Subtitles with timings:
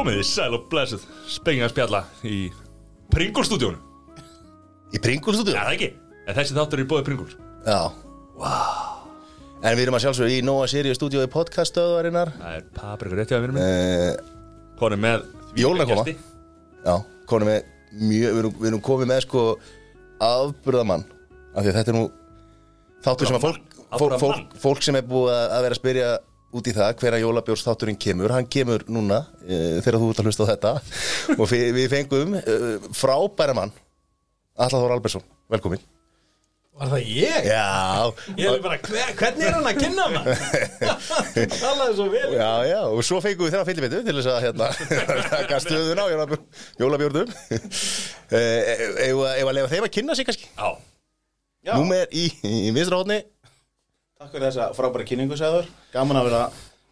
[0.00, 2.36] Komið þið sæl og blessuð Spengið að spjalla í
[3.12, 4.22] Pringulstúdíónu
[4.96, 5.52] Í Pringulstúdíu?
[5.52, 5.88] Er það ekki?
[6.24, 7.34] Er þessi þáttur í bóði Pringuls?
[7.66, 7.80] Já
[9.60, 13.36] En við erum að sjálfsögðu í Nóa Sirius stúdíu í podcaststöðuarinnar Það er paprikur rétti
[13.36, 14.22] að við erum með
[14.80, 15.26] Konum með
[15.60, 16.06] Jólin að koma.
[16.06, 16.14] gesti.
[16.86, 16.94] Já,
[17.28, 17.58] konum með
[18.00, 19.44] mjög Við erum, við erum komið með sko
[20.24, 21.04] afburðamann
[21.52, 22.06] Af því að þetta er nú
[23.04, 26.08] Þáttur sem að fólk, fólk, fólk, fólk sem er búið að vera að spyrja
[26.56, 28.32] út í það hver að jólabjórs þátturinn kemur.
[28.34, 30.74] Hann kemur núna uh, þegar þú ert að hlusta á þetta.
[31.38, 33.72] Og fi- við fengum uh, frábæra mann
[34.60, 35.80] Alla Þór Albersson, velkomin
[36.80, 37.46] Var það ég?
[37.50, 40.42] Já, Ég er bara, hver, hvernig er hann að kynna maður?
[41.60, 42.30] Talaði svo vel.
[42.38, 44.68] Já, já, og svo fengum við þennan fyllibitu til þess að hérna,
[45.34, 46.46] taka stöðuna á jólabjór-
[46.80, 47.34] jólabjórnum
[48.30, 50.48] Ef að lefa þeim að kynna sig kannski?
[50.56, 51.74] Já.
[51.76, 53.20] Númer í, í vinstra hóðni
[54.20, 56.40] takk fyrir þessa frábæra kynningu sagður Gaman að vera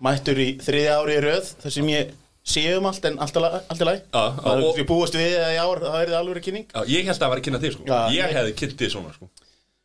[0.07, 2.13] mættur í þriðja ári í röð þar sem ég
[2.49, 3.51] sé um allt en allt í í
[3.85, 6.65] Já, Það er Við búast við að í ár það er það alveg kynning.
[6.73, 7.85] Já, ég held að það var að kynna þig sko.
[7.91, 9.29] Já, Ég hefði kynnt þig svona sko.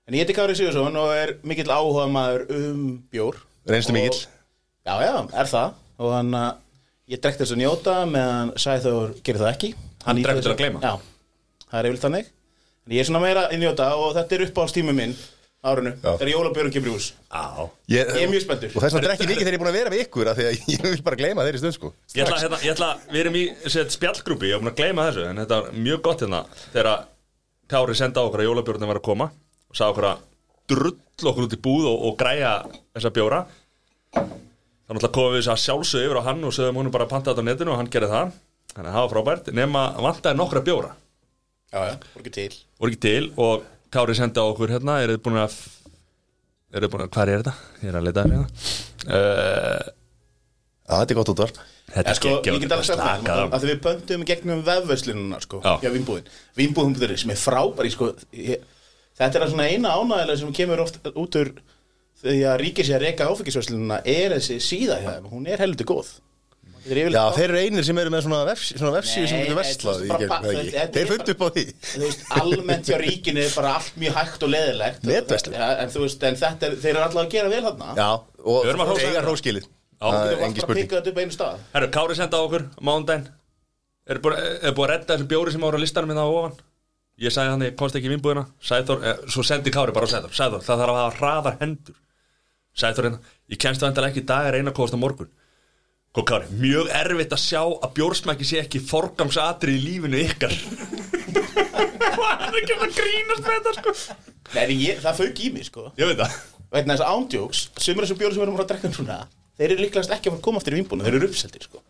[0.08, 3.42] En ég heiti Kári Sigursson og er mikill áhuga maður um bjór.
[3.68, 4.24] Reynslu mikill?
[4.88, 5.78] Já, já, er það.
[6.00, 6.50] Og hann að
[7.12, 9.74] ég drekkt þess að njóta meðan Sæþór gerir það ekki.
[10.08, 10.80] Hann til þess að gleyma.
[10.80, 10.96] Já,
[11.68, 12.34] það er yfirleitt þannig.
[12.88, 15.16] En ég er svona meira að njóta og þetta er uppáhaldstími minn
[15.64, 16.10] Já.
[16.20, 17.06] Þegar jólabjörn kemur í hús.
[17.32, 17.44] Já.
[17.94, 18.72] Ég, Ég er mjög spenntur.
[18.74, 20.48] Og þess vegna drekki mikið þegar ég er búin að vera við ykkur af Því
[20.50, 21.92] að ég vil bara gleyma þeirri stund sko.
[22.12, 25.06] Ég ætla, hérna, ég ætla, við erum í set, spjallgrúpi, ég er búin að gleyma
[25.08, 26.42] þessu En þetta var mjög gott hérna
[26.74, 26.90] Þegar
[27.74, 29.30] Kári senda á okkur að jólabjórnum var að koma
[29.72, 30.26] Og sagði okkur að
[30.74, 32.52] drull okkur út í búð og, og græja
[32.96, 33.40] þessa bjóra.
[34.14, 37.14] Þannig að komum við þess að sjálfsög yfir á hann Og sögum honum bara að
[37.16, 38.36] panta þetta á netinu og hann gerði það.
[38.74, 40.92] Þannig að það var frábært Nefna vantaði nokkra bjóra.
[41.74, 42.58] Já, já, voru ekki til.
[42.78, 45.58] Voru ekki til og Kári senda okkur hérna Er þið búin að
[46.74, 47.54] Er þið búin að, hvað er þetta?
[47.84, 48.48] Ég er að leita hérna.
[49.06, 49.92] Uh,
[50.84, 51.60] Já, þetta er gott útvarp.
[51.94, 55.60] Þetta En sko, ég get alveg sagt það að við pöntum í gegnum vefverslununa sko,
[55.64, 55.76] Já.
[55.84, 56.32] hjá Vínbúðin.
[56.58, 58.66] Vínbúðin sem er frábæri sko, ég,
[59.20, 61.54] þetta er svona eina ánægilega sem kemur oft út úr
[62.24, 66.12] því að ríkir sér að reyka áfengisverslununa er þessi síða þeim, hún er heldur góð.
[66.18, 66.33] er
[66.84, 70.90] Já, þeir eru einir sem eru með svona vefsíu svona vefsíu sem getur vestlað það
[70.96, 71.64] Þeir fundu upp á því.
[71.88, 75.56] þú veist, almennt hjá ríkinu er bara allt mjög hægt og leðilegt Netverslun.
[75.56, 77.94] ja, en þú veist, en þetta er, þeir eru alltaf að gera vel þarna.
[77.96, 78.10] Já,
[78.44, 79.70] og Við erum að hrósa eiga hróskilið.
[80.04, 81.64] Það er að spurning.
[81.78, 83.30] Herru, Kári senda á okkur, mánudaginn.
[84.04, 86.58] Er búið, er að redda þessu bjóri sem ára listanum minna á ofan?
[87.24, 88.44] Ég sagði hann, ég komst ekki í vinnbúðina.
[88.60, 90.34] Sæþór, eh, svo sendi Kári bara á Sæþór.
[90.36, 91.96] Sæþór, það þarf að hafa hraðar hendur.
[92.76, 93.20] Sæþór hérna,
[93.54, 95.30] ég kemst það endalega ekki í dag er eina kost á morgun
[96.14, 100.54] Hvað Kári, mjög erfitt að sjá að bjórsmæki sé ekki forgangsatri í lífinu ykkar.
[102.14, 104.18] Hvað er ekki að grínast með þetta sko.
[104.54, 105.88] Nei, ég, það fauk í mig sko.
[105.98, 106.36] Ég veit það.
[106.74, 109.18] Vegna þess að ándjóks, sumir þessu bjóri sem við erum að drekka núna
[109.58, 111.82] þeir eru líklegast ekki að fara að koma aftur í vínbúinu þeir eru uppseldir sko,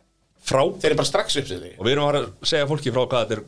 [0.43, 2.99] Frá þeir eru bara strax uppseldir Og við erum að fara að segja fólki frá
[3.05, 3.43] hvað þetta er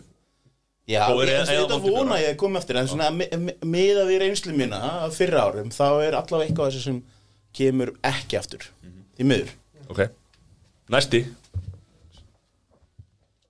[0.94, 3.58] já, er- ég eða þetta vondu vona ég að koma aftur en svona me- me-
[3.76, 7.02] miðað við reynslu mína af fyrra árum, þá er allavega eitthvað þessu sem
[7.60, 8.64] kemur ekki aftur.
[9.20, 9.52] Í miður.
[9.92, 10.06] Ok,
[10.92, 11.26] næsti.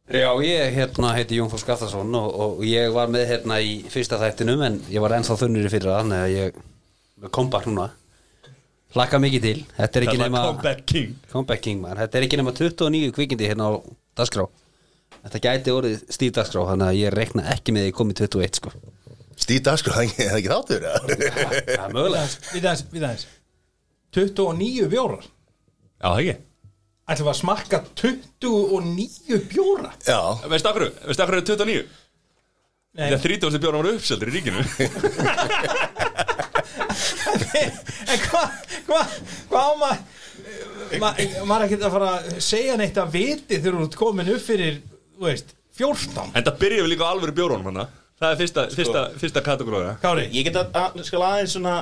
[0.06, 4.20] Já, ég hérna heiti Jón Fór Skaftason og, og ég var með hérna í fyrsta
[4.22, 6.60] þættinum en ég var ennþá þunnur í fyrra þannig að ég
[7.24, 7.88] með comeback núna.
[8.96, 9.56] Hlakka mikið til.
[9.80, 11.16] Þetta er ekki nema comeback king.
[11.32, 13.82] Comeback king man, þetta er ekki nema 29 kvikindi hérna á
[14.22, 14.46] dagskrá.
[15.26, 18.60] Þetta gæti orðið stíf dagskrá þannig að ég rekna ekki með því að komi 21
[18.62, 18.76] sko.
[19.42, 21.02] Stíð dagskrá, það er ekki þáttur eða?
[21.10, 22.28] það er mögulega.
[22.54, 23.26] Við aðeins, við aðeins.
[24.16, 26.36] 29 bjórar Já, það ekki
[27.06, 29.92] Ætlum við að smakka 29 bjóra?
[30.08, 31.86] Já, Veistu akkur, veistu akkur er 29?
[32.96, 33.60] Nei, Það er 30.
[33.62, 34.62] bjóra var uppseldur í ríkinu.
[38.06, 38.50] En hvað
[38.88, 39.02] hva,
[39.50, 40.00] hva á maður
[41.02, 41.10] ma,
[41.48, 44.44] maður er ekki að fara að segja neitt að viti þegar þú ert komin upp
[44.46, 44.80] fyrir
[45.16, 49.04] þú veist, 14 En það byrjaði líka á alvöru bjórónum hana Það er fyrsta, fyrsta,
[49.20, 51.76] fyrsta kategóriða Kári, ég get að, að skal aðeins svona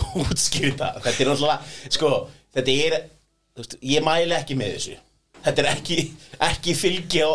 [0.24, 1.58] útskýri það þetta er náttúrulega,
[1.96, 2.12] sko,
[2.56, 2.98] þetta er
[3.58, 4.98] veist, ég mæli ekki með þessu.
[5.40, 5.96] Þetta er ekki,
[6.50, 7.30] ekki fylgi á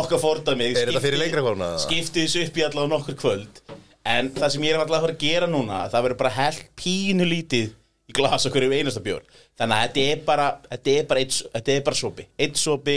[0.00, 0.70] okkar fordæmi.
[0.72, 1.74] Er þetta fyrir lengra kvölna?
[1.82, 3.60] skipti þessu upp í allavega nokkur kvöld.
[4.08, 6.60] En það sem ég er alltaf að fara að gera núna það verður bara hell
[6.80, 7.74] pínu lítið
[8.08, 9.26] í glas okkur um einasta bjór.
[9.60, 12.26] Þannig að þetta er bara þetta er bara, eitt, þetta er bara sopi.
[12.40, 12.96] Eitt sopi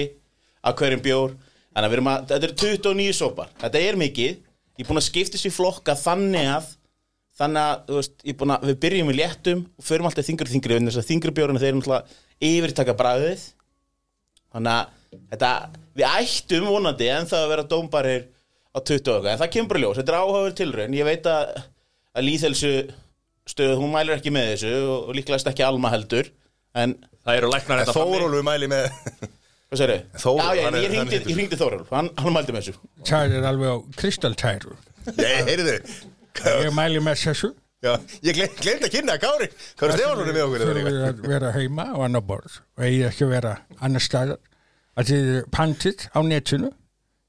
[0.64, 1.36] af hverjum bjór.
[1.74, 3.52] Þannig að við erum að, þetta eru 29 sopar.
[3.60, 4.40] Þetta er mikið,
[4.80, 6.72] ég er búin að skipta þessu flokka þannig að
[7.44, 10.28] þannig að þú veist, ég er búin að, við byrjum við léttum og förum alltaf
[10.30, 13.46] þingri og þingri þess að þingri bjórinu þeir eru náttúrulega yfirtaka bræðið
[14.54, 15.52] þannig að þetta,
[16.00, 18.26] við ættum vonandi en það að vera dómbarir
[18.74, 20.96] á 20 og eitthvað, en það kemur í ljós, þetta er áhugaður tilraun.
[20.98, 21.52] Ég veit að,
[22.18, 22.72] að líðhelsu
[23.54, 26.32] stöð, hún mælir ekki með þessu og, og líklegast ekki alma heldur
[26.80, 28.88] en Það eru læknar þetta Þórólfu mæli með
[29.74, 29.94] Hvað segir
[30.24, 32.82] Þór- Já, ég hringdi Þórulf, hann, hann mældi með þessu.
[35.08, 37.52] Það er Ég mæli með þessu.
[37.84, 39.50] Já, ég glem, glemt að kynna Kári.
[39.80, 40.84] Kári Stefansson er með okkur hérna.
[40.88, 42.62] við að vera heima og annar borð.
[42.78, 43.52] Og eigi ekki að vera
[43.84, 44.40] annar staðar.
[44.96, 46.70] Að þið er pantið á netinu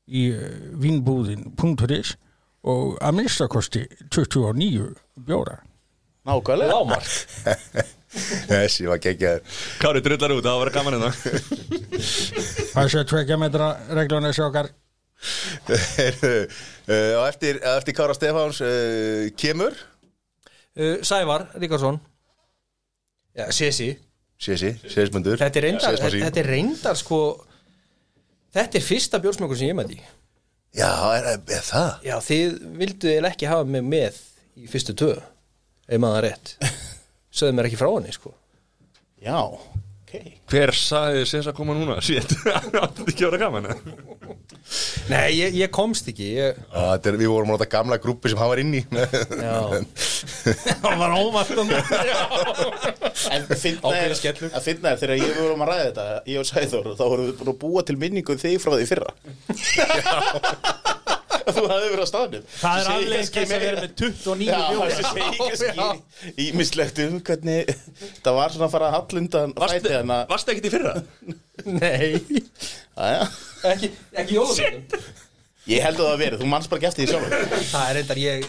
[0.07, 0.45] í uh,
[0.85, 2.15] vínbúðin.is
[2.71, 3.83] og að minnstakosti
[4.15, 4.93] 29
[5.27, 5.59] bjóra.
[6.25, 6.71] Nákvæmlega.
[6.71, 7.11] Lámar
[8.49, 9.59] Þessi var geggjaður.
[9.83, 11.11] Kári drullar út, það var að vera gaman hérna.
[12.71, 14.71] Það sé tvekja metra regluna sjókar
[17.19, 19.77] Og eftir, eftir Kára Stefáns uh, kemur.
[20.75, 22.01] Uh, Sævar Ríkarsson.
[23.35, 23.93] Já, Sesi.
[24.45, 26.25] Sési, Sésmundur Þetta er reyndar, Sésmarsín.
[26.27, 27.19] þetta er reyndar sko
[28.55, 29.99] Þetta er fyrsta bjórsmökkur sem ég með því
[30.75, 31.91] Já, er, er það?
[32.03, 34.17] Já, þið vildu eða ekki hafa mig með
[34.59, 36.51] í fyrstu tvö ef maður það rétt.
[37.39, 38.33] Sögðu mér ekki frá henni sko.
[39.23, 39.39] Já,
[40.15, 41.97] ok Hver sagði þess að koma núna?
[42.05, 43.69] Shit, það átti ekki að vera gaman?
[45.11, 48.33] Nei, ég, ég komst ekki ég, Já, þetta er, við vorum á þetta gamla grúpi
[48.33, 49.59] sem hann var inn í Já.
[50.85, 51.53] Það var óvart
[53.35, 57.29] En finna er, er þegar ég vorum að ræða þetta Ég og Sæþór, þá vorum
[57.29, 59.11] við búin að búa til minningu um þig frá því fyrra
[61.45, 62.45] Þú hafði verið á staðnum.
[62.61, 67.01] Það er alveg kannski þess að vera með 29 Já, bjóra það segir kannski ímislegt
[67.05, 67.73] um hvernig
[68.25, 70.21] það var svona að fara að hallundan fæti hérna.
[70.31, 70.95] Varstu ekkert í fyrra?
[71.81, 72.45] Nei.
[72.95, 73.27] Jæja.
[73.75, 73.93] Ekki,
[74.23, 75.11] ekki jólasveitum
[75.65, 78.21] Ég held að það verið, þú manns bara ekki eftir því sjálf Það er reyndar
[78.21, 78.49] ég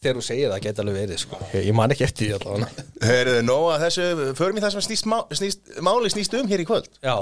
[0.00, 1.38] Þegar þú segir það geta alveg verið sko.
[1.52, 2.84] Ég, ég man ekki eftir því allavega.
[3.04, 4.04] Heyrðu, nóg að þessu,
[4.38, 6.88] förum í það sem snýst, má, snýst máli snýst um hér í kvöld.
[7.04, 7.16] Já,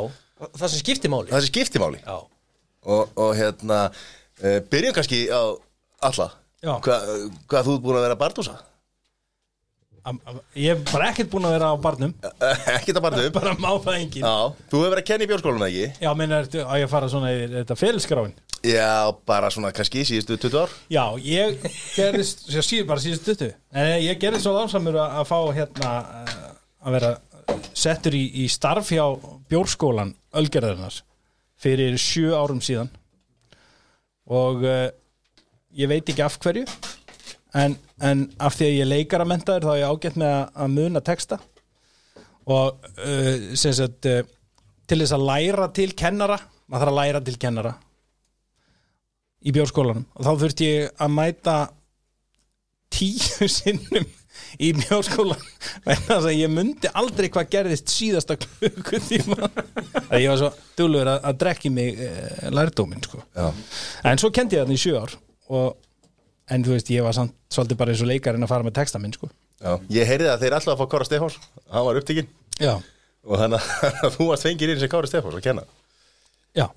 [0.46, 1.32] það sem skiptir máli.
[1.32, 2.14] Það er skiptimáli Já.
[2.86, 3.80] Og, og hérna,
[4.42, 5.42] byrjum kannski á
[6.08, 6.30] alla.
[6.62, 6.98] Hva,
[7.48, 8.58] Hvað þú ert búin að vera að
[10.08, 10.20] am-
[10.56, 12.12] Ég hef bara ekkert búin að vera á barnum.
[12.76, 14.34] Ekkert að bardu Bara má það engin Já,
[14.70, 16.04] þú hefur verið að kenna í bjórskólanum eða ekki?
[16.06, 18.34] Já, menn er að ég fara svona í þetta ferilskráin?
[18.68, 18.90] Já,
[19.28, 20.72] bara svona kannski síðustu 20 ár.
[20.90, 21.60] Já, ég
[21.94, 25.92] gerðist já, síð, bara síðust stuttu en ég gerðist svo lánsamur að, fá hérna
[26.24, 26.48] eh,
[26.82, 27.12] að vera
[27.78, 29.04] settur í, í starf hjá
[29.50, 31.02] bjórskólan Ölgerðarnas
[31.58, 32.90] fyrir sjö árum síðan
[34.28, 34.88] og uh,
[35.78, 36.64] ég veit ekki af hverju
[37.56, 40.44] en, en af því að ég er leikara mentaður þá er ég ágætt með að,
[40.64, 41.38] að muna texta.
[42.48, 44.22] Og uh, sagt uh,
[44.88, 46.38] til þess að læra til kennara
[46.68, 47.74] maður þarf að læra til kennara
[49.38, 50.06] í bjórskólanum.
[50.18, 51.56] Og þá þurfti ég að mæta
[52.92, 54.08] tíu sinnum
[54.56, 55.42] í bjórskólan
[55.84, 59.50] vegna þess að ég myndi aldrei hvað gerðist síðasta klukkutíma.
[60.08, 62.08] Að ég var svo duglegur að, að drekki mig e,
[62.54, 63.20] lærdóminn sko.
[64.08, 65.16] En svo kendi ég þannig í sjö ár
[65.52, 65.76] og,
[66.52, 69.00] en þú veist ég var samt svolítið bara eins og leikarinn að fara með texta
[69.02, 69.30] minn sko.
[69.92, 71.38] Ég heyrði að þeir alltaf að fá Kára Stefáns.
[71.72, 72.28] Hann var upptikinn
[72.62, 72.76] já,
[73.28, 75.64] Og þannig að þú varst fengir inn sem Kára Stefáns að kenna.
[76.56, 76.68] Já,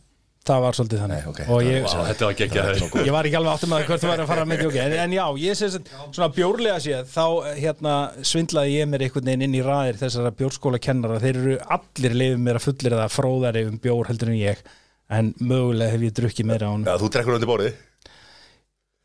[0.47, 1.39] það var svolítið þannig Nei, ok.
[1.53, 4.23] og ég, Vá, þetta var geggjað ég var ekki alveg áttum að hvert þú var
[4.23, 7.25] að fara með djóki en, en já, ég sé svona bjórlega séð þá
[7.59, 7.95] hérna
[8.31, 12.45] svindlaði ég mér einhvern veginn inn í ræðir þessara bjórskóla kennara þeir eru allir leifum
[12.47, 14.65] mér að fullir það fróðari um bjór heldur en ég
[15.11, 17.81] en mögulega hef ég drukkið meira á hann Já, þú drekkur undir borðið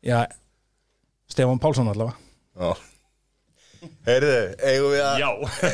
[0.07, 0.19] já,
[1.29, 2.17] Stefán Pálsson allavega
[2.57, 2.71] Já
[4.07, 5.29] Heyrðu, eigum við að Já,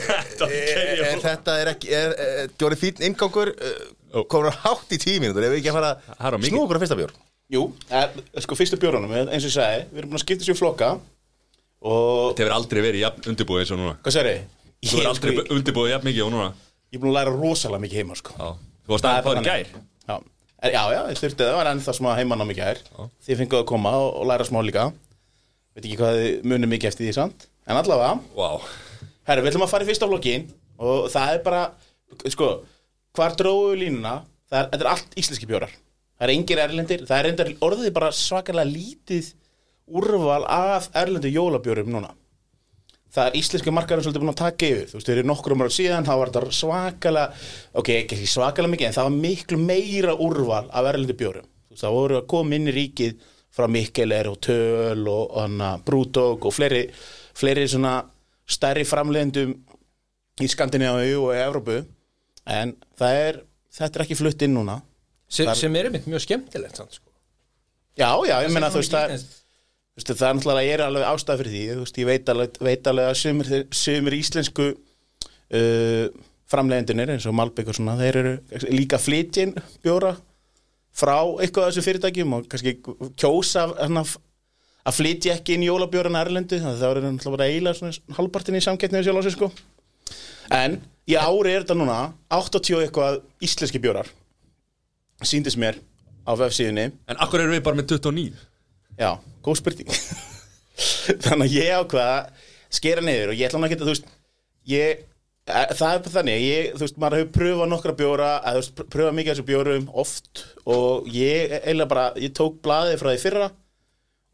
[0.09, 3.83] þetta Er, er er ekki, er, er, gjórið fín ingangur uh,
[4.29, 6.83] komur hátt í tíu mínútur ef við ekki að fara Það á að okkur að
[6.85, 7.13] fyrsta bjór?
[7.53, 8.13] Jú, er,
[8.45, 10.91] sko fyrstu bjórunum, eins og ég sagði Við erum búin að skipta sér í flokka
[11.83, 13.95] Og, Þetta hefur aldrei verið jafn undirbúið eins og núna.
[14.05, 14.43] Hvað segir þið?
[14.83, 16.45] Þú hefur aldrei sko, undirbúið jafn mikið og núna.
[16.93, 18.35] Ég er búin að læra rosalega mikið heima sko.
[18.37, 18.47] Já,
[18.85, 19.73] þú varst aðeins fáður í gær?
[20.07, 20.15] Já,
[20.63, 22.79] Er- já, já, ég þurfti það var ennþá smá heimann á mikið gær
[23.27, 24.85] Þið fenguðu að koma og, og læra smá líka.
[25.75, 27.47] Veit ekki hvað þið munið mikið eftir því samt.
[27.67, 28.47] En allavega, Vá,
[29.27, 30.47] herri, við ætlum að fara í fyrsta flokkin
[30.83, 31.61] Og það er bara,
[32.31, 32.47] sko
[33.13, 34.23] Hvar dróðu línuna?
[34.49, 35.73] Það er, Þetta er allt íslenski bjórar.
[36.17, 39.31] Það er engir erlendir, það er reyndar orðið bara svakalega lítið
[39.99, 42.13] úrval af erlendu jólabjórum núna.
[43.13, 44.87] Það er íslenski markarinn svolítið búin að taka yfir.
[44.89, 47.43] Þú veist, þeir eru nokkur um ára síðan þá var þetta svakalega,
[47.81, 51.83] ok, ekki svakalega mikið en það var miklu meira úrval af erlendu bjórum, þú veist,
[51.83, 56.55] það voru að koma inn í ríkið frá Mikkeler og Töl og hana, Brúdók og
[56.55, 56.87] fleiri
[57.37, 57.99] fleiri svona
[58.49, 59.53] stærri framleiðendum
[60.41, 61.75] í Skandinavíu og í Evrópu
[62.49, 63.39] en það er,
[63.77, 64.79] þetta er ekki flutt inn núna.
[65.29, 67.09] Sem, er- sem er einmitt mjög skemmtilegt samt, sko.
[67.97, 69.23] já, já, ég meina Það þú veist, það er
[69.93, 72.87] Þú veist, það er náttúrulega alveg ástæð fyrir því þú veist, ég veit alveg, veit
[72.89, 76.07] alveg að sumir, sumir íslensku uh,
[76.49, 78.33] framleiðendunir eins og Malbygg og svona, þeir eru
[78.73, 79.53] líka flytjinn
[79.85, 80.15] bjóra
[80.93, 82.75] frá eitthvað af þessu fyrirtækjum og kannski
[83.21, 84.03] kjósa hana,
[84.83, 86.33] að flytja ekki inn jólabjóran að
[86.81, 89.51] það eru náttúrulega bara svona halvpartin í samkettnið sjálf á sig sko
[90.53, 90.79] en
[91.09, 91.99] í ári er þetta núna
[92.31, 94.09] 80 og eitthvað íslenski bjórar.
[95.23, 95.79] Síndist mér
[96.27, 96.89] á vefsíðunni.
[97.07, 98.33] En akkur erum við bara með 29
[98.99, 99.89] Já, góð spurning.
[101.23, 104.07] Þannig að ég ákvaða að skera niður og ég ætla hann að geta, þú veist
[104.69, 105.01] ég,
[105.45, 108.61] e, það er bara þannig ég, þú veist, maður hefur pröfað nokkra bjóra að, þú
[108.61, 110.43] veist, pr- pröfað mikið af þessu bjórum oft
[110.77, 113.49] og ég eiginlega bara ég tók blaðið frá því fyrra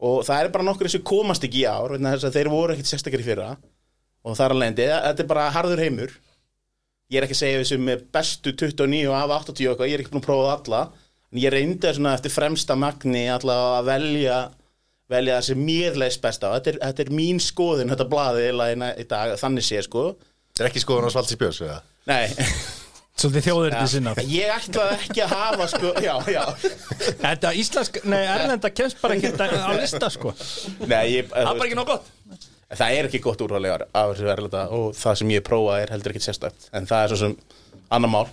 [0.00, 2.76] og það er bara nokkur sem komast ekki í ár vegna þess að þeir voru
[2.76, 3.50] ekkit sérstakar í fyrra
[4.24, 6.16] og það er að lendi, þetta er bara harður heimur.
[7.10, 10.04] Ég er ekki að segja þessu með bestu 29 af 80 og eitthvað, ég er
[10.04, 10.82] ekki búin að prófa alla.
[11.30, 14.40] En ég reyndi svona eftir fremsta magni allavega að velja
[15.10, 16.54] velja það sem mér leist best á.
[16.56, 20.12] Þetta er, þetta er mín skoðun, þetta blaði í dag, þannig sé sko.
[20.50, 21.80] Þetta er ekki skoðun á Svaldi Spjörs eða?
[22.10, 22.26] nei,
[23.20, 24.12] Svolítið þjóður þetta sinna.
[24.30, 26.44] Ég ætlaði ekki að hafa sko, já, já.
[27.20, 30.32] Þetta íslensk, nei, erlenda kemst bara ekki á lista sko.
[30.86, 32.48] Nei, ég, Það er bara ekki nóg gott
[32.78, 36.14] það er ekki gott úrvalega af þessu verðlita og það sem ég prófa er heldur
[36.14, 37.36] ekki sérstætt en það er svo sem
[37.90, 38.26] annar mál.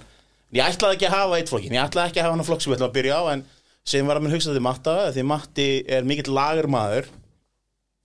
[0.55, 2.71] Ég ætlaði ekki að hafa eitt flokkin ég ætlaði ekki að hafa hann flokk sem
[2.71, 3.45] við ætlum að byrja á en
[3.87, 7.09] sem var að mér hugsa því Matta því Matti er mikill lagur maður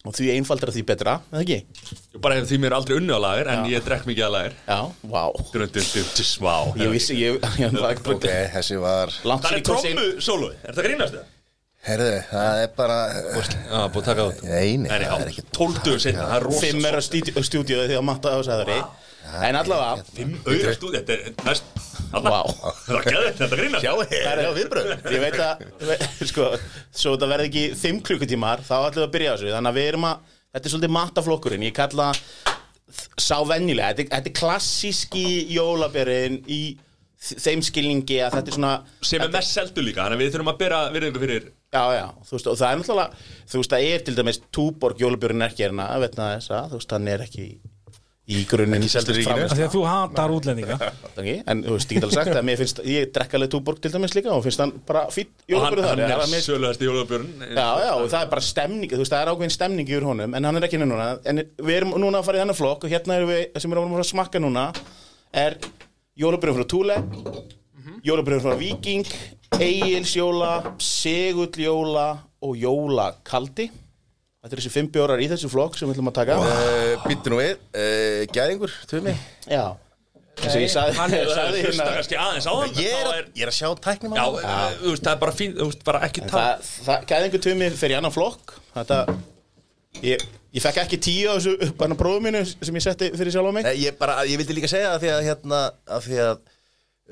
[0.03, 1.59] og því einfaldar því betra eða ekki?
[2.17, 4.57] Ég bara því mér aldrei unni á lager En ég drekk mikið að lager.
[4.67, 4.81] Já,
[5.13, 5.23] vá.
[6.27, 10.57] Svá Ég vissi, ég, ég, ég Ok, þessi var langt Það er ég trommu sólói,
[10.67, 11.31] er það grínast það?
[11.83, 16.27] Herðu, það er bara Já, búið að taka út Nei, það er ekki tóltuðu sinna,
[16.29, 18.77] það er rosa Fimm er á stúdíu því að Matta á sæðari
[19.49, 21.73] En allavega Fimm auðvitað stúð, þetta er næst.
[22.13, 23.85] Það er geðið, þetta grínast.
[23.87, 25.63] Sjá, herðu, já, viðbröð Ég veit að,
[26.31, 26.49] sko,
[26.91, 29.53] svo þetta verði ekki fimm klukkutímar, þá ætlum við að byrja á þessu.
[29.55, 32.09] Þannig að við erum að, þetta er svolítið mataflokkurinn Ég kalla
[33.17, 33.95] sá venjulega.
[33.95, 35.25] Þetta, er- þetta er klassíski
[35.57, 36.61] jólabjörinn í
[37.23, 38.75] þeim skilningi að þetta er svona
[39.07, 42.07] Sem er mest seldu líka, þannig að við þurfum að bera virðingu fyrir Já, já,
[42.29, 45.53] þú veist, og það er náttúrulega Þú veist, það er til dæmis Túborg jólabjörinn er
[45.55, 47.47] ekki hérna Vetna þess að, þú veist, hann er ekki
[48.33, 49.47] í grunninn Ekki seldur í ríkinu.
[49.49, 50.77] Af Því að þú hatar útlendinga?
[51.51, 53.91] En þú veist, ég get alveg sagt að mér finnst Ég drekka alveg Túborg til
[53.97, 57.91] dæmis líka og finnst hann bara fýtt Og hann, er mér- söluhæsti jólabjörn Já, já,
[57.97, 60.61] og það er bara stemning, þú veist, það er ákveðin stemning yfir honum, en hann
[60.61, 63.19] er ekki hérna núna, en við erum núna að fara í þennan flokk og hérna
[63.19, 64.69] erum við, sem við erum að smakka núna,
[65.43, 65.59] er
[66.23, 66.97] jólabröðum frá Túle,
[68.07, 69.05] jólabröðum frá Viking,
[69.63, 70.51] Egils jóla,
[70.83, 72.09] Segull jóla
[72.43, 73.69] og jólakaldi.
[74.43, 76.37] Þetta er þessi fimm bjórar í þessu flokk sem við ætlum að taka.
[76.43, 79.13] uh, Býttu nú við, uh, gæðingur, tumi
[79.47, 79.69] Já,
[80.43, 83.11] eins og ég sagði, Hann er sagði hlusta hérna, kannski aðeins á hann Ég er,
[83.13, 85.69] að- ég er að sjá tæknum Já, eh, þú veist, það er bara fín, þú
[85.71, 88.99] veist, bara ekki tala það, það, gæðingu tumi fyrir annan flokk, þetta,
[90.09, 90.27] ég,
[90.59, 93.47] ég fekk ekki tíu á þessu upp hann prófum mínu sem ég setti fyrir sjálf
[93.47, 93.69] á mig.
[93.71, 96.43] Nei, ég, bara, ég vildi líka segja það því að hérna, að því að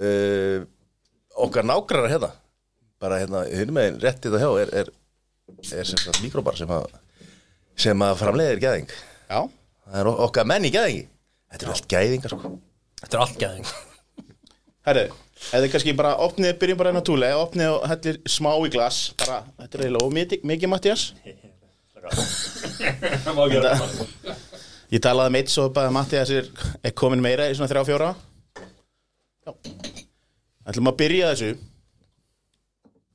[0.03, 0.59] uh,
[1.47, 2.35] okkar nágrannar hérna
[3.01, 4.91] bara hérna, hérna með réttið og hjá er, er,
[5.73, 6.89] er sem sagt mikrobar sem að
[7.81, 8.91] sem að framleiðir gæðing.
[9.31, 9.41] Já.
[9.87, 11.07] það er okkar menn í gæðingi.
[11.51, 12.51] Þetta er allt gæðingar sko.
[13.01, 13.71] Þetta er allt gæðing.
[14.89, 15.05] Herru,
[15.57, 19.01] eða kannski bara opnið, byrjum bara enn á túle opnið og hellir smá í glas
[19.21, 21.03] bara, þetta er eiginlega ómikið mikið Mattias
[22.01, 23.99] Það má gera það.
[24.91, 26.49] Ég talaði um eitt svo bara að Mattias er,
[26.81, 28.09] er komin meira í svona þrjá fjóra?
[29.45, 29.53] Já.
[30.71, 31.51] Ætlum að byrja þessu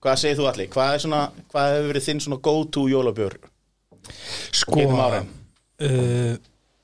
[0.05, 0.67] Hvað segir þú allir?
[0.69, 1.19] Hvað, svona,
[1.49, 3.37] hvað hefur verið þinn svona go to jólabjör?
[4.53, 6.35] Sko uh,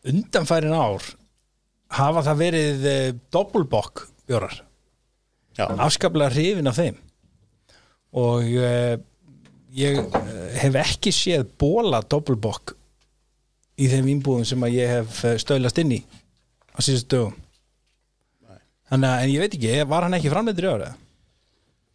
[0.10, 1.06] Undanfærin ár
[1.94, 4.56] hafa það verið uh, doppelbokk bjórar
[5.54, 6.98] Já, afskaplega hrifin af þeim
[8.18, 8.96] og uh,
[9.76, 10.02] ég
[10.58, 12.74] hef ekki séð bóla doppelbokk
[13.82, 16.02] í þeim vínbúðum sem að ég hef stöðlast inn í
[16.74, 17.38] á síðustu dögum
[18.92, 20.92] þannig að en ég veit ekki, var hann ekki framleitur í ára?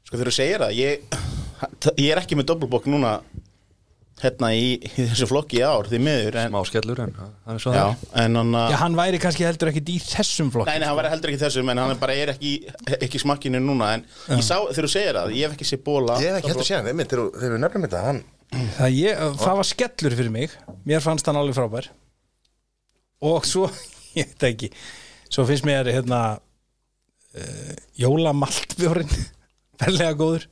[0.07, 1.19] Sko þegar þú segir það ég,
[2.07, 3.19] ég er ekki með doppelbokk núna
[4.23, 7.59] hérna í, í þessu flokki í ár því miður en, Má skellur en það er
[7.61, 8.05] svo já, það.
[8.23, 10.97] en hann að Já, hann væri kannski heldur ekki í þessum flokki Nei, nei, hann
[10.97, 12.53] var heldur ekki þessum en hann er bara er ekki,
[12.97, 16.17] ekki smakkinu núna en ég sá, þegar þú segir það, ég hef ekki séð bóla
[16.23, 18.23] ég hef ekki hægt að segja, þegar þegar við nefnum þetta hann,
[18.79, 20.57] það, ég, það var skellur fyrir mig
[20.89, 21.93] mér fannst hann alveg frábær.
[23.27, 23.69] Og svo,
[24.19, 24.73] ég veit ekki
[25.29, 26.23] svo finnst mér hérna
[27.37, 29.13] uh, jólamaltbjórin
[29.83, 30.47] verðlega góður.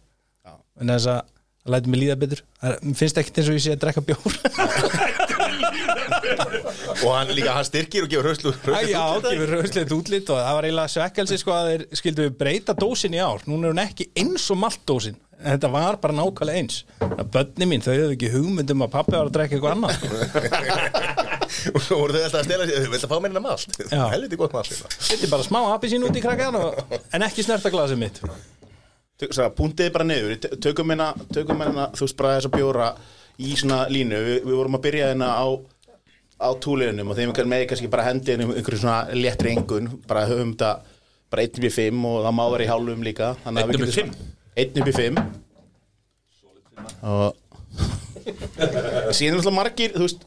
[0.81, 1.21] En þess að
[1.65, 2.45] það lætur mig líða betur.
[2.61, 4.33] Mér finnst ekkert eins og ég sé að drekka bjór.
[7.05, 8.53] Og hann líka, hann styrkir og gefur hrauslu
[8.89, 12.77] já, gefur rauðsleitt útlit og það var eiginlega svekkelsi sko að þeir skildu við breyta
[12.77, 13.45] dósin í ár.
[13.49, 16.81] Núna er hún ekki eins og maltdósin en þetta var bara nákvæmlega eins.
[17.05, 19.95] Að börni mín, þau hefðu ekki hugmyndum að pappi var að drekka eitthvað annað.
[21.75, 23.77] Og svo voru þau alltaf að stela sér, þú vilt að fá mér hérna malt.
[23.89, 24.03] Já.
[24.13, 24.91] helviti gott malt hérna.
[24.97, 28.21] Þetta er bara smá appi sín út í krakkan og, en ekki snerta glasið mitt
[29.55, 30.05] Puntiði bara
[30.61, 32.89] tökum hérna, tökum hérna þú veist bara þess að bjóra
[33.39, 35.47] í svona línu, Vi, við vorum að byrja hérna á
[36.35, 39.87] á túliðunum og þeim kann með kannski bara hendi inn um einhverju svona léttri engun
[40.09, 40.71] bara höfum þetta
[41.31, 43.71] bara 1 upp í 5 og það má vera í hálfum líka þannig að Einn
[43.71, 44.15] við upp í getum-
[44.59, 45.15] Einn upp í 5
[47.15, 47.31] og
[49.17, 50.27] síðan alltaf margir þú veist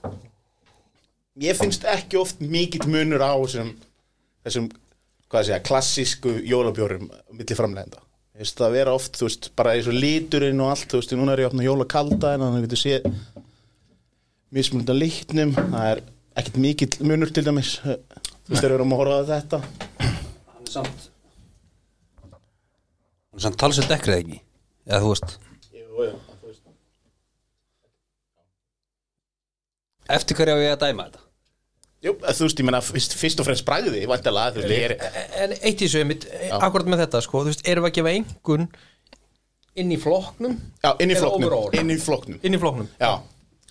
[1.43, 3.75] ég finnst ekki oft mikill munur á þessum,
[4.47, 4.71] þessum
[5.27, 8.06] hvað að segja, klassísku jólabjórum milli framlegenda Ég
[8.37, 11.33] veist það vera oft, þú veist, bara eins og liturinn og allt, þú veist, núna
[11.33, 13.01] er ég opna jólakalda en þannig að við getum séð
[14.57, 16.01] mismunandi að litnum, það er
[16.37, 17.75] ekkert mikill munur til dæmis.
[17.81, 19.61] Þú veist, þegar við erum að horfa á þetta.
[19.99, 21.07] Hann er samt
[22.27, 24.41] Hann er samt talsett dekkrið ekki?
[24.87, 25.37] Eða þú veist?
[25.75, 26.15] Jú, jú,
[30.07, 31.26] Eftir hverju á ég að dæma þetta
[32.05, 35.55] Jú, þú veist, ég meina, fyrst, og fremst bragði, vantilega, þú veist, ég er En
[35.57, 36.27] eitt í einmitt,
[36.59, 38.67] akkurat með þetta sko, þú veist, erum við að gefa engun
[39.77, 41.73] inn í flokknum Já, inn í overall?
[41.77, 42.39] inn í flokknum.
[42.45, 42.87] Inn í flokknum.
[43.01, 43.11] Já,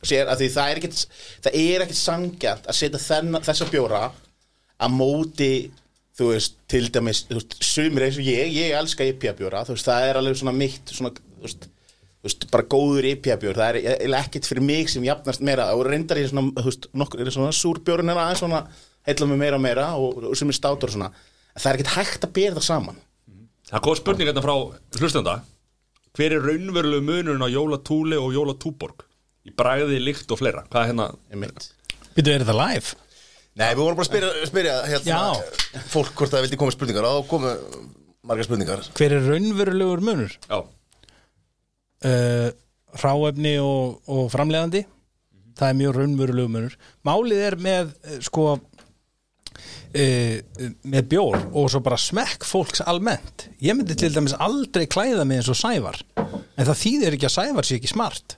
[0.07, 1.01] sér að því það er ekkit
[1.47, 3.03] það er ekkit sangjant að setja
[3.47, 4.03] þessa bjóra
[4.77, 5.51] að móti
[6.17, 9.77] þú veist, til dæmis þú veist, sumir eins og ég, ég elska IPA bjóra þú
[9.77, 11.69] veist, það er alveg svona mitt svona, þú veist,
[12.27, 15.87] þú veist, bara góður IPA bjór það er ekkit fyrir mig sem jafnast meira og
[15.87, 18.65] reyndar ég svona, þú veist, nokkur er svona súrbjórun er aðeins svona,
[19.07, 21.79] heilla mig meira og meira og, og sem er státur og svona en það er
[21.79, 23.03] ekkit hægt að bera það saman
[23.67, 24.55] Það kom spurning hérna frá
[25.01, 25.41] hlustenda
[26.17, 29.03] Hver er raunverulegu munurinn á jólatúli og jólatúborg?
[29.47, 31.09] Í bragði, lykt og fleira Hvað er hérna?
[31.35, 31.67] einmitt.
[32.17, 32.95] Býtu, er þetta live?
[33.57, 35.19] Nei, við vorum bara að spyrja, spyrja hérna,
[35.93, 37.53] fólk hvort það vildi koma spurningar og þá komu
[38.27, 40.35] margar spurningar Hver er raunverulegur munur?
[40.47, 40.59] Já,
[42.05, 42.51] Uh,
[43.01, 44.85] hráefni og, og framleiðandi.
[45.57, 46.75] Það er mjög raunverulegur munur.
[47.07, 50.35] Málið er með eh, sko uh,
[50.85, 53.49] með bjór og svo bara smekk fólks almennt.
[53.65, 56.03] Ég myndi til dæmis aldrei klæða mig eins og sævar
[56.57, 58.37] En það þýðir ekki að sævar sé ekki smart.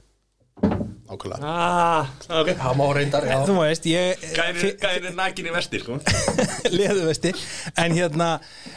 [1.09, 1.49] Nákvæmlega.
[1.49, 2.09] Ah,
[2.41, 2.51] ok.
[2.59, 6.01] Það má reyndar, Þú veist, ég nækin í vestir, sko.
[6.79, 7.33] Leðuvesti.
[7.81, 8.31] En hérna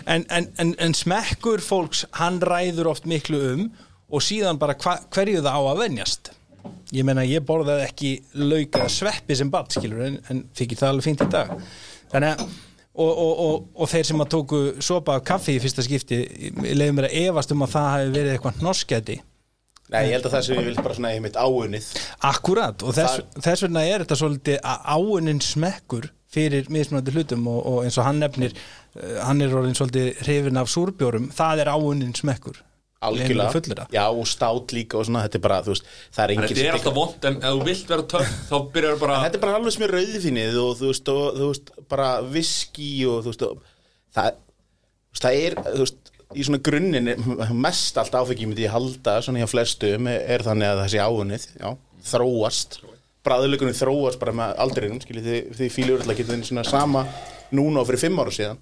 [0.06, 3.66] en, en, en, en smekkur fólks hann ræður oft miklu um
[4.12, 6.34] og síðan bara hva, hverju það á að venjast.
[6.92, 11.08] Ég meina ég borðaði ekki lauka sveppi sem bad skilur en, en þykir það alveg
[11.08, 11.56] fínt í dag.
[12.12, 12.46] Þannig að
[12.92, 16.22] og, og, og, og þeir sem að tóku sopa af kaffi í fyrsta skipti
[16.60, 19.22] leiðum mér að efast um að það hafi verið eitthvað norskæti
[19.92, 21.88] Nei, ég held að það sem ég vil bara svona einmitt áunnið.
[22.24, 27.58] Akkurat og þess, þess vegna er þetta svolítið að áunin smekkur fyrir mismunandi hlutum og,
[27.68, 31.74] og eins og hann nefnir uh, hann er orðin svolítið hrifin af súrbjórum það er
[31.76, 32.62] áunin smekkur
[33.02, 33.88] algjörlega.
[33.94, 36.52] Já, og stát líka og svona, þetta er bara, þú veist það er En engin
[36.52, 39.44] Þetta er alltaf vond, en ef þú vilt vera töff Þá byrjar bara Þetta er
[39.46, 43.34] bara alveg sem er rauðfinnið og þú veist, og, þú veist bara viski og þú
[43.34, 43.68] veist og,
[44.18, 48.66] það, þú veist, það er þú veist, í svona grunninn er mest allt áfengi myndi
[48.68, 51.70] ég halda svona hjá flestum er, þannig að þessi áunnið já,
[52.12, 52.82] þróast.
[53.26, 57.04] Bræðuleikunum þróast bara með aldrinum skilji, því, því fílur alltaf getur svona sama
[57.54, 58.62] núna og fyrir fimm ára síðan.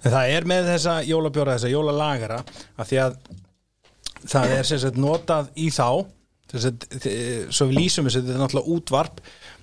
[0.00, 2.38] En það er með þessa jólabjóra þessa jólalagara
[2.80, 3.16] að því að
[4.28, 6.06] það er sem sagt notað í þá
[6.50, 6.88] sem sagt,
[7.54, 9.20] svo við lýsum þessu þetta er náttúrulega útvarp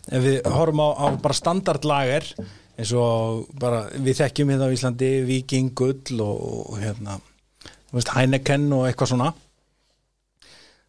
[0.07, 2.29] ef við horfum á, á bara standardlager
[2.77, 7.17] eins og bara við þekkjum hérna á Íslandi Viking, Gull og, og hérna
[7.87, 9.29] þú veist, Heineken og eitthvað svona.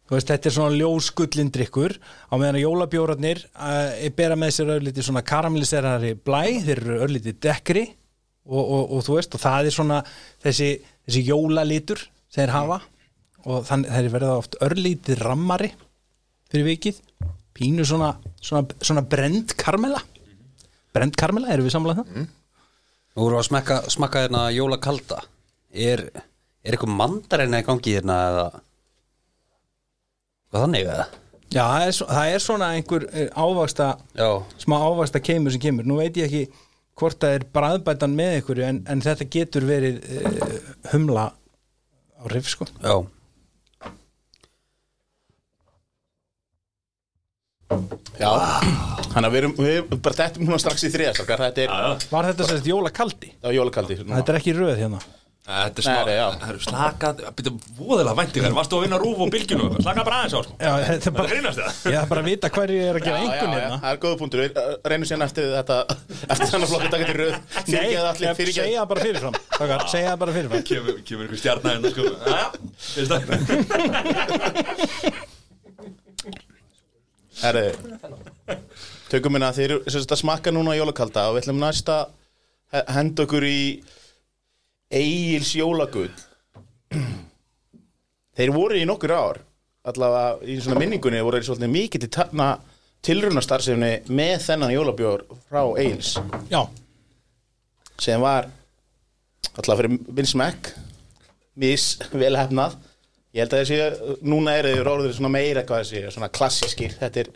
[0.09, 5.05] Þú veist, þetta er svona ljósgullindrykkur á meðan að jólabjórarnir uh, bera með sér örlítið
[5.05, 7.83] svona karamelliserari blæ, þeir eru örlítið dekkri
[8.49, 9.99] og, og, og þú veist, og það er svona
[10.41, 10.71] þessi,
[11.05, 12.01] þessi jólalitur
[12.33, 12.79] þeir hafa
[13.47, 15.69] og þannig þeir verða oft örlítið rammari
[16.49, 16.99] fyrir vikið.
[17.55, 20.01] Pínu svona, svona, svona brend karmela.
[20.95, 22.27] Brend karmela, erum við samlað það?
[23.15, 25.21] Nú voru að smekka, smakka hérna jólakalda.
[25.69, 26.05] Er,
[26.63, 28.45] er eitthvað mandarinn í gangi hérna eða?
[30.49, 31.09] Hvað þannig eða?
[31.49, 33.85] Já, það er, það er svona einhver eh, ávaksta
[34.17, 34.27] Já,
[34.61, 35.87] smá ávaksta keimur sem kemur.
[35.89, 36.65] Nú veit ég ekki
[36.99, 40.57] hvort það er bræðbætan með ykkur en, en þetta getur verið uh,
[40.91, 42.67] humla á rif sko.
[42.83, 43.07] Já
[48.19, 48.31] Já,
[49.13, 52.27] þannig að við erum, við erum bara þetta núna strax í þriðastakar, þetta er Var
[52.31, 53.29] þetta sérst jólakaldi?
[53.45, 53.99] á jólakaldi.
[54.01, 54.99] Þetta er ekki röð hérna.
[55.49, 56.25] Þetta er Nei, smá, nei, já.
[56.37, 58.51] það eru slakað Býttu, voðalega væntingar.
[58.53, 60.53] Varstu að vinna rúf og bylginu Slakað bara aðeins á, sko.
[60.61, 62.93] Já, þetta er Það bara, grínast það ég er bara að vita hverju ég er
[62.93, 63.77] að Já, gera já, einhvern já, hérna.
[63.81, 65.77] Það er góða punktur, við uh, reynum sérna eftir þetta
[66.35, 67.33] eftir þennan flokku taka til röð.
[67.33, 70.61] Nei, fyrirgeða allir, ég- fyrirgeða segja bara fyrirfram Takar, segja bara fyrirfram.
[70.69, 72.03] Kemur, kemur einhver stjarnar hérna, sko.
[72.29, 72.45] Jæja,
[72.93, 73.11] finnst
[75.09, 75.37] það
[77.39, 77.69] Herri,
[79.11, 79.77] tökum minna þeir
[80.19, 82.09] smakka núna jólakalda og við ætlum næst að
[82.73, 83.59] he- henda okkur í
[84.99, 86.25] Egils jólaguð
[88.39, 89.39] Þeir voru í nokkur ár
[89.89, 92.49] allavega í svona minningunni voru þeir svolítið mikið til tafna
[93.07, 96.13] tilrunastarfsefni með þennan jólabjór frá Eils
[96.51, 96.61] Já,
[97.99, 98.49] sem var
[99.55, 100.73] alltaf fyrir minn smekk
[101.59, 102.75] mis vel hefnað
[103.35, 107.23] ég held að þessi, núna eru þeir orður svona meira hvað þessi, svona klassískir þetta
[107.25, 107.31] er,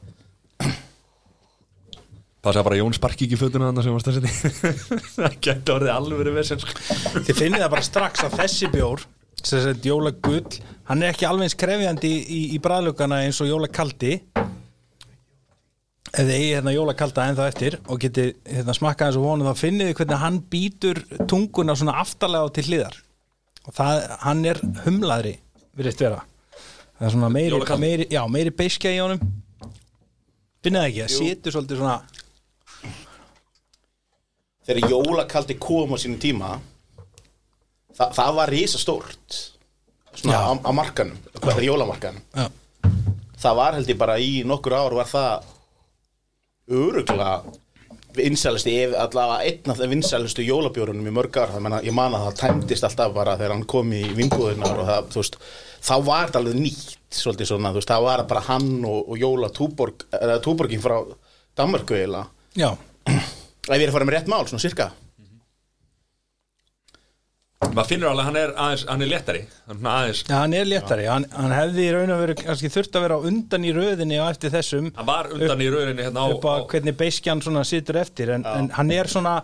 [2.43, 4.71] Passa bara að Jón sparki ekki fötuna þannig sem varst að setja.
[5.15, 7.21] Það gæti orðið alveg verið vesens sko.
[7.23, 9.03] þið finnið það bara strax að þessi bjór
[9.43, 10.58] sem sagt jóla gull
[10.89, 14.17] hann er ekki alveg eins krefjandi í, í, í bræðlugana eins og jóla kaldi.
[16.12, 19.47] Ef þið eigi hérna jóla kalda ennþá eftir og getið hérna, smakkað eins og vonum
[19.47, 21.01] þá finnið þið hvernig hann býtur
[21.32, 22.99] tunguna svona aftarlega og til hliðar.
[23.63, 25.38] Og það, hann er humlaðri
[25.78, 26.24] virðist vera.
[26.98, 29.24] Það er svona meiri, meiri, já, meiri beiskja í honum.
[30.64, 31.98] Finnið það ekki, það situr svolítið svona
[34.68, 36.52] þegar jólakaldi kom á sínum tíma
[37.96, 39.40] það, það var risa stórt
[40.14, 42.48] svona á, á markanum, er jólamarkanum já,
[43.44, 45.50] það var held ég bara í nokkur ár var það
[46.72, 47.34] öruglega
[48.17, 52.28] vinsælusti, allavega einn af þeim vinsælustu jólabjórunum í mörg ár, það menna, ég man að
[52.28, 55.38] það tæmdist alltaf bara þegar hann kom í vinnbúðunar og það, þú veist,
[55.84, 58.99] þá var þetta alveg nýtt svolítið svona, þú veist, þá var það bara hann og,
[59.04, 60.97] og jóla túborg, eða túborgin frá
[61.58, 62.69] Danmarku eiginlega, já,
[63.13, 64.91] ef ég er að fara með rétt mál, svona cirka
[67.71, 69.41] Maður finnur alveg að hann er, aðeins, hann er léttari.
[69.69, 69.80] Hann
[70.30, 73.19] Já, hann er léttari, hann, hann hefði í raun og veru kannski þurft að vera
[73.30, 74.89] undan í röðinni á eftir þessum.
[74.97, 78.34] Hann var undan í rauninni hérna á, upp á hvernig beiskjan svona situr eftir.
[78.36, 79.38] En, en hann er svona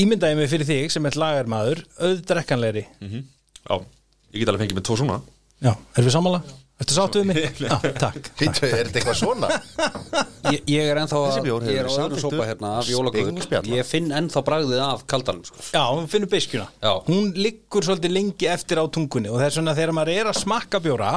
[0.00, 2.86] ímyndaði mig fyrir þig sem er lagarmaður auðdrekkanlegri.
[3.00, 5.20] Já, ég get alveg fengið með tvo svona.
[5.60, 6.42] Já, erum við sammála?
[6.80, 7.58] Ertu sáttu við mig?
[7.66, 9.50] Já, takk Hýttu, er þetta eitthvað svona?
[10.48, 14.08] Ég, ég er ennþá að, ég er á samþykktur sopa hérna af jólagull Ég finn
[14.16, 15.60] ennþá bragðið af kaldanum sko.
[15.74, 16.92] Já, við finnum beiskjuna Já.
[17.10, 20.40] Hún liggur svolítið lengi eftir á tungunni og það er svona þegar maður er að
[20.40, 21.12] smakka bjóra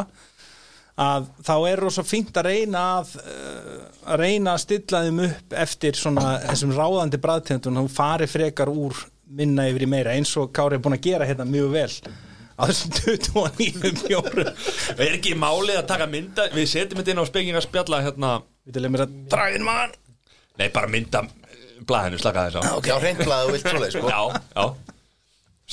[1.04, 3.80] að þá er rosa fínt að reyna að, uh,
[4.14, 9.00] að reyna að stilla þeim upp eftir svona þessum ráðandi bræðtendun hún fari frekar úr
[9.34, 11.90] minna yfir í meira eins og Kári er búin að gera hérna mjög vel
[12.54, 14.50] á þessum 29 bjórum
[14.98, 18.34] Er ekki málið að taka mynda Við setjum þetta inn á spekinga spjalla hérna?
[18.64, 19.96] Við til að mér að dragin mann!
[20.60, 21.24] Nei, bara mynda
[21.88, 22.78] blæðinu, slaka þess á.
[22.78, 24.12] Ok, á reyndlaðu og vilt svoleið, sko.
[24.12, 24.22] Já,
[24.56, 24.66] já.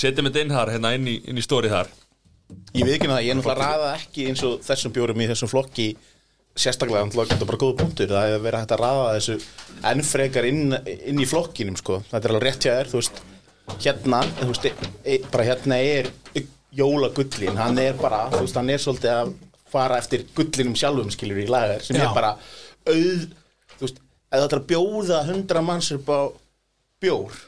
[0.03, 1.91] Setjum þetta inn þar, hérna inn í, inn í stóri þar.
[2.75, 5.51] Ég veit ekki það, ég er náttúrulega raða ekki eins og þessum bjórum í þessum
[5.53, 5.89] flokki
[6.59, 9.37] sérstaklega, náttúrulega þetta er bara góða punktur það hefur verið hægt að raða þessu
[9.91, 12.01] enn frekar inn, inn í flokkinum sko.
[12.11, 13.21] þetta er alveg rétt hjá þér, þú veist
[13.85, 16.11] hérna, þú veist, e, e, bara hérna er
[16.77, 19.33] jólagullin, hann er bara þú veist, hann er svolítið að
[19.71, 22.07] fara eftir gullinum sjálfum skilur í lagar sem Já.
[22.09, 22.35] er bara
[22.91, 23.27] auð
[23.77, 26.21] þú veist, ef þetta er að bjóða hundra manns upp á
[27.03, 27.41] bjór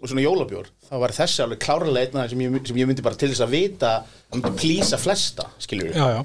[0.00, 2.90] og svona jólabjór þá var þessi alveg klárlega einn af þeim sem ég, sem ég
[2.90, 6.22] myndi bara til þess að vita að myndi plýsa flesta, skilur Já, já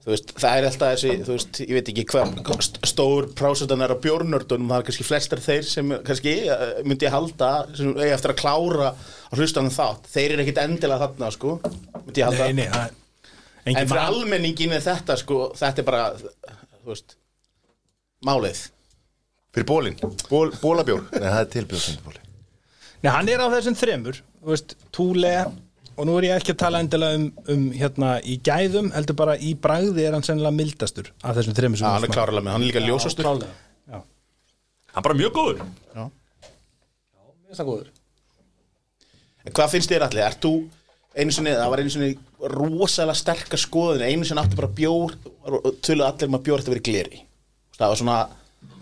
[0.00, 3.84] þú veist, það er alltaf þessi, þú veist, ég veit ekki hvað st- stór prásutan
[3.84, 7.90] er á bjórnördunum það er kannski flestar þeir sem kannski eh, myndi ég halda, sem
[7.98, 11.56] eiga eftir að klára á hlustanum þátt, þeir eru ekkit endilega þarna, sko,
[12.06, 12.48] myndi ég halda.
[12.48, 16.06] Nei, nei, en fyrir val- almenningin er þetta, sko þetta er bara,
[16.80, 17.16] þú veist
[18.26, 18.64] málið.
[19.50, 19.96] Fyrir bólin,
[20.30, 22.20] Ból, bólabjór Nei, það er til bjór sem bóli
[23.02, 25.32] Nei, hann er á þessum þremur þú veist, Túle
[26.00, 29.36] og nú er ég ekki að tala endilega um, um hérna í gæðum, heldur bara
[29.36, 32.46] í bragði er hann sennilega mildastur af þessum þremur sem Já, við hann er klárlega
[32.46, 33.26] með, hann er líka ljósastur.
[33.26, 33.54] Klárlega.
[33.90, 34.00] Já.
[34.90, 35.64] Hann er bara mjög góður.
[35.94, 36.10] Mér
[37.46, 37.96] finnst það góður.
[39.44, 40.26] En Hvað finnst þér allir?
[40.26, 40.54] Ert þú
[41.16, 42.10] einu sinni, það var einu sinni
[42.54, 45.16] rosalega sterkar skoðin, einu sinni átti bara bjór
[45.82, 47.22] töluðu allir um að bjór þetta verið gleri.
[47.76, 48.18] Það var svona,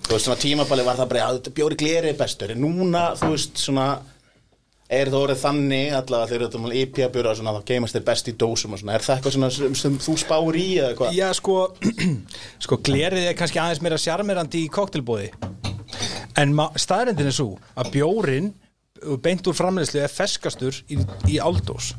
[0.05, 2.53] þú veist, svona tímabali var það bara, að þetta bjór í gleri er bestur.
[2.55, 3.89] En núna, þú veist, svona
[4.89, 8.07] er það orðið þannig allavega þegar þetta er IPA bjór og svona, þá geimast þeir
[8.07, 10.95] best í dósum og svona, er það eitthvað svona sem, sem þú spáir í eða
[11.01, 11.19] hvað?
[11.19, 11.57] Já, sko,
[12.65, 15.29] sko glerið er kannski aðeins meira sjarmerandi í koktelbóði
[16.41, 18.53] en staðrendin er svo að bjórin
[19.23, 20.99] beint úr framleiðslu er feskastur í,
[21.29, 21.93] í áldós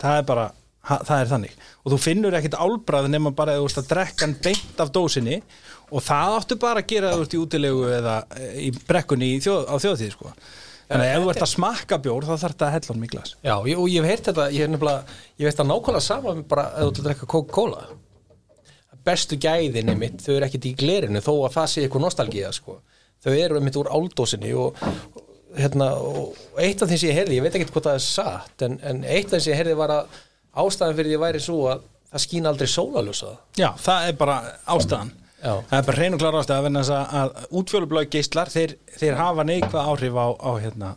[0.00, 0.46] það er bara
[0.88, 3.90] ha, það er þannig og þú finnur ekkit álbræð nema bara að þú ert að
[3.92, 5.40] drekka hann beint af dósinni
[5.88, 9.42] og það áttu bara að gera þú ert í útilegu eða eh, í brekkunni í
[9.44, 10.32] þjóð, á þjóðtíð sko.
[10.88, 13.10] Þannig að ef þú ert að smakka bjór þá þarf þetta að hella hann í
[13.12, 13.32] glas.
[13.44, 16.34] Já, ég, og ég hef heyrt þetta, ég hef nefnilega ég veist að nákvæmlega sama
[16.34, 17.82] með bara ef þú ætlar að drekka Coca-Cola.
[19.08, 22.80] Bestu gæðinni mitt, þau eru ekkit í glerinu þó að það sé eitthvað nostalgía sko.
[23.24, 24.76] þau eru mitt úr áldósinni og,
[25.56, 28.64] hérna, og eitt af því sem ég heyrði, ég veit ekki hvað það er satt
[28.66, 30.18] en, en eitt af því sem ég heyrði var að
[30.62, 34.36] ástæðan fyrir því væri svo að það skín aldrei sólaljósa Já, það er bara
[34.70, 35.52] ástæðan Já.
[35.70, 39.90] Það er bara hrein og klar þess að, að útfjólublöð geislar þeir, þeir hafa neikvað
[39.92, 40.88] áhrif á, á, hérna,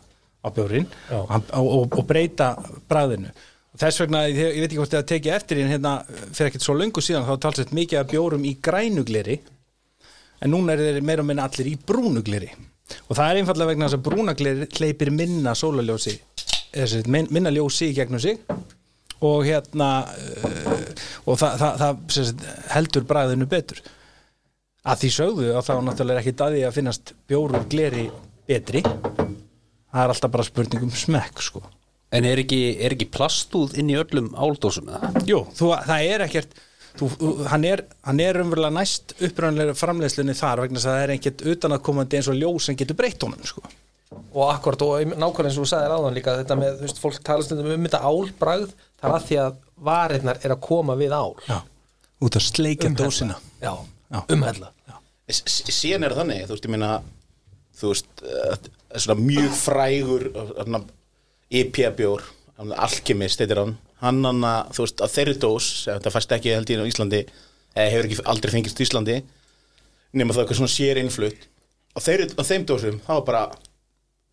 [0.42, 2.48] á bjórin og, og, og, breyta
[2.90, 3.30] bræðinu
[3.78, 5.92] þess vegna, ég, ég veit ekki hvort það tekið eftir en hérna,
[6.34, 9.38] fyrir ekkert svo löngu síðan þá talsett mikið að bjórum í grænugleri
[10.42, 12.50] en núna er þeir meira og minna allir í brúnugleri
[13.06, 16.18] og það er einfallega vegna þess að brúnugleri hleypir minna sólaljósi
[17.06, 18.42] min- minna ljósi í gegnum sig
[19.22, 20.86] og hérna uh,
[21.30, 23.78] og það, það, það heldur bræðinu betur
[24.82, 28.08] að því sögðu að þá náttúrulega er ekki daði að finnast bjóru gleri
[28.48, 28.82] betri.
[28.82, 31.62] Það er alltaf bara spurning um smekk sko.
[32.12, 35.12] En er ekki, er ekki plastúð inn í öllum áldósum eða?
[35.28, 36.58] Jú, þú, það er ekkert
[36.98, 37.08] þú,
[37.48, 41.84] hann er, hann er umverulega næst upprænlega framleiðslunni þar vegna það er ekkert utan að
[41.88, 43.64] komandi eins og ljós sem getur breytt honum sko.
[44.12, 47.22] og akkurat og nákvæmlega eins og þú sagðir áðan líka þetta með, þú veist, fólk
[47.24, 49.54] tala stundum um þetta álbragð það er að því að
[49.88, 51.32] varirnar er að koma við ál.
[51.48, 51.58] Já,
[52.22, 53.38] út að sleika dósina.
[53.62, 53.72] Já,
[55.32, 56.90] S- s- síðan er þannig, þú veist, ég meina
[57.80, 58.56] þú veist, uh,
[59.00, 60.82] svona mjög frægur uh,
[61.52, 62.24] IPA-bjór,
[62.78, 63.72] Alchemist heitir hann,
[64.02, 67.22] hann hann að, þú veist, að þeirri dós það fæst ekki held á Íslandi
[67.72, 69.16] eða hefur ekki aldrei fengist í Íslandi
[70.12, 71.48] nema það eitthvað svona sér innflutt
[71.96, 71.98] á,
[72.44, 73.42] þeim dósum, það var bara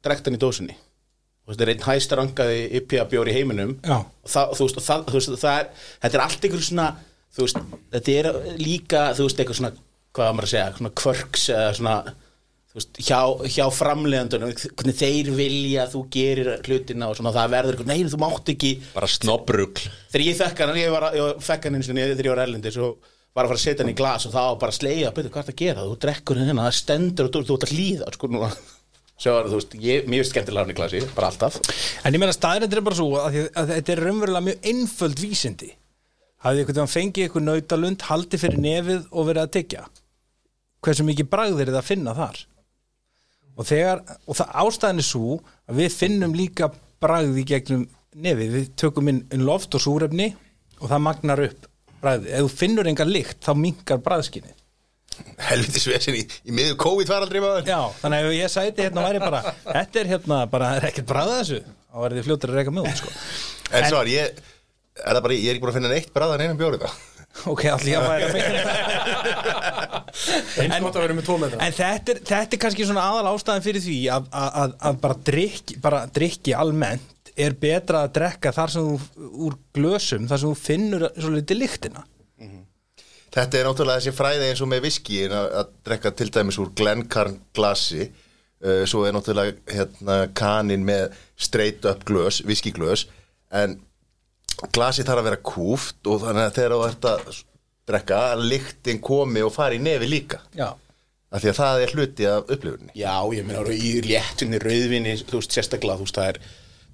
[0.05, 0.75] drektan í dósinni.
[1.43, 3.71] Þú veist, það er einn hæstarangaði IPA-bjór í heiminum.
[3.83, 3.97] Já.
[4.03, 5.07] og það, þú veist, það,
[5.41, 5.69] það er
[6.03, 6.85] þetta er allt einhver svona
[7.35, 7.59] þú veist,
[7.93, 9.73] þetta er líka, þú veist, eitthvað svona
[10.17, 11.93] hvað á maður að segja, svona kvörks eða svona,
[12.73, 13.19] veist, hjá,
[13.55, 18.09] hjá framleiðandunum, hvernig þeir vilja að þú gerir hlutina og svona það verður eitthvað, nei,
[18.13, 18.71] þú mátt ekki.
[18.95, 22.25] Bara snobbrugl þegar ég fekk hann, ég, var, að- ég fekk hann eins og þegar
[22.29, 22.97] ég var erlendis og
[23.37, 25.43] var að fara að setja hann í glas og það var bara sleiða, betur hvað
[25.43, 28.11] er það að gera, þú drekkur hérna, það stendur og þú, þú ert að hlýða,
[28.17, 28.49] sko, núna.
[29.19, 31.57] Svo var, þú veist, ég, mér finnst skemmtilega hann í glasi, bara alltaf.
[32.07, 35.19] En ég meina staðrættir er bara svo að, því að þetta er raunverulega mjög einföld
[35.23, 35.69] vísindi
[36.45, 39.85] hafið ykkur þegar fengið ykkur nautalund haldið fyrir nefið og verið að tyggja?
[40.85, 42.43] Hversu mikið bragð er það að finna þar?
[43.59, 46.69] Og þegar og það ástæðan er svo að við finnum líka
[47.03, 48.55] bragð í gegnum nefið.
[48.55, 50.31] Við tökum inn, loft og súrefni
[50.79, 51.67] og það magnar upp
[51.99, 52.31] bragðið.
[52.37, 54.55] Ef þú finnur enga lykt þá minkar bragðskinni
[55.49, 57.67] Helviti svesin í, í miður COVID maður.
[57.67, 61.09] Já, þannig að ég sæti hérna væri bara þetta er hérna bara, það er ekkert
[61.09, 61.59] bragð að þessu?
[61.89, 63.13] Þá verði þið fljótur að reyka út sko.
[63.69, 64.41] En svo er ég
[65.03, 66.93] Er það bara, ég er ekki búin að finna neitt bræðan einum bjórið það
[67.51, 68.25] Ok, allir ég að væri
[70.59, 71.59] eins og þetta verið með tvo metra.
[71.63, 75.01] En þetta er, þetta er kannski svona aðal ástæðan fyrir því að, að, að, að
[75.03, 80.41] bara, drikki, bara drikki almennt er betra að drekka þar sem þú úr glösum, þar
[80.41, 82.05] sem þú finnur svo litið lyktina
[83.29, 86.71] Þetta er náttúrulega þessi fræði eins og með viski að, að drekka til dæmis úr
[86.77, 93.05] Glencairn glasi uh, svo er náttúrulega hérna, kanin með straight up glös, viskiglös
[93.53, 93.77] en
[94.75, 97.41] glasi þarf að vera kúft og þannig að þegar þú ert að
[97.89, 100.41] drekka að lyktin komi og fari í nefi líka.
[100.57, 100.69] Já,
[101.29, 105.41] af því að það er hluti af upplifunni Já, ég meina í léttunni rauðvinni, þú
[105.41, 106.41] veist, sérstaklega, þú veist, það er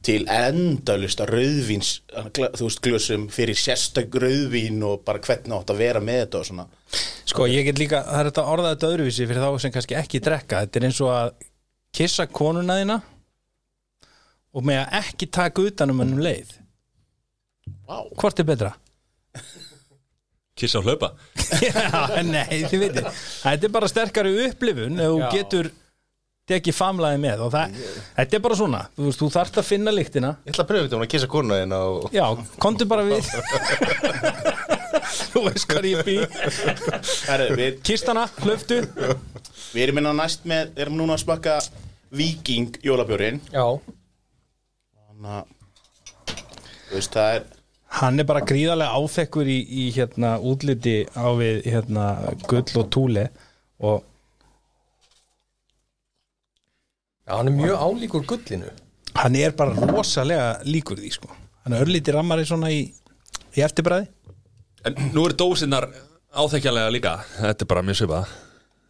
[0.06, 5.82] til endalust að rauðvins, þú veist, glössum fyrir sérstak rauðvín og bara hvernig átt að
[5.82, 6.68] vera með þetta og svona.
[7.26, 10.22] sko ég get líka það er þetta orðað þetta öðruvísi fyrir þá sem kannski ekki
[10.28, 10.62] drekka.
[10.66, 11.32] Þetta er eins og að
[11.96, 13.00] kissa konuna þína
[14.56, 16.54] og með að ekki taka utan um ennum leið
[17.86, 18.02] Vá.
[18.22, 18.74] Hvort er betra?
[20.56, 21.12] Kissa og hlaupa.
[21.66, 25.72] Já, nei, þið veitir Þetta er bara sterkari upplifun ef þú getur
[26.46, 27.78] tekið famlaði með og það,
[28.16, 28.82] þetta er bara svona.
[28.96, 30.32] Þú, veist, þú þarft að finna lyktina.
[30.46, 32.26] Ég ætla að pröfa þetta um að kissa kona þín og Já,
[32.62, 33.32] komdu bara við.
[35.34, 36.18] Þú veist hvað ég bý.
[37.58, 38.80] Við, Kistana, hlöftu
[39.76, 41.58] við erum minna næst með, við erum núna að smakka
[42.16, 43.66] Viking jólabjórin, já,
[45.10, 45.50] þannig að,
[46.86, 47.48] þú veist, það er,
[47.96, 52.08] Hann er bara gríðarlega áþekkur í, í hérna útliti á við hérna
[52.50, 53.30] gull og túle
[53.80, 54.04] og
[57.24, 58.74] já, hann er mjög álíkur gullinu.
[59.16, 61.32] Hann er bara rosalega líkur því sko.
[61.64, 62.84] Hann er örlítið rammari svona í,
[63.56, 64.12] í eftirbræði
[64.86, 65.88] En nú eru dósinnar
[66.36, 67.14] áþekjanlega líka.
[67.40, 68.34] Þetta er bara mjög svipað.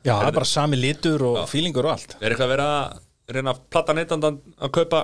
[0.06, 2.18] Já, það er bara sami litur og fílingur og allt.
[2.20, 5.00] Er eitthvað að vera að reyna að platta neytandan að kaupa?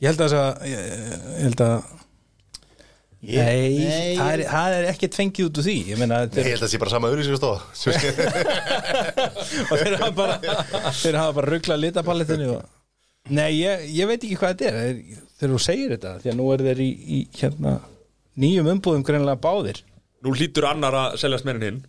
[0.00, 1.90] Ég held að þess að ég, ég held að
[3.20, 5.74] Nei, Það, er, það er ekkert fengið út úr því.
[5.90, 7.58] Ég meina, þetta Ég er, held að það sé bara sama auðlýsingastofa
[9.70, 10.34] og þeir hafa bara
[10.96, 12.62] þeir hafa bara rugglað litapalettinu og...
[13.30, 14.96] Nei, ég, ég veit ekki hvað þetta er.
[15.36, 17.72] Þegar þú segir þetta því að nú er þeir í, í hérna,
[18.40, 19.78] nýjum umbúðum greinlega báðir.
[20.24, 21.80] Nú hlýtur annar að seljast meirinn hinn.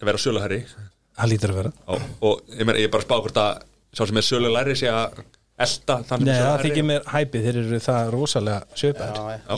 [0.00, 0.60] Að vera söluherri
[1.20, 1.70] Það lítur að vera.
[1.92, 3.52] Og, og ég, meina, ég er bara að spá hvort að
[3.92, 5.20] sá sem er sölulæri sé að
[5.66, 8.60] elda þann sem Nei, er það þykir mér hæpið, þeir eru það rosalega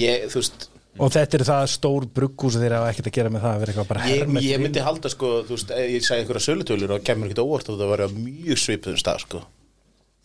[0.03, 0.67] ég, veist,
[0.99, 3.62] og þetta eru það stór brugghús og þeir hafa ekkert að gera með það að
[3.62, 4.65] vera eitthvað bara ég, hermet ég fyrir.
[4.67, 7.93] myndi halda, sko, þú veist, ég sagði einhverja sölutölur og kemur ekkert óvart og það
[7.95, 9.43] var mjög svipuðum stað, sko,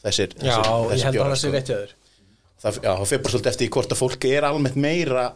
[0.04, 1.54] þessir, já, þessir, ég held að það sé sko.
[1.56, 1.94] rétt þér.
[2.58, 5.28] Það, já, það fyrir bara svolítið eftir hvort að fólk er almennt meira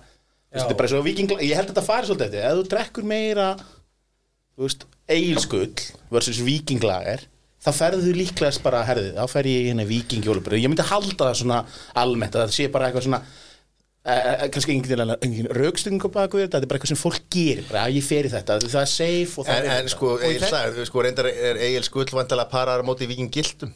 [0.51, 3.07] veist, er bara svo vikingla ég held að þetta fari svolítið eftir, ef þú drekkur
[3.07, 3.47] meira
[5.11, 7.27] eigilskull versus vikinglager
[7.61, 11.29] þá ferðu þú líklegast bara, herðið, þá fer ég í hérna vikingjólubur, ég myndi halda
[11.29, 11.61] það svona
[12.01, 13.23] almennt, að það sé bara eitthvað svona
[14.01, 17.83] Uh, kannski engin, engin raukstöngum bak við þetta, er bara eitthvað sem fólk gerir bara
[17.85, 20.47] að ég fer í þetta, það er safe og það En, er en sko, Egil
[20.49, 23.75] sagði, sko, reyndar er Egil skull vantilega parar á móti viking gildum.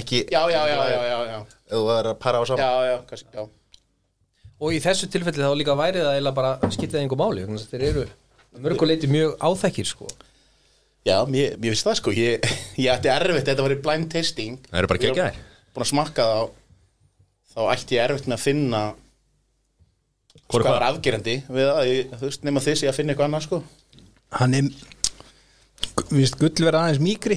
[0.00, 1.36] Ekki já, já, já, já, já, já,
[1.68, 3.44] Ef þú er að para á saman já, já, kannski, já.
[4.56, 7.68] Og í þessu tilfelli þá líka væri það eiginlega bara skiptið einhver máli vegna þess
[7.68, 8.06] að þeir eru
[8.70, 10.08] mörguleiti mjög áþekkir sko.
[11.08, 12.12] Já, mér, mér finnst það sko.
[12.16, 12.44] Ég,
[12.84, 14.58] ég ætti erfitt, þetta var í blind tasting.
[14.68, 15.38] Það eru bara Ég geggjaðir.
[15.74, 16.40] Búin að smakka þá.
[17.50, 18.82] Þá ætti ég erfitt með að finna
[20.50, 20.74] er Hvað?
[20.76, 23.60] er afgerandi við það, ég, þú veist, nema þess ég að finna eitthvað annað sko.
[24.40, 24.70] Hann er
[26.10, 27.36] Vist gull vera aðeins mýkri.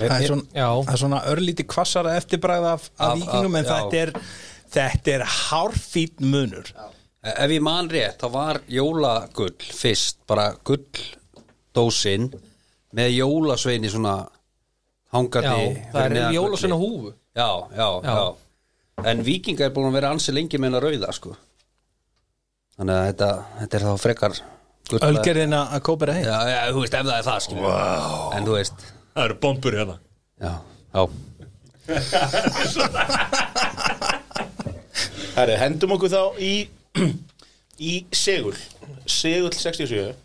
[0.00, 0.66] Það er svona, Já.
[0.86, 3.72] það er svona örlíti kvassara eftirbræð af, af Af- vikingum en já.
[3.72, 4.12] þetta er
[4.72, 6.70] þetta er hárfít munur.
[7.22, 10.48] Ef ég man rétt, þá var jólagull fyrst, bara
[11.72, 12.28] gulldósin
[12.96, 14.28] með jólasveini svona Já,
[15.16, 16.96] hangandi það er jólasveina gulli.
[16.96, 17.12] húfu.
[17.36, 18.12] Já, já, Já.
[18.12, 18.34] já,
[19.08, 21.36] En vikingar er búin að vera ansi lengi með hennar rauða sko.
[22.76, 23.28] Þannig að þetta,
[23.60, 24.32] þetta er þá frekar
[24.92, 26.24] Ölgerðina að kópera heim.
[26.26, 28.32] Já, já, þú veist, ef það er það skilur wow.
[28.36, 29.98] En þú veist, Það eru bombur hérna.
[30.40, 30.52] Já,
[30.94, 31.02] já.
[35.36, 36.52] Herri, hendum okkur þá í
[37.82, 38.54] Í segul
[39.08, 40.16] Segul 67 Þetta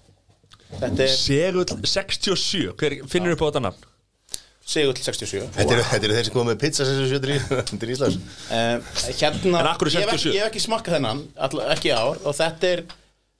[0.87, 3.85] er Segull 67 Hver finnur upp á þetta nafn?
[4.67, 8.17] Segul 67 Þetta eru þeir sem komið með pizza sem sjötur í Þetta er Íslands
[8.19, 8.87] um,
[9.21, 10.35] Hérna hverju ég, hef ekki, 67?
[10.35, 12.83] ég hef ekki smakkað þennan all, Ekki ár Og þetta er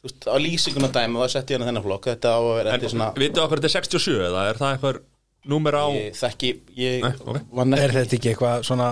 [0.08, 2.94] Á lýsinguna dæmi Og það setti hérna þennan flokk Þetta á að vera Þetta er
[2.96, 5.00] svona Vitið okkur þetta er 67 eða er það eitthvað
[5.52, 7.42] númer á Ég þekki Ég Nei, ok.
[7.60, 8.92] var Er þetta ekki eitthvað svona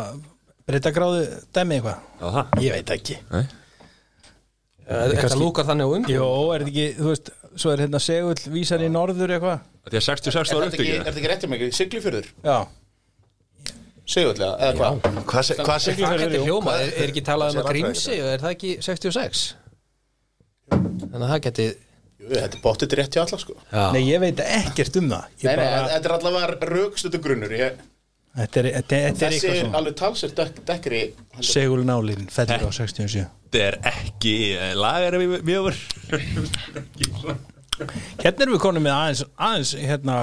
[0.66, 1.24] breytagráðu
[1.56, 2.04] dæmi eitthvað?
[2.20, 3.46] Já, það Ég veit ekki Nei.
[4.86, 8.40] Þetta lúkar þannig á um Jó, er þetta ekki, þú veist, svo er hérna segull
[8.54, 9.60] vísar í norður eitthvað.
[9.92, 11.06] 66 Er var þetta ekki, er upptökið.
[11.06, 11.66] þetta ekki rétt hjá mig?
[11.78, 12.30] Siglufjörður?
[12.46, 12.58] Já,
[14.06, 15.06] Sigurlega, eða hvað?
[15.26, 18.74] Hvað Það getur hljóma, er, er ekki talað um að grímsi og er það ekki
[18.86, 19.42] 66?
[20.76, 21.66] Þannig að það geti
[22.26, 23.56] Jú, þetta er bóttið rétt hjá alla sko.
[23.96, 25.26] Nei ég veit ekkert um það.
[25.26, 27.56] Nei, Ég nei, bara, þetta er allavega raukstötu grunnur.
[27.58, 27.82] Ég,
[28.36, 31.02] Þetta er, þetta, þetta er Þessi eitthvað er svona alveg talsert dek, dekkri
[31.40, 34.34] Segulnálin, fellur á 67 Þetta er ekki
[34.76, 35.70] lagar við mjög
[38.20, 40.18] Hérna erum við konum með aðeins, aðeins hérna,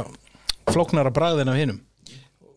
[0.73, 1.81] flóknara bragðin af hinum.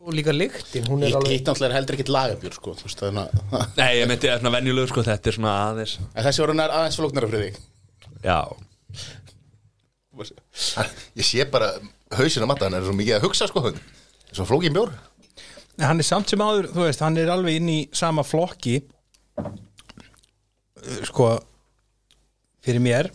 [0.06, 3.00] Og líka lyktin, hún er alveg hitt náttúrulega er heldur ekkert lagabjör sko þú veist,
[3.02, 6.56] þannig að Nei, ég er svona venjulegur sko Þetta er svona aðeins En þessi voru
[6.60, 7.58] nær aðeins flóknara fyrir þig.
[8.22, 8.40] Já.
[11.18, 11.72] Ég sé bara
[12.20, 13.66] hausinn á matta Hann er svo mikið að hugsa sko
[14.30, 14.94] Svo flókin bjór
[15.76, 18.78] En hann er samt sem áður, þú veist, hann er alveg inn í sama flokki
[19.40, 21.34] uh, sko
[22.66, 23.12] fyrir mér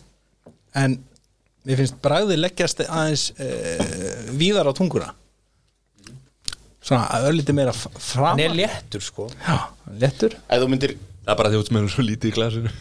[0.77, 0.99] en
[1.65, 5.09] mér finnst bragðið leggjast aðeins uh, víðar á tunguna.
[6.81, 9.27] Svona að örlítið meira fram Hann er léttur sko.
[9.45, 9.69] Já,
[10.01, 10.37] léttur.
[10.49, 12.71] Ef þú myndir Það er bara því út með svo lítið í glasinu.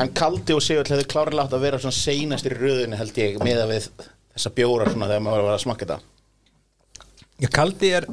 [0.00, 3.36] En Kaldi og Sigur hefði klárlega átt að vera svona seinast í röðinu held ég
[3.44, 5.98] með að við þessa bjóra svona þegar maður var að smakka þetta.
[7.44, 8.08] Ég kaldi er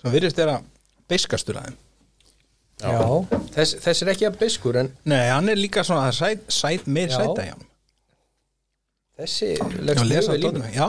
[0.00, 0.66] sem virðist er að
[1.10, 1.78] beiskastur aðeim
[2.78, 2.94] Já,
[3.56, 7.10] Þess, þess er ekki að biskur en Nei, hann er líka svona sæt, sæt, meir
[7.10, 7.16] Já.
[7.18, 7.64] sæta hjá hann
[9.18, 10.76] þessi Já, leggst mjög lesa vel í mig.
[10.78, 10.86] Já,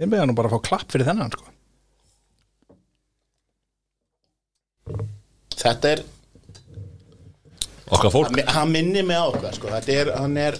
[0.00, 1.50] ég með hann nú bara að fá klapp fyrir þennan sko.
[5.54, 6.02] Þetta er,
[7.92, 9.68] Okkar fólk hann, hann minnir mig á okkar sko.
[9.74, 10.56] Þetta er, hann er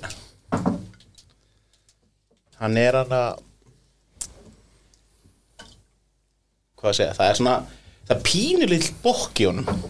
[2.61, 3.40] Hann er hann að
[6.85, 7.53] Hvað að segja, það er svona
[8.05, 9.85] Það er pínulill bokk í honum.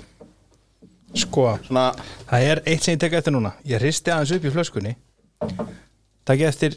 [1.19, 1.89] Sko, Svona,
[2.29, 3.51] það er eitt sem ég tek eftir núna.
[3.67, 4.93] Ég hristi aðeins upp í flöskunni.
[6.27, 6.77] Takk eftir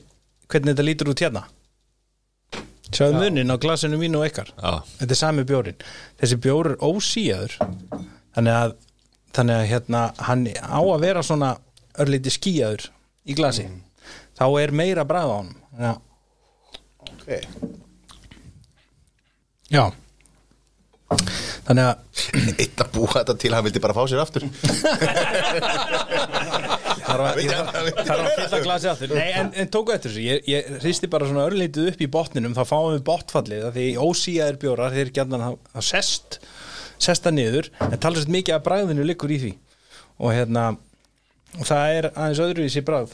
[0.49, 1.43] hvernig þetta lítur út hérna.
[2.87, 4.49] Sjáðu munin á glasinu mínu og ykkar?
[4.57, 4.81] Já.
[5.01, 5.81] Þetta er sami bjórin
[6.21, 7.57] Þessi bjór er ósíjaður
[8.37, 8.75] Þannig að,
[9.35, 11.51] þannig að hérna, hann á að vera svona
[11.99, 12.87] örlíti skíjaður
[13.27, 13.67] í glasi.
[14.39, 15.61] Þá er meira bragð á honum.
[15.77, 15.93] Já,
[17.11, 17.29] ok.
[19.73, 19.83] Já.
[21.67, 21.95] Þannig að
[22.59, 24.43] Eitt að búa þetta til Hann vildi bara fá sér aftur.
[27.07, 29.13] Að, þarf þarf að fylla glasi aftur.
[29.15, 30.25] Nei, en, en tóku eftir þessu.
[30.25, 34.59] Ég, ég hristi bara svona örlítið upp í botninum þá fáum við botfallið því ósíjaðir
[34.63, 36.39] bjórar þeir það, það sest
[36.97, 39.53] sesta niður, en tala sér mikið að bragðinu liggur í því.
[40.17, 40.69] Og hérna
[41.57, 43.13] og það er aðeins öðruvísi bragð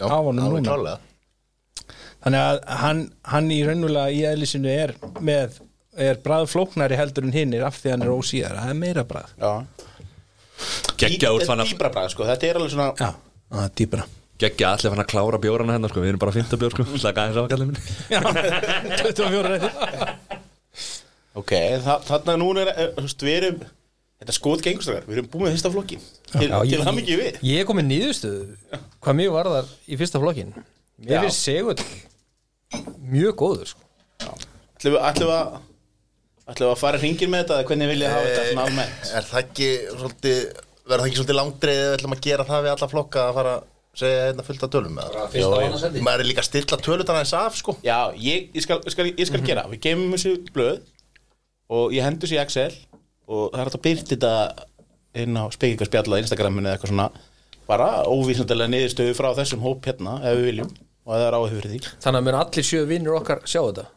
[0.00, 0.96] Já, honum alveg núna.
[2.24, 3.02] þannig að hann,
[3.34, 5.60] hann í raunulega í eðlisinu er með
[5.96, 9.32] er brað flóknari heldur en hinnir af því hann er ósíðar, það er meira brað
[9.38, 9.52] Já.
[11.02, 13.10] Geggja út Þetta fann er að dýbra bragð, sko, þetta er alveg svona Já,
[13.52, 14.04] það er dýbra
[14.42, 16.00] Geggja allir fann að klára bjórana hennar sko.
[16.02, 16.84] Við erum bara 15 bjór sko.
[16.98, 17.82] Slaka aðeins á kallið minni
[19.02, 19.72] 24 rættir
[21.42, 21.52] Ok,
[21.84, 23.62] þa þarna núna er, er, þú veist, við erum
[24.22, 27.20] Þetta skot gengustrakar, við erum búin með fyrsta flokkin Til, Já, til ég- það mikið
[27.22, 27.38] við.
[27.48, 28.36] Ég er komið nýðustuð
[29.02, 30.52] Hvað mjög var þar í fyrsta flokkin
[31.02, 31.22] Mér Já.
[31.24, 31.80] finnst segull
[33.12, 33.82] Mjög góður sko.
[34.78, 35.56] Ætlum við ætlum við að
[36.50, 39.10] ætlum við að fara hringir með þetta eða hvernig vil ég hafa þetta svona almennt?
[39.12, 40.38] Er það ekki svolítið
[40.82, 43.52] Verður það ekki svolítið langdreið Við ætlum að gera það við alla flokka Að fara
[43.56, 47.18] að segja hérna fullt af tölum með það sendi Maður er líka að stilla tölutan
[47.18, 47.74] aðeins af sko.
[47.84, 49.66] Já, ég, ég skal, skal, ég skal gera.
[49.68, 50.78] Við gemum þessu blöð
[51.72, 52.70] og ég hendur sér í Excel
[53.28, 54.32] og það er hægt að byrta þetta
[55.22, 57.10] inn á spekingarspjalla Instagraminu eða eitthvað svona.
[57.68, 61.82] Bara óvísandilega niðurstöðu frá þessum hóp hérna ef við viljum og það er því.
[62.00, 63.90] Þannig að mér allir sjö vinnur okkar sjá þetta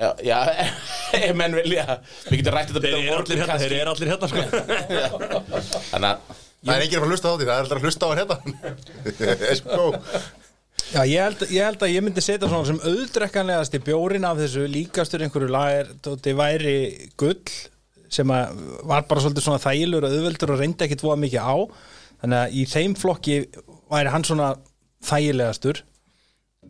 [0.00, 0.38] Já, já
[1.20, 1.98] ef menn vilja.
[2.30, 4.12] Við getum rætt þetta Þeir betur á eru allir morgun hérna, þeir kannski eru allir
[4.14, 4.40] hérna sko.
[5.92, 8.08] Þannig að Það er enginn að að hlusta á því Það er alltaf að hlusta
[8.08, 8.36] á hérna.
[9.60, 9.84] Sko
[10.90, 14.40] Já, ég held, ég held að ég myndi setja svona sem auðdrekkanlegast í bjórin af
[14.40, 16.74] þessu líkastur einhverju lager tóti væri
[17.20, 17.52] gull
[18.10, 18.58] sem að
[18.90, 21.56] var bara svolítið svona þælur og auðveldur og reyndi ekkit voða mikið á.
[22.24, 23.36] Þannig að í þeim flokki
[23.92, 24.48] væri hann svona
[25.06, 25.84] þægilegastur.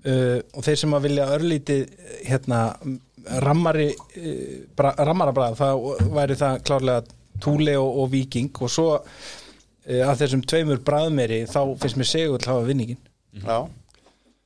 [0.05, 1.97] Uh, og þeir sem að vilja örlítið
[2.29, 2.61] hérna
[3.45, 5.69] rammari uh, bra, rammarabræð þá
[6.17, 7.05] væri það klárlega
[7.41, 9.05] túli og, og viking og svo uh,
[10.11, 13.01] að þessum tveimur bræðmeri þá finnst mér segull hafa vinningin
[13.41, 13.61] Já,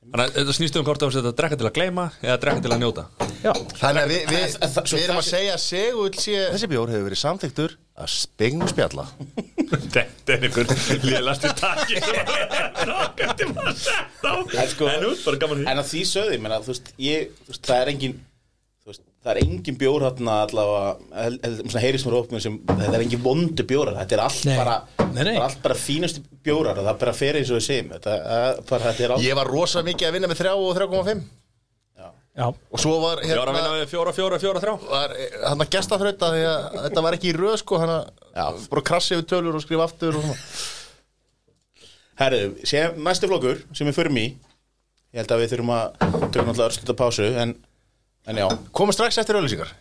[0.05, 2.61] Þannig að þetta snýst um hvort það var að drekka til að gleyma eða drekka
[2.61, 3.03] til að njóta.
[3.41, 3.49] Já,
[3.79, 7.07] Þannig að við, það- svo við erum það- að segja Segull sé Þessi bjór hefur
[7.07, 7.73] verið samþyktur
[8.05, 9.05] að spengum spjalla.
[9.95, 10.69] Þetta er einhver
[11.09, 11.97] liðlasti takki.
[12.05, 16.05] Sem að Rákar til að setja á En sko- út, bara gaman En að því
[16.13, 18.15] sögði, menna, þú veist, ég, þú veist, það er engin
[19.25, 20.89] það er engin bjór hérna allavega,
[21.73, 24.57] mér opnum sem, þetta er engin vondu bjórar, þetta er allt Nei.
[24.59, 24.75] bara,
[25.15, 25.39] Nei, nei.
[25.41, 28.19] allt bara fínustu bjórar og það er bara fyrir eins og við segjum, þetta,
[28.69, 31.25] bara, þetta er allt, Ég var rosa mikið að vinna með 3 og 3,5
[32.35, 32.47] já.
[32.51, 34.73] Og svo var að hérna með fjóra, fjóra, fjóra, þrjá.
[34.91, 35.13] Var
[35.47, 38.83] hann að gesta þrauta því að þetta var ekki í röð sko hann að bara
[38.91, 40.41] krassi yfir tölur og skrifa aftur og svona.
[42.19, 42.41] Herru,
[43.03, 44.25] næstu flokkur sem við förum í,
[45.15, 47.55] ég held að við þurfum að tökum náttúrulega örsluta pásu, en,
[48.25, 49.73] en já, komum strax eftir auðlýsingar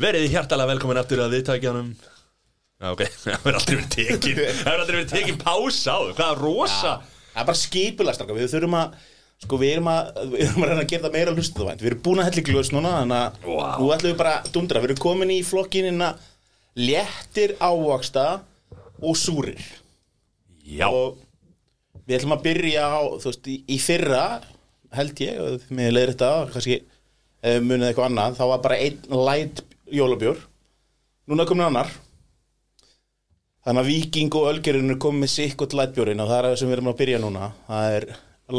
[0.00, 1.88] Verið þið hjartalega velkomin aftur að viðtækjanum.
[2.80, 6.36] Já, ok, það verður aldrei verið tekin Það verður aldrei verið tekin pása á Hvaða
[6.38, 6.92] rosa.
[7.30, 8.94] Það er bara skipulast, við þurfum að,
[9.44, 12.00] sko, við erum að, við erum að reyna að gera það meira hlustuðavænt, við erum
[12.06, 13.66] búin að helli glöðs núna, þannig að Vá.
[13.76, 16.08] nú ætlum við bara að dundra, við erum komin í flokkinina
[16.80, 18.24] léttir ávaksta
[18.98, 19.62] og súrir.
[20.66, 21.20] Já, og
[22.02, 24.24] við ætlum að byrja á þú veist, í, í fyrra
[24.96, 26.89] held ég, með leiðir þetta kannski ef
[27.42, 30.40] munið eitthvað annað þá var bara einn light jólabjór.
[31.30, 31.92] Núna komin annar.
[33.64, 36.70] Þannig að Viking og Ölgerinn er komið með sikkot lightbjórin og það er það sem
[36.70, 37.50] við erum að byrja núna.
[37.68, 38.06] Það er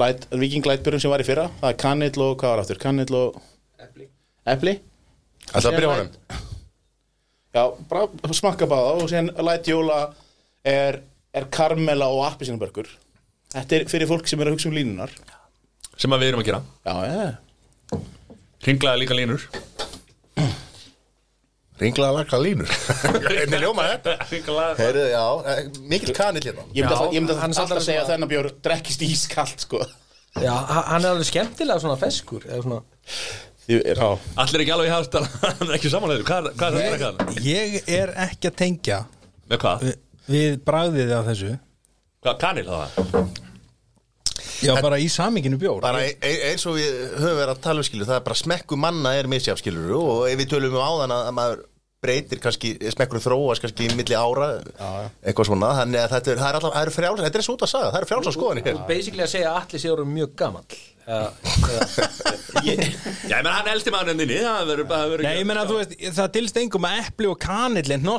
[0.01, 1.47] light, Viking lightbjórin sem var í fyrra.
[1.59, 3.39] Það er kannill og hvað var aftur, kannill og
[3.81, 4.07] epli,
[4.55, 4.75] epli?
[5.51, 6.11] Það að byrja honum?
[7.51, 10.01] Já, bara smakka báða og síðan light jóla
[10.63, 11.01] er,
[11.35, 12.87] er karmela og appisínubörgur
[13.51, 15.11] Þetta er fyrir fólk sem er að hugsa um línunar
[15.99, 16.59] sem að við erum að gera.
[16.87, 17.25] Já, já,
[18.65, 19.45] Ringlaði líka línur.
[21.81, 22.69] Ringlaða lagla línur.
[23.41, 24.13] Einnig ljóma þetta?
[24.29, 24.75] Ringlaði.
[24.83, 26.65] Heyrðu, já, eh, mikil kanill hérna.
[26.77, 29.79] Ég myndi Já, alltaf, ég myndi hann alltaf, segja að þennan bjór drekkist ískalt sko.
[30.37, 32.77] Já, ha- hann er alveg skemmtilega svona feskur eða svona
[33.65, 34.05] Því- Já,
[34.39, 37.09] Allir ekki alveg í hafstala Hann er ekki samanlega Hvað hvað er það að drekka
[37.17, 37.41] það?
[37.49, 38.99] Ég er ekki að tengja
[39.51, 39.83] Með hvað?
[39.83, 39.97] við,
[40.31, 41.51] við bragðið á þessu.
[42.23, 42.87] Hvað kanil það
[44.61, 45.81] Já, bara í saminginu bjór.
[45.83, 48.41] Bara e e eins og við höfum verið að tala um skilur Það er bara
[48.43, 51.67] smekku manna er misjaf skilur Og ef við tölum um áðan að að maður
[52.01, 54.55] breytir kannski, smekkur þróast kannski í milli ára
[55.21, 57.65] eitthvað svona, þannig að þetta er, er alltaf, það er frjáls þetta er svo út
[57.65, 60.15] að saga, það er frjáls að skoðan hér Basically að segja að allir séu orðinn
[60.15, 60.79] mjög gamall.
[61.05, 61.27] Eða,
[61.75, 61.85] eða,
[62.65, 65.67] ég, Já, ég menn hann elsti maður enninni Það verður bara verður Nei, ég meina,
[65.69, 68.09] þú veist, það dilst engum að epli og kanill en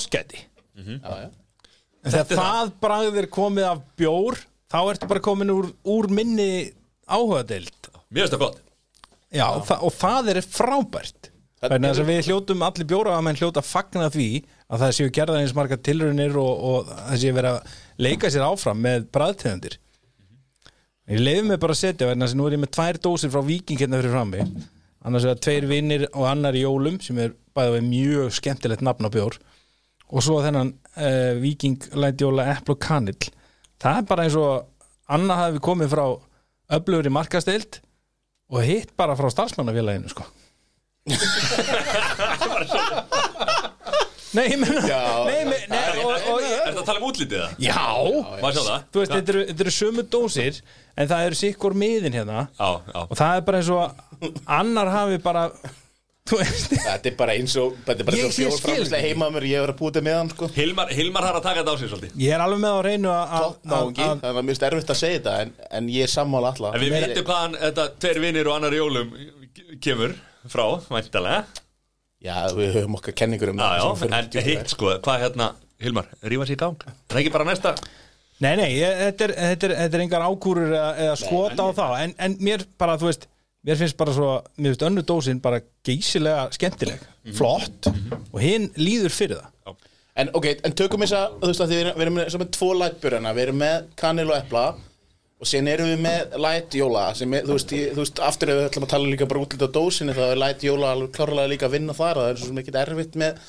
[1.02, 1.28] já, já.
[2.02, 3.18] En þegar það.
[3.22, 4.38] er komið af bjór
[4.72, 6.72] þá ertu bara komin úr, úr minni
[7.06, 8.58] áhugadeild Mér finnst það gott.
[9.32, 11.28] Já, þa og það er frábært.
[11.62, 14.26] Það Þannig að er- við hljótum allir bjóra að menn hljóta fagna því
[14.68, 18.44] að það séu gerða eins margar tilraunir og, og það séu verið að leika sér
[18.48, 19.78] áfram með bræðtegundir
[21.12, 23.42] Ég leiði mig bara að setja þess að nú er ég með tvær dósir frá
[23.46, 24.44] Viking hérna fyrir frammi.
[25.02, 29.08] Annars vegar tveir vinnir og annar í jólum sem er bæðið við mjög skemmtilegt nafn
[29.08, 29.38] á bjór.
[30.12, 33.18] Og svo þennan uh, Viking lætjóla epl og kanill
[33.82, 34.52] það er bara eins og
[35.12, 36.04] annað hafi komið frá
[36.72, 37.80] öflugur í markasteild
[38.52, 40.26] og hitt bara frá starfsmannafélaginu sko.
[44.32, 47.50] Nei, ég menna Er þetta að tala um útlitið það?
[47.60, 47.82] Já,
[48.92, 50.60] þú veist, þetta eru, sömu dósir
[50.96, 52.46] En það eru sikkur miðin hérna.
[52.56, 53.00] Já, já.
[53.02, 53.82] Og það er bara eins og
[54.60, 55.42] Annar hafi bara
[56.32, 59.08] Þetta er bara eins og Þetta er bara Ég- eins og fjólframslega ekki.
[59.10, 60.48] heima á mér Ég verið að búið með hann sko.
[60.54, 62.12] Hilmar, Hilmar har að taka þetta á sig svolítið.
[62.22, 64.92] Ég er alveg með á reynu að- að Náungi að- Þannig að mér finnst erfitt
[64.94, 66.72] að segja þetta En, en ég er sammála alla.
[66.74, 69.10] En við veitum hvaðan þetta tveir vinnir og annar jólum
[69.80, 70.14] kemur
[70.48, 71.44] frá, væntalega
[72.22, 76.06] Já, við höfum okkar kenningur um Já, það já, en hitt sko, hvað hérna Hilmar,
[76.22, 76.76] rífa sér í gang?
[76.86, 77.74] Er það ekki bara næsta?
[78.40, 81.68] Nei, nei, ég, þetta, er, þetta, er, þetta er engar ákúrur eða, eða skota á
[81.74, 81.86] þá.
[82.04, 83.26] En, en mér bara, þú veist
[83.62, 87.02] Mér finnst bara svo, mér finnst önnu dósin bara geysilega skemmtileg,
[87.38, 89.76] flott og hinn líður fyrir það.
[90.18, 92.34] En ok, en tökum þess að, þú veist að því við erum, við erum með,
[92.42, 96.76] með tvo lightbjörna, við erum með kanil og epla og síðan erum við með light
[96.76, 99.28] jóla sem er, þú veist, ég, þú veist, aftur ef við ætlum að tala líka
[99.30, 102.30] bara útlita á dósinni þá er light jóla alveg klárlega líka að vinna þar það
[102.32, 103.48] er svo sem ekki erfitt með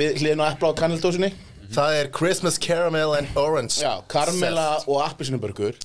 [0.00, 1.32] við hliðin á epla og kanildósinni.
[1.74, 3.80] Það er Christmas Caramel and Orange.
[3.80, 5.80] Já, karmela og appisinubörgur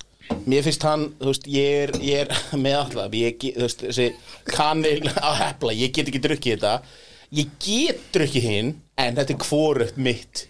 [0.45, 4.09] Mér finnst hann, þú veist, ég er, ég er með alltaf, ég, þú veist, þessi
[4.49, 6.99] kanil á epla, ég get ekki drukkið þetta.
[7.35, 10.45] Ég get drukkið hinn, en þetta er hvorugt mitt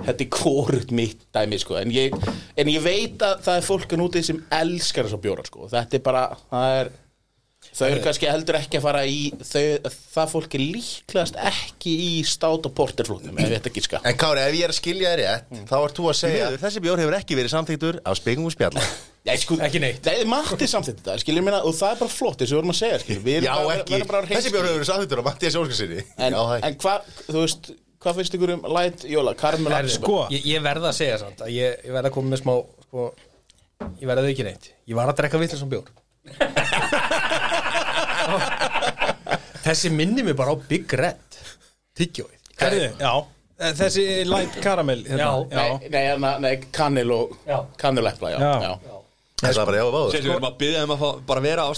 [0.00, 1.76] Þetta er hvorugt mitt dæmi, sko.
[1.76, 2.14] En ég,
[2.56, 5.66] en ég veit að það er fólk að núti sem elskar þess að bjóra, sko.
[5.68, 6.22] Þetta er bara,
[6.52, 6.92] það er
[7.70, 9.62] Þau eru kannski heldur ekki að fara í þau,
[10.10, 14.42] Það fólk er líklegast ekki í stát og porterflóknum Ef þetta ekki ska En Kári,
[14.42, 17.16] ef ég er að skilja þér rétt Þá ert þú að segja Þessi bjór hefur
[17.20, 18.82] ekki verið samþyktur af spengum og spjalla
[19.28, 20.00] Nei, sko, Ekki neitt.
[20.02, 22.60] Það er Matti samþýtt þetta, skiljum minna Og það er bara flott, þess að við
[22.60, 23.98] vorum að segja, skiljum Við Já, bara- ekki.
[24.32, 26.98] Þessi bjór hefur verið samþyktur af Mattias Jónskarsinni En, Já, það en hvað,
[27.28, 27.64] þú veist
[28.00, 30.22] Hvað finnst ykkur um light jóla, karmel Herri, Sko.
[30.32, 32.16] ég, ég verða að segja samt að ég, ég verða að
[39.64, 41.40] þessi minni mig bara á Big Red.
[43.00, 43.12] Já,
[43.58, 45.50] eh, þessi light caramel hérna, Já.
[45.50, 47.60] Nei, nei, hérna, nei, kanil og Já.
[47.80, 48.54] Kanil og epla, já, Já.
[48.64, 48.96] já.
[49.40, 51.40] Það er bara já og báður Sér við erum að byggja um að fá, bara
[51.40, 51.70] vera á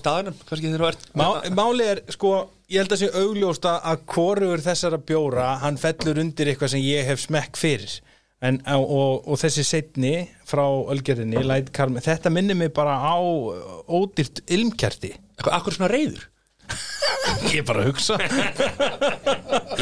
[0.88, 2.32] ert Má, Máli er, sko,
[2.72, 7.06] ég held að sé augljósta að hvorugur þessara bjóra hann fellur undir eitthvað sem ég
[7.06, 8.00] hef smekk fyrir.
[8.42, 10.14] En, og, og þessi setni
[10.50, 13.14] frá Ölgerðinni, Light Caramel þetta minnir mig bara á
[13.86, 15.12] ódýrt ilmkerti.
[15.46, 16.26] Akkur svona reyður
[17.52, 18.16] Ég er bara að hugsa.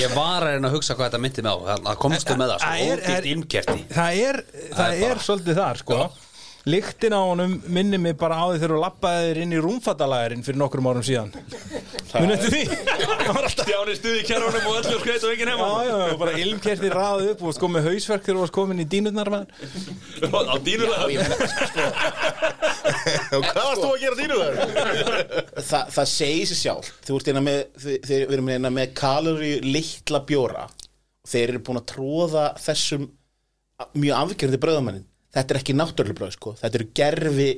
[0.01, 1.78] Ég var að reyna að hugsa hvað þetta myndi með á.
[1.86, 4.41] Það komstu með það, Það sko, er- ódýrt er- ilmkerti Það er,
[4.78, 5.99] það er svolítið þar, sko
[6.70, 10.44] Lyktin á honum minnir mig bara á því þegar þú lappaði þér inn í rúmfattalæðurinn
[10.46, 11.30] fyrir nokkrum árum síðan.
[12.10, 12.62] Munið eftir því?
[13.00, 15.68] Það var alltaf Stjáni stuði í kerfunum og öllu skreit og enginn Já, heima.
[15.86, 18.86] Já, já, bara ilmkerti raðið upp og sko með hausverk þegar þú varst komin í
[18.94, 19.48] dínutnar maður.
[20.30, 21.04] Á dínulega
[23.36, 24.56] Og hvað varst þú að gera dínulegur?
[25.70, 28.92] Þa, það segir sér sjálf þú ert eina með, þi- þeir við erum eina með
[29.00, 30.64] kalori litla bjóra.
[31.20, 33.06] Og þeir eru búin að tróða þessum
[33.96, 35.06] mjög afgjörði bröðamennin
[35.36, 36.56] þetta er ekki náttúrulega bröð sko.
[36.60, 37.50] Þetta eru gerfi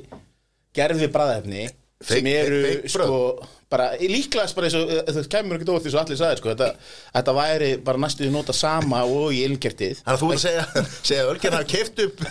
[0.73, 1.67] gerfi bræðefni
[2.03, 3.51] sem eru fake sko brauð.
[3.71, 6.53] bara líklegast bara eins og eh, það kemur ekki óvart eins og allir sagði sko.
[6.53, 10.03] Þetta, þetta væri bara næstuði nota sama og í ilmkertið.
[10.03, 12.23] Þannig að þú ert að segja, segja að Ölgerð hafi keift upp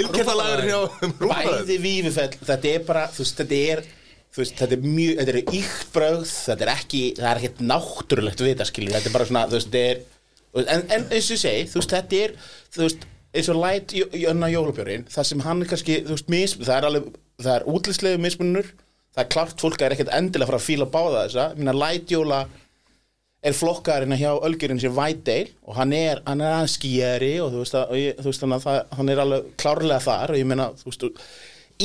[0.00, 0.80] Ylgerðalagurinn hjá
[1.20, 3.84] Rúfalagur bæði vífufell þetta er bara, veist, þetta er
[4.36, 8.44] veist, þetta er mjög, þetta er ykt brögð þetta er ekki, það er ekkert náttúrulegt
[8.44, 11.42] vita skilji, þetta er bara svona, þú veist, þetta er en, en eins og ég
[11.42, 12.34] segi, þú veist, þetta er
[12.76, 13.06] þú veist,
[13.36, 16.76] eins og light í í önna jólabjórin, það sem hann kannski, þú veist, mis, það
[16.76, 17.08] er alveg,
[17.42, 18.70] það er útlýslegu mismunur,
[19.14, 21.76] það er klart fólk að er ekkert endilega að fara að fíla báða þessa, minna
[21.76, 22.46] light jóla
[23.46, 27.60] er flokkarinn hjá Ölgerinn sem Whitedale og hann er, hann er aðeins skýjari og þú
[27.62, 30.66] veist, að, ég, þú veist að það, hann er alveg klárlega þar og ég meina,
[30.80, 31.06] þú veist,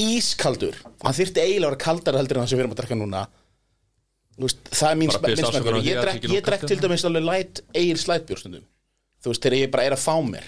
[0.02, 0.80] ískaldur.
[1.04, 3.24] Hann þyrfti eiginlega að vera kaldara heldur en það sem við erum að drekka núna.
[4.42, 5.32] Veist, það er mín því
[5.86, 8.64] ég að drekk, til dæmis alveg light eigin slætbjórstundum
[9.22, 10.48] þú veist, þegar ég bara er að fá mér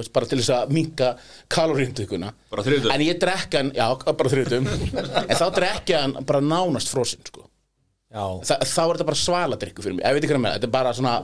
[0.00, 1.12] veist, bara til þess að minka
[1.52, 2.28] þriðjudögum?
[2.94, 7.48] en ég drekka hann, já, bara þriðutum en þá drekka hann bara nánast frosinn sko.
[8.12, 10.04] Já, Þa, þá er þetta bara svaladrykku fyrir mig.
[10.04, 11.14] Ég veit ekki hvað með þetta er bara svona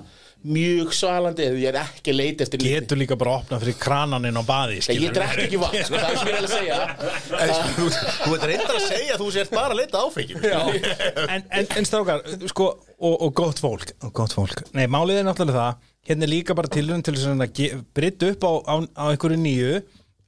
[0.48, 4.42] mjög svalandi ég er ekki leita eftir Getur líka bara að opna fyrir krananinn á
[4.46, 6.78] baði Nei, ég drekk ekki vatn, sko, það er sem ég er að segja.
[7.42, 7.88] En sko, Þú
[8.22, 10.46] þú ert reyndar að segja að þú sért bara að leita áfengjum
[11.34, 14.62] en, en, en strákar, sko og, og gott fólk, og gott fólk.
[14.78, 18.52] Nei, málið er náttúrulega það Hérna er líka bara tilhörn til að brydda upp á,
[18.64, 19.80] á, á einhverju nýju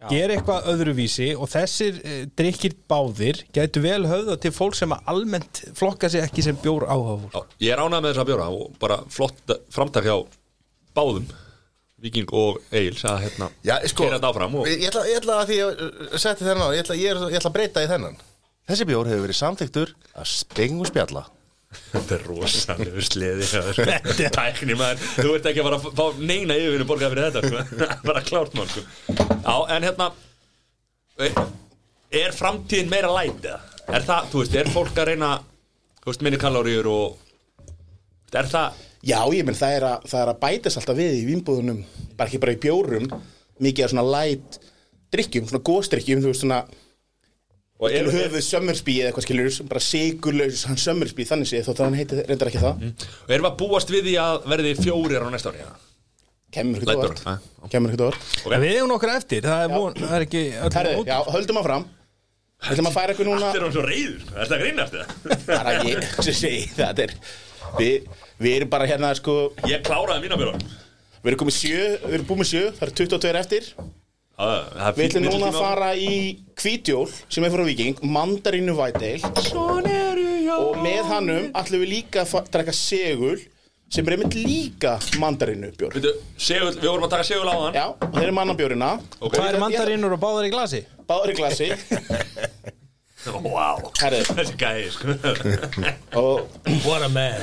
[0.09, 5.11] gera eitthvað öðruvísi og þessir e, drikkir báðir gætu vel höfða til fólk sem að
[5.12, 8.49] almennt flokka sig ekki sem bjór áhuga Já, Ég er ánægð með þess að bjóra
[8.57, 10.16] og bara flott framtak hjá
[10.97, 11.28] báðum
[12.01, 15.37] Viking og Egil að hérna Já, sko, keyra þetta áfram og ég, ætla, ég ætla
[15.43, 17.85] að því að uh, setja þennan á ég ætla, ég, er, ég ætla að breyta
[17.85, 18.16] í þennan.
[18.70, 21.26] Þessi bjór hefur verið samþyktur að spengum spjalla
[21.70, 24.28] Þetta er rosalegu sleði hjá þér, sko.
[24.34, 27.86] Tækni maður Þú ert ekki að fara að fá neina yfirvinni borgað fyrir þetta sko.
[28.08, 28.82] Bara klárt mál sko.
[29.30, 30.08] Já, en hérna
[32.20, 33.60] Er framtíðin meira læt eða?
[33.90, 35.30] Er það, þú veist, er fólk að reyna
[36.00, 40.30] Þú veist, minni kaloríur og Er það Já, ég menn það er að, það er
[40.34, 41.78] að bætast alltaf við í vínbúðunum
[42.18, 43.06] bara ekki bara í bjórum
[43.64, 44.58] mikið af svona light
[45.14, 46.58] drikkjum, svona góðstrikkjum þú veist svona
[47.81, 51.87] Er, er, höfuð sömmersbí eða eitthvað skilur bara sigurlaus hann sömmersbí þannig séð þótt að
[51.89, 52.83] hann heiti reyndar ekki það.
[53.24, 55.64] Og erum við að búast við því að verði fjórir á næsta ári
[56.51, 57.22] kemur ekkert orð
[57.72, 58.53] kemur ekkert orð Ok.
[58.59, 60.43] Við eigum nokkur eftir, það er, von, það er ekki
[60.99, 61.07] út.
[61.09, 61.85] já, höldum áfram.
[62.61, 64.33] Við ætlum að færa eitthvað núna Allt er hann svo reyður sko.
[64.37, 65.07] Er það grínast það?
[65.49, 67.14] bara ég sem segi það er
[67.78, 68.11] við,
[68.43, 69.37] við erum bara hérna sko
[69.70, 70.61] Ég kláraði mína björn
[71.22, 72.28] við erum komið sjö, við erum
[74.41, 76.18] búið með sjö það eru 22 eftir Við ætlum núna að fara í
[76.61, 79.20] hvítjól sem er frá Viking, mandarínu væteil
[80.51, 83.38] og með hannum ætlum við líka að drekka segul
[83.91, 87.78] sem er einmitt líka mandarínu bjór Veitu, segul, við vorum að taka segul á hann
[87.80, 89.34] Já, og þeir eru mannabjórina Ok.
[89.34, 90.84] Hvað er mandarínur og báðar í glasi?
[91.11, 91.72] Báður í glasi
[93.20, 95.14] Herri, Þessi gæði sko.
[96.86, 97.36] What a man.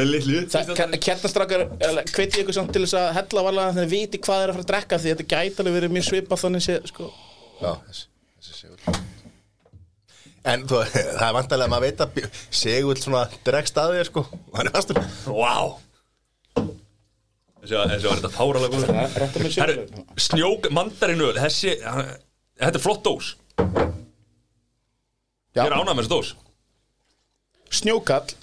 [0.00, 1.68] Lillu kjarnastrakar
[2.10, 4.56] hveti ykkur samt til þess að hella varlega þannig að þið viti hvað er að
[4.58, 7.08] fara að drekka því þetta gæti alveg verið mjög svipað þannig sé sko.
[7.60, 8.04] Já, þessi,
[8.40, 9.02] þessi segull
[10.44, 12.08] En þú, það er vantarlega að maður veit að
[12.52, 14.26] segull svona dregst að þér sko.
[14.58, 15.00] Hann er fastur?
[15.30, 15.54] Vá.
[17.64, 18.82] Þessi var þetta fáralega góð
[20.20, 23.30] snjók mandarinu Þessi, þetta er flott dós
[25.54, 26.32] Ég er ánægð með þessi dós.
[27.74, 28.34] Snjókall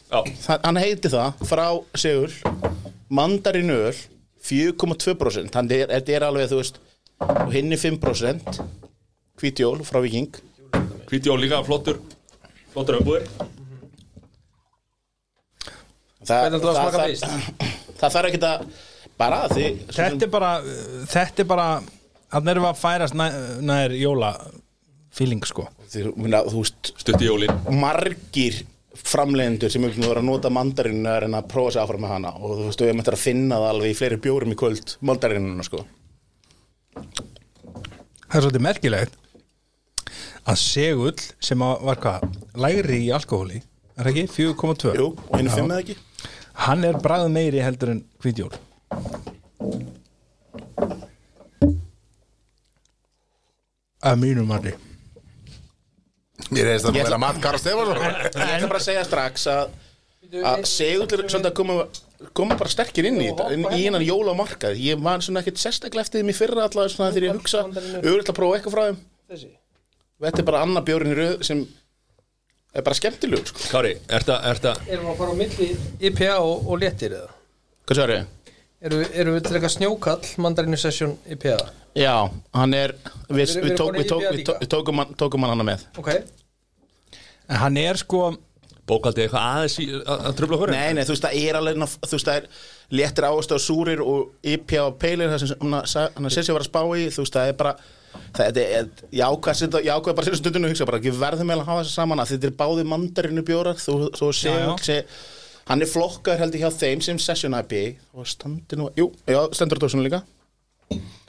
[0.66, 1.66] hann heiti það frá
[2.00, 2.34] Sigur
[3.12, 4.00] mandarin öl
[4.42, 6.80] 4,2% þannig er, þetta er alveg þú veist
[7.22, 8.62] og hinn er 5%
[9.42, 10.40] hvítjól frá Viking
[11.12, 12.02] hvítjól líka flottur
[12.72, 13.28] Flottur umbúðir
[16.26, 17.48] það, að það, það,
[18.02, 18.66] það þarf ekki að
[19.22, 20.52] bara að því Þetta er bara,
[21.12, 21.70] þetta er bara
[22.32, 23.34] Þannig erum við að færast nær,
[23.68, 24.30] nær jóla
[25.12, 25.68] feeling sko.
[25.92, 27.52] Því, minna, þú veist Stutti jólin.
[27.82, 28.62] margir
[29.02, 32.04] framleiðendur sem er búin að vera að nota mandarinn að reyna að prófa sig áfram
[32.04, 34.52] með hana og þú veist, við erum eftir að finna það alveg í fleiri bjórum
[34.54, 35.84] í kvöld mandarinnuna sko.
[36.92, 39.18] Það er svolítið merkilegt
[40.52, 42.28] að segull sem að var hvað,
[42.66, 43.62] lægri í alkohóli
[44.02, 45.54] er ekki, 4,2 Jú, og er Já.
[45.56, 45.98] fimm eða ekki?
[46.68, 48.52] Hann er bragð meiri heldur en hvítjól
[54.02, 54.74] Að mínum mati
[56.50, 59.48] Mér er þetta að ætla- vera mat Karl Stefansson Ég ætla bara að segja strax
[59.52, 59.74] að
[60.32, 61.76] að segull svolítið að koma
[62.38, 66.06] koma bara sterkir inn í þetta inn í hennan jólamarkað ég var svona ekkert sérstaklega
[66.06, 69.00] eftir þeim í fyrra allavega svona þegar ég hugsa auðvitað að prófa eitthvað frá þeim
[69.32, 69.50] Þessi
[70.22, 71.64] þetta er bara annar bjórin í röð sem
[72.72, 73.66] er bara skemmtilegur sko.
[73.74, 75.70] Kári, er þetta Erum við að fara á milli
[76.12, 77.34] IPA og, og léttir eða?
[77.90, 78.30] hvað sér ég?
[78.82, 81.58] Erum við, erum við til eitthvað snjókall mandarinu session IPA?
[82.00, 82.14] Já,
[82.58, 82.96] hann er
[83.30, 86.10] við, Við- tók, við, tók, í við, tók, tókum, hann, tókum hann með Ok
[87.52, 88.32] En hann er sko
[88.88, 90.74] bókaldið eitthvað aðeins í, að, að tröfla hverju?
[90.76, 91.78] Nei, nei, þú veist, það er alveg
[92.08, 92.48] þú veist, það er
[92.98, 96.48] léttir áherslu á súrir og IPA og peilir það sem hann að- hann að sér
[96.48, 97.76] sér var að spá í þú veist, það er bara
[98.36, 99.28] það er, ég
[99.86, 102.00] að ákvað bara að setja stundinu og hugsa bara, við verðum eiginlega að hafa þess
[102.02, 104.74] saman að þetta er báði mandarinu bjórar þú, þú Já, já.
[104.82, 104.98] sé, sé
[105.72, 107.84] hann er flokkar heldur hjá þeim sem session IPA
[108.18, 110.22] og standi nú, jú, já, stendur á dósunum líka.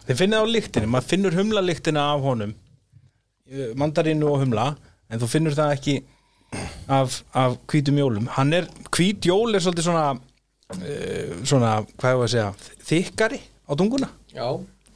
[0.08, 2.56] Þið finnið á lyktinni, maður finnur humla lyktina af honum.
[3.78, 4.72] Mandarínu og humla
[5.12, 5.94] en þú finnur það ekki
[6.90, 8.26] af, af hvítum jólum.
[8.34, 12.50] Hann er, hvít jól er svolítið svona uh, svona, hvað hefur að segja
[12.88, 14.10] þykkari á tunguna.
[14.34, 14.48] Já.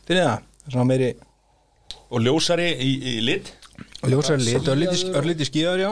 [0.08, 1.14] Finnið það, svona meiri
[2.06, 3.48] Og ljósari í, í lit.
[4.06, 5.88] Ljósari lit, örlítið örlítið skíðar já.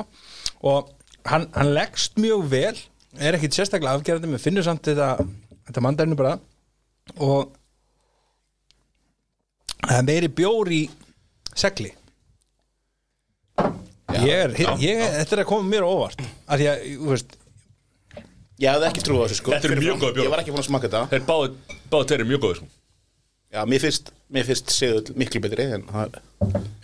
[0.64, 0.90] Og
[1.26, 2.76] hann, hann leggst mjög vel
[3.18, 5.08] er ekkit sérstaklega afgerandi, menn finnur samt þetta,
[5.68, 6.36] þetta mandarínu bara.
[7.20, 7.52] Og
[9.84, 10.82] það er meiri bjór í
[11.54, 11.92] segli.
[14.14, 16.20] Ég er, ég, þetta er að koma mér óvart.
[16.46, 17.34] Af því að, þú veist
[18.62, 19.52] ég hafði ekki trúið á þessu sko.
[19.54, 20.02] Þetta eru Fyrir mjög fram.
[20.04, 20.26] góðir bjórar.
[20.28, 21.02] ég var ekki búin að smaka þetta.
[21.10, 22.68] Þeir báðu, báðu þeir eru mjög góður sko.
[23.54, 26.16] já, mér finnst, mér finnst segull miklu betri en það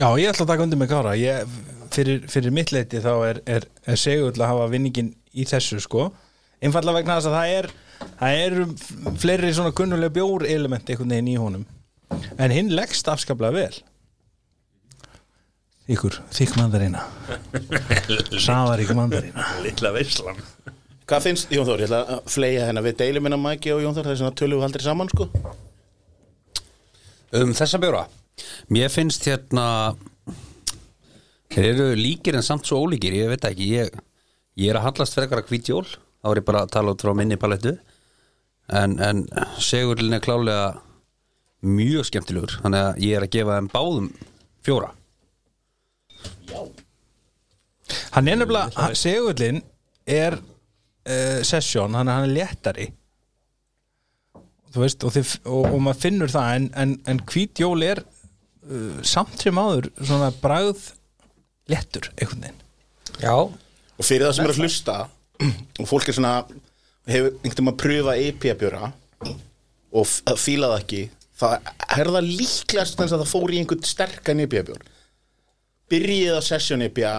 [0.00, 1.14] já, ég ætla að taka undir með kára.
[1.18, 1.54] Ég,
[1.94, 6.08] fyrir, fyrir mitt leiti þá er, er, er segull að hafa vinningin í þessu sko,
[6.60, 7.70] einfallega vegna þess að það er
[8.20, 8.66] það eru
[9.20, 11.64] fleiri svona kunnulega bjór element einhvern veginn í honum.
[12.40, 13.80] En hinn leggst afskaplega vel.
[15.90, 17.00] Ykkur, þykk mandarina
[18.38, 20.38] sáðarík mandarina Lilla veislan.
[21.10, 23.96] Hvað finnst, Jón Þór, ég ætla að fleia hennar við deilum minna Mæki og Jón
[23.96, 25.26] Þór, það er svona tölum við aldrei saman sko.
[27.40, 28.04] Um þessa bjóra.
[28.70, 29.64] Mér finnst hérna
[31.50, 33.98] Þeir eru líkir en samt svo ólíkir Ég veit ekki, ég,
[34.60, 37.14] ég er að hallast frekar að hvítjól þá er ég bara að tala út frá
[37.16, 37.74] minni palettu.
[38.70, 39.24] En, en
[39.58, 40.66] segurlinn er klálega
[41.66, 42.60] mjög skemmtilegur.
[42.62, 44.10] Þannig að ég er að gefa þeim báðum
[44.66, 44.92] fjóra.
[48.14, 49.60] Hann er nefnilega, segullin
[50.06, 52.90] er uh, session, hann, hann er léttari.
[54.70, 58.04] Þú veist og, þið, og, og maður finnur það en, en, en hvít jól er
[58.04, 60.92] uh, samt sem áður svona bragð
[61.70, 62.62] léttur einhvern veginn.
[63.20, 63.34] Já,
[64.00, 64.96] og fyrir það sem er að hlusta
[65.80, 66.34] og fólk er svona
[67.10, 68.90] hefur einhvern veginn að pröfa IPA-björa
[70.00, 71.02] og fíla það ekki
[71.40, 74.90] það er það líklegast þess að það fór í einhvern sterkan IPA-bjór
[75.90, 77.14] byrjið á session IPA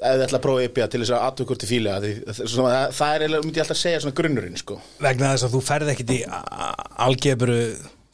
[0.00, 3.60] ef þið ætla að prófa IPA til þess að aðtökur til fíla það, er, myndi
[3.60, 4.78] ég alltaf að segja svona grunnurinn sko.
[5.02, 6.20] vegna þess að þú ferð ekkit í
[7.06, 7.58] algebru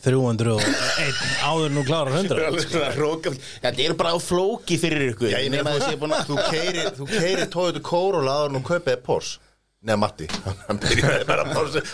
[0.07, 1.19] 301
[1.51, 3.33] áður nú klárar 100 Alveg svona hróka-
[3.65, 5.33] þetta er bara á flóki fyrir ykkur.
[5.35, 7.83] Já, ég nema nefnir þess að ég er búin að þú keirir, þú keirir Toyota
[7.91, 9.41] Corolla áður nú kaupið Porsche.
[9.87, 10.27] Nei, Matti,
[10.69, 11.45] hann byrjaði bara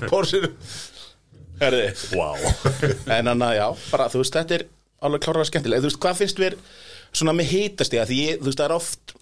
[0.08, 0.42] Porsche
[1.62, 1.90] Herði.
[2.16, 2.36] Wow
[3.12, 4.64] en þannig að já, bara þú veist, þetta er
[5.06, 6.56] alveg klárlega skemmtilega, þú veist, hvað finnst við
[7.12, 9.14] svona með hítasti, að því ég, þú veist, það er oft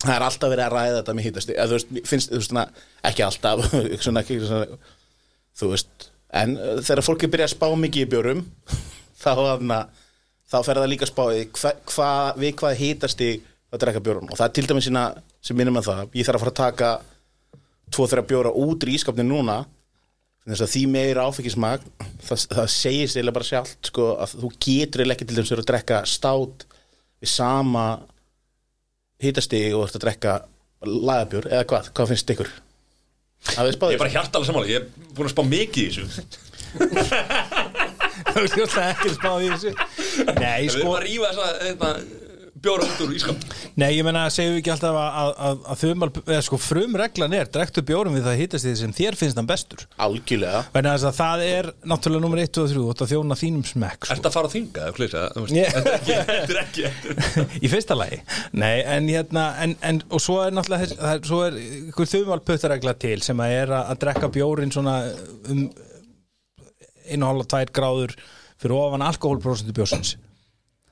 [0.00, 2.50] það er alltaf verið að ræða þetta með hítasti, að þú veist, finnst, þú veist,
[2.50, 2.64] svona,
[3.10, 3.64] ekki alltaf
[4.06, 4.80] svona, ekki, svona,
[5.60, 8.44] þú veist en uh, þegar fólk er byrjað að spá mikið í bjórum
[9.22, 9.32] þá,
[10.50, 12.10] þá fer það líka að spá í hva, hva,
[12.40, 13.30] við hvað hítasti
[13.70, 15.04] að drekka bjórum og það er til dæmis sína
[15.40, 16.92] sem minnum að það, ég þarf að fara að taka
[17.90, 19.62] tvo þeirra bjóra út í ískapni núna
[20.50, 21.84] þess að því meira áfengismagn
[22.24, 26.00] það, það segir sér bara sjálft sko, að þú getur ekki til þess að drekka
[26.08, 26.64] stát
[27.20, 27.84] við sama
[29.20, 30.38] hitastig og að drekka
[30.86, 32.52] lagabjór eða hvað, hvað finnst ykkur?
[33.48, 36.04] Ég er bara hjartalega samanlega, ég er búin að spá mikið í þessu.
[38.30, 39.72] Þú veist ekki að spá í þessu.
[40.36, 41.90] Nei Við erum sko að rífa þessa hérna,
[42.64, 43.44] bjóra út úr ískap
[43.80, 47.36] Nei, ég menna segjum við ekki alltaf að, að, að, að þumal, eða sko frumreglan
[47.38, 49.84] er drektu bjórum við það hittast því sem þér finnst hann bestur.
[50.04, 50.60] Algjörlega.
[50.74, 54.16] Þannig að það er náttúrulega nummer 1 og 3 og það þjóna þínum smekk sko.
[54.16, 55.24] Ertu að fara að þinga eða klisa?
[55.56, 58.20] Ég- Þetta er ekki þetta í fyrsta lagi.
[58.60, 61.58] Nei, en hérna en, en, og svo er náttúrulega það er, svo er
[61.90, 64.98] ykkur þumalputtaregla til sem að er að, að drekka bjórin svona
[65.48, 65.64] um
[67.10, 68.12] 1,5-2 gráður
[68.60, 70.16] fyrir ofan alkohólprosentu bjórsins.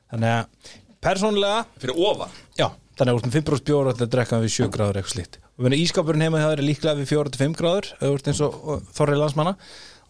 [0.09, 2.33] Þannig að persónlega Fyrir ofan?
[2.59, 2.69] Já,
[2.99, 5.39] þannig að úr 5% bjóra þetta drekka við 7 gráður eitthvað slíkt.
[5.59, 8.91] Og þannig að ískapurinn heima þér er líklega við 4-5 gráður úr eins og og
[8.95, 9.55] þorri landsmanna.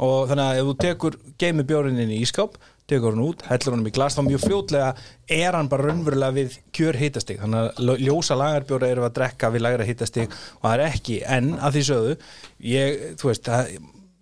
[0.05, 2.55] Og þannig að ef þú tekur geimi bjórin inn í ískap,
[2.89, 4.91] tekur hann út hellur hann í glas, þá mjög fljótlega
[5.35, 7.41] er hann bara raunverulega við kjör hitastig.
[7.43, 11.51] Þannig að ljósa lagarbjóra eru að drekka við lagra hitastig og það er ekki en
[11.59, 12.19] að því sögðu,
[12.71, 13.73] ég, þú veist það,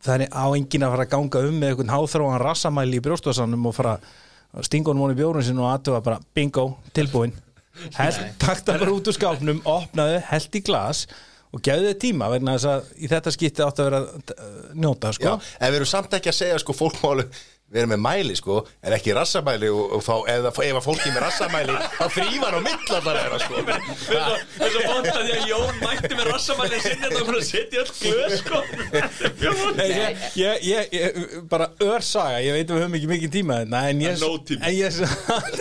[0.09, 3.69] það er á enginn að fara að ganga um með einhvern háþróan rassamæli í brjóstvásanum
[3.71, 4.09] og fara að
[4.57, 7.35] honum í bjórun sinn og aðtöfa bara bingo, tilbúin
[8.43, 11.07] takta bara út úr skápnum opnaðu, held í glas
[11.55, 14.57] og gefðu þið tíma vegna þess að í þetta skipti átt að vera að uh,
[14.77, 15.35] njóta Já, sko.
[15.61, 17.39] en við erum samt ekki að segja sko fólk má alveg
[17.77, 21.13] við erum með mæli sko, en ekki rassamæli og, og þá, eða, ef að fólki
[21.13, 23.55] með rassamæli þá þrýfa hann á millallar þeirra sko
[24.07, 27.47] Það er svo vant að því að Jón mætti með rassamæli sinni þetta var að
[27.51, 28.63] setja öll glöð sko
[29.77, 33.61] Nei, ég, ég, ég, ég, bara örsaga ég veit að við höfum ekki mikið tíma
[33.63, 34.63] þetta en ég, Það er tími.
[34.67, 34.91] en ég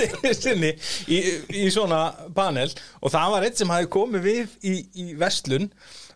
[0.06, 0.72] einu sinni
[1.12, 1.20] í,
[1.66, 2.02] í svona
[2.36, 2.70] panel
[3.02, 5.70] og það var eitt sem hafi komið við í, í vestlun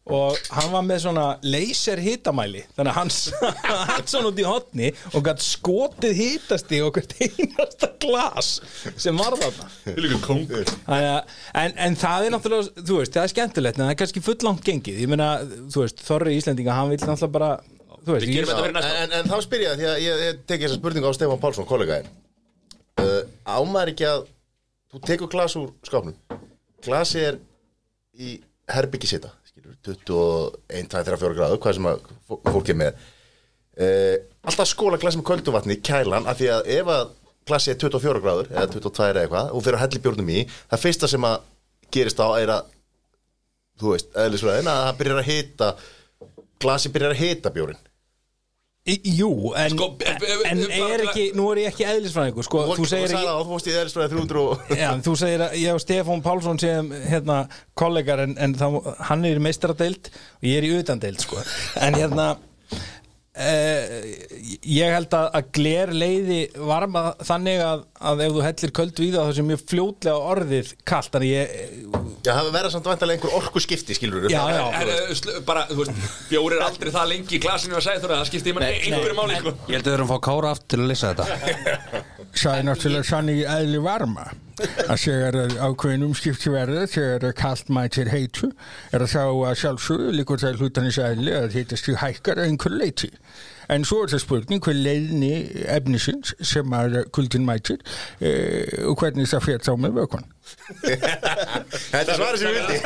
[0.09, 3.11] og hann var með svona laser hitamæli þannig að hann
[3.91, 8.51] hann svona út í hotni og gætt skotið hitasti og hvert einasta glas
[8.95, 9.67] sem var þarna.
[11.53, 14.65] En, en það er náttúrulega, þú veist, það er skemmtilegt en það er kannski fullangt
[14.65, 17.51] gengið, ég meina þú veist, Þorri Íslendinga, hann vil náttúrulega bara
[18.05, 18.27] þú veist,
[18.65, 21.13] en, en, en þá spyr ég að því að ég, ég teki þessa spurningu á
[21.17, 22.09] Stefán Pálsson, kollegaðin
[23.03, 23.23] uh,
[23.59, 24.25] Ámar ekki að
[24.89, 26.15] þú tekur glas úr skápnum
[26.85, 27.39] glasi er
[28.19, 28.37] í
[28.71, 29.48] herbyggi sita skilur,
[29.85, 33.05] 21, 2, 3, 4 gráðu hvað sem að fó- fólk er með.
[33.79, 37.13] Uh, alltaf skóla glasi með kölduvatni í kælan af því að ef að
[37.47, 40.81] glasi er 24 gráður eða 22 eða eitthvað og fyrir að helli bjórnum í það
[40.83, 41.37] fyrsta sem að
[41.95, 42.73] gerist á er að
[43.79, 45.69] þú veist, eðlisfræðin að það byrjar að hita
[46.59, 47.88] glasi byrjar að hita bjórin Í-
[48.87, 49.89] jú, en, Sko,
[50.49, 53.73] en er ekki nú er ég ekki eðlisfræðingur, sko, þú segir ekki Þú fórst í
[53.75, 57.39] eðlisfræði 300 og Já, þú segir að ég og Stefán Pálsson séum hérna
[57.77, 58.67] kollegar en, en þá,
[59.11, 61.43] hann er í meistaradeild og ég er í utandeild sko.
[61.83, 62.29] en hérna
[63.35, 64.15] eh,
[64.63, 69.09] ég held að, að gler leiði varma þannig að, að ef þú hellir köldu í
[69.13, 71.11] það þá sem mjög fljótlega orðið kalt.
[71.13, 71.53] Þannig ég
[72.19, 74.63] Já, það verða samt vantarlega einhver orku skipti, skilur Já, já.
[74.79, 78.25] En, sl- bara, þú veist, bjór er aldrei það lengi í glasinu að segja það
[78.29, 79.55] skiptir í mann einhverju máli sko.
[79.67, 82.03] Ég held að við erum að fá kára aftur til að lesa þetta.
[82.39, 84.25] Það er náttúrulega sann í eðli varma.
[84.59, 88.51] Að þegar er ákveðin umskipti verða þegar kallt mætir heitu
[88.93, 92.75] er að þá að sjálfsögðu líkur það hlutanis eðli að hitast í hækkar að einhver
[92.75, 93.09] leiti
[93.73, 95.33] en svo er það spurning hver leiðni
[95.69, 97.79] efnisins sem að kuldin mætir
[98.19, 98.33] e,
[98.89, 100.27] og hvernig það fyrir þá með vökun
[100.79, 102.77] Þetta er svarið sem vildi.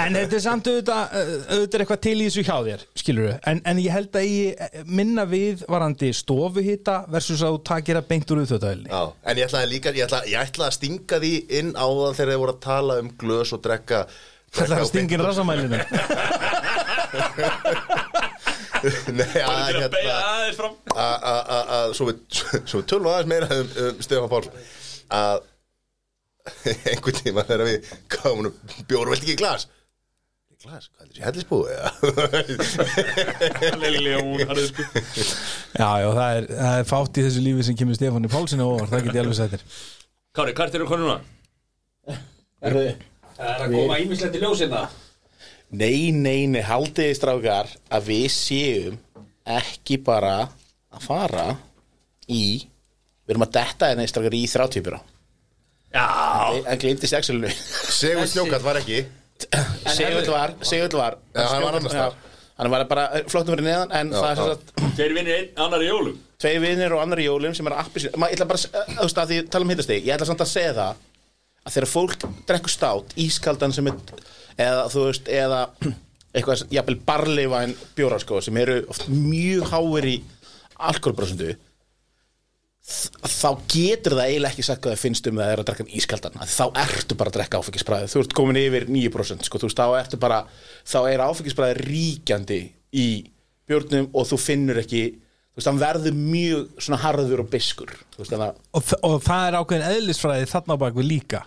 [0.00, 3.36] En þetta er samt auðvitað, auðvitað er eitthvað til í þessu hjá þér, skilur við
[3.50, 7.96] en, en ég held að ég eh, minna við varandi stofuhita versus að þú takir
[8.00, 11.16] að beint úr auðvitaðvelni Já, en ég ætlaði líka, ég ætlaði, ég ætlaði að stinga
[11.24, 13.98] því inn á það þegar þið voru að tala um glös og drekka
[14.54, 15.84] Þetta er að stingin rassamælinu Nei,
[18.84, 19.88] að hérna
[21.96, 22.22] svo við,
[22.64, 24.44] svo við tölum aðeins meira um, um Stefán Pál
[25.14, 25.38] að
[26.92, 28.50] einhvern tíma þegar við gáum nú
[28.88, 29.66] bjóru velt ekki í glas?
[30.52, 31.72] Í glas, hvað er þessi hellisbúi
[34.44, 34.82] er sko.
[35.78, 38.90] Já, já, það er, það er fátt í þessu lífi sem kemur Stefáni Pálsinu over,
[38.92, 39.64] það get ég alveg sættir
[40.34, 41.16] Kári, hvert eru konuna?
[42.04, 44.84] Það er að koma ímislegt í ljósina
[45.70, 48.98] Nei, nei, nei, haldiði strákar að við séum
[49.44, 50.48] ekki bara
[50.94, 51.46] að fara
[52.30, 52.42] í
[53.24, 55.00] við erum að detta hérna strákar í þráttípura
[55.94, 56.04] Já.
[56.66, 57.50] En glimtist Excelinu
[57.94, 59.04] Sigur Snjókall var ekki.
[59.94, 61.16] Segull var, Segull var.
[61.34, 62.16] Já, hann var annars staðar.
[62.58, 64.40] Hann var bara flottum verið neðan en það er já.
[64.40, 66.16] svo að Þeir vinnir einn annar í jólum.
[66.42, 69.20] Tvei vinnir og annar í jólum sem er appi ég ætla bara, að- þú veist
[69.22, 71.00] að því ég tala um hittasteg ég ætla samt að segja það
[71.64, 73.98] að þegar fólk drekkur stát, ískaldan sem er
[74.60, 75.60] eða þú veist, eða
[76.34, 80.16] eitthvað, jafnvel barleivæn bjóra sko, sem eru oft mjög háir í
[80.74, 81.54] alkoholbrosendu
[82.84, 85.92] þá getur það eiginlega ekki sagt hvað það finnst um það er að drekka um
[85.96, 86.34] ískaldan.
[86.36, 90.00] Að þá ertu bara að drekka áfengisbræði þú ert komin yfir 9% sko, veist, þá
[90.02, 90.40] ertu bara
[90.84, 92.60] þá er áfengisbræði ríkjandi
[93.00, 93.06] í
[93.64, 98.34] bjórnum og þú finnur ekki þú veist, hann verður mjög svona harður og biskur veist,
[98.36, 101.42] að og, og það er ákveðin eðlisfræði þarna á bakvið líka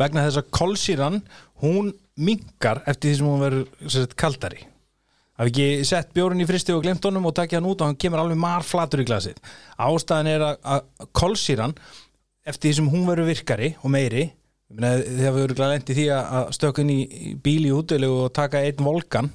[0.00, 1.20] vegna þess að kolsýran
[1.64, 1.92] hún
[2.28, 4.66] minkar eftir því sem hún verður kaldari
[5.38, 7.98] hafi ekki sett bjórinn í fristi og glemt honum og takið hann út og hann
[8.00, 9.38] kemur alveg marflatur í glasið
[9.80, 11.76] ástæðan er að, kolsýran
[12.46, 14.26] eftir því sem hún verður virkari og meiri
[14.72, 18.84] þegar við verður lendi því að inn í í bíl í útilegu og taka einn
[18.84, 19.32] volkan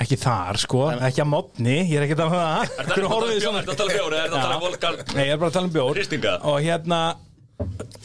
[0.00, 3.70] ekki þar sko, ekki að modni ég er ekki að tala um það Er það
[3.70, 4.16] að tala um bjór?
[4.18, 4.98] Er það að tala um volkan?
[5.14, 6.00] Nei, ég er bara að tala um bjór?
[6.50, 7.00] Og hérna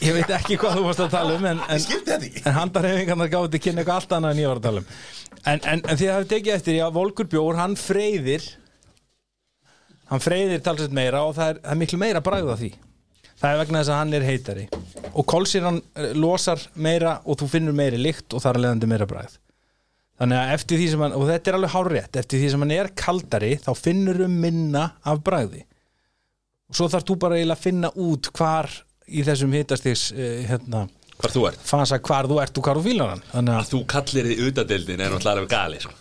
[0.00, 3.62] Ég veit ekki hvað þú varst að tala um En, en, en handarhefingarnar gáði til
[3.66, 4.92] kynna eitthvað allt annað en ég var að tala um.
[5.40, 8.46] En, en, en því að hafi tekið eftir Já, volkur bjór, hann freyðir
[10.10, 12.70] Hann freyðir talsett meira Og það er, það er miklu meira bragð af því.
[13.40, 14.66] Það er vegna þess að hann er heitari.
[15.10, 15.82] Og kolsir hann
[16.16, 19.38] losar meira Og þú finnur meiri lykt og þar er leðandi meira bragð.
[20.20, 22.72] Þannig að eftir því sem hann, og þetta er alveg hárétt, eftir því sem hann
[22.74, 25.62] er kaldari, þá finnur um minna af bragði.
[26.68, 28.68] Og svo þarf þú bara eiginlega að finna út hvar
[29.10, 30.86] í þessum hitastíks, uh, hérna,
[31.20, 31.60] Hvar þú ert?
[31.68, 33.22] fasa hvar þú ert og hvar þú fílar hann.
[33.34, 35.94] Þannig Að að, þú kallir þið utadeildin er náttúrulega gali sko.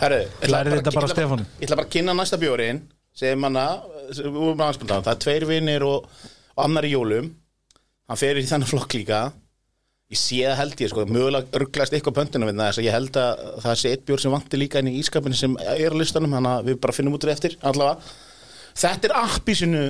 [0.00, 1.40] Herru, ég ætla bara.
[1.60, 2.82] Ég ætla bara að kynna næsta bjórin
[3.16, 6.04] sem hann að það er tveir vinnir og,
[6.56, 7.30] og annar í jólum
[8.06, 9.20] hann fer í þennan flokk líka
[10.12, 13.16] ég sé það held ég sko, mögulega rugglast eitthvað pöntinu við þess að ég held
[13.18, 16.36] að það sé eitt bjór sem vanti líka inn í ískapinu sem er á listanum
[16.36, 18.12] þannig að við bara finnum út úr eftir allavega
[18.84, 19.82] þetta er appisinu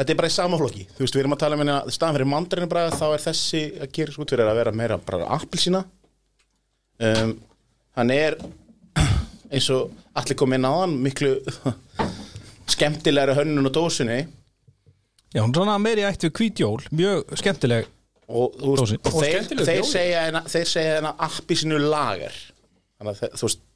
[0.00, 2.16] þetta er bara í sama flokki þú veist við erum að tala um hérna staðan
[2.16, 5.28] fyrir mandarinu bara þá er þessi að gera svo út fyrir að vera meira bara
[5.36, 5.84] appilsina
[7.04, 7.34] um,
[7.98, 8.38] hann er
[9.52, 11.34] eins og allir kom inn á hann miklu
[12.74, 14.20] skemmtilegri hönnun og dósinni
[15.34, 17.88] já, hún er svona meiri ætti við hvítjól, mjög skemmtileg.
[18.30, 19.00] og, Dósin.
[19.04, 22.36] og Og þeir, segja hérna, þeir segja hérna appi sinu lager
[22.96, 23.66] þannig að þú veist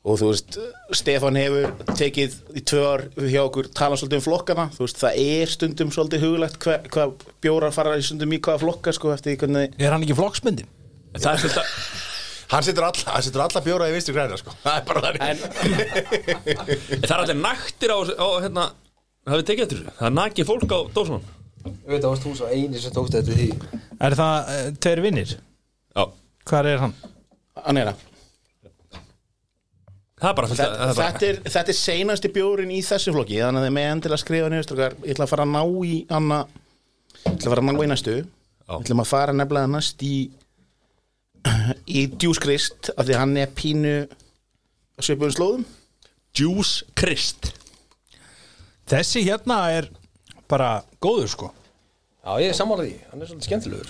[0.00, 0.56] og þú veist
[0.96, 5.18] Stefán hefur tekið í tvö ár hjá okkur tala svolítið um flokkana þú veist það
[5.26, 7.12] er stundum svolítið hugulegt hvað, hvað
[7.44, 10.70] bjórar fara í stundum í hvaða flokka sko eftir hvernig Er hann ekki flokksmyndin?
[11.18, 11.74] Það er svolítið
[12.50, 13.12] Hann setur alla,
[13.44, 14.50] alla bjóra í vinstri græna sko.
[14.64, 15.36] Það er bara þannig en
[17.04, 18.64] Það er allir naktir á, á hérna
[19.30, 19.94] Hafið tekið eftir þessu?
[20.00, 21.28] Það er nakið fólk á dósunum
[21.60, 23.48] Ég veit að varst þú svo eini sem tókst þetta því
[24.00, 25.36] Er það uh, tveir vinnir?
[25.92, 26.02] Já
[26.50, 26.94] Hvar er hann?
[27.60, 28.08] hann er það Það
[28.64, 28.96] er bara
[30.00, 33.62] fullt þetta, það er bara- þetta, er, þetta er seinasti bjórin í þessu flokki þannig
[33.62, 36.40] að þið með endilega skrifa niður strókar ég ætla að fara að ná í anna
[36.44, 38.16] ég ætla að fara að ná í næstu.
[38.20, 40.14] Ég ætla að fara nefnilega næst í
[41.88, 43.94] í djúskrist af því að hann er pínu
[45.00, 45.64] að svipuðum slóðum.
[46.36, 47.48] Juice Christ
[48.90, 49.86] Þessi hérna er
[50.50, 51.48] bara góður sko.
[52.20, 53.86] Já, ég er sammála því, hann er svolítið skemmtilegur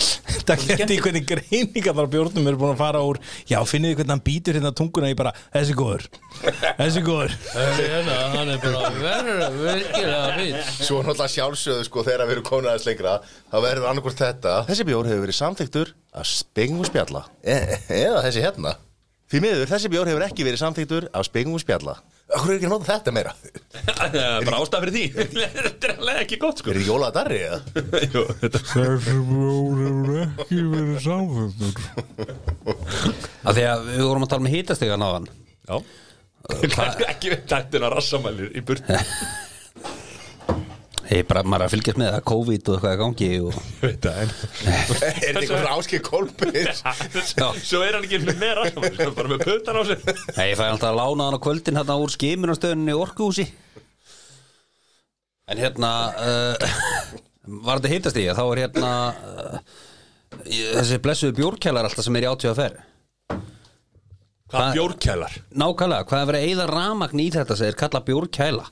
[0.44, 3.20] Það geti hvernig greiningar þar á bjórnum eru búin að fara úr.
[3.48, 6.06] Já, finnið þið hvernig hann býtur hérna tunguna í bara Þessi góður,
[6.78, 7.36] þessi góður.
[7.54, 12.70] Hérna, hann er bara verður virkilega fýtt Svo náttúrulega sjálfsögðu sko þegar við erum komin
[12.72, 14.56] aðeins lengra þá verður annarkvort þetta.
[14.70, 17.24] Þessi bjór hefur verið samþyktur að spengum spjalla.
[17.44, 17.60] E
[18.04, 18.76] eða þessi hérna
[19.32, 21.94] Því miður, þessi bjór hefur ekki verið samþyktur af spengum spjalla
[22.34, 23.32] Akkur er ekki að nota þetta meira?
[24.44, 27.58] bara ástæð fyrir því Þetta er alveg ekki gott sko Er þetta jóla darri eða?
[28.04, 31.74] Jú, þetta Þessi bjór hefur ekki verið samfættur
[33.44, 35.28] Af því að við vorum að tala með hitastegan á hann
[35.64, 35.76] Já
[37.08, 38.84] Ekki við tættin að rassamælir í burt
[41.04, 43.56] Ég er bara, maður er að fylgjast með það, COVID og eitthvað í gangi og
[43.84, 44.30] Veit það en
[45.04, 46.80] Er þetta eitthvað áskil kolpis?
[47.64, 50.64] Svo er hann ekki með Svo er bara með puttan á sig Nei, ég fæ
[50.70, 53.44] alltaf að lána hann á kvöldin hérna úr skimunastöðunni í Orkuhúsi.
[55.52, 56.78] En hérna uh,
[57.66, 59.58] var þetta hittast í þá er hérna uh,
[60.48, 62.78] þessi blessuðu bjórkælar alltaf sem er í átíða fer
[64.54, 68.66] Hvað bjórkælar Nákvæmlega, hvað er verið að eyða ramagn í þetta sem er kallað bjórkæla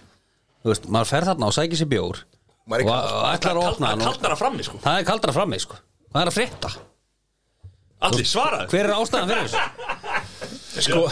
[0.63, 2.23] Þú veist, maður fer þarna og sækir sér bjór
[2.71, 4.79] Maður er og, og ætlar að opna hann og, Kaldara frammi sko.
[4.85, 5.79] Það er kaldara frammi, sko.
[6.13, 6.71] Það er að frétta.
[8.07, 9.59] Allir svaraði Hver er ástæðan fyrir þessu?
[10.83, 11.03] Sko,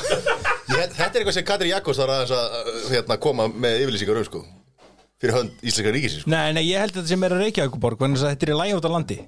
[0.72, 4.20] Ég, þetta er eitthvað sem Katri Jakobs þarf aðeins að uh, hérna, koma með yfirlýsingar
[4.22, 4.40] um sko
[5.20, 6.32] Fyrir hönd Íslenska ríkisins sko.
[6.32, 8.59] nei, nei, ég held að þetta sem er að Reykjavíkuborg Þannig að þetta er í
[8.62, 9.18] lægi út á landi.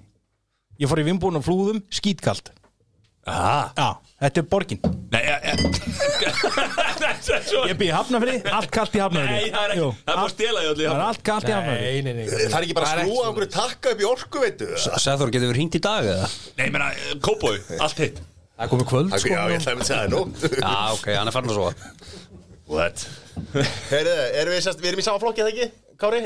[0.81, 2.62] Ég fór í vimbúin og flúðum, skítkald Ah
[3.23, 4.81] Já, þetta er borgin.
[5.13, 5.53] Nei, ja, ja.
[7.47, 10.07] Svo- Ég byrði hafnafri, allt kallt í hafnafri Nei, það er ekki Jú, Það er
[10.09, 12.13] bara að allt- stela í öllu í Það er allt kallt í hafnafri Nei, nei,
[12.19, 12.27] nei.
[12.33, 14.69] Það er ekki bara að skrúa einhverju takka upp í orku veitu?
[15.05, 16.29] Sæður, getur við hringt í dag eða?
[16.59, 16.89] Nei, ég meina,
[17.27, 19.33] kópói, allt heitt Það er komið kvöld Já, sko.
[19.33, 20.23] ég ætlaði að segja það nú.
[20.65, 21.69] Já, ok, hann er farin að svo
[22.73, 23.05] What?
[23.93, 25.67] Heyrðu, erum við, sest, við erum í sama flokki, eða ekki,
[26.01, 26.23] Kári?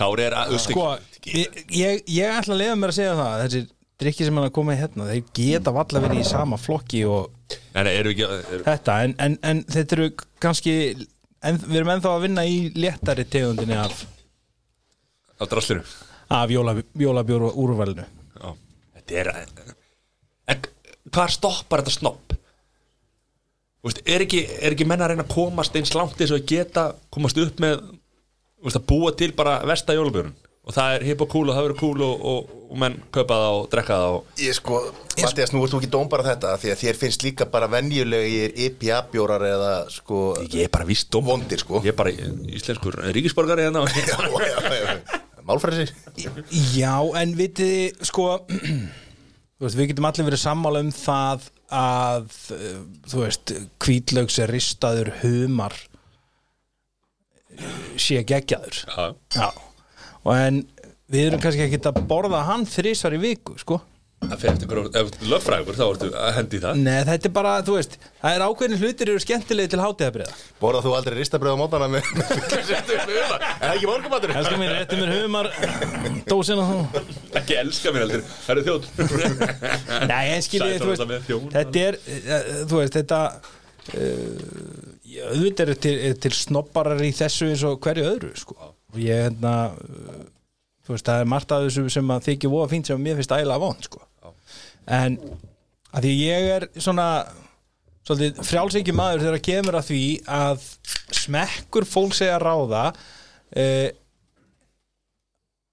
[0.00, 0.86] Kári er að Sko,
[1.28, 3.62] ég, ég, ég ætla að leiða mér að segja það Þessi
[4.00, 7.30] drikki sem hann er komið hérna Þeir geta valla verið í sama flokki og
[7.74, 10.10] við ekki er, þetta En, en, en þetta eru
[10.42, 14.04] kannski en, Við erum ennþá að vinna í léttari tegundinni af,
[15.40, 15.84] Á drasliru
[16.30, 18.04] af jóla, jólabjóru úrvalinu.
[18.94, 19.30] Þetta er
[20.50, 20.60] En
[21.10, 22.36] hvað stoppar þetta snopp?
[23.80, 26.44] Þú veist, er ekki, er ekki menn að reyna að komast eins langt eins og
[26.46, 31.04] geta komast upp með þú veist, að búa til bara versta jólabjörn og það er
[31.08, 33.98] hip og cool og það verður cool og, og, og menn kaupa það og drekka
[34.02, 34.80] það og Ég sko,
[35.22, 38.56] Mattias, nú ert þú ekki dóm bara þetta Því að þér finnst líka bara venjulegir
[38.66, 41.80] IPA-bjórar eða sko ég er bara víst dóm Vondir, sko.
[41.84, 43.86] Ég er bara íslenskur ríkisborgari hérna.
[45.48, 45.88] Málfræsi
[46.76, 48.28] Já, en vitið þið, sko
[49.80, 55.76] við getum allir verið sammála um það að uh, þú veist, kvítlaugs er ristaður humar
[57.54, 58.80] uh, sé geggjaður.
[58.90, 59.04] Já,
[59.36, 59.48] Já,
[60.24, 60.64] og en
[61.10, 63.80] við erum kannski ekki að borða hann þrísvar í viku, sko.
[64.20, 66.80] Það fyrir eftir hverju ef þú ert lögfræðingur þá ertu að hendi í það.
[66.84, 70.84] Nei, þetta er bara, þú veist, það er ákveðin hlutir eru skemmtilegi til hátíðabriða Borðað
[70.84, 74.34] þú aldrei ristabröð á mótana með Er það ekki morgumatur?
[74.36, 75.48] Elsku mín, rétti mér humar
[76.28, 77.04] dósin og þú
[77.40, 78.90] Ekki elska mér heldur, það eru þjóð.
[80.12, 81.46] Nei, en skiljið, þú alltaf með þjón.
[81.46, 81.98] veist Þetta er,
[82.60, 83.22] þú veist, þetta
[83.94, 84.44] uh,
[85.30, 89.26] auðvitað eru til, er til snobbarar í þessu eins og hverju öðru, sko og ég,
[89.26, 90.22] hérna uh,
[90.84, 93.36] þú veist, það er margt af þessu sem að þykja voða fínt sem mér finnst
[93.36, 94.02] ægilega vond, sko.
[94.90, 95.18] En
[95.94, 97.08] að því ég er svona
[98.10, 100.64] frjálsengju maður þegar kemur að því að
[101.20, 103.88] smekkur fólk segja ráða uh,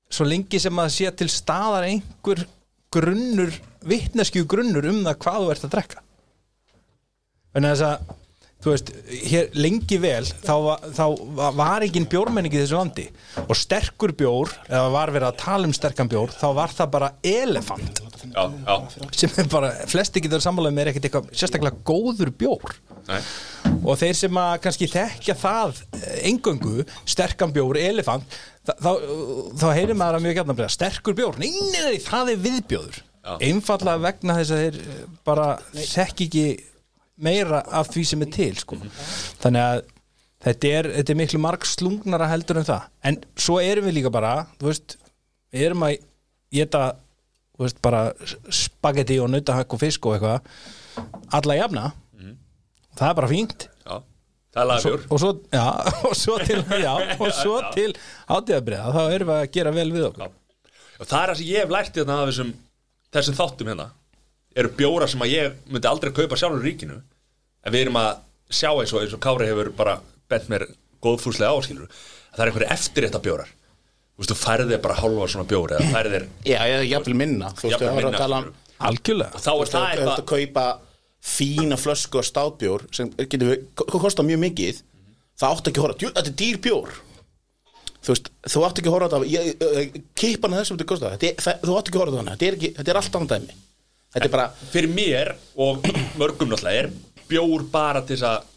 [0.07, 2.45] svo lengi sem að sé til staðar einhver
[2.93, 3.51] grunnur,
[3.87, 6.03] vittneskju grunnur um það hvað þú ert að drekka.
[7.57, 8.15] En þess að
[8.67, 8.91] þú veist,
[9.31, 10.55] hér lengi vel þá,
[10.97, 11.03] þá
[11.39, 13.07] va- var engin bjórmenning í þessu landi.
[13.47, 17.11] Og sterkur bjór eða var verið að tala um sterkan bjór þá var það bara
[17.23, 18.03] elefant.
[18.27, 22.75] Já, já, sem er bara, flesti getur sammálaðið með er ekkert eitthvað sérstaklega góður bjór.
[23.07, 23.21] Nei.
[23.87, 25.81] Og þeir sem að kannski þekkja það
[26.27, 28.37] engöngu, sterkan bjór, elefant
[28.67, 28.91] þá,
[29.55, 33.03] þá, heyrir maður að mjög gætna að sterkur bjór, nei, nei, nei, það er viðbjóður.
[33.43, 36.43] Einfallega vegna þess að þeir eh, bara þekki ekki
[37.17, 38.77] meira af því sem er til sko.
[39.41, 39.81] þannig að
[40.45, 42.89] þetta er, þetta er miklu marg slungnara heldur en það.
[43.09, 44.97] En svo erum við líka bara veist,
[45.53, 45.97] við erum að
[46.53, 46.83] geta
[48.53, 50.51] spagetti og nautahakk og fisk og eitthvað
[51.39, 51.87] alla jafna.
[52.97, 53.67] Það er bara fínt.
[53.85, 53.97] Já,
[54.57, 55.65] er og svo, já,
[56.09, 57.91] og svo til, já, og svo til
[58.25, 60.35] átíðabriða, þá erum við að gera vel við okkur.
[60.97, 62.53] Og það er það sem ég hef lært af þessum,
[63.13, 63.89] þessum þáttum hérna
[64.57, 66.97] eru bjóra sem að ég myndi aldrei kaupa sjálfur ríkinu.
[67.65, 68.11] En við erum að
[68.49, 69.97] sjá eins og, eins og Kári hefur bara
[70.31, 70.67] bent mér
[71.03, 73.51] góðfúslega áskilur að það er einhverju eftirrétta bjórar.
[74.17, 77.51] Þú veist, þú færðir bara hálfa svona bjór eða færðir Já, ég hef jafnvel minna
[77.53, 78.47] Þú veist, það var að tala um
[78.87, 79.41] algjörlega.
[79.43, 80.63] Þá er Þú það veist, að eitthvað kaupa
[81.27, 84.81] fína flösku af státbjór sem getur við, hvað kostar mjög mikið
[85.37, 86.97] það átt ekki að horfa, þetta er dýr bjór.
[88.07, 91.61] Þú veist, þú átt ekki að horfa þetta kipan að þessum þetta kostar þetta er,
[91.61, 93.57] þú átt ekki að horfa þetta, þetta er, ekki, þetta er allt annað dæmi
[94.17, 95.85] þetta er bara, Fyrir mér og
[96.19, 96.89] mörgum náttúrulega er
[97.29, 98.53] bjór bara til þess að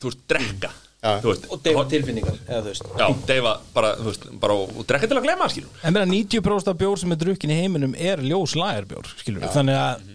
[0.00, 1.14] Þú veist, drekka Já.
[1.24, 4.72] Þú veist, og deyfa tilfinningar eða þú veist Já, deyfa bara, þú veist, bara og,
[4.80, 7.56] og drekka til að glema, skilur En meina 90% af bjór sem er drukkin í
[7.62, 10.08] heiminum er ljós lagerbjór, skilur við Þannig að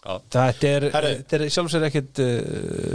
[0.00, 0.14] Já.
[0.32, 1.08] þetta er, Herri.
[1.20, 2.30] þetta er sjálf sér ekkit uh,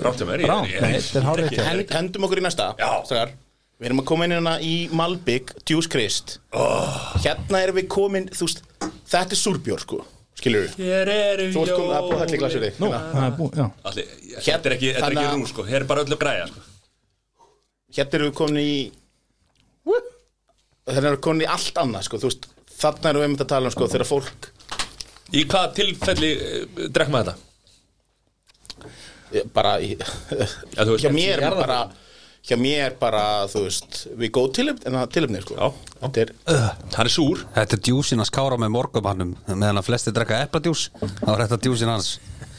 [0.08, 2.88] Rátt hjá mér, ég- er ekki- hend, hendum okkur í næsta Já.
[3.06, 3.36] strákar.
[3.76, 6.96] við erum að koma inn hérna í Malbygg Juice Christ Oh.
[7.22, 8.64] hérna erum við komin, þú veist
[9.12, 10.00] þetta er súrbjór, sko,
[10.36, 12.64] skilur við Hér eru þú ert komin að búið þetta í glasur
[13.28, 13.66] er já.
[13.92, 15.64] Allir, Þetta er ekki, þetta er Þannig ekki að- rú, sko.
[15.70, 16.66] Hér er bara öllu græja, sko.
[17.96, 18.92] Hérna erum við komin í
[20.86, 22.48] hérna erum við komin í allt annað sko, þú veist,
[22.82, 24.52] þarna erum við einmitt að tala um sko, þegar fólk
[25.36, 27.36] Í hvaða tilfelli uh, drekk maður þetta?
[29.34, 31.80] eh, bara í, veist, hjá mér bara
[32.46, 35.68] hjá mér bara, þú veist við góð tilöfni, en það tilöfni sko Já.
[36.04, 36.34] þetta er,
[36.96, 40.84] Hann er súr Þetta er djúsin að skára með morgumannum meðan að flesti drekka epladjús
[41.02, 42.12] þá er þetta djúsin hans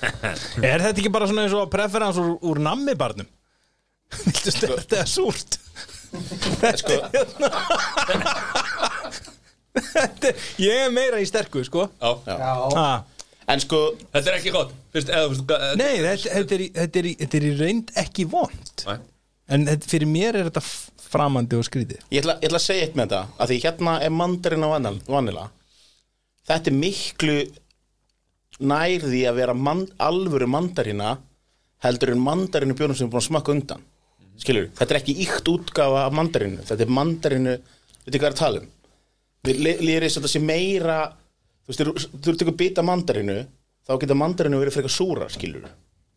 [0.66, 3.28] Er þetta ekki bara svona eins og preferans úr, úr nammibarnum?
[4.26, 5.58] Viltu stöða þetta er súrt?
[6.80, 6.94] sko,
[9.76, 12.12] Þetta er- Ég er meira í sterku, sko Já.
[12.32, 13.02] ah.
[13.52, 13.80] en sko
[14.14, 17.36] Þetta er ekki gott Fyrst, eða, fyrst, ga- Nei, þetta, þetta, er, þetta, er, þetta
[17.40, 18.96] er í reynd ekki vond Nei.
[19.52, 20.62] En fyrir mér er þetta
[21.06, 22.00] framandi og skrítið.
[22.10, 24.68] Ég ætla, ég ætla að segja eitt með þetta að því hérna er mandarinn á
[24.72, 25.44] vanil, vanila
[26.46, 27.36] þetta er miklu
[28.66, 31.16] nær því að vera man, alvöru mandarina
[31.84, 33.84] heldur en mandarinu björnum sem er búin að smakka undan.
[34.40, 37.56] Skilur, þetta er ekki íkt útgafa af mandarinu, þetta er mandarinu
[38.06, 38.68] hvað er að tala um?
[39.46, 40.98] Við lýrið þetta sé meira
[41.66, 43.40] þú veist, þú ert ekki bita mandarinu
[43.86, 45.66] þá geta mandarinu verið frekar súra skilur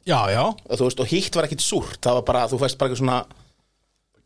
[0.08, 0.43] Já, já.
[0.70, 3.02] Og þú veist, og hitt var ekkit súrt það var bara, þú veist bara eitthvað
[3.04, 3.20] svona,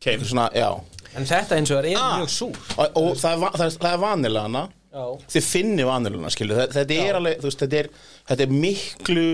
[0.00, 0.68] Keim eitthvað svona já.
[1.14, 3.76] En þetta eins og er, er mjög súr og, og það er, va- það er,
[3.82, 4.62] það er vanilana
[4.94, 5.04] Já.
[5.34, 7.88] þið finnir vanilana skilur þetta, þetta er alveg, þú veist, þetta er,
[8.30, 9.26] þetta er miklu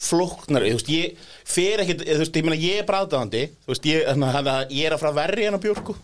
[0.00, 3.88] flóknar þú veist, ég fer ekkit, þú veist, ég meina ég er bræðdæðandi, þú veist,
[3.90, 5.94] ég, þannig að- að ég er að fara að verja hennar björg sko.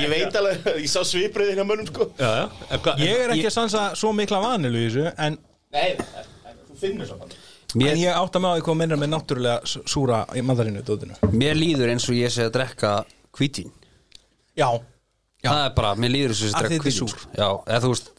[0.00, 2.06] ég veit alveg, ég sá svipriðin hjá mönnum sko.
[2.18, 2.46] Já, já.
[2.70, 5.38] En hvað- Ég er ekki að sansa svo mikla vanilu í þessu En,
[5.74, 5.96] nei,
[6.70, 7.18] þú finnir svo
[7.74, 11.92] en ég átta mig á því hvað minnir með náttúrulega súra mandarinu dótinu Mér líður
[11.94, 12.92] eins og ég sé að drekka
[13.38, 13.70] hvítín
[14.58, 14.68] Já,
[15.40, 15.50] Já.
[15.50, 16.98] Það er bara, mér líður eins og ég sé Að að drekka þetta er hvítín
[16.98, 17.14] súr.
[17.14, 17.30] sko.
[17.38, 18.10] Já, eða þú veist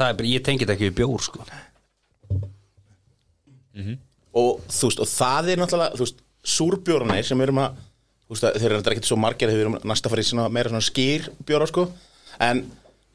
[0.00, 1.44] það er bara, ég tengi þetta ekki við bjór sko.
[4.40, 6.20] og þú veist, og það er náttúrulega þú veist,
[6.56, 9.58] súrbjórnir sem við erum að þú veist, að þeir eru þetta ekki svo margir þegar
[9.60, 11.86] við erum næsta að fara í svona, meira svona skýrbjóra sko.
[12.46, 12.62] en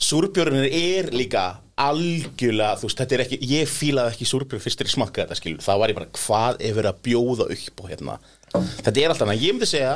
[0.05, 1.45] súrbjórnir er líka
[1.76, 5.39] algjörlega, þú veist, þetta er ekki ég fílaði ekki súrbjór fyrst þegar ég smakkaði þetta
[5.41, 8.15] skilur, þá var ég bara, hvað er verið að bjóða upp og hérna,
[8.55, 9.41] þetta er alltaf annað.
[9.43, 9.95] Ég myndi segja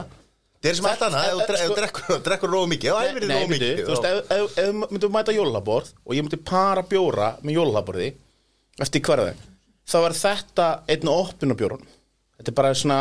[0.60, 3.06] Það er sem allt annað, ef þú dre- ef þú drekkur- drekkur róðu mikið, þá
[3.08, 5.92] æfir þið Nei, róðu myndi, mikið þú veist, ef, ef, ef við myndum mæta jólalaborð
[6.04, 8.10] og ég myndi para bjóra með jólalaborði
[8.84, 9.40] eftir hverðin,
[9.88, 13.00] þá er þetta einn og opnunabjórun þetta er bara svona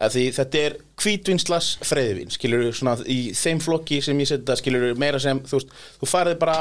[0.00, 4.96] að því þetta er hvítvinslas freyðvin skilur svona í þeim flokki sem ég setja skilur
[4.96, 6.56] meira sem, þú veist, þú farið bara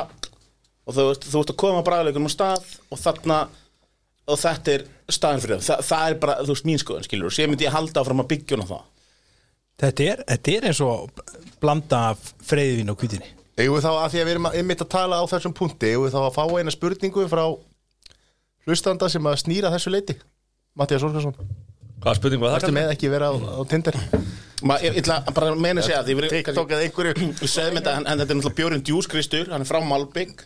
[0.88, 3.39] og þú veist, þú veist að koma bræðleikunum á stað og þarna
[4.27, 7.29] og þetta er staðin fyrir það, Þa, það er bara, þú veist, mín skoðun skilur
[7.29, 8.85] og sér myndi ég halda áfram að byggja hún á það.
[9.77, 11.23] Þetta er, þetta er eins og
[11.61, 15.17] blanda af freyðvin og kvítinni við þá, að því að við erum einmitt að tala
[15.17, 17.45] á þessum punkti, við þá að fá eina spurningu frá
[18.67, 20.17] hlustanda sem að snýra þessu leiti
[20.77, 21.33] Mattias Óskarsson,
[22.03, 22.59] Hvaða spurning var það?
[22.61, 23.97] ertu með ekki vera á, á Tinder
[24.66, 27.28] Ma, ég, ég ætla bara að meina að segja því við TikTok eða einhverju.
[27.37, 30.41] Við segðum þetta, en, en þetta er náttúrulega bjórinn Djús Kristur, hann er frá Malbygg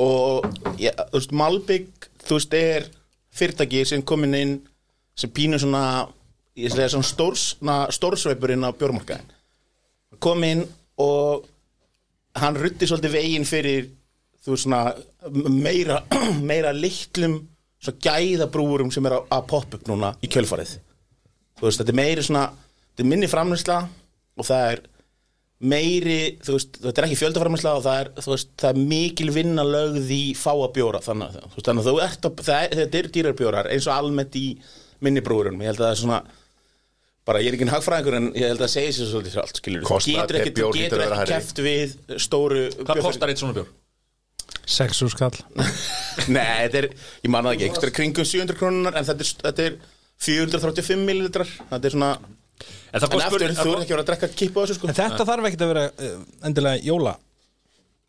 [0.00, 0.46] og
[0.80, 2.88] ja, þú veist, Malbygg þú veist, er
[3.32, 4.58] fyrirtæki sem komin inn
[5.16, 6.08] sem pínu svona
[6.52, 7.44] svona stórs,
[7.96, 9.30] stórsveipurinn á bjórmarkaðin
[10.22, 10.62] kom inn
[11.00, 11.46] og
[12.38, 13.88] hann rutti svolítið veginn fyrir
[14.42, 14.82] þú veist svona
[15.48, 16.02] meira,
[16.50, 17.38] meira litlum
[17.82, 20.76] svona gæðabrúurum sem er að, að poppa upp núna í kjölfarið.
[21.58, 23.78] Þú veist, þetta er meiri svona þetta er minni framlýsla
[24.38, 24.84] og það er
[25.62, 29.28] meiri, þú veist, þetta er ekki fjöldaframlýsla og það er, þú veist, það er mikil
[29.36, 32.62] vinna lögð í fáa bjóra þannig, að- þú veist, þannig að þú ert að, það
[32.66, 34.46] er, þetta er dýrarbjórar eins og almennt í
[35.02, 36.18] minni brúurum, ég held að það er svona
[37.22, 39.60] bara, ég er ekki en hagfræðingur en ég held að það segja sér svolítið allt,
[39.62, 41.94] skilur þú getur ekki, þú getur ekki keft við
[42.26, 43.70] stóru Hvað kostar eitt svona bjór?
[44.72, 45.34] Sexu skall.
[46.34, 46.86] Nei, þetta er,
[47.24, 49.78] ég man það ekki, þetta er kringum 700 krónunar en þetta er, þetta er
[50.22, 51.48] 435 millilitrar.
[51.70, 52.10] Þetta er svona,
[52.92, 54.78] En en kom aftur, spurning þú er ekki að vera að drekka kipu á þessu
[54.78, 54.90] sko.
[54.92, 56.16] En þetta þarf ekkert að vera uh,
[56.48, 57.14] endilega jóla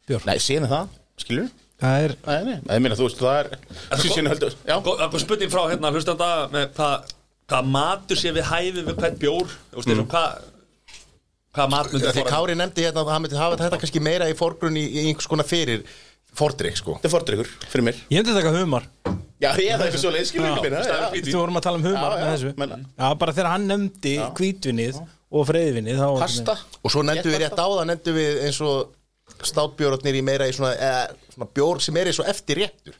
[0.09, 1.51] bjór Nei, síðan það, skilur
[1.84, 4.75] Það er, Nei, nei, ég meina, þú veist, það er Síðan heldur, já.
[4.85, 7.13] Það er spurning frá hérna hlustanda með hvað
[7.51, 9.55] hva matur sé við hæfi við hvern bjór.
[9.73, 10.05] Þú veist, mm.
[10.13, 10.38] hvað
[11.53, 14.38] hvað mat myndi Því Kári nefndi hérna að hann myndi hafa þetta kannski meira í
[14.38, 15.84] forgrunn í, í einhvers konar fyrir
[16.39, 16.95] fordrykk sko.
[16.99, 17.99] Þetta er fordrykkur, fyrir mér.
[18.10, 18.88] Ég hefndi taka humar.
[19.43, 20.81] Já, ég það er eitthvað svo leið, skilur ekki minna.
[21.19, 22.51] Þú vorum að tala um humar Já, með já, þessu.
[22.61, 22.77] menna.
[22.95, 24.99] Já, bara þegar hann nefndi hvítvinnið
[25.34, 26.55] og freyðvinnið þá Pasta.
[26.81, 30.53] Og svo nefndum við rétt á það, nefndum við eins og státbjórnir í meira í
[30.55, 31.03] svona, eða,
[31.34, 32.95] svona bjór sem er í svo eftir réttur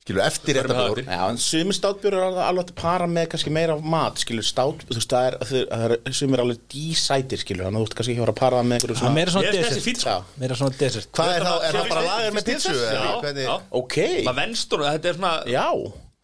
[0.00, 3.50] Skilur, eftir rétta bjór Já, en sumir státbjörn er alveg, alveg að para með kannski
[3.52, 7.42] meira mat, skilur, stát, þú veist, það er, það er, það er sumir alveg dísætir,
[7.42, 9.34] skilur, þannig að þú ert kannski ekki að fara að para með er svona meira
[9.34, 10.06] svona er desert.
[10.08, 11.10] Já, Meira svona desert.
[11.18, 13.52] Hvað er það, er það bara lagar með eða Já, hvernig- já.
[13.82, 13.98] ok.
[14.30, 15.68] Maður venst hún, þetta er svona Já,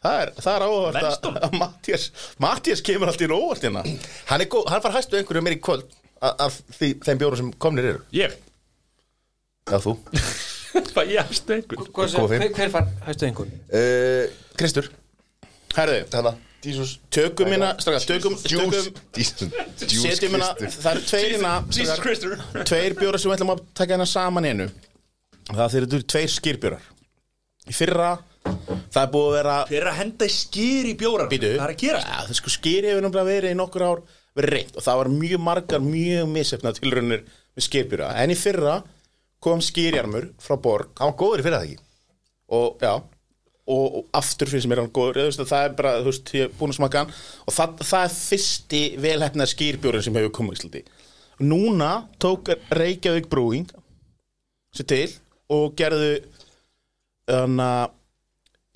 [0.07, 1.39] það er, það er hún?
[1.51, 2.09] að Mattias,
[2.47, 3.85] Mattias kemur alltaf í óvart hérna.
[4.33, 5.85] Hann er góð, hann far hæstu einhverju meir í kvöld
[6.25, 8.05] af- af því, þeim bjórum sem komnir eru.
[8.17, 8.41] Ég,
[9.69, 9.99] Já, þú
[10.95, 11.93] hvað ég hefst einhvern.
[12.31, 13.55] Hver hver far hæstu einhvern?
[13.71, 14.25] uh,
[14.59, 14.91] Kristur,
[15.77, 16.35] Herðu, hérna
[16.67, 16.97] Jesus.
[17.15, 21.53] Tökum hérna, straka, tökum, Setjum hérna, það eru tveir hérna
[22.69, 24.67] Tveir bjórar sem við ætlum að taka hérna saman í einu.
[25.53, 26.89] Það þeir eru tveir skýrbjórar.
[27.71, 28.09] Í fyrra,
[28.47, 31.31] það er búið að vera er að henda í skýr í bjórar.
[31.31, 32.11] Býtu Það er að gerast.
[32.11, 34.03] Ja, Það sko skýri hefur náttúrulega verið í nokkur ár
[34.37, 37.23] verið reynd og það var mjög margar, mjög misefna tilraunir
[37.57, 38.75] með skýrbjóra en í fyrra
[39.47, 40.91] kom skýrjarmur frá Borg.
[40.99, 41.85] Hann var góður í fyrir það ekki?
[42.57, 42.95] Og já.
[43.67, 45.21] Og, og aftur finnst mér hann góður.
[45.23, 47.17] Eða, veist, það er bara, þú veist, ég er búin að smaka hann.
[47.47, 50.83] Og það, það er fyrsti velhæfna skýrbjórin sem hefur komið í Íslandi.
[51.47, 51.91] Núna
[52.23, 53.69] tók Reykjavík Brewing
[54.77, 55.09] sér til
[55.53, 56.15] og gerðu
[57.27, 57.93] að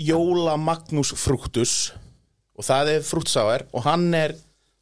[0.01, 1.75] Jóla Magnús Frúktus
[2.57, 3.67] og það er frútsáir.
[3.75, 4.35] Og hann er,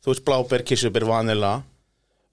[0.02, 1.59] þú veist, bláber, kissubir, vanila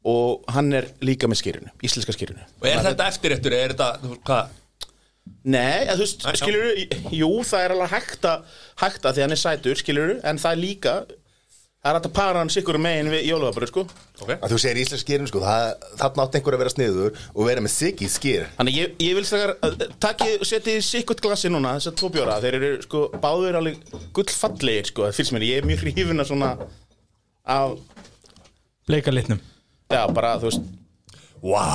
[0.06, 2.46] og hann er líka með skýrinu, íslenska skýrinu.
[2.62, 4.54] Og er þetta eftirréttur, er þetta, hvað?
[5.46, 9.34] Nei, að, þú veist, skilur jú, það er alveg hægt að hægt að því hann
[9.34, 13.10] er sætur, skilur en það er líka það er hægt að para hann sikkur megin
[13.14, 13.84] við jólaðabröð, sko.
[14.22, 14.32] Ok.
[14.36, 15.66] Að þú segir íslensk skýrin sko það,
[16.02, 18.46] þarna átt einhver að vera sniður og vera með sig í skýr.
[18.60, 22.72] Þannig ég, ég vil stakar, og setið sikkert glassi núna, þessar tvo bjóra þeir eru,
[22.86, 26.54] sko, báður alveg gullfallegir, sko, það finnst mér, ég er mjög hrifin að svona
[27.58, 27.78] af,
[28.86, 29.42] Bleika litnum
[29.92, 30.62] já, bara, þú veist.
[31.46, 31.66] Vá.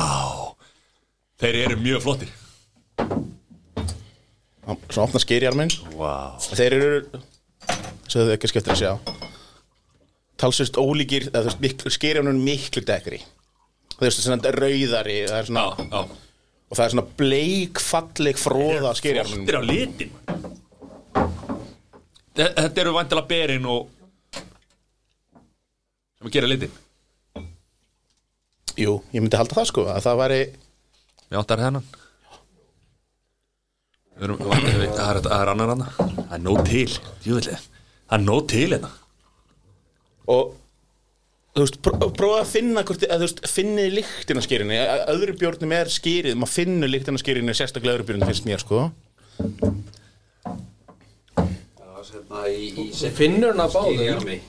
[1.41, 2.31] Þeir eru mjög flottir.
[4.91, 6.12] Svona opna skýrjarminn Vá.
[6.53, 6.91] Þeir eru
[8.11, 8.93] svo þau ekki skemmtir að sjá.
[10.41, 11.28] Talsvist ólíkir,
[11.93, 13.19] skýrjarminn er miklu dekkri.
[13.97, 16.01] Þú veist, svona rauðari það er svona, Já, já.
[16.70, 20.12] Og það er svona bleik, falleg, fróða skýrjarminn Flottir á litin
[22.39, 23.89] Þe- Þetta eru vantilega berin og
[26.20, 26.73] sem að gera litin
[28.81, 30.39] Jú, ég myndi halda það sko að það væri,
[31.31, 31.89] Við áttar hennan
[34.16, 36.86] Við erum, við, það er, það er annar annar Það er nóg til,
[37.24, 37.61] djúvillig
[38.11, 38.89] Það er nóg til hérna.
[40.31, 40.48] Og
[41.55, 44.78] þú veist, pró- prófa að finna hvort, að, þú veist, finnið lyktina skýrinni.
[45.12, 48.89] Öðru bjórnum er skýrið, maður finnur lyktina skýrinni sérstaklega öðru bjórnum finnst mér sko.
[53.15, 54.40] Finnur hann að báðu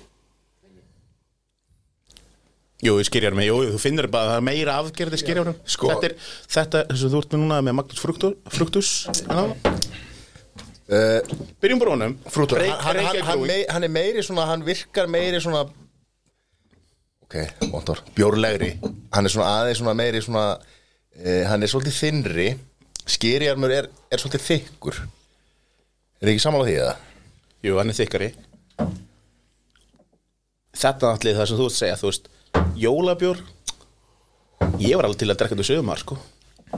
[2.82, 5.91] Jú, ég skýrjar mig, jú, þú finnur bara að það er meira afgerði skýrjarum Sko-
[5.91, 6.16] Þetta er,
[6.56, 8.90] þetta, þess að þú ert með núna með Magnús Fruktus, Fruktus
[9.30, 11.20] uh,
[11.62, 12.16] Byrjum bara honum.
[12.34, 15.68] Frútur, Reik- hann, hann, hann, hann, mei, hann er meiri svona, hann virkar meiri svona
[17.32, 17.38] Ok,
[17.72, 18.74] montor, bjórlegri.
[19.16, 22.48] Hann er svona aðeins svona meiri svona uh, Hann er svolítið þinnri
[23.12, 24.98] Skýrjarmur er, er svolítið þykkur.
[26.22, 26.91] Er ekki sammála því eða?
[27.66, 28.28] Jú, hann er þykkari.
[30.82, 32.30] Þetta er allir það sem þú ert að segja, þú veist
[32.82, 33.41] Jólabjór.
[34.82, 36.18] Ég var alveg til að drekka þetta sögumar, sko.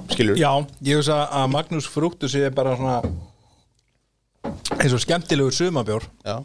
[0.10, 0.50] Skilur Já,
[0.82, 2.96] ég veist að Magnús Frúktus er bara svona
[4.82, 6.40] eins og skemmtilegur sumabjór Já.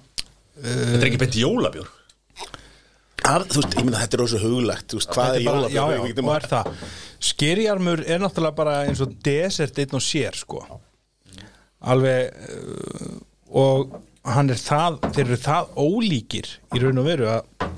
[0.58, 1.88] Þetta er ekki beint jólabjór.
[3.28, 5.62] Að, Þú veist, ég meina þetta er rosa huglægt Þú veist, hvað er Þetta bara-
[5.62, 5.74] jólabjór?
[5.78, 6.84] Já, já, getum og að- er það.
[7.28, 10.60] Skýrjarmur er náttúrulega bara eins og desert einn og sér sko.
[11.80, 13.18] Alveg uh,
[13.58, 13.96] og
[14.28, 17.68] hann er það þeir eru það ólíkir í raun og veru að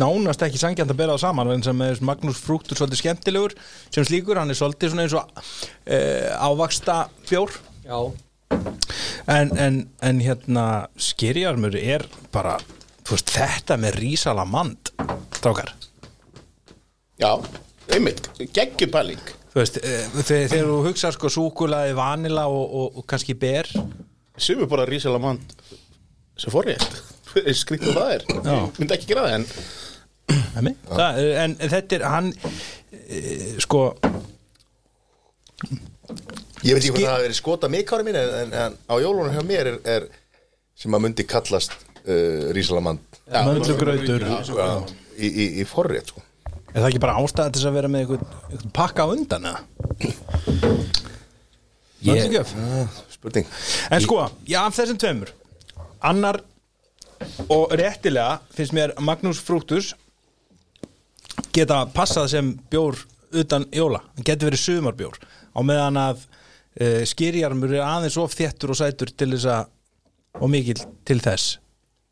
[0.00, 3.56] nánast ekki sangjant að bera það saman en sem er Magnús Frúktur svolítið skemmtilegur
[3.92, 7.52] sem slíkur, hann er svolítið svona eins og uh, ávaksta bjór
[7.86, 8.00] Já,
[9.30, 10.64] en, en, en hérna
[10.98, 12.56] skýrjarmur er bara
[13.06, 14.92] þú veist, þetta með rísalamand
[15.36, 15.72] strákar.
[17.22, 17.30] Já,
[17.94, 19.34] einmitt, geggjur pæling.
[19.52, 23.70] Þú veist, eh, þegar, þegar þú hugsa sko súkulaði vanila og, og, og kannski ber.
[24.36, 25.54] Sumur bara rísalamand
[26.36, 26.52] sem
[27.50, 28.28] forrétt Skrítið það er.
[28.36, 29.48] Ég myndi ekki gera það en
[30.90, 32.30] það, en þetta er hann
[32.90, 33.20] e,
[33.62, 33.82] sko
[36.66, 39.44] Ég veit ekki hvað það verið skota mikári mín en, en, en á jólunum hjá
[39.46, 40.08] mér er, er
[40.76, 41.76] sem að myndi kallast
[42.06, 44.22] uh, Rísalamand Möndlugrautur.
[45.16, 46.22] Í, í, í forrétt sko.
[46.76, 49.62] Er það ekki bara ástæða til að vera með einhvern pakka á undan eða?
[52.06, 52.52] Möndlugjöf.
[53.14, 53.48] Spurning.
[53.90, 55.32] En sko, já, þessum tveimur.
[56.06, 56.42] Annar
[57.48, 59.92] og réttilega finnst mér Magnús Frúktus
[61.56, 62.98] geta passað sem bjór
[63.36, 65.20] utan jóla, hann getur verið sumarbjór
[65.56, 69.72] á meðan að uh, skýrjarmur er aðeins of þéttur og sætur til þess að,
[70.40, 71.56] og mikil til þess.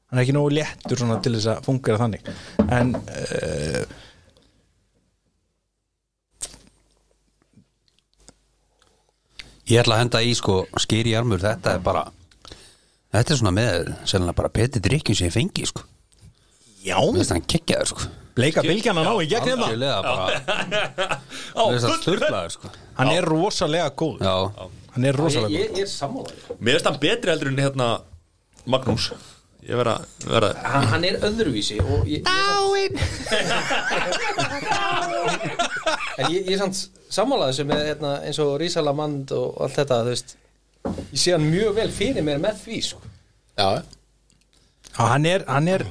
[0.08, 2.32] Hann er ekki nógu léttur svona til þess að fungera þannig.
[2.72, 3.84] En uh,
[9.64, 12.02] Ég ætla að henda í sko skýri armur Þetta er bara
[13.14, 15.84] Þetta er svona með Sérlega bara peti drikkjum sem ég fengi sko.
[16.84, 18.08] Já, Mér finnst hann kekkjaður sko.
[18.34, 20.24] Bleika bylgjan að ná í Algjörlega bara
[21.54, 22.72] Mér finnst hann sturglaður sko.
[22.98, 24.34] Hann er rosalega góð Já.
[24.96, 27.88] Hann er rosalega Ég, ég er sammálaður Mér finnst hann betri heldur en hérna
[28.74, 29.06] Magnús.
[29.64, 29.94] Ég verða,
[30.26, 32.92] verða hann, hann er öðruvísi og ég, Dáin!
[36.18, 36.76] En ég, ég er samt
[37.12, 40.36] sammálaður sem er hérna, eins og Rísalamand og allt þetta þú veist,
[40.84, 43.00] ég sé hann mjög vel fyrir mér með því sko.
[43.58, 43.68] Já,
[44.94, 45.86] Já, hann er, hann er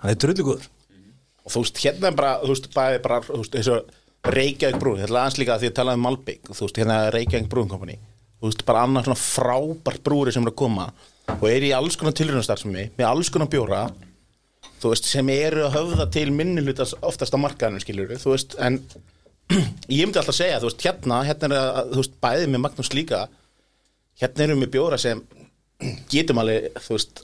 [0.00, 3.56] hann er drullugur og þú veist, hérna er bara, þú veist, bæði bara, þú veist,
[3.58, 3.96] eins og
[4.30, 7.14] Reykjavík brún, þetta er aðeins líka því að tala um Malbygg, þú veist, hérna er
[7.16, 7.96] Reykjavík brún kompani,
[8.38, 10.90] þú veist, bara annað svona frábært brúri sem er að koma
[11.36, 13.82] og er í alls konar tilrunastarfsemi, með alls konar bjóra,
[14.82, 18.56] þú veist, sem eru að höfða til minni hlutas oftast á markaðanum, skiljur þú veist,
[18.60, 18.78] en
[19.90, 22.92] ég myndi alltaf segja, þú veist, hérna, hérna er að, þú veist, bæði með Magnús
[22.94, 23.24] líka,
[24.20, 25.24] hérna erum við bjóra sem
[26.12, 27.20] getum alveg, þú veist,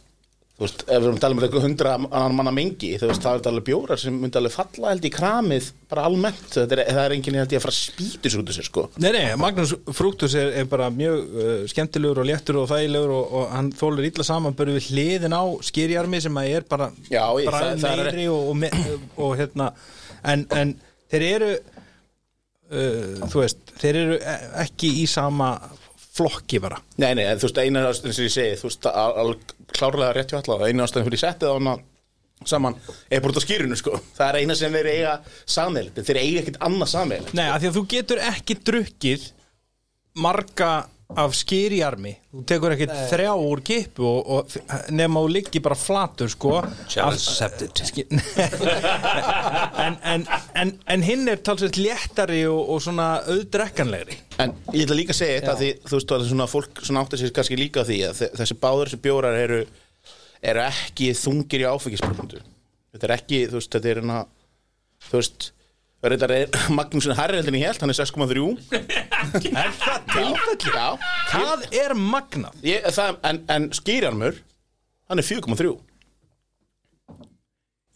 [0.57, 3.21] þú veist, ef við erum að tala um eitthvað hundra annan manna mengi, þú veist,
[3.27, 6.83] það er alveg bjórar sem myndi alveg falla held í kramið bara almennt, þetta er,
[6.97, 8.87] það er enginn held ég að fara að spýtus út úr sér, sko.
[9.05, 13.37] Nei, nei, Magnús Frúktus er, er bara mjög uh, skemmtilegur og léttur og þægilegur og,
[13.43, 16.89] og hann þólar illa saman bara við hliðin á skýrjarmi sem að er bara,
[17.61, 18.73] það- það er- meiri og, og, me,
[19.29, 19.69] og hérna
[20.33, 20.73] en, en
[21.13, 21.53] þeir eru
[22.73, 25.53] uh, þú veist, þeir eru e- ekki í sama
[26.17, 26.81] flokki bara.
[27.03, 28.89] Nei, nei, þú veist, eina ástæðin sem ég segi, þú veist,
[29.77, 31.77] klárlega rétt hjá allavega, eina ástæðin fyrir settið á hana
[32.47, 32.77] saman,
[33.11, 34.01] er bara út á skýrunu, sko.
[34.17, 35.15] Það er eina sem þeir eiga
[35.49, 39.25] sammeil þeir eiga ekkert annað sammeil Nei, af því að þú getur ekki drukkið
[40.21, 40.71] marga
[41.15, 42.11] af skýrjarmi.
[42.35, 46.57] Þú tekur ekki þrjá úr kipu og, og nema þú liggi bara flatur sko.
[46.91, 47.85] Challenge accepted.
[49.87, 50.25] En, en,
[50.59, 54.17] en, en hinn er talsveit léttari og, og svona auðdrekkanlegri.
[54.43, 57.21] En ég ætla líka að segja þetta því þú veist að svona fólk svona áttar
[57.21, 59.61] sér kannski líka því að þe- þessi báður þessi bjórar eru,
[60.43, 62.41] eru ekki þungir í áfengisprofundu
[62.97, 64.19] þetta er ekki, þú veist, þetta er hérna
[65.07, 65.49] þú veist
[66.13, 66.47] Reyndar er
[66.77, 68.45] Magnúsin Harri heldur en ég held, hann er 6,3
[69.63, 70.71] Er það tilfelli?
[70.73, 70.87] Já,
[71.33, 72.55] Það er magnað.
[72.67, 74.35] Ég, það, en, en skýrjarmur
[75.11, 75.75] hann er 4,3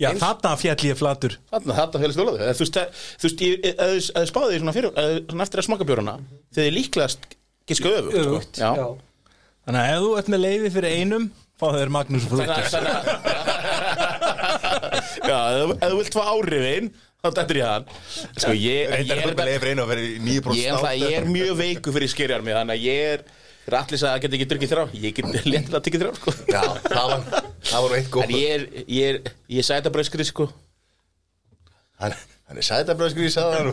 [0.00, 1.34] Já, þarna fjall ég flatur.
[1.52, 4.60] Þarna, þetta félast ólaðu Þú veist, það- þú veist, ég- ef ef þið spáði því
[4.62, 7.20] svona, fyrir, eh, svona eftir að smaka þegar þið líklegast
[7.68, 8.22] giska öfugt sko.
[8.24, 8.70] Öfugt, Já.
[9.68, 11.26] Þannig að ef þú ert með leiði fyrir einum
[11.60, 13.04] fá þeir Magnús Frúktus Þannig að
[15.28, 16.88] Já, ef þú- ef þú vilt fá áhrifin
[17.20, 17.90] þá dættur ég hann.
[18.36, 21.28] Sko, ég, ég, Reyndar er, að fyrir einu og verið 9% ég, er, ég er
[21.28, 23.28] mjög veiku fyrir skýrjarmi þannig að ég er
[23.70, 26.34] allir að geta ekki drukkið þrjá ég get léttilega tekið þrjá sko.
[26.48, 29.22] Já, það var, það var eitt góð en ég er, ég er,
[29.52, 30.48] ég er sætabröskri sko.
[32.00, 32.14] Hann,
[32.48, 33.68] hann er sætabröðsgrís að hann.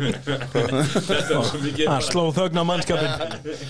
[1.80, 3.14] Það sló þögn á mannskapin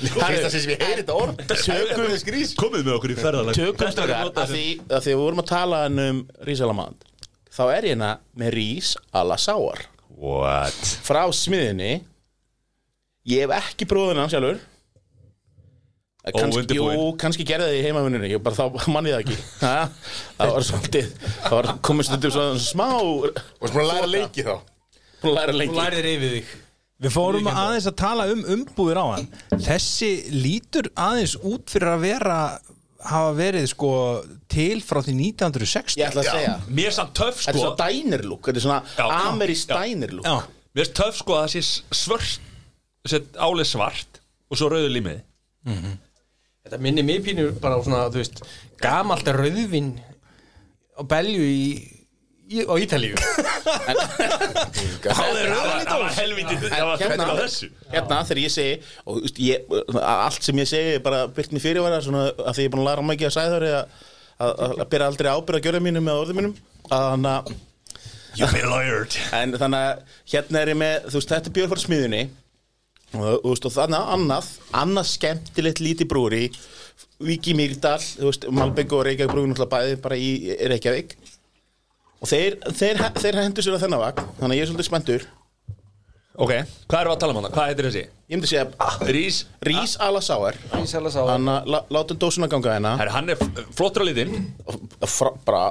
[0.01, 1.43] Fyrsta sem ég heyri þetta orð.
[1.61, 3.59] Sætabröðsgrís Komið með okkur í ferðalag.
[3.59, 7.06] tökum að að því við vorum að tala um rísalamand
[7.57, 9.85] þá er ég hérna með rís alla sáar.
[10.17, 10.77] What?
[11.05, 11.99] frá smiðinni
[13.29, 14.61] ég hef ekki bróðina sjálfur.
[16.27, 17.17] Kannski, jú, Óundirbúinn.
[17.21, 19.37] kannski gerði það í heimavinnunni ég bara þá manni það ekki.
[19.61, 19.75] Ha?
[20.35, 24.55] það var svolítið það var komið stundum svona smá Og svona að læra leiki þá?
[25.21, 26.55] Búin að læra lengi lærðir yfir þig.
[26.97, 32.03] Við fórum aðeins að tala um umbúðir á hann Þessi lítur aðeins út fyrir að
[32.09, 32.39] vera
[33.11, 33.91] hafa verið sko
[34.51, 36.55] til frá því 1960 ég ætla að segja.
[36.67, 37.63] Mér er samt töff þetta er sko.
[37.63, 38.81] svona diner look þetta er svona
[40.17, 40.27] look.
[40.27, 40.37] Já,
[40.77, 42.43] Mér er töff sko að það sé svört
[43.07, 44.17] Sett álið svart
[44.51, 45.21] Og svo rauðu límið.
[46.67, 48.41] Þetta minnir mig pínu bara á svona, þú veist,
[48.83, 49.93] gamalt rauðvin
[50.99, 51.63] á belju í
[52.47, 53.15] á Ítalíu.
[55.07, 57.27] Það var helvítið Það var hérna,
[57.91, 61.55] hérna þegar ég segi og þú veist, ég, allt sem ég segi er bara byrkt
[61.55, 64.03] mér fyrirvara svona að því ég er búin að læra mikið að sæður að,
[64.47, 66.57] að, að byrja aldrei ábyrða að gjöra mínum með orðum mínum.
[66.87, 67.55] Þannig að
[69.81, 72.23] að hérna er ég með þú veist þetta er björn fyrir smiðunni
[73.17, 76.43] og, og, þannig annað annað skemmtilegt lítið brúri
[77.23, 80.29] Viki veist, Malbygg og Reykjavík brúri náttúrulega bæði bara í
[80.69, 81.15] Reykjavík
[82.21, 85.25] og þeir, þeir, þeir hendur sér á þennan vagn þannig að ég er svolítið spenntur.
[86.37, 86.51] Ok,
[86.85, 87.49] hvað við að tala um hana?
[87.53, 88.03] Hvað heitir þessi?
[88.27, 92.73] ég myndi segja ah, Rís Rís Alasauer Ísala sá þannig að lá- látum dósuna ganga
[92.75, 92.91] hérna.
[92.99, 93.39] Herri, hann er
[93.73, 94.33] flottur á litin.
[95.07, 95.61] Fra, bara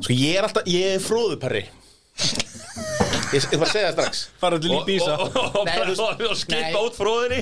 [0.00, 1.62] sko ég er alltaf, ég er fróðuperri
[3.32, 4.22] ég, ég var að segja það strax.
[4.40, 6.82] Fara til lík bísa Og- og- og- Nei, þú veist- og- og skipa nei.
[6.82, 7.40] út fróðinni.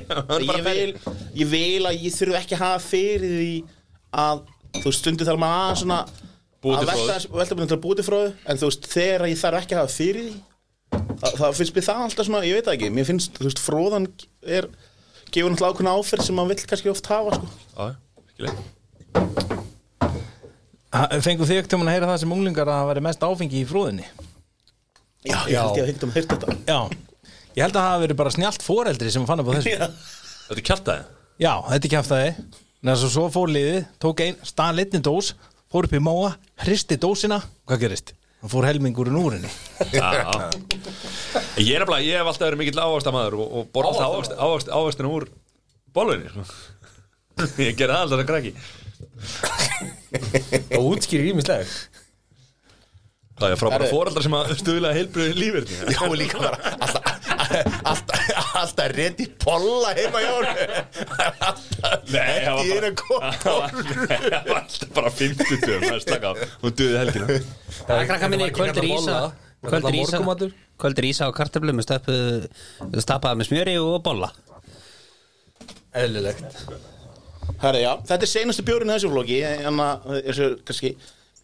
[0.51, 0.95] Ég vil,
[1.41, 3.65] ég vil að ég þurfi ekki að hafa fyrir því
[4.13, 4.43] að
[4.77, 6.01] þú veist, stundu þarf maður að svona
[6.67, 7.39] Búa til að velta, froðu.
[7.39, 9.81] velta búin til að búið til fróðu en þú veist, þegar ég þarf ekki að
[9.83, 10.35] hafa fyrir því
[11.21, 13.63] það, það finnst mér það alltaf svona, ég veit það ekki mér finnst, þú veist,
[13.63, 14.07] fróðan
[14.43, 14.65] er
[15.31, 17.47] gefur náttúrulega ákveðna áferð sem maður vill kannski oft hafa sko.
[17.77, 17.87] Já,
[18.35, 18.53] skilja
[21.27, 23.67] Fengu þið ekkert um að heyra það sem unglingar að það væri mest áfengi í
[23.69, 24.07] fróðinni?
[25.27, 26.49] Já, ég held ég að hengta um að heyrt þetta.
[26.71, 26.79] Já,
[27.59, 29.75] ég held að það hafi verið bara snjált foreldri sem fann upp á þessu.
[30.47, 31.03] Þetta er kjartaði
[31.43, 32.31] Já, þetta er kæftæði
[32.87, 35.33] Næst svo, svo fór liðið, tók ein stað litni dós
[35.77, 36.31] fór upp í móa,
[36.65, 37.39] hristi dósina.
[37.69, 38.15] Hvað gerist?
[38.41, 39.51] Hann fór helmingur úr henni
[39.97, 40.09] Já.
[41.57, 45.01] Ég er nefnilega, ég hef alltaf verið mikill ávastamæður og, og borða alltaf ávast, ávast,
[45.03, 45.29] úr
[45.97, 46.45] bólunni sko.
[47.67, 48.53] Ég gerði það alltaf að krakki.
[50.77, 51.65] Og útskýrir ímislega
[53.37, 53.93] Það er frá bara Herri.
[53.93, 56.77] foreldrar sem að stuðla heilbröðu lífirni Já, líka bara.
[56.77, 57.03] Alltaf,
[57.91, 58.29] alltaf,
[58.61, 60.47] alltaf reyndi polla heima hjá hún
[62.13, 65.87] Nei, það var Í einu bara kopp Það var það var alltaf bara 50 dögum
[65.87, 67.39] Það er slaka á, hún döði helgina.
[67.83, 69.19] Það er krakka minni kvöldur ísa
[69.67, 70.23] Kvöldur ísa.
[70.77, 72.19] Kvöldur ísa og kartöflu með stöpu
[73.03, 74.29] Stappaði með smjöri og bolla.
[75.97, 76.61] Eðlilegt.
[77.63, 80.91] Herra, já, þetta er senastu bjórin í þessu flóki en að þessu kannski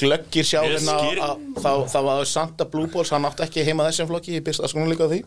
[0.03, 4.11] glöggir sjá hérna að þá, þá var Santa Blue Balls, hann átti ekki heima þessum
[4.11, 5.20] flóki, ég byrst að sko líka á því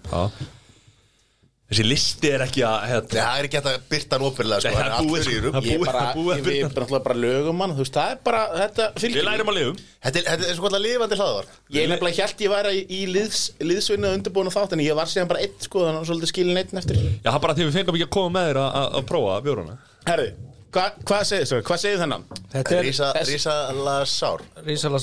[1.65, 4.75] Þessi listi er ekki að hérna, Það er ekki að byrta hann opirlega sko, Nei,
[4.75, 5.53] er það er búið, allur í.
[5.55, 6.67] Það Ég búið- bara, búið að ég, við byrja.
[6.75, 9.77] bara, bara lögum hann, þú veist, það er bara, þetta fylgir Við lærum að lifum
[10.05, 13.41] Þetta er- þetta er svo kvölda lifandi hlaðvar Ég nefnilega held ég væri í liðs,
[13.65, 16.57] liðsvinni og undirbúinu þátt en ég var síðan bara einn sko, þannig að svolítið skilin
[16.61, 16.95] einn eftir.
[17.25, 19.05] Já, það er bara því við fengum ekki að koma með þér að- að að
[19.09, 20.29] prófa bjóruna Herri,
[20.71, 22.23] hva, hvað segir sorry, hvað segir þennan?
[22.53, 24.39] Þetta er Rísa, þess- Rísa Lasár.
[24.61, 24.99] Rísala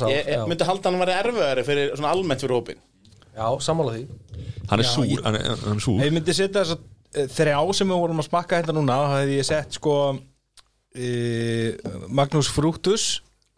[3.33, 4.03] Ég, ég að Já, sammála því.
[4.71, 6.01] Hann er súr, hann er, hann er súr.
[6.01, 9.15] Ef ég myndi setja þess að þrjá sem við vorum að smakka hérna núna þá
[9.19, 9.95] hefði ég sett sko
[10.97, 11.09] e,
[12.09, 13.07] Magnús Frúktus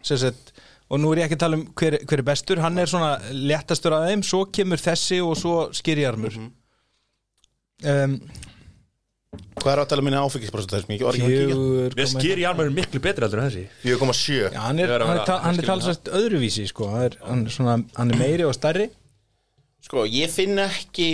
[0.04, 0.52] sem sett
[0.90, 3.12] og nú er ég ekki að tala um hver, hver er bestur hann er svona
[3.32, 6.38] léttastur að þeim svo kemur þessi og svo skýrjarmur.
[7.84, 8.18] Um,
[9.58, 10.70] Hvað er áttala minni áfengisprosent?
[10.74, 10.92] Þessum?
[10.94, 11.24] Ég var ekki.
[11.24, 13.64] að kíkja fjögur Við skýri armur er miklu betri heldur en þessi.
[13.82, 16.10] 4,7 Já, hann er, Ég er að hann er, vera ta- hann er skilja talsvægt
[16.20, 16.88] öðruvísi sko.
[16.92, 18.86] hann, er, hann, er svona, hann er meiri og stærri
[19.84, 21.10] Sko, ég finn ekki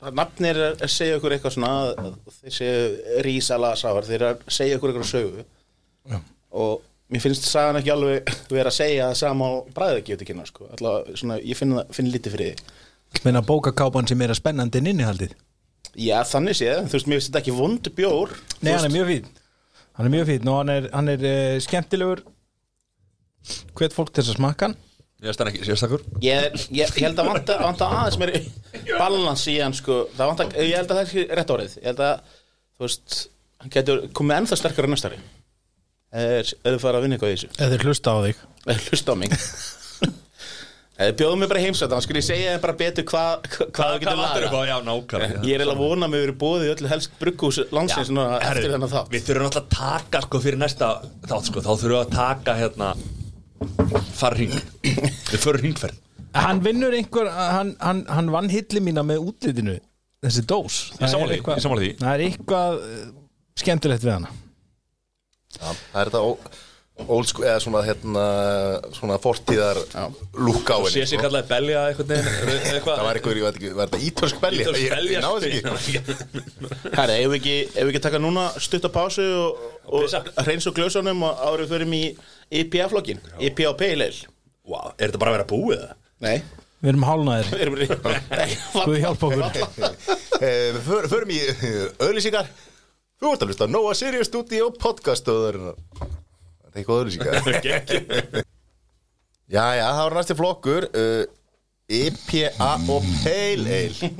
[0.00, 2.12] það nafnir að segja ykkur eitthvað svona að
[2.42, 5.44] þeir segja rísala sávar, þeir að segja ykkur eitthvað sögu.
[6.10, 6.16] Já.
[6.56, 6.80] og
[7.12, 10.68] mér finnst sagan ekki alveg vera að segja það sama bræðið ekki kynna, sko.
[10.76, 12.74] Alla, svona, ég finn, finn lítið fyrir því.
[13.26, 15.34] Menna bókakápan sem er að spennandi en innihaldið?
[15.98, 18.36] Já, þannig séð, þú veist, mér finnst þetta ekki vondu bjór.
[18.60, 19.32] Nei, hann er mjög fín
[19.98, 22.22] Hann er mjög fín og hann er, hann er uh, skemmtilegur.
[23.76, 24.78] Hvet fólk til þess að smakka hann
[25.20, 26.04] Ég stann ekki, sérstakur.
[26.24, 28.30] Ég, ég, ég held að vanta, vanta aðeins mér
[28.94, 30.06] balans í hann, sko.
[30.16, 31.74] Það vanta, ég held að það er ekki rétt orðið.
[31.82, 32.38] Ég held að,
[32.78, 33.18] þú veist,
[33.60, 35.20] hann getur komið ennþá sterkar en næstari.
[36.10, 37.52] Er, er þið fara að vinna eitthvað í þessu.
[37.58, 38.40] Eða þeir hlusta á þig.
[38.64, 39.36] Eða hlusta á mig.
[41.00, 44.00] Eða bjóðum mig bara heimsætt þannig skulle ég segja bara betur hvað hva, hvað þú
[44.02, 44.40] getur laga.
[44.48, 44.62] upp á?
[44.68, 44.74] Já,
[45.48, 49.46] ég er að vona að við verið bóðið í öllu helst brugghús landsins Við þurfum
[49.48, 50.90] alltaf að taka sko fyrir næsta
[51.24, 51.62] þátt sko.
[51.64, 52.90] Þá þurfum við að taka hérna
[54.20, 54.52] Fara hring.
[54.84, 55.98] Við förum hringferð.
[56.34, 59.78] Hann vinnur einhver, hann, hann, hann vann hilli mína með útlitinu
[60.20, 60.74] Þessi dós.
[60.92, 61.90] Ég Það er sammála því, eitthvað- ég sammála því.
[62.00, 63.04] Það er eitthvað eh,
[63.62, 64.32] skemmtilegt við hana.
[65.56, 66.58] Já, það er þetta ó-
[67.08, 68.24] old school eða svona hérna
[68.96, 69.80] svona fortíðar
[70.36, 71.22] lúk á Og sé henni sér sko.
[71.26, 72.96] kallaði belja eitthvað eitthvað.
[72.96, 74.64] Það var eitthvað, ég veit ekki, var þetta ítölsk belja?
[74.66, 76.94] Ítölsk Ég- belja, ég náði þess ekki.
[76.96, 80.66] Herra, ef við ekki, ef við ekki taka núna stutt á pásu og, og hreins
[80.70, 82.02] og glösunum og árið fyrir í
[82.62, 83.20] IPA-flokkin
[83.50, 84.10] IPA Pale Ale
[84.70, 85.94] Vá, er þetta bara að vera búið það?
[86.26, 86.36] Nei,
[86.80, 87.78] Við erum hálnaðir við erum
[88.40, 89.46] Nei, Guð hjálpa okkur.
[90.40, 91.38] Eh, förum í
[92.00, 92.46] auðlýsingar
[93.20, 95.76] Þú ert að hlusta á Nóa Sirius Studio podcast stöðurinnar
[96.70, 98.46] Þetta er eitthvað auðlýsingar
[99.50, 101.22] Já, já, það var næsti flokkur uh,
[101.90, 104.10] IPA og Pale Ale.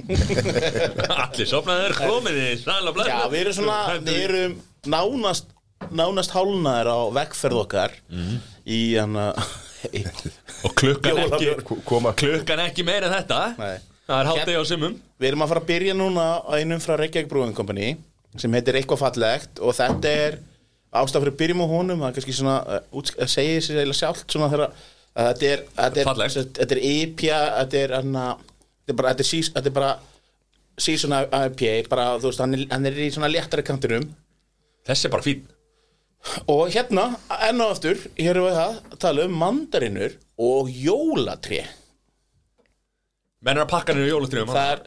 [1.22, 4.56] Allir sopnaðir komið í sæla blessa Já, við erum svona, við erum
[4.90, 5.52] nánast
[5.94, 7.94] nánast hálnaðir á vegferð okkar
[8.66, 9.14] í hann
[10.66, 11.54] Og klukkan ekki
[11.88, 13.38] Koma Klukkan ekki meira en þetta.
[13.56, 13.78] Nei.
[14.10, 16.98] Það er hátegi á simum Við erum að fara að byrja núna á einum frá
[16.98, 17.94] Reykjavík Brewing Company
[18.38, 20.36] sem heitir eitthvað fallegt og þetta er
[20.90, 24.50] ástæð fyrir byrjum á honum það er kannski svona, uh, segja sér eiginlega sjálft svona
[24.50, 24.72] þegar
[25.20, 29.76] að þetta er þetta er, er IPA þetta er hann þetta er bara þetta er,
[29.78, 29.92] bara
[30.80, 34.06] season IPA bara þú veist hann er, hann er í svona léttari kantinum.
[34.88, 35.48] Þessi er bara fín
[36.50, 37.06] og hérna
[37.46, 41.62] enn og aftur hér erum við það að tala um mandarinur og jólatrí
[43.40, 44.82] Menn er að pakka niður jólatrýðum það er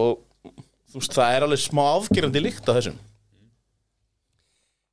[0.00, 0.54] og
[0.90, 2.96] þú veist það er alveg smá afgerandi líkt á þessum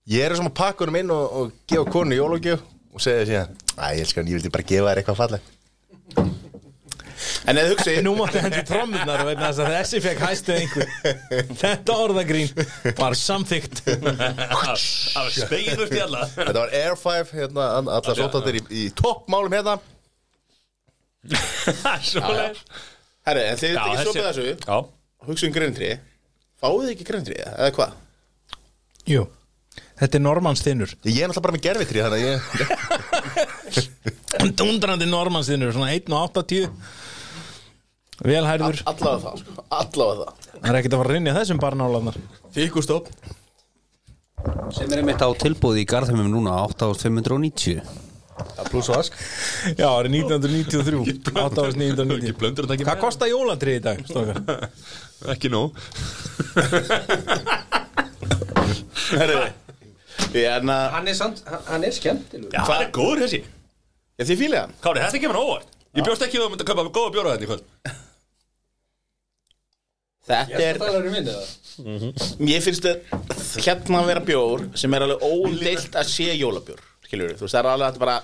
[0.08, 2.64] Ég er svona að pakka honum inn og, og gefa konu jólugjöf
[2.96, 5.54] og segja síðan Æ, ég elskan, ég vildi bara gefa þér eitthvað falleg
[7.48, 10.90] en eða hugsi Nú mátti hendi trommunar vegna þess að þessi fekk hæstu einhver.
[11.62, 12.52] Þetta orðagrín
[12.98, 18.64] var samþygt Það spegin upp í alla Þetta var Air 5, hérna, allar sóttandir í,
[18.70, 19.78] í toppmálum hérna.
[22.08, 22.62] Svoleiðis.
[23.28, 24.46] herri en þið Já, ekki sopið þessu.
[24.64, 24.78] Já.
[25.28, 25.90] Hugsa um greintrý
[26.62, 27.98] fáið þið ekki greintrý eða hvað?
[29.08, 29.26] Jú,
[30.00, 32.40] þetta er normannsþinnur Ég er náttúrulega bara með gerfitri þannig að ég
[34.60, 36.68] Dundrandi normannsþinnur, svona 1.80
[38.28, 39.52] Velhærður allavega það sko.
[39.78, 40.34] Allavega það.
[40.58, 42.18] Það er ekkert að fara að rinja þessum barnálanar
[42.58, 43.12] þykustofn
[44.74, 47.82] sem er einmitt á tilbúði í Garðheimum núna 8590
[48.70, 49.12] Plus vask
[49.78, 54.38] Já, það er 1993 8.990 Ekki blöndur þetta ekki Hvað kostar jólatrið í dag, stokar?
[55.34, 55.62] Ekki nú
[59.18, 59.36] herri
[60.58, 62.52] en að Hann er, samt, hann, hann er skemmtilegur.
[62.54, 63.42] Já, það er góður þessi?
[64.18, 64.74] Ég þið fílið hann?
[64.84, 65.74] Kári, þetta kemur óvart.
[65.98, 67.66] Ég bjóst ekki að þú myndi að kaupa góða bjóra þetta í kvöld.
[70.28, 71.46] Þetta er Það er minni það.
[72.44, 77.36] Mér finnst þetta hérna að vera bjór sem er alveg ódeilt að sé jólabjór skilur
[77.38, 78.16] þú veist það er alveg að bara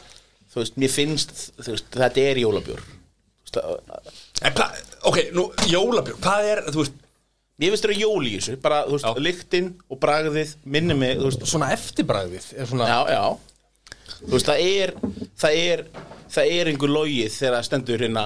[0.51, 2.81] þú veist mér finnst þú veist þetta er jólabjór.
[2.83, 4.11] Þú veist, að-
[4.43, 6.97] En hvað, ok, nú, jólabjór Hvað er, þú veist
[7.63, 9.23] Mér finnst þetta jól í þessu, bara, þú veist, Já.
[9.29, 13.23] lyktin og bragðið minni mig, þú veist, Svona eftirbræðið er svona já, já
[14.23, 14.91] Þú veist, það er,
[15.39, 15.85] það er,
[16.33, 18.25] það er einhver logið þegar það stendur hérna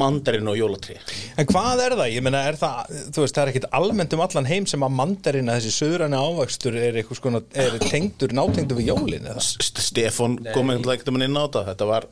[0.00, 0.94] mandarinn og jólatrí
[1.40, 2.10] En hvað er það?
[2.14, 4.92] Ég meina, er það, þú veist, það er ekkit almennt um allan heim sem að
[5.00, 9.42] mandarina, þessi söðræni ávakstur er eitthvað skona, er tengdur, nátengdur við jólin eða?
[9.42, 12.06] St- Stefán kom einhvern veginn inn á þetta Þetta var,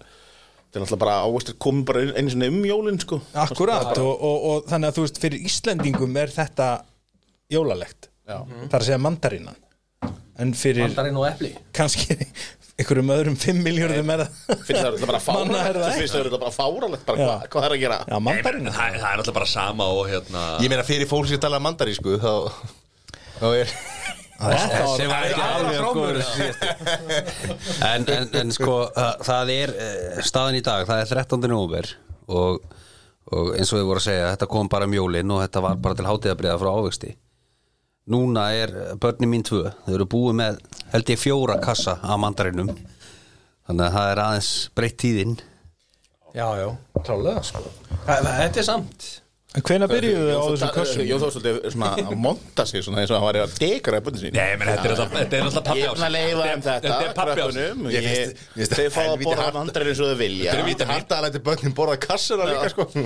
[0.69, 4.45] þetta er náttúrulega bara ávextir komið bara einu sinni um jólinn, sko Akkurat, og, og,
[4.53, 6.69] og þannig að þú veist, fyrir Íslendingum er þetta
[7.51, 8.11] jólalegt.
[8.29, 8.43] Já.
[8.45, 9.57] Það er að segja mandarinan.
[10.39, 12.15] En fyrir Mandarinn og epli kannski
[12.79, 14.37] einhverjum öðrum 5 miljörðum er það.
[14.69, 17.75] Finnst það þetta bara er fáralegt það Finnst það þetta bara fáralegt, hvað, hvað er
[17.75, 18.77] að gera Já, mandarinan.
[18.77, 22.21] Það, það er náttúrulega bara sama og hérna Ég meina fyrir fólk sem tala mandarísku
[22.23, 22.31] þá,
[23.41, 23.75] þá er
[24.39, 26.21] sem var ekki alveg góður
[27.89, 28.77] en, en, en sko
[29.27, 31.49] það, er uh, staðan í dag það er 13.
[31.51, 31.91] november
[32.29, 32.61] og,
[33.33, 35.81] og eins og þið voru að segja þetta kom bara um jólin og þetta var
[35.83, 37.15] bara til hátíðabriða frá ávexti.
[38.09, 39.67] Núna er börnin mín tvö.
[39.85, 40.61] Þau eru búið með
[40.95, 42.71] held ég fjóra kassa af mandarinum.
[43.69, 45.35] Þannig að það er aðeins breytt tíðin.
[46.37, 46.69] Já, já,
[47.05, 47.65] klálega sko.
[48.07, 49.09] Þetta er samt
[49.57, 51.03] En hvenær byrjuðu á þessum kössum?
[51.09, 54.21] Jó, þá svolítið svona að monta sig svona eins og hann var að dekra bönni
[54.21, 54.35] sín.
[54.37, 57.15] Nei, menn, þetta er alltaf, er pappi Ég er að leifa þeim þetta Þetta er
[57.17, 60.59] pappi ás Þeir fá að borða vandrar eins og þau vilja.
[60.59, 62.89] Þetta er hægt að læti börnin borða kassuna líka sko.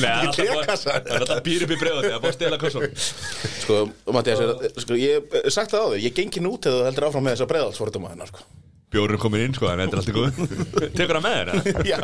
[0.00, 1.12] Nei, það er alltaf.
[1.28, 2.88] Það býr upp í bregðandi Það er bara að stela kassun
[3.60, 3.82] Sko,
[4.16, 4.46] Mattias,
[4.86, 7.42] sko, ég hef sagt það á þig Ég gengi nút eða þú heldur áfram með
[7.44, 8.48] þessa hennar sko.
[8.96, 10.36] Bjórinn komin inn, sko, en þetta er alltaf góð
[10.96, 11.88] Tekur það með þér?
[11.90, 11.98] Já,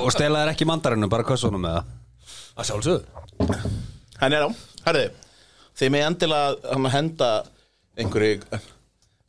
[0.00, 1.98] og stela er ekki mandarinum, bara kassunum með það
[2.60, 3.50] Að sjálfsögðu.
[4.20, 4.48] Hann er á,
[4.84, 5.06] herði
[5.80, 7.28] Þeir með endilega hann að henda
[7.96, 8.60] einhverju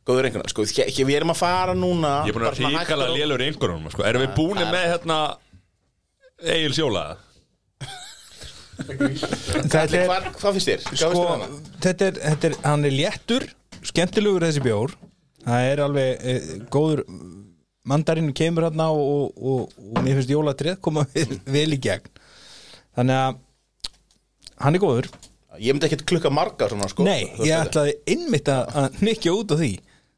[0.04, 2.10] góður einhverjum Sko, hér, við erum að fara núna.
[2.28, 4.04] Ég er búin að ríkala lélur í einhverjum, sko.
[4.04, 5.18] Erum við búin það er- með, hérna
[6.56, 7.04] Egil Sjóla?
[8.82, 10.84] Þetta er, Hvað, hvað finnst þér?
[10.98, 11.24] Sko,
[11.84, 13.46] þetta er, þetta er, hann er léttur,
[13.86, 14.94] skemmtilegur þessi bjór.
[15.42, 16.34] Það er alveg e,
[16.72, 17.02] góður,
[17.88, 22.10] mandarinu kemur hérna og, og, og, og mér finnst jólatrið koma vel, vel í gegn.
[22.96, 23.38] Þannig að
[24.62, 25.08] hann er góður.
[25.60, 29.52] Ég myndi ekkert klukka marga svona sko Nei, ég ætlaði einmitt að, að nikja út
[29.52, 29.72] á því.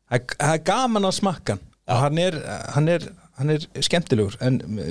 [0.05, 1.65] Það er- það er gaman að smakka hann.
[1.85, 2.37] Og hann er,
[2.75, 3.09] hann er,
[3.41, 4.39] hann er skemmtilegur.
[4.41, 4.87] En uh,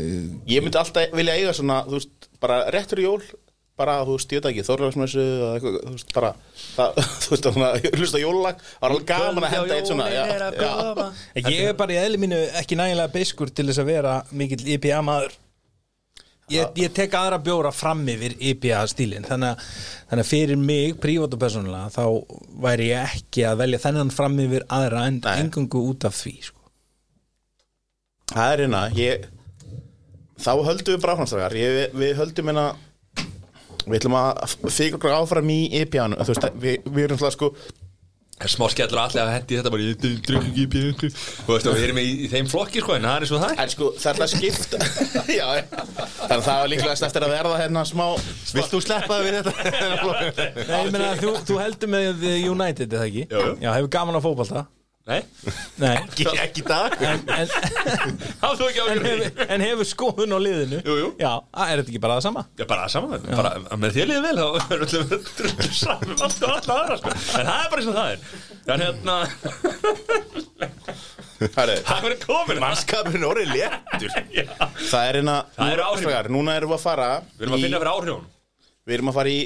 [0.51, 3.23] Ég myndi alltaf vilja eiga svona, þú veist, bara réttur í jól
[3.79, 6.31] bara, þú veist, ég veit ekki, eitthvað, þú veist, bara
[6.75, 10.21] það, þú veist, svona, hlusta jólag það var alveg gaman að henda eitt svona já,
[10.29, 11.07] já.
[11.47, 15.01] Ég er bara í eðli mínu ekki nægilega beiskur til þess að vera mikill IPA
[15.05, 15.33] maður
[16.53, 19.61] Ég, ég tek aðra bjóra fram yfir IPA stílinn þannig,
[20.09, 22.03] þannig að fyrir mig, prívat og persónulega þá
[22.65, 26.59] væri ég ekki að velja þennan fram yfir aðra en engungu út af því sko.
[28.33, 29.29] Það er hérna, ég
[30.43, 32.67] þá höldum við bara áframstrakar við, höldum hérna
[33.83, 36.19] við ætlum að fyrir okkur áfram í IPA-nu
[36.61, 37.51] við, við erum svona sko
[38.43, 41.77] Smá skellur allir að hendi þetta bara Ég drukk ekki í bjöngu Og veist, og
[41.77, 43.61] við erum í, í þeim flokki sko En það er svo það er.
[43.63, 44.79] en sko, það er að skipta
[45.39, 45.63] já, já.
[45.69, 48.05] þannig að það var líklegast eftir að verða hérna smá
[48.57, 49.53] Vilt þú sleppa við þetta?
[50.67, 53.27] Nei, ég meina, þú, þú heldur með United, eða ekki?
[53.31, 53.45] Jú.
[53.63, 54.65] Já, hefur gaman að fótbolta
[55.03, 55.17] Nei,
[55.83, 55.97] Nei.
[55.99, 56.93] Ekki, ekki dag.
[57.03, 60.77] En, en, en, hefur, en hefur skoðun á liðinu?
[60.79, 61.09] Jú, jú.
[61.19, 61.31] Já,
[61.65, 62.43] er þetta ekki bara það sama?
[62.55, 63.51] Já, bara saman, bara
[63.81, 67.11] með því að liða vel þá er drullu saman allt og alla aðra sko.
[67.11, 68.19] en það er bara eins og það er.
[68.63, 69.17] En hérna,
[71.59, 72.63] það er komin.
[72.63, 74.11] Mannskapurinn orðið léttur.
[74.39, 74.47] Já.
[74.87, 76.05] það er hérna Það eru áhrif.
[76.07, 78.29] strákar, núna erum við að fara Við erum að finna fyrir áhrifun
[78.83, 79.39] við erum að fara í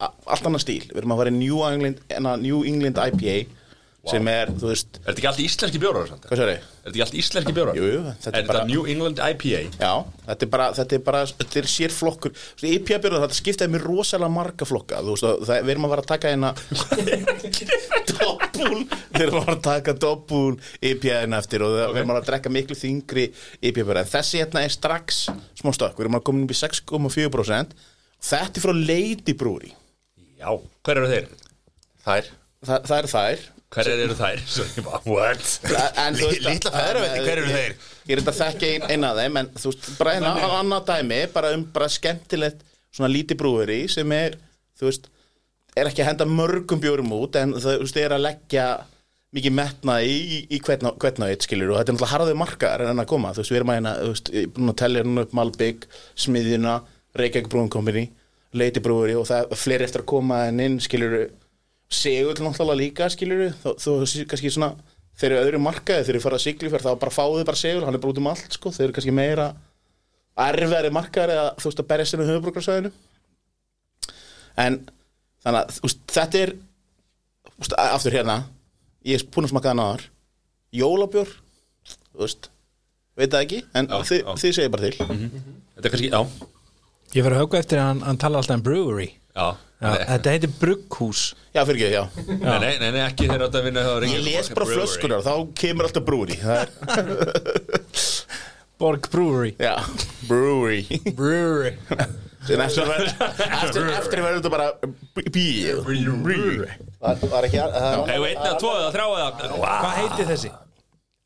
[0.00, 0.84] allt annað stíl.
[0.90, 1.98] Við erum að fara í New England,
[2.46, 3.59] New England IPA
[4.08, 6.08] sem er, þú veist, Er þetta ekki allt íslenski bjórar?
[6.24, 7.74] hvað sér Er þetta ekki allt íslenski bjórar?
[7.76, 9.60] Jú, jú, þetta Er er bara- þetta New England IPA?
[9.76, 9.92] Já,
[10.30, 13.70] þetta er bara, þetta er bara, þetta er sér flokkur veist, IPA björður, þetta skiptaði
[13.74, 15.02] mér rosalega marga flokka.
[15.04, 16.50] Þú veist, það, við erum að fara að taka hérna
[18.20, 22.26] Doppul Við erum að fara að taka doppul IPA hérna eftir og við erum að
[22.30, 23.26] drekka miklu þingri
[23.60, 25.26] IPA björður En þessi hérna er strax
[25.60, 25.96] smá stökk.
[26.00, 27.76] Við erum að koma upp í 6,4%
[28.30, 29.72] Þetta er frá Lady Brewery
[30.40, 31.26] Já Hver eru þeir?
[32.06, 32.30] Þær.
[32.64, 34.40] Þa, Það er þær Hver eru þær?
[36.42, 37.74] Lítla feðraveldi, hver eru þeir?
[38.08, 40.88] Ég er þetta að þekka ein, eina af þeim En þú veist, bara eina annað
[40.88, 44.34] dæmi Bara um bara skemmtilegt Svona lítið brúveri sem er
[44.80, 45.06] Þú veist,
[45.78, 48.66] er ekki að henda mörgum bjórum út En þú veist, er að leggja
[49.30, 52.88] Mikið metna í, í, í hvern og eitt skilur Og þetta er náttúrulega harðið markaðar
[52.90, 55.22] en að koma Þú veist, við erum að hérna Þú veist, búin að tellja hérna
[55.28, 55.86] upp Malbygg,
[56.18, 56.80] Smiðjuna
[57.20, 58.08] Reykjavík Brúin Company
[58.50, 61.28] Lady Brewery og það er fleiri eftir að koma en inn skilur
[61.90, 64.74] Segull náttúrulega líka skilur þú, þú kannski svona
[65.18, 67.84] þeir eru öðru markaði, þeir eru fara að sigli fyrir þá bara fáðu bara Segull,
[67.86, 68.70] hann er bara út um allt sko.
[68.72, 69.48] þeir eru kannski meira
[70.40, 72.92] erfiðari markaðar eða þú veist að berjast inn á höfubrukarsvæðinu
[74.64, 74.78] en
[75.42, 76.54] þannig að veist, þetta er
[77.58, 78.38] veist, aftur hérna
[79.04, 80.06] ég er búin að smakka það náðar
[82.20, 82.50] veist,
[83.18, 84.94] veit það ekki en Já, þið, þið segir bara til.
[85.00, 86.20] Þetta er kannski, já.
[87.10, 89.08] Ég verður að högga eftir að hann, hann tala alltaf um brewery.
[89.34, 89.46] Já,
[89.80, 91.20] Þetta heitir brugghús.
[91.56, 92.02] Já, fyrir ekki, já.
[92.28, 96.04] Nei, nei, nei, nei, ekki þegar þetta vinna ég les bara flöskunar, þá kemur alltaf
[96.04, 96.68] brúri það er
[98.80, 99.54] Borg Brewery.
[99.60, 99.74] Já,
[100.28, 100.86] brewery.
[101.16, 101.74] Brewery.
[102.48, 104.68] En eftir, eftir verður þetta bara
[105.34, 109.26] Bíl Var, var ekki að það- Hefur einn eða tvo eða þrjá eða
[109.60, 110.52] Hvað heitir þessi?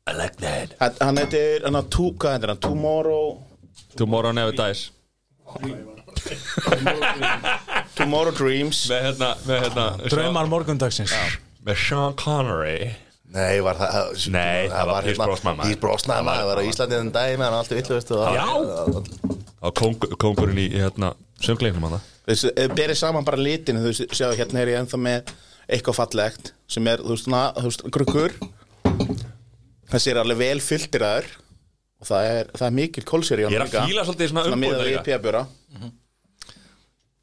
[0.05, 0.75] I like that.
[0.81, 2.59] Hann- Hann heitir, hann tú, hvað heitir hann?
[2.67, 3.37] Tomorrow
[3.95, 4.89] Tomorrow never dies.
[5.47, 5.94] Tomorrow
[8.39, 8.79] Dreams.
[8.91, 11.13] Með hérna, með hérna Draumar morgundagsins.
[11.65, 12.81] Með Sean Connery.
[13.35, 13.93] Nei, var það
[14.31, 15.69] Nei, það var Pierce Brosnan, maður.
[15.71, 18.35] Pís Brosnan, Það var- maður var á Íslandi en dagi meðan allt villu, veistu og-
[18.35, 18.45] Já.
[20.21, 21.07] Kongurinn í, í hérna
[21.41, 25.21] Söngleiknum hann Þessi, ef berið saman bara litin Þú sjáu, hérna er ég ennþá með
[25.67, 28.31] eitthvað fallegt sem er, þú veist, na, þú veist, gruggur.
[29.91, 31.25] Þessi er alveg vel fylltiraður
[32.01, 34.61] og það er, það er mikil kólsér í Ég er að fíla svolítið svona Svona
[34.61, 35.01] miðað umbúðina við líka.
[35.09, 35.43] IPA bjóra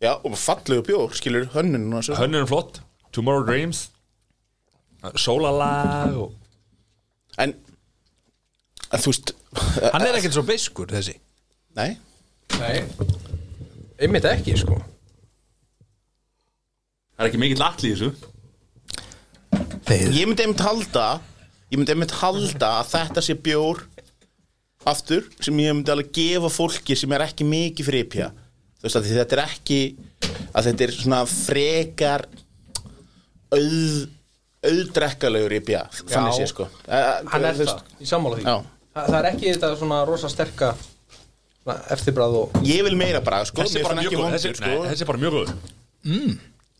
[0.02, 2.80] Já, og fallegu bjór, skilur hönnun þessu Hönnurinn flott.
[3.14, 3.84] Tomorrow Dreams.
[5.18, 6.38] Sólalag og
[7.40, 7.54] En,
[8.92, 9.30] en þú veist
[9.92, 11.14] Hann er ekkert svo beiskur þessi.
[11.76, 11.94] Nei,
[12.58, 12.82] Nei.
[14.02, 14.76] Einmitt ekki sko.
[17.16, 18.10] Það er ekki mikill allir í þessu.
[19.88, 21.06] Þeir ég myndi einmitt halda
[21.72, 23.84] ég myndi einmitt halda að þetta sé bjór
[24.88, 28.28] aftur sem ég myndi alveg gefa fólki sem er ekki mikið fyrir IPA
[28.82, 29.80] þú veist að þetta er ekki
[30.52, 32.26] að þetta er svona frekar
[33.52, 34.08] auð
[34.62, 36.68] auðdrekkalegur IPA þannig sé sko.
[36.86, 38.44] Eh, Hann er veist, það, í sammála því.
[38.46, 40.68] Þa, Það er ekki þetta svona rosa sterka
[41.62, 44.72] svona eftirbræð og ég vil meira bara sko Þessi er bara mjög góð Þessi, sko.
[44.90, 45.54] þessi er bara mjög góð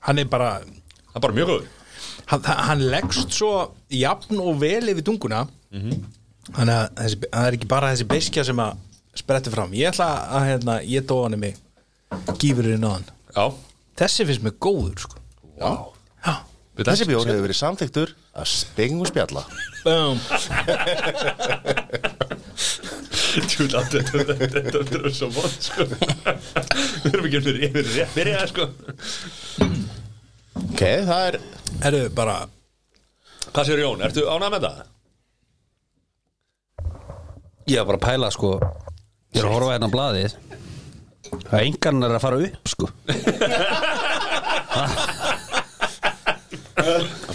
[0.07, 1.67] Hann er bara Það er bara mjög góð
[2.31, 3.51] Hann, hann leggst svo
[3.91, 5.41] jafn og vel yfir tunguna.
[5.73, 8.79] Þannig að þessi, það er ekki bara þessi beiskja sem að
[9.19, 9.73] spretti fram.
[9.77, 10.07] Ég ætla
[10.39, 11.59] að hérna, ég dóa hann mig
[12.43, 13.45] Gífurinn á hann Já.
[13.97, 15.17] Þessi finnst mér góður sko.
[15.61, 15.71] Já.
[16.27, 16.35] Já.
[16.83, 19.43] Þessi bjór hefur verið samþyktur að spengum spjalla.
[19.85, 20.19] Boom.
[23.49, 24.37] Tjúla, þetta þetta-
[24.73, 25.85] þetta er svo vond sko.
[27.03, 28.67] Við erum ekki yfir yfir rétt byrjað sko.
[30.63, 31.39] Ok, það er
[31.83, 32.37] Erðu bara
[33.53, 34.83] Hvað sér Jón, ertu ánægð með það?
[37.73, 38.51] Ég var bara að pæla sko.
[39.33, 40.33] Ég er að horfa hérna á blaðið
[41.53, 42.89] að engan er að fara upp sko.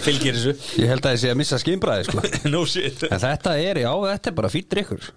[0.02, 0.54] Fylgir þessu.
[0.82, 2.22] Ég held að ég sé að missa skimbraði sko.
[2.52, 3.04] No shit.
[3.08, 5.08] En þetta er, já, þetta er bara fýtt drikkur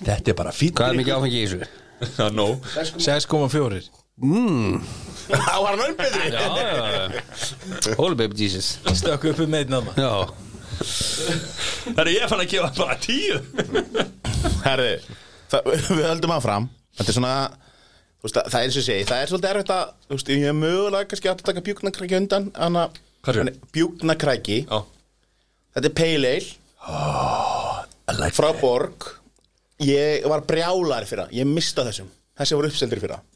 [0.00, 1.70] Þetta er bara fín Hvað er mikið áfengi í þessu?
[2.00, 2.54] Það er nóg
[3.00, 3.80] 6,4
[5.30, 7.94] Á hann önbyrði Já, já, já.
[8.00, 8.74] Holy baby Jesus.
[8.98, 10.12] Stökk upp um aðma Já.
[11.90, 13.38] Það er ég fann að gefa bara tíu.
[14.64, 14.92] Herri,
[15.52, 16.68] það, við höldum áfram
[17.00, 17.34] Þetta er svona
[18.20, 20.56] veist, það er eins og segi, það er svolítið erfitt að þú veist, ég er
[20.58, 22.86] mögulega kannski að taka bjúknakræki undan hana,
[23.72, 24.80] bjúknakræki Já.
[25.76, 26.34] Þetta er pale
[26.90, 28.18] ale.
[28.18, 29.06] Like frá Borg.
[29.80, 32.08] Ég var brjálar fyrir það, ég mista þessum.
[32.36, 33.26] Þessi var uppseldir fyrir það.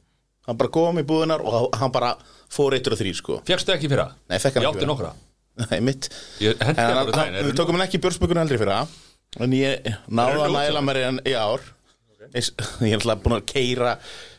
[0.45, 2.11] Hann bara kom í búðunar og hann bara
[2.53, 3.39] fór eittur og þrý sko.
[3.49, 4.19] Fjagstu ekki fyrir það?
[4.29, 5.13] Nei, fékk hann ekki fyrir nokkra.
[5.71, 6.11] Nei, mitt.
[6.43, 9.01] Við tókum hann ekki björnsbökunum eldri fyrir það
[9.45, 11.63] en ég nú næla mér í í ár
[12.35, 12.51] Eins,
[12.83, 13.93] ég er alltaf búin að keira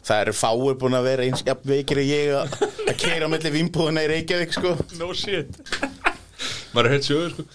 [0.05, 3.31] það eru fáir búin að vera eins jafn veikir en ég að, að keira á
[3.31, 4.73] milli vinnbúðuna í Reykjavík sko.
[4.99, 5.55] No shit.
[6.75, 7.47] Maður er heitt sjöður sko.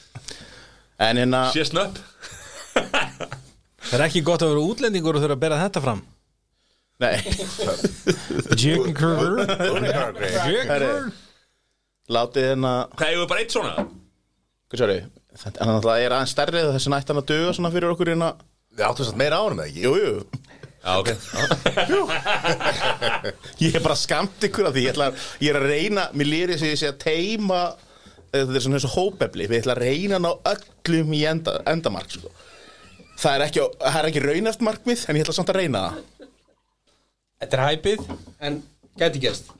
[1.00, 2.00] En hérna Sé snöpp.
[2.74, 6.02] Það er ekki gott að vera útlendingur og þurfa að bera þetta fram.
[7.00, 7.16] Nei,
[8.60, 9.38] Jigger.
[10.68, 10.90] Herri,
[12.12, 12.72] látið hérna
[13.08, 13.86] ég var bara eitt svona?
[14.70, 14.92] hvað sér
[15.56, 18.34] hann alltaf er aðeins stærri þessi nætt hann að duga svona fyrir okkur hérna
[18.76, 19.82] Við áttum satt meira ánum ekki?
[19.86, 20.12] Jú, jú,
[20.80, 21.08] Já, ok.
[23.60, 26.28] Ég er bara skamt ykkur af því ég, ætla, að- ég er að reyna, mér
[26.30, 27.58] lýri þess að ég sé að teima
[28.32, 32.10] þetta er svona eins og hópefli við ætla að reyna ná öllum í enda, endamark
[32.14, 32.30] sko.
[33.20, 33.60] það er ekki,
[34.08, 36.28] ekki raunast markmið en ég ætla samt að reyna það.
[37.40, 38.00] Þetta er hæpið
[38.40, 38.62] En
[38.96, 39.50] gæti gerst.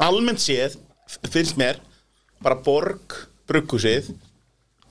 [0.00, 0.78] Almennt séð
[1.28, 1.76] finnst mér
[2.40, 4.14] bara borg brugghúsið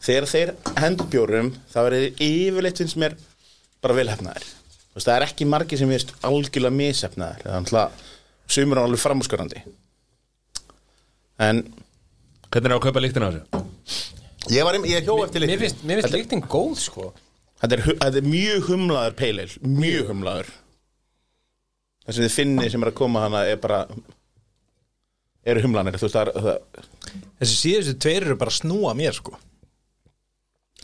[0.04, 0.52] þegar þeir
[0.82, 3.16] hendur bjórum þá er þeir yfirleitt finnst mér
[3.84, 3.98] bara
[4.94, 7.46] veist, það er ekki margir sem veist algjörlega mishefnaðir.
[7.46, 8.04] Það er alltaf
[8.54, 9.64] sumur á alveg framúskarandi
[11.44, 11.64] en
[12.54, 13.62] Hvernig er á að kaupa líktina á þessu?
[14.54, 17.08] Ég var, ég hjó eftir Mér litlu finnst, mér finnst líktin góð sko.
[17.64, 20.52] Þetta er, þetta er mjög humlaður peileil mjög humlaður.
[22.04, 23.80] Það sem þið finnir sem er að koma hana er bara
[25.50, 25.98] eru humlanir.
[25.98, 26.86] Þú veist það er, það,
[27.40, 29.34] Þessi síðustu tveir eru bara snúa mér sko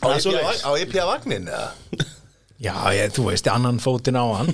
[0.00, 0.62] Á svoleiðis.
[0.64, 1.70] IPA IPA vagnin eða?
[2.66, 4.50] Já, ég, þú veist, annan fótinn á hann.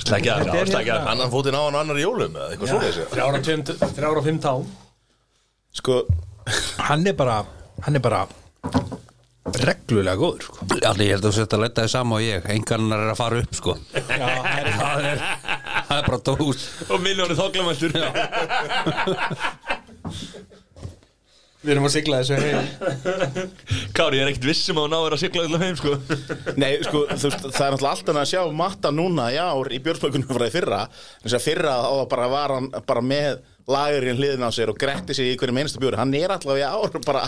[0.00, 2.70] Slækja það, já, slækja það Annan fótinn á hann og annar í jólum eða eitthvað
[2.72, 4.64] svoleiðis Þrjára og fimm- tán.
[5.78, 5.98] Sko
[6.88, 7.36] Hann er bara,
[7.86, 8.24] hann er bara
[9.60, 10.66] reglulega góður sko.
[10.88, 12.48] Allir, ég held að þú sett að leta þið sama og ég.
[12.56, 13.76] Engarnar er að fara upp, sko.
[13.94, 14.28] Já,
[14.80, 15.24] það er
[15.84, 17.92] Það er, bara dós Og miljónu þokklamæltur
[21.64, 22.66] Við erum að sigla þessu heim.
[23.96, 25.94] Kári, ég er ekkert vissum að þú náður að sigla allar heim, sko.
[26.60, 29.80] Nei, sko, þú veist, það er náttúrulega alltaf að sjá matta núna í ár í
[29.86, 30.84] björnsmökunum frá því fyrra.
[31.22, 34.76] En þess að fyrra þá bara var hann bara með lagurinn hliðin á sér og
[34.76, 37.22] gretti sig í hverjum einasta bjóri, hann er alltaf í ár bara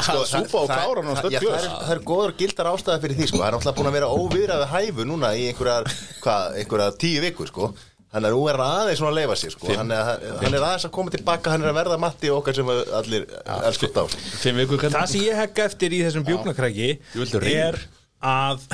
[0.00, 3.02] að súpa og klára hann og stödd Já, það, er, það er góður gildar ástæða
[3.02, 3.40] fyrir því sko.
[3.42, 7.72] Það er náttúrulega búin að vera óviðraði hæfu núna í einhverjar tíu vikur sko.
[8.12, 9.68] Þannig að nú er hann aðeins svona að leifa sér sko.
[9.72, 12.68] hann, er, hann er aðeins að koma tilbaka Hann er að verða matti okkar sem
[12.68, 13.24] allir
[13.62, 14.04] elskut á
[14.92, 16.26] Það sem ég hegga eftir í þessum
[17.46, 17.70] reyna?
[17.70, 17.80] er
[18.22, 18.66] að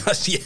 [0.00, 0.38] það sé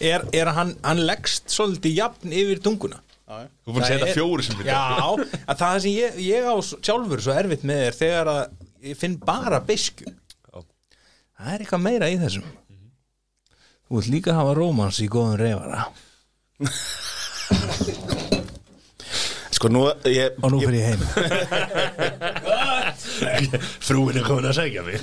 [0.00, 3.00] er, er að hann, hann leggst svolítið jafn yfir tunguna.
[3.26, 4.82] Þú búin að segja þetta er- fjóri sem Já,
[5.48, 6.54] að það sem ég, ég á
[6.86, 8.44] sjálfur svo erfitt með er þegar að
[8.86, 10.06] ég finn bara bisku
[11.36, 12.44] Það er eitthvað meira í þessum
[13.86, 15.80] Þú vilt líka hafa rómans í góðum reyfara
[19.56, 19.80] Sko, nú,
[20.10, 21.02] ég, og nú fyrir ég heim.
[23.86, 25.00] Frúin er komin að segja mig.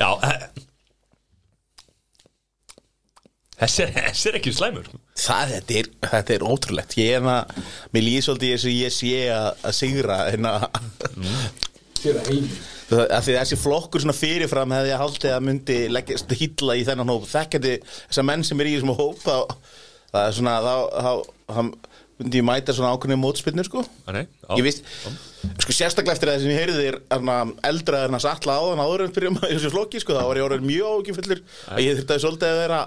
[0.00, 0.08] Já
[3.58, 4.86] Þessi er, þessi er ekki slæmur.
[5.18, 6.92] Það, þetta er, þetta er ótrúlegt.
[6.98, 7.40] Ég er að,
[7.94, 10.46] mér líði svolítið eins og ég sé að, að sigra að Það,
[12.14, 12.38] að því
[12.88, 18.28] þessi flokkur svona fyrirfram hefði ég haldið að myndi hýtla í þennan hóp þekkjandi þessar
[18.30, 21.12] menn sem er í þessum hóp það er svona þá,
[22.18, 23.84] myndi ég mæta svona ákveðni mótspinnur sko.
[24.10, 24.54] Nei, já.
[24.58, 24.88] ég vist,
[25.62, 29.04] sko sérstaklega eftir það sem ég heyrði þér eldra en að satla á þann áður
[29.04, 32.16] en fyrir í þessu flokki sko þá var ég orðin mjög ágifillur að ég þurfti
[32.16, 32.80] að svolítið að vera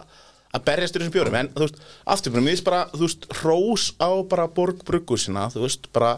[0.51, 1.37] að berjast í þessum bjórum.
[1.39, 1.79] En þú veist,
[2.11, 6.17] aftur mér finnst bara þú veist, hrós á bara borgbruggusina þú veist, bara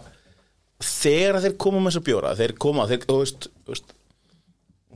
[0.82, 3.95] þegar þeir koma með þessa bjóra, þeir koma þeir, þú veist, þú veist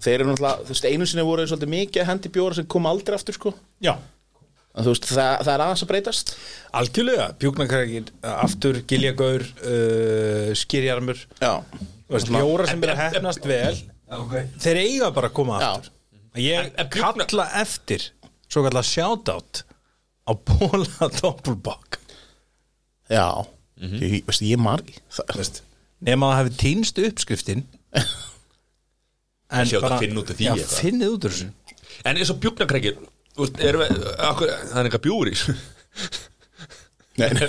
[0.03, 3.17] þeir eru náttúrulega, þú veist, einu sinni voru svolítið mikið hendi bjóra sem kom aldrei
[3.17, 3.53] aftur sko.
[3.83, 3.95] Já.
[4.77, 6.33] En þú veist, það, það er aðeins að breytast.
[6.77, 11.23] Algjörlega, bjúknakrækir, aftur, giljagaur, uh, skýrjarmur.
[11.41, 11.53] Já,
[12.07, 13.75] Bjóra sem er að hefnast vel
[14.63, 15.69] Þeir eiga bara að koma Já.
[15.75, 15.93] aftur.
[16.39, 18.05] Ég kalla eftir
[18.47, 19.63] Svo kallar shoutout
[20.27, 21.99] Á bóla doppelbokk
[23.07, 23.23] já.
[23.79, 25.61] Ég, veist, ég margi það, Veist,
[26.05, 27.65] Nefn að hefði týnst uppskriftin.
[29.47, 30.01] En eitthvað.
[30.03, 31.51] finnið út úr þessu.
[32.03, 32.97] En eins og bjúknakrækir
[34.67, 35.35] það er eitthvað bjúr í.
[37.17, 37.47] Nei, nei,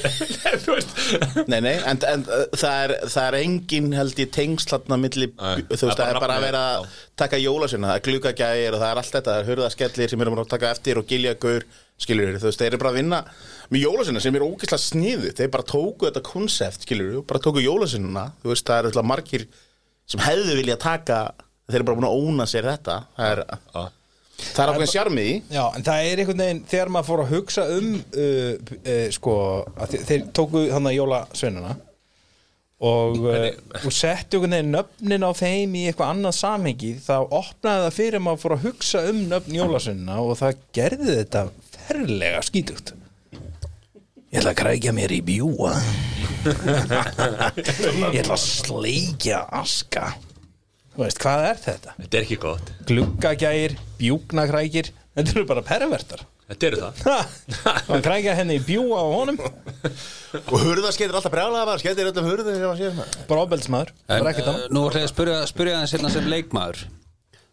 [1.53, 5.67] nei, nei en, en uh, það, er, það er engin held ég tengslatna milli, Nei,
[5.75, 6.87] þú veist, það er bara að vera að
[7.21, 10.39] taka jólasina, það er glugagægir og það er allt þetta, það er hurðaskellir sem erum
[10.41, 11.67] að taka eftir og giljagur,
[11.99, 13.21] skiljur þú veist, þeir eru bara að vinna
[13.75, 18.29] með jólasina sem er ógeðslega sniðu, þeir bara tóku þetta konsept, skiljur bara tóku jólasinuna,
[18.43, 19.47] þú veist, það eru alltaf margir
[20.09, 21.19] sem hefðu vilja taka,
[21.69, 23.43] þeir eru bara búin að óna sér þetta, það er,
[24.39, 27.35] það er ákveðin sjarmi í, Já, en það er einhvern veginn þegar maður fór að
[27.35, 29.35] hugsa um uh, uh, sko,
[29.75, 31.75] að þe- þeir tóku hann að jólasveinuna
[32.89, 33.49] og, uh,
[33.83, 38.23] og settu einhvern veginn nöfnin á þeim í eitthvað annað samhengi þá opnaði það fyrir
[38.23, 41.43] maður fór að hugsa um nöfn jólasveinuna og það gerði þetta
[41.89, 42.95] ferlega skítugt.
[44.29, 45.73] Ég ætla að krækja mér í bjúa.
[48.13, 50.11] Ég ætla að sleikja aska.
[50.93, 51.95] Þú veist, hvað er þetta?
[52.03, 52.73] Þetta er ekki gott.
[52.89, 56.27] Gluggagægir, bjúknakrækir þetta eru bara pervertar.
[56.49, 56.95] Þetta eru það.
[57.93, 59.41] Og krækja henni í bjúa á honum.
[59.41, 60.55] Og
[61.19, 61.45] alltaf bara
[61.83, 63.93] Skeitir öllum hurðum sem að sé hérna bara ofbeldsmaður,
[64.55, 64.65] annað.
[64.73, 66.87] nú ætla ég að spyrja, spyrja aðeins hérna sem leikmaður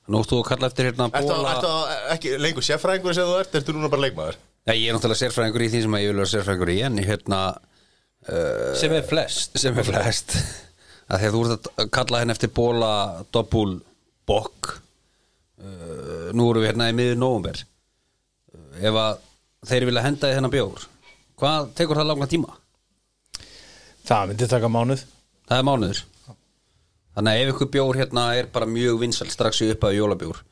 [0.06, 1.72] Nú ættu að kalla eftir hérna bóla ertu
[2.14, 3.56] ekki lengur sérfræðingur sem þú ert?
[3.58, 4.38] Ertu núna bara leikmaður?
[4.66, 7.40] Nei, ég er náttúrulega sérfræðingur í því sem ég vil vera sérfræðingur í En hérna
[8.78, 9.60] sem er flest.
[9.62, 10.36] sem er flest.
[11.10, 12.92] Að þú ert að kalla henni eftir bóla
[13.34, 13.80] doppul
[14.26, 14.72] bokk
[15.62, 19.20] uh, nú erum við hérna í miður nóvumber uh, ef að
[19.70, 20.88] þeir vilja henda í þennan bjór
[21.38, 22.58] hvað tekur það langa tíma?
[24.06, 25.06] það myndi taka mánuð.
[25.46, 26.02] Það er mánuður
[27.16, 30.44] þannig að ef ykkur bjór hérna er bara mjög vinsal strax í upp að jólabjór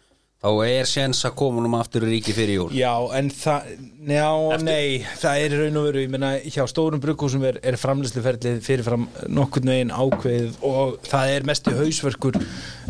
[0.44, 2.74] þá er séns að koma um aftur í ríki fyrir jól.
[2.76, 3.70] Já, en það,
[4.12, 4.28] já,
[4.60, 8.60] nei það er í raun og veru, ég meina hjá stórum brukkúsum er, er framlýsluferlið
[8.66, 12.46] fyrirfram nokkurn veginn ákveðið og það er mestu hausverkur uh,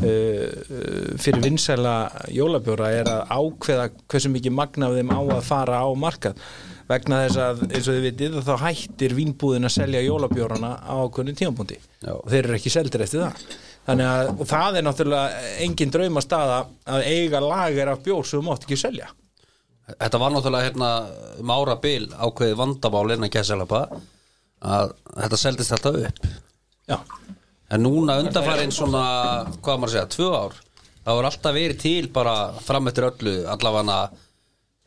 [0.10, 1.96] uh, fyrir vinsæla
[2.34, 6.42] jólabjóra er að ákveða hversu mikið magna af þeim á að fara á markað
[6.90, 11.36] vegna þess að, eins og þið vitið, þá hættir vínbúðin að selja jólabjórana á ákveðinu
[11.40, 11.80] tímapunkti.
[12.12, 13.44] Og þeir eru ekki seldir eftir það.
[13.88, 16.58] Þannig að, það er náttúrulega engin drauma staða
[16.96, 19.10] að eiga lager af bjór sem þú mátt ekki selja.
[19.94, 20.92] Þetta var náttúrulega hérna
[21.44, 23.86] um ára bil ákveðið vandamál innan Kesselapa
[24.64, 26.22] að þetta seldist alltaf upp.
[26.88, 27.00] Já,
[27.72, 29.04] en núna undanfærin svona
[29.64, 30.62] hvað maður að segja, tvö ár
[31.04, 33.98] það var alltaf verið til bara fram eftir öllu allavega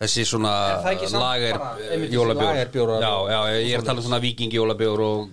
[0.02, 1.58] þessi svona Er það lager
[2.12, 2.94] jólabjór.
[3.00, 5.28] já, já, ég er að tala um svona vikingjólabyr og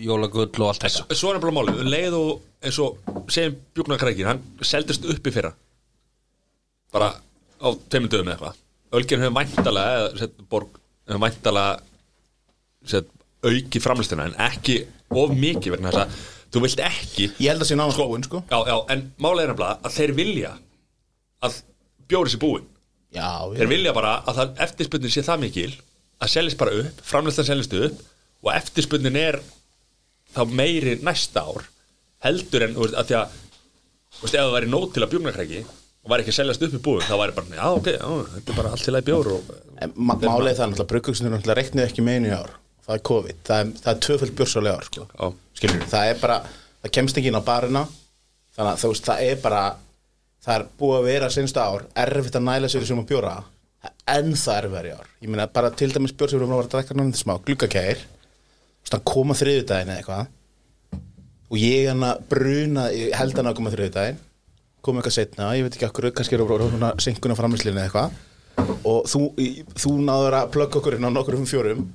[0.00, 1.16] jólagull og allt þetta.
[1.18, 3.00] Svo er bara málið, um leið og eins og
[3.32, 5.50] segjum bjúknakrækir, hann seldist upp í fyrra.
[6.94, 7.10] Bara
[7.60, 8.62] á tveimur dögum eða eitthvað.
[8.94, 10.78] Ölgerinn hefur væntalega eða sett, borg
[11.08, 11.74] hefur væntalega
[12.94, 13.10] sett,
[13.44, 14.78] auki framlistina en ekki
[15.12, 16.22] of mikið vegna þess að
[16.54, 18.40] þú vilt ekki ég held að sé nána skóin, sko.
[18.48, 20.52] já, já, en málið er að þeir vilja
[21.44, 21.58] að
[22.08, 22.68] bjóri sér búin
[23.14, 25.70] þeir vilja bara að eftirspunnin sé það mikil
[26.22, 28.02] að seljast bara upp, framlistan seljast upp
[28.44, 29.40] og eftirspunnin er
[30.34, 31.68] þá meiri næsta ár
[32.24, 33.38] heldur en, þú veist, að því að
[34.14, 36.76] þú veist, ef það væri nót til að bjúknarkræki og væri ekki að seljast upp
[36.76, 39.32] í búin, þá væri bara já, ok, já, þetta er bara allt til að bjór
[39.34, 39.54] og,
[39.94, 42.52] málið er það náttúrulega, bruggugsunir náttúrulega reiknið ekki með einu í ár
[42.84, 45.06] það er COVID, það er, er tvöföld björsálega ár sko.
[45.08, 45.26] Já.
[45.60, 46.38] skilur, það er bara
[46.84, 47.84] það kemst ekki inn á barina
[48.54, 49.62] þannig að þú veist, það er bara
[50.44, 53.34] það er búið að vera sensta ár erfitt að næla sér sem að bjóra.
[54.08, 56.70] En það er verið ár, ég meina bara til dæmis bjór sem við erum að
[56.72, 57.34] drekka náttúrulega smá,
[58.84, 60.32] þannig koma þriðudaginn eða eitthvað.
[61.48, 64.18] Og ég hann að bruna held hann að koma þriðudaginn
[64.84, 68.18] koma eitthvað setna, ég veit ekki okkur kannski er það senkuna framlýslinni eða eitthvað.
[68.86, 69.20] Og þú,
[69.80, 71.86] þú náður að plugga okkur inn á nokkur um fjórum.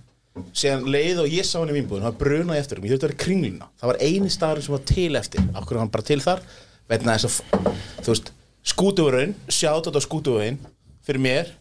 [0.55, 3.09] Síðan leið og ég sá hann í vínbúðin það brunaði eftir um, ég þurfti að
[3.09, 3.69] vera kringluna.
[3.80, 5.47] Það var eini staður sem var til eftir.
[5.61, 6.43] Okkur hann bara til þar?
[6.89, 8.31] Vegna þess að, þú veist,
[8.70, 10.60] skútuvörun sjátt þetta á skútuvögin
[11.06, 11.54] fyrir mér,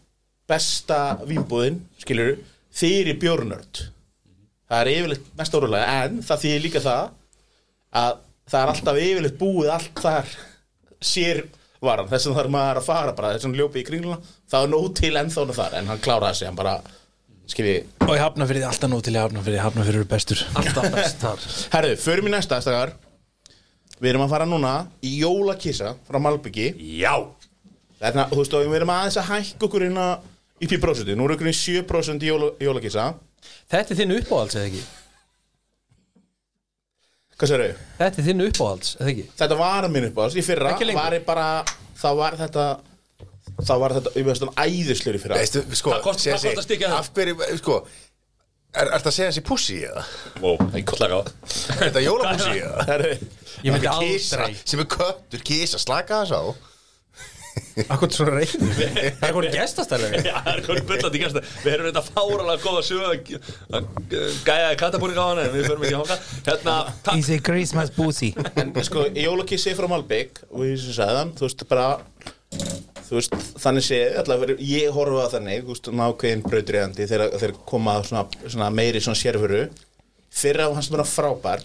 [0.48, 2.36] besta vínbúðin skilur,
[2.74, 3.88] fyrir bjórnörd
[4.68, 7.14] það er yfirleitt mest órulega en það þýðir líka það
[7.98, 8.18] að
[8.48, 10.36] það er alltaf yfirleitt búið allt þar
[10.98, 11.42] sér
[11.84, 12.08] varan.
[12.10, 14.18] Þess að það er maður að fara bara þess að ljópi í kringluna.
[14.50, 16.76] Það er nóg til ennþána þar en hann kláraði sig hann bara
[17.48, 17.76] skilji.
[18.04, 20.42] Og ég hafna fyrir því alltaf nú til ég hafna fyrir því hafna fyrir bestur.
[20.58, 21.46] Alltaf best þar.
[21.76, 22.96] Herðu, förum í næsta stakar
[24.00, 24.72] við erum að fara núna
[25.02, 26.68] í jólakissa frá Malbyggi
[27.00, 27.14] já,
[27.98, 29.98] Þarna, þú veist, og við erum aðeins að hækka okkur inn
[30.62, 33.08] í prósentu, nú erum við í 7% í jóla, jólakissa.
[33.70, 34.82] Þetta er þinn uppáhalds eða ekki?
[37.38, 37.82] Hvað sér þau?
[38.00, 39.24] þetta er þinn uppáhalds eða ekki?
[39.38, 41.02] Þetta var að minn upp á þess, í fyrra Ekki lengur.
[41.04, 41.46] var ég bara,
[42.00, 42.64] þá var þetta
[43.58, 45.38] þá var þetta, ég veist, æðislegur í fyrra.
[45.38, 46.98] Veistu, sko, Hvað kost- sé- hvað sé- kostar stykkið það?
[46.98, 47.76] Af hverju, sko
[48.76, 50.02] Er þetta að segja þessi pussi eða?
[50.42, 50.58] wow,
[50.98, 51.22] slaka á.
[51.24, 52.88] Er þetta jólapussi eða?
[52.90, 53.12] Herru,
[53.64, 54.58] Ég myndi er aldrei.
[54.68, 56.42] Sem er köttur, kisa, slaka þess á.
[57.88, 62.02] Akkur svona Það er hvernig gestastælega Já, það er hvernig byllandi gæsta Við erum þetta
[62.06, 63.90] fáralega góða sög að
[64.46, 66.76] gæja katabúning á hana en við förum ekki hóka Hérna,
[67.06, 68.30] takk Is a Christmas pussy.
[68.58, 71.88] En sko, jólakissi frá Malbygg og ég sem sagði hann, þú veist, bara
[73.16, 77.94] veist, þannig séð allavega, ég horfa að þannig, þú veist, nákvæðin brautriðandi þegar þeir koma
[78.04, 79.62] svona, svona meiri svona sérfuru
[80.38, 81.64] fyrra á hans bara frábær.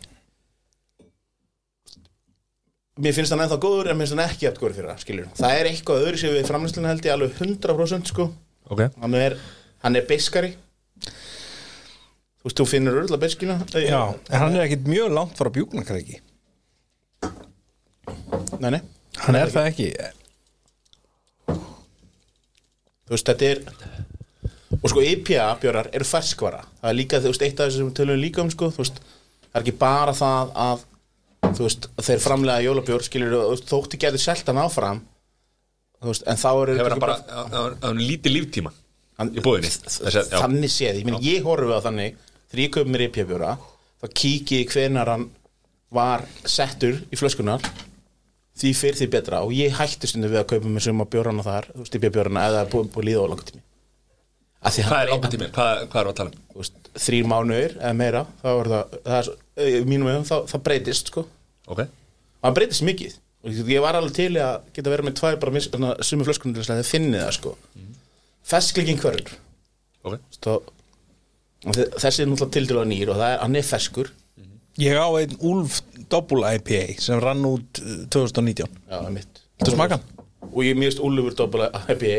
[3.03, 5.55] Mér finnst hann ennþá góður en mér finnst hann ekki eftir góður fyrra, skilur það
[5.59, 8.27] er eitthvað öðru sem við framlýslinu held ég alveg 100% sko,
[8.69, 8.83] Ok.
[9.01, 9.35] Hann er
[9.83, 10.53] hann er beskari
[11.03, 15.49] þú veist, þú finnur öll að beskina Já, en hann er ekkit mjög langt frá
[15.57, 16.21] bjúknakræki
[18.61, 18.81] nei, nei.
[19.25, 19.89] Hann er það ekki
[23.07, 23.63] þú veist, þetta er
[24.83, 26.63] og sko IPA bjórar eru ferskvara.
[26.81, 28.99] Það er líka, þú veist, eitt af þessu sem tölum líka um sko, þú veist,
[29.47, 30.85] það er ekki bara það að
[31.51, 32.63] þú veist, þeir framlega
[33.43, 35.01] þú veist, þótti getur selt hann áfram
[36.03, 37.17] þú veist, en þá eru Hefur hann bara,
[37.53, 38.73] hann hann lítið líftíma
[39.23, 39.43] í
[40.33, 40.39] já.
[40.39, 42.17] þannig séð, ég, meni, ég horfi á þannig
[42.49, 43.53] þegar ég köp mér IPA bjóra
[44.01, 45.27] þá kíki ég hvenar hann
[45.93, 47.63] var settur í flöskunar
[48.59, 49.39] því fyrir því betra.
[49.45, 51.69] Og ég hætti stundu við að kaupa mér suma bjórana þar
[51.99, 53.63] IPA bjórana eða búið að líða á langt tími
[54.63, 55.47] Hvað er langt tími?
[55.55, 56.37] Hvað, hvað er að tala um?
[57.03, 58.21] þrýr mánuðir eða meira
[58.61, 59.29] er það, það er,
[60.07, 61.23] vegum þá, það breytist sko.
[61.67, 61.81] Og Ok.
[62.43, 63.17] Það breytist mikið.
[63.43, 65.51] Og ég- var alveg til að geta verið með tvær bara
[66.05, 67.55] sumi flöskunum til að finnið það sko.
[67.75, 67.89] Mm.
[68.53, 69.33] fesklíkin hverjur
[70.03, 70.19] Ok.
[70.35, 70.53] Stó,
[71.65, 74.09] þessi er náttúrulega tildurlega nýr og það er, hann er feskur
[74.81, 79.41] Ég á einn Úlf Double IPA sem rann út uh, 2019 já, það er mitt
[79.63, 80.23] Þú smakka hann?
[80.49, 82.15] og ég mjögst Úlfur Dobbala IPA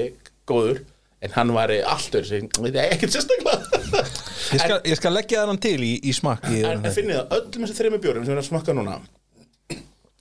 [0.48, 0.84] góður
[1.24, 3.60] en hann var allt öðru sem veit ég ekkert sérstaklega.
[4.54, 7.62] Ég skal, ég skal leggja þannig til í, í smakki en, en finnið það, öllum
[7.64, 8.96] þessi þreymur bjórum sem við erum að smakka núna?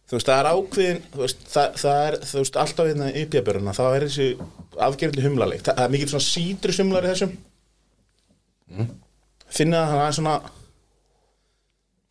[0.07, 3.23] Þú veist, það er ákveðin þú veist, það, það er, þú veist, alltaf hérna í
[3.34, 4.27] björna, þá er þessi
[4.88, 7.34] afgerðli humlaleg, það, það er mikið svona sítrus humlar í þessum.
[8.73, 8.89] Mm.
[9.57, 10.35] finnið það, hann er svona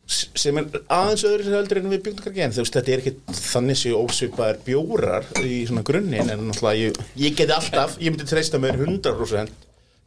[0.07, 3.99] sem er aðeins öðru heldur en við en þú veist, þetta er ekki þannig séu
[4.01, 8.81] ósvipaðir bjórar í svona grunnin en náttúrulega ég, ég geti alltaf, ég myndi treysta mér
[8.81, 9.53] 100%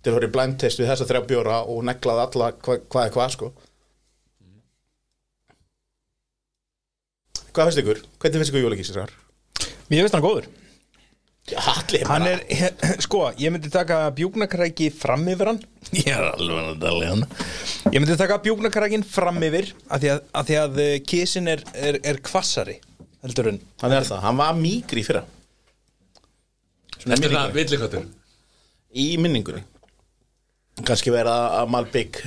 [0.04, 3.06] til að fara í blind test við þessa þrjá bjóra og neglað alla hvað hva
[3.06, 3.54] er hvað sko
[7.56, 8.00] Hvað finnst ykkur?
[8.20, 9.12] Hvernig finnst ykkur jólagísisar?
[9.88, 10.50] Mér finnst hann góður
[11.54, 12.40] allir Hann bara.
[12.50, 15.60] er, sko, ég myndi taka bjúknakræki fram yfir hann.
[15.94, 17.22] Ég er alveg að tala í hann.
[17.94, 21.62] Ég myndi taka bjúknakrækin fram yfir að því að, að, því að eh, kísin er,
[21.78, 22.80] er, er kvassari
[23.22, 25.22] heldur en Hann er það, hann var mýgri í fyrra.
[27.06, 28.06] Þetta er það villikvættur
[28.96, 29.62] Í minningunni.
[30.86, 32.18] Kannski vera að Malbygg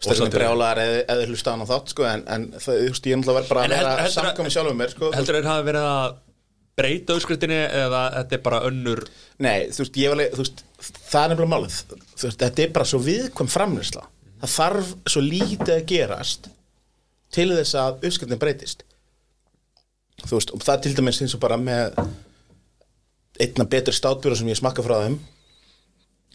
[0.00, 0.32] svolítið.
[0.38, 3.20] brjálar eða, eða hlusta hann á þátt sko, en, en það, þú veist, ég er
[3.20, 6.14] náttúrulega verið bara að vera að- samkvæmi sjálfum mér sko, Heldur þeir hafa verið að
[6.80, 9.04] breyta auðskritinni eða þetta er bara önnur?
[9.44, 10.64] Nei, þú veist, ég var alveg, þú veist,
[11.10, 11.82] það er nefnilega málið.
[11.90, 14.08] Þú veist, þetta er bara svo viðkvæm framlýsla
[14.40, 16.48] Það þarf svo lítið að gerast
[17.34, 18.86] til þess að uppskriftin breytist.
[20.24, 21.98] Þú veist, og það til dæmis eins og bara með
[23.40, 25.18] einna betri státbjörn sem ég smakka frá þeim.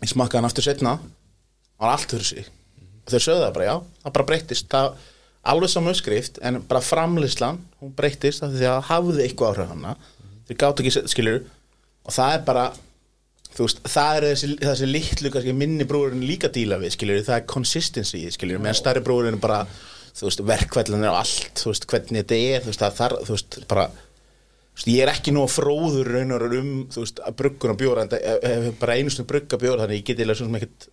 [0.04, 1.00] Ég smakka hann aftur setna
[1.82, 2.54] var allt fyrir sig.
[3.06, 4.70] Og þau sögðu það bara, já, það bara breytist.
[4.70, 5.02] Það
[5.54, 9.96] alveg saman uppskrift en bara framlýslan, hún breytist af því að hafði eitthvað áhrif hana
[10.48, 11.44] þeir gátt ekki, skilur
[12.06, 12.66] og það er bara
[13.56, 17.38] þú veist, það er þessi, þessi litlu kannski, minni brúurinn líka díla við skilur, það
[17.38, 19.62] er consistency, skilur, meðan stærri brúurinn bara,
[20.16, 23.38] þú veist, verkvællan og allt, þú veist, hvernig þetta er þú veist, það þarf, þú
[23.38, 27.40] veist, bara þú veist, ég er ekki nú að fróður raunar um, þú veist, að
[27.42, 30.38] bruggun og bjóra en það er bara einu snur brugga bjóra þannig ég get eða
[30.42, 30.90] svona ekkert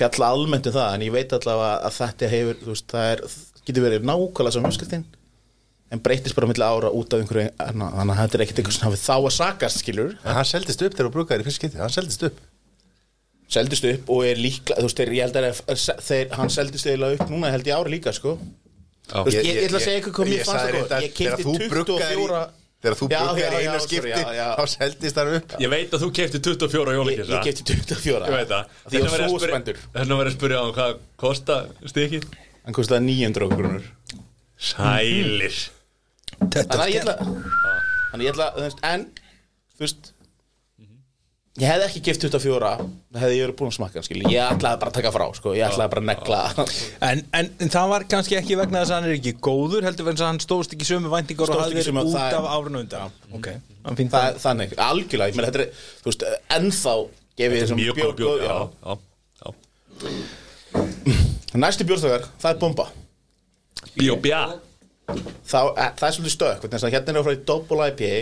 [0.00, 3.24] fjalla almennt um það, en ég veit allavega að þetta hefur, þú veist, það er
[3.66, 5.08] getur verið nákvæmlega sem umskiptin
[5.90, 8.86] en breytist bara milli ára út af einhverju þannig að þetta er ekkert eitthvað sem
[8.86, 11.80] hafið þá að sakast, skilur En hann seldist upp þegar þú brúkaðir í fyrst skipti
[11.80, 12.38] Hann seldist upp.
[13.50, 16.86] Seldist upp og er líkla þú veist, þeir, ég held að þeir, þeir, hann seldist
[16.86, 18.36] eiginlega upp núna held ég ári líka, sko.
[19.10, 21.42] Þú veist, ég, ég ætla að segja eitthvað hvað mér fannst það góð ég Þegar
[21.42, 22.42] í 24
[22.80, 24.20] Þegar þú bruggaðir í einu skipti.
[24.30, 25.56] Þá seldist hann upp.
[25.60, 28.78] Ég veit að þú kefti 24 ég, jólakissa ég keipti 24 Ég veit það.
[28.86, 31.58] Því ég var spendur Þannig að vera að spyrja á hann hvað kosta
[31.90, 32.30] stikið
[32.64, 33.90] hann kostiði 900 krónur.
[34.60, 35.58] Sælir.
[35.58, 35.79] þannig að
[36.40, 39.06] ég ætla þannig að ég ætla, þú veist, en
[39.76, 40.10] þú veist
[41.60, 44.80] ég hefði ekki gift 24 það hefði ég verið búin að smakka, skil ég ætlaði
[44.80, 46.40] bara að taka frá, sko, ég ætlaði bara að negla.
[47.10, 50.06] En, en, en það var kannski ekki vegna þess að hann er ekki góður heldur
[50.08, 52.46] vegna þess að hann stóðst ekki sömu væntingar og hafði verið út það er- af
[52.54, 53.18] árinu undan.
[53.36, 53.50] Ok,
[53.88, 56.22] hann finn það, þannig, algjörlega, ég meina þetta er þú veist,
[56.58, 56.94] ennþá
[57.42, 57.78] gef ég þessum
[58.46, 58.56] já.
[61.60, 62.86] Næsti bjórþögar, það er bomba.
[63.98, 64.42] Bjá
[65.16, 68.12] þá, e, það er svolítið stök að hérna er það frá í Double IPA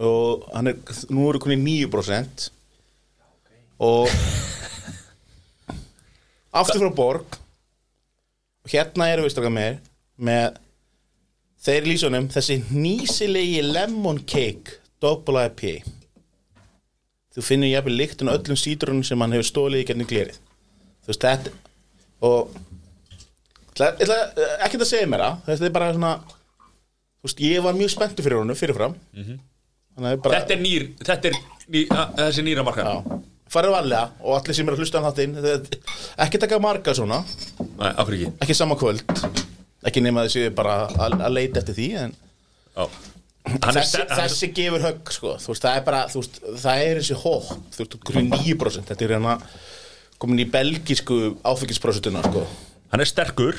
[0.00, 0.80] og hann er,
[1.12, 2.48] nú eru konið 9%
[3.80, 4.08] og
[6.50, 7.38] aftur frá borg.
[8.60, 9.78] Og hérna eru við stráka með
[10.20, 10.58] með
[11.64, 15.80] þeir lýsunum þessi nýsilegi lemon cake double IPA
[17.34, 20.38] þú finnir jafnvel líktun öllum sítrunum sem hann hefur stólið í gennum glerið.
[21.00, 21.52] Þú veist þetta
[22.26, 22.56] og
[23.78, 26.12] ekki að segja mér það þetta er bara svona
[27.24, 28.94] veist ég var mjög spenntur fyrir honum fyrirfram.
[29.14, 31.36] Þannig að bara Þetta er nýr, þetta er
[31.68, 33.20] ný, að, þessi nýra marka já,
[33.52, 35.36] farið varlega og allir sem er að hlusta á þáttinn
[36.24, 37.18] ekki taka marga svona.
[37.60, 38.30] Nei, ekki?
[38.46, 39.04] Ekki sama kvöld.
[39.86, 42.16] Ekki nema þessi bara að, að leita eftir því en
[42.76, 42.84] Já.
[43.50, 45.30] Hann er þessi, er- þessi gefur högg sko.
[45.40, 49.14] veist, það er bara, veist, það er þessi hóp þú veist, grunn 9% þetta er
[49.16, 49.36] hérna
[50.20, 51.16] komin í belgísku
[51.48, 52.44] áfengisprosentuna sko,
[52.90, 53.58] Hann er sterkur.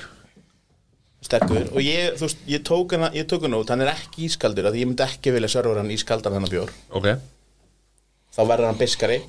[1.23, 1.69] Sterkur.
[1.71, 4.67] Og ég, þú veist, ég tók hana ég tók hana út, hann er ekki ískaldur
[4.67, 6.73] af því ég myndi ekki vilja servera hann ískaldan hennar bjór.
[6.97, 7.13] Ok.
[8.35, 9.19] Þá verður hann biskari.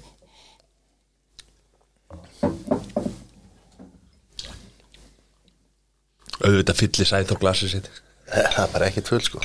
[6.42, 7.90] Auðvitað fyllir sæð á glasið sitt.
[8.32, 9.42] Það er bara ekkert full sko.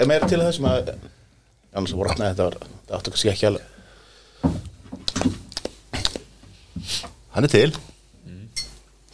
[0.00, 0.94] Er meira til þessum að
[1.76, 3.64] annars voru hann þetta var þetta áttu kannski ekki alveg.
[7.36, 7.70] Hann er til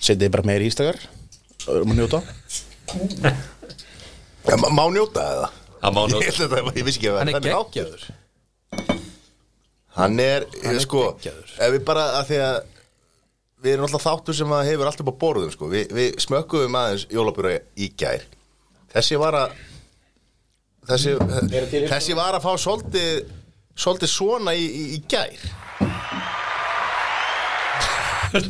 [0.07, 0.99] setið bara meira ístakar?
[1.67, 2.23] Og erum að njóta?
[4.47, 5.23] Ja, má- Má njóta
[5.83, 7.73] Það má nú Ég, held að það- ég vissi ekki að Hann er þannig átt.
[7.75, 8.03] geggjaður.
[9.97, 11.51] Hann er, Hann er sko geggjaður.
[11.67, 12.57] Ef við bara, að því að
[13.67, 15.69] Við erum alltaf þáttur sem að hefur alltaf á borðum sko.
[15.73, 18.23] Vi, Við smökkuðum aðeins jólabjúra í gær.
[18.95, 19.57] Þessi var að
[20.87, 21.17] Þessi,
[21.91, 23.25] þessi var að fá svolítið
[23.77, 25.35] Svolítið svona í, í, í gær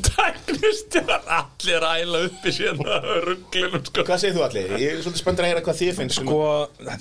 [0.06, 4.04] Tæknistjar Allir að æla upp í sérna Rugglinum sko.
[4.06, 4.72] Hvað segir þú allir?
[4.80, 6.40] ég er svolítið spenntur að heyra hvað þið finnst Sko,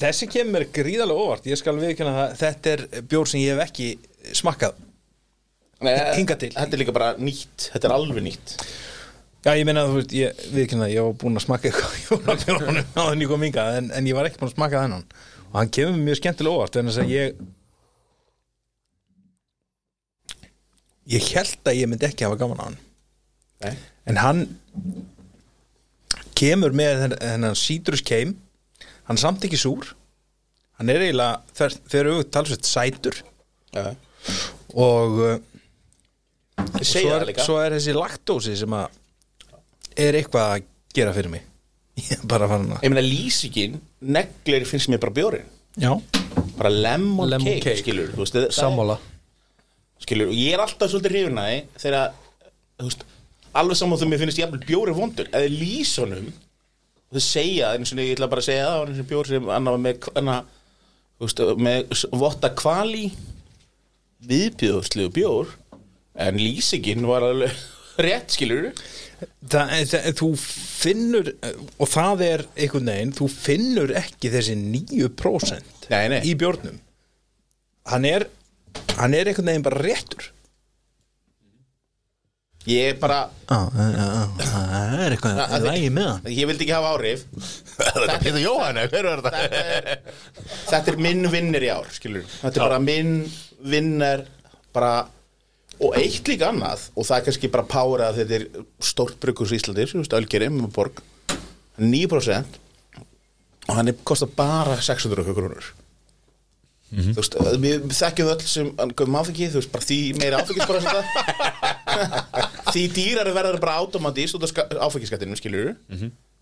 [0.04, 1.48] þessi kemur gríðarlega óvart.
[1.50, 3.90] Ég skal viðkynna það, þetta er bjór sem ég hef ekki
[4.42, 4.80] smakkað.
[5.86, 6.52] Nei, hingað til.
[6.56, 8.56] Þetta er líka bara nýtt, þetta er alveg nýtt.
[9.46, 12.06] Já, ég meina, þú veist, ég viðkynna það Ég var búinn að smakka eitthvað í
[12.08, 15.06] jólabjórunum á þenni kom hingað, en, en ég var ekki búinn að smakka þennan.
[15.52, 17.14] Og hann kemur mjög skemmtilega óvart en þess að
[21.14, 22.78] ég held að ég myndi ekki hafa gaman á hann
[23.66, 23.76] Nei.
[24.10, 24.42] en hann
[26.36, 28.36] kemur með þenn- þennan sítrus keim
[29.06, 29.92] hann er samt ekki súr.
[30.80, 33.20] Hann er eiginlega þver- þeir eru talsveit sætur.
[33.76, 33.96] Já.
[34.76, 35.38] og uh,
[36.80, 37.44] Ég svo er, líka.
[37.46, 38.88] svo er þessi laktósi sem að
[39.98, 40.64] er eitthvað að
[40.96, 41.44] gera fyrir mig.
[42.02, 45.46] Ég er bara fann að Ég meina lýsingin, neglir finnst mér bara bjórin
[45.80, 45.92] já,
[46.58, 47.84] Bara lemon, Lemon cake, cake.
[47.84, 48.98] skilur Sammála
[50.04, 52.18] Skilur, og ég er alltaf svolítið hrifin að því Þegar,
[52.80, 53.06] þú veist
[53.56, 55.30] Alveg saman þú mér finnst jafnvel bjóri vondur.
[55.32, 56.26] Eða lýsunum
[57.16, 59.78] Þau segja, eins og ég ætla bara að segja það eins og bjór sem annar
[59.80, 60.48] með annar,
[61.16, 63.06] þú veist, með votta kvali
[64.26, 65.54] viðbjöðslegu bjór
[66.26, 67.54] en lýsingin var alveg
[68.06, 68.72] rétt skilur
[69.48, 76.08] það, það, þú finnur og það er einhvern veginn þú finnur ekki þessi 9% Nei,
[76.12, 76.20] nei.
[76.26, 76.80] í bjórnum.
[77.92, 78.26] Hann er
[78.98, 80.32] hann er einhvern veginn bara réttur.
[82.66, 86.30] Ég bara, það er eitthvað að lægi með hann.
[86.34, 87.26] Ég vildi ekki hafa áhrif.
[87.76, 89.44] Þetta er Pétur Jóhann, eða hver var þetta?
[89.44, 90.00] þetta er,
[90.72, 93.14] þetta er minn vinnir í ár skilur, þetta er bara minn
[93.66, 94.26] vinnar
[94.74, 94.94] bara
[95.76, 98.46] og eitt líka annað og það er kannski bara power að þetta er
[98.90, 101.04] stórt brugghús í Íslandi, sem veist, Ölgeri, með borg.
[101.78, 102.62] 9%
[103.68, 105.74] og hann er, kostar bara 600 krónur
[106.94, 111.02] þú veist, við þekkjum öll sem gömum áfengi, þú veist, bara því meira áfengisbrosenta
[112.74, 114.54] því dýrar verður bara automatist út af
[114.90, 115.74] áfengiskattinu, skilur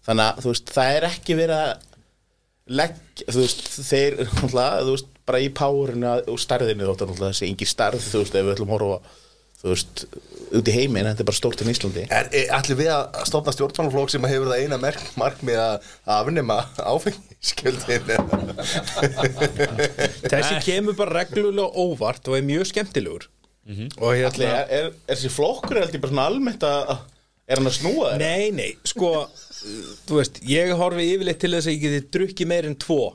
[0.06, 1.74] þannig að, þú veist, það er ekki verið að
[2.80, 2.96] legg,
[3.28, 8.04] þú veist, þeir þú veist, bara í párinu og stærðinu þóttu náttúrulega þessi engi stærð
[8.04, 9.02] þú veist, ef við ætlum að horfa á,
[9.64, 10.04] þú veist
[10.54, 12.04] út í heiminn, þetta er bara stórt en Íslandi.
[12.14, 16.18] Er, er allir við að stofna stjórnmálaflokk sem hefur það eina merk, markmið að að
[16.20, 16.58] afnema
[16.94, 18.12] áfengiskjöldin
[20.34, 23.30] þessi kemur bara reglulega óvart og er mjög skemmtilegur.
[23.64, 27.04] Og Allir, hérna er, er, er þessi flokkur er bara svona almennt að að-
[27.48, 28.22] er hann að snúa þér?
[28.24, 29.14] Nei, nei, sko
[29.64, 33.14] Þú veist, ég horfi yfirleitt til þess að ég geti drukkið meir en tvo.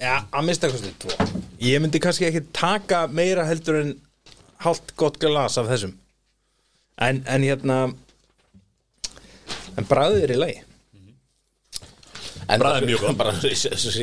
[0.00, 1.26] Já, að mista kostið tvo.
[1.60, 3.90] Ég myndi kannski ekki taka meira heldur en
[4.64, 5.94] hálft gott glas af þessum.
[6.98, 7.76] En, en hérna
[9.78, 10.62] En bræðið er í lagi.
[12.48, 13.02] En Bragðið er mjög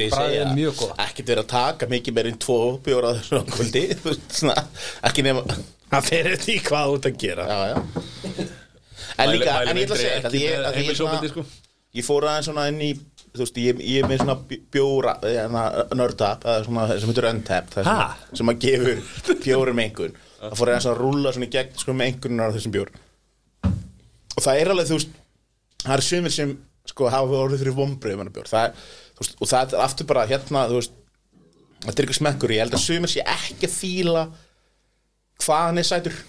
[0.05, 0.91] ég Bragðið segja, er mjög gott.
[1.01, 3.81] ekkert verið að taka mikið meir en tvo bjóra þessu kvöldi
[5.09, 5.41] ekki nema
[5.89, 7.43] Það fer eftir í hvað þú ert að gera.
[7.49, 8.45] Já, já.
[9.21, 11.73] En líka, en ég ætla að segja þetta, ég, að ég, heimilisofbeldi, svona, sko.
[11.99, 12.89] ég fór aðeins svona inn í
[13.35, 15.13] þú veist, ég, ég er með svona bj- bjóra
[16.67, 17.11] svona sem
[17.87, 17.97] Ha?
[18.29, 20.17] sem, sem að gefur bjórum einhvern
[20.49, 22.91] það fór eins að rúlla svona í gegn sko með einhverjunar á þessum bjór.
[24.35, 25.17] Og það er alveg, þú veist
[25.85, 26.53] það er sumir sem
[26.85, 28.51] sko hafa orðið fyrir vombrið með bjór.
[28.51, 28.85] Það
[29.19, 30.95] veist, og það er aftur bara hérna, þú veist
[31.85, 34.23] þetta er ykkur smekkur, ég held að sumir sé ekki að fíla
[35.43, 36.23] hvað hann er sætur.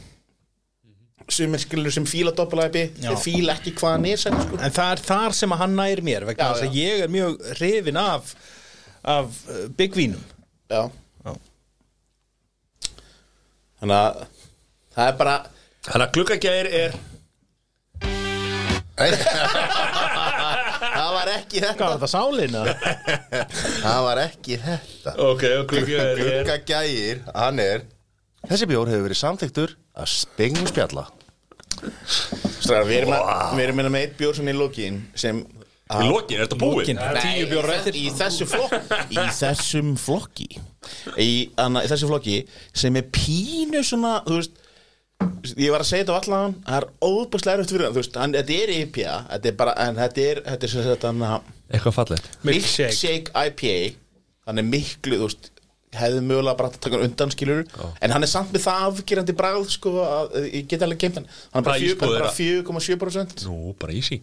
[1.26, 4.60] Sumir skilur sem fíla doppel-IB þeir fíla ekki hvað hann er sætur sko.
[4.62, 7.10] En það er þar sem að hann nær mér vegna Já, þess að ég er
[7.10, 8.30] mjög hrifin af
[9.06, 10.22] af uh, byggvínum
[10.70, 10.86] Já.
[13.80, 14.24] Þannig að
[14.96, 15.36] það er bara
[15.86, 16.96] Þannig að gluggagæðir er
[20.96, 22.62] Það var ekki Hvað þetta var þetta sálina?
[23.84, 25.12] Það var ekki þetta.
[25.26, 27.84] Ok, og gluggagæðir er Glugga gægir, hann er
[28.46, 31.04] Þessi bjór hefur verið samþyktur að spengum spjalla.
[32.06, 35.42] Stráðar, við erum að við erum að með eitt bjór svona í lokin sem
[35.86, 36.98] Í lokin, er þetta búinn?
[36.98, 37.98] Nei, Tíu bjórar í, eftir.
[38.00, 38.78] í þessu flokki.
[39.14, 40.48] Í þessum flokki
[41.22, 41.30] í,
[41.62, 42.36] anna, í þessu flokki
[42.76, 44.62] sem er pínu svona þú veist
[45.56, 48.16] ég var að segja þetta á allan það er óbúslega erfitt fyrir hann þú veist,
[48.20, 51.22] hann, þetta er IPA þetta er bara, en þetta er þetta er sem sagt hann
[51.26, 52.26] að Eitthvað fallegt.
[52.46, 52.90] Milkshake.
[52.92, 53.76] milkshake IPA
[54.46, 55.48] hann er miklu, þú veist
[55.96, 57.62] hefði mögulega bara að taka hann undan skilur
[58.04, 61.28] en hann er samt með það afgerandi bragð sko, að, ég get alveg geimt hann.
[61.54, 64.18] Hann er bara Hvað fjö- ísbúð er bara 4,7% Nú, bara easy.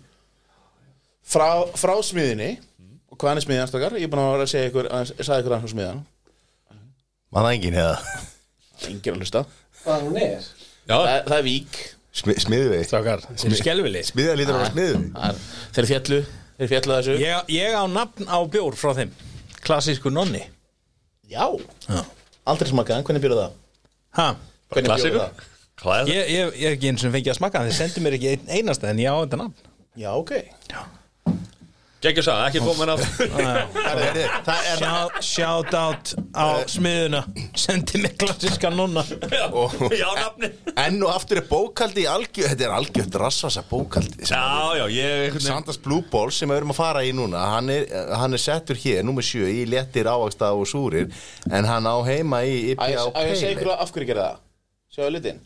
[1.23, 1.47] Frá,
[1.79, 2.51] frá smiðinni
[3.09, 5.11] og hvað hann er smiðan stakar ég er búin að vera að segja ykkur að,
[5.17, 6.01] ég sagði ykkur að hann smiðan
[7.33, 7.97] Maður það enginn hefða
[8.89, 9.41] enginn að hlusta.
[9.83, 10.47] Hvað hún er?
[10.87, 11.79] Já, það, það er vík.
[12.13, 15.39] Smi, Smiðvei Strákar, sem skelvili Smiða lítur á smiðvei Það er-
[15.73, 16.19] þeir fjallu
[16.59, 17.15] þeir fjallu þessu.
[17.23, 19.15] Ég, ég á nafn á bjór frá þeim.
[19.65, 20.43] Klassísku nonni.
[21.31, 21.47] Já,
[21.89, 22.03] Já.
[22.45, 23.55] aldrei smakaðan, hvernig byrjuð það?
[24.19, 24.27] Ha?
[24.69, 25.49] hvernig klassikur byrjuð það?
[25.73, 26.11] Er það?
[26.13, 28.29] Ég, ég, ég er ekki eins og fengið að smakka hann Þeir sendu mér ekki
[28.35, 29.71] einn einasta en ég á þetta nafn.
[29.97, 30.31] Já, ok
[32.03, 32.95] Geggjur sagði, ekki á
[34.43, 37.21] Það er Shout, shout out á smiðuna.
[37.55, 40.49] Sendi mig klassíska nonna Já, nafni
[40.83, 44.43] Enn og aftur er bókaldi í algjör Þetta er algjört rassvasa bókaldi Já,
[44.79, 47.87] já, ég Sanders Blue Balls sem við erum að fara í núna hann er,
[48.19, 51.07] hann er settur hér, nummer 7 í léttir ávaksta og súrir
[51.51, 53.93] en hann á heima í að IPA ég og að ég segja ykkur Pale af
[53.93, 54.41] hverju gera það?
[54.93, 55.39] Sjáðu litin.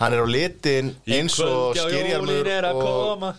[0.00, 3.34] Hann er á litin eins og skýrjarmur er að og koma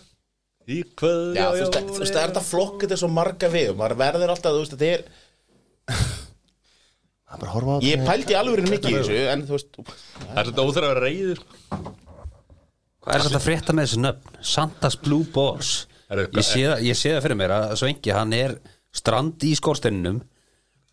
[0.66, 3.50] Í kvöld, já, þú veist, þú veist, það er þetta flokk þetta er svo marga
[3.54, 5.04] við maður verður alltaf, þú veist, þetta er
[7.30, 8.08] hann bara horfa á ég þetta.
[8.10, 9.80] pældi alveg mikið í þessu en þú veist,
[10.26, 11.42] Það er þetta óþur að vera reyður
[13.06, 14.38] Hvað er þetta að frétta með þessu nöfn?
[14.42, 15.72] Santas Blue Balls.
[16.10, 18.56] Ég sé, það- ég sé það fyrir mér að Svengi hann er
[18.96, 20.24] strandi í skorsteininum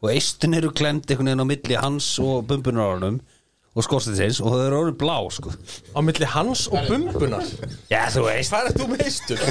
[0.03, 3.21] og eistin eru klemt einhvern veginn á milli hans og bumbunarárunum
[3.73, 5.49] og skorsteinsins og þau eru orðin blá sko.
[5.97, 7.47] Á milli hans og bumbunar.
[7.89, 8.53] Já, þú veist.
[8.53, 9.39] Hvað er þú með heistur?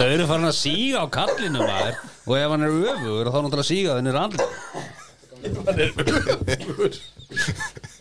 [0.00, 1.94] Þau eru farin að síga á kallinu maður.
[2.28, 4.46] Og ef hann er öfugur þá náttúrulega síga þau niður andli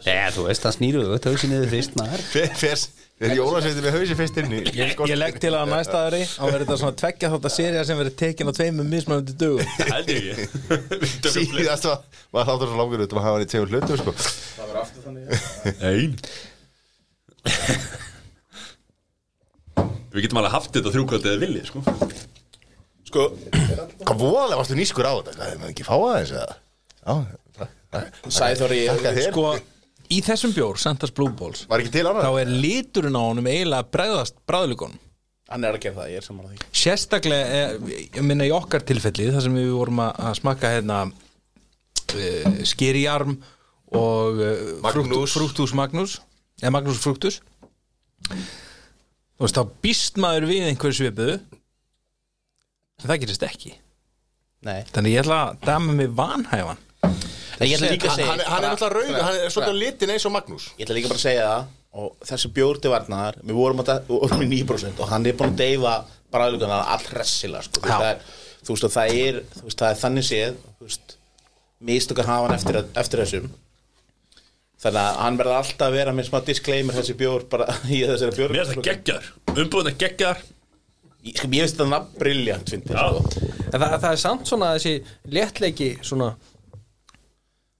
[0.03, 2.21] Já, þú veist, það snýru öfugt þau sér niður fyrst maður.
[2.33, 2.83] Fer,
[3.19, 6.21] fer, fer jólasveitin með hausi fyrst inn í Ég, ég legg til að næsta ári
[6.23, 9.73] á verður þetta svona tveggja þátt að serja sem verður tekin á tveimum mismunandi dögum.
[9.91, 10.43] Held ég.
[11.29, 11.99] Ekki síðast var,
[12.37, 14.11] var þáttur svo langur út að hafa hann í tegum hlutum sko.
[15.83, 16.15] Ein.
[20.09, 21.83] Við getum alveg haft þetta þrjúkvöld eða vilji, sko.
[23.09, 23.25] Sko
[24.05, 25.35] hvað voðalega varstu nýskur á þetta?
[25.37, 26.55] Hvað, maður ekki fá aðeins eða?
[26.99, 27.13] Já,
[27.59, 29.29] það- það- Sæþóri þakka þér.
[29.31, 29.43] Sko,
[30.09, 33.49] í þessum bjór, Santas Blue Balls var ekki til þá annað er liturinn á honum
[33.49, 34.99] eiginlega að bregðast bræðlugunum
[35.49, 36.67] hann er að gera það, ég er saman að því.
[36.77, 40.97] Sérstaklega, eh, ég minna í okkar tilfelli þar sem við vorum að að smakka hérna
[41.09, 43.37] uh, skeriarm
[43.97, 45.33] og uh, Magnús.
[45.33, 46.19] frúktús Magnús.
[46.61, 47.39] Eða Magnús frúktus
[48.29, 51.37] þú veist, þá býst maður við einhver svipuðu
[52.99, 53.73] en það gerist ekki.
[54.67, 54.83] Nei.
[54.91, 56.81] Þannig ég ætla að dama mig vanhæfan
[57.59, 60.25] Ætla líka að hann, segja hann, hann er alltaf rauð, hann er á litin eins
[60.29, 60.69] og Magnús.
[60.79, 64.03] Ég ætla líka bara að segja það og þessi bjór til varnar við vorum, að,
[64.07, 65.93] við vorum í 9% og hann er búin að deyfa
[66.29, 67.81] bræðlugana all hressilega sko.
[67.81, 68.21] Þú veist, það er,
[68.67, 71.15] þú veist og það er veist, það er þannig séð veist,
[71.89, 73.49] mistökar hafa hann eftir, eftir þessum.
[74.79, 78.37] Þannig að hann verður alltaf að vera með smá disclaimer þessi bjór bara í þessari
[78.37, 79.29] bjór Mér finnst það geggjar
[79.59, 80.45] Umbúðin er geggjar
[81.19, 82.79] Ég- sko, finnst nafn briljant sko.
[83.73, 84.93] En það, það er samt svona þessi
[85.35, 86.29] léttleiki svona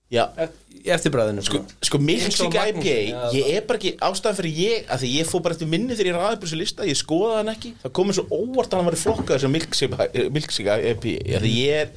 [0.09, 1.85] eftirbræðinu sko, sko.
[1.85, 2.39] sko Magnús.
[2.81, 5.97] IPA ég er bara ekki ástæðan fyrir ég að því ég fór bara eftir minni
[5.97, 8.79] þegar ég ræði upp þessu lista ég skoðaði hann ekki, það komið svo óvart að
[8.79, 11.03] hann var í flokka sem Milksik IPA að
[11.43, 11.91] því ég er,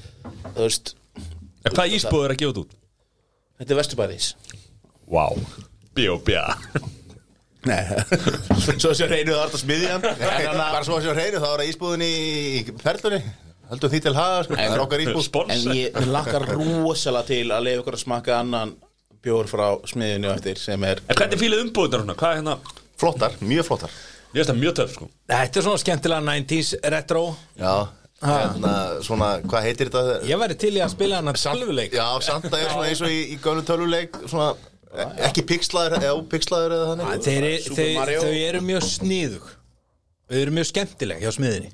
[0.52, 0.94] þú veist
[1.62, 2.74] Hvað ísbúð er að gefa út?
[3.62, 4.32] þetta er Vesturbæðis
[5.12, 5.24] Vá.
[5.94, 6.34] B.O.B.
[7.68, 7.78] Nei,
[8.80, 10.22] svo sé reynuð að arta smiðjan að-
[10.58, 12.12] Bara svo að sjá hreinu, þá er það ísbúðin í
[12.82, 13.20] perlunni
[13.72, 17.28] Höldum því til haga, sko, það er okkar ísbúð En Sponsor ég ég lakkar rosalega
[17.30, 18.74] til að leiða ykkur að smakka annan
[19.24, 22.16] bjór frá smiðinu eftir sem er En hvernig fílið umbúðunar svona?
[22.20, 22.58] Hvað er hérna?
[23.00, 23.96] Flottar, mjög flottar.
[24.32, 25.08] Ég veist það mjög töf sko.
[25.32, 27.24] Þetta er svona skemmtilega 90s retro.
[27.58, 27.72] Já,
[28.22, 28.74] hérna,
[29.08, 30.20] svona, hvað heitir þetta?
[30.28, 31.96] Ég væri til í að spila hana tölvuleik.
[31.96, 34.52] Já, Santa er svona eins og í, í gömlu töluleik Svona,
[34.92, 37.28] e- ekki pixlaður eða ópixlaður eða þannig.
[37.74, 39.52] Þeir, eru mjög sniðug.
[40.28, 41.72] Þau eru mjög skemmtileg hjá smiðinni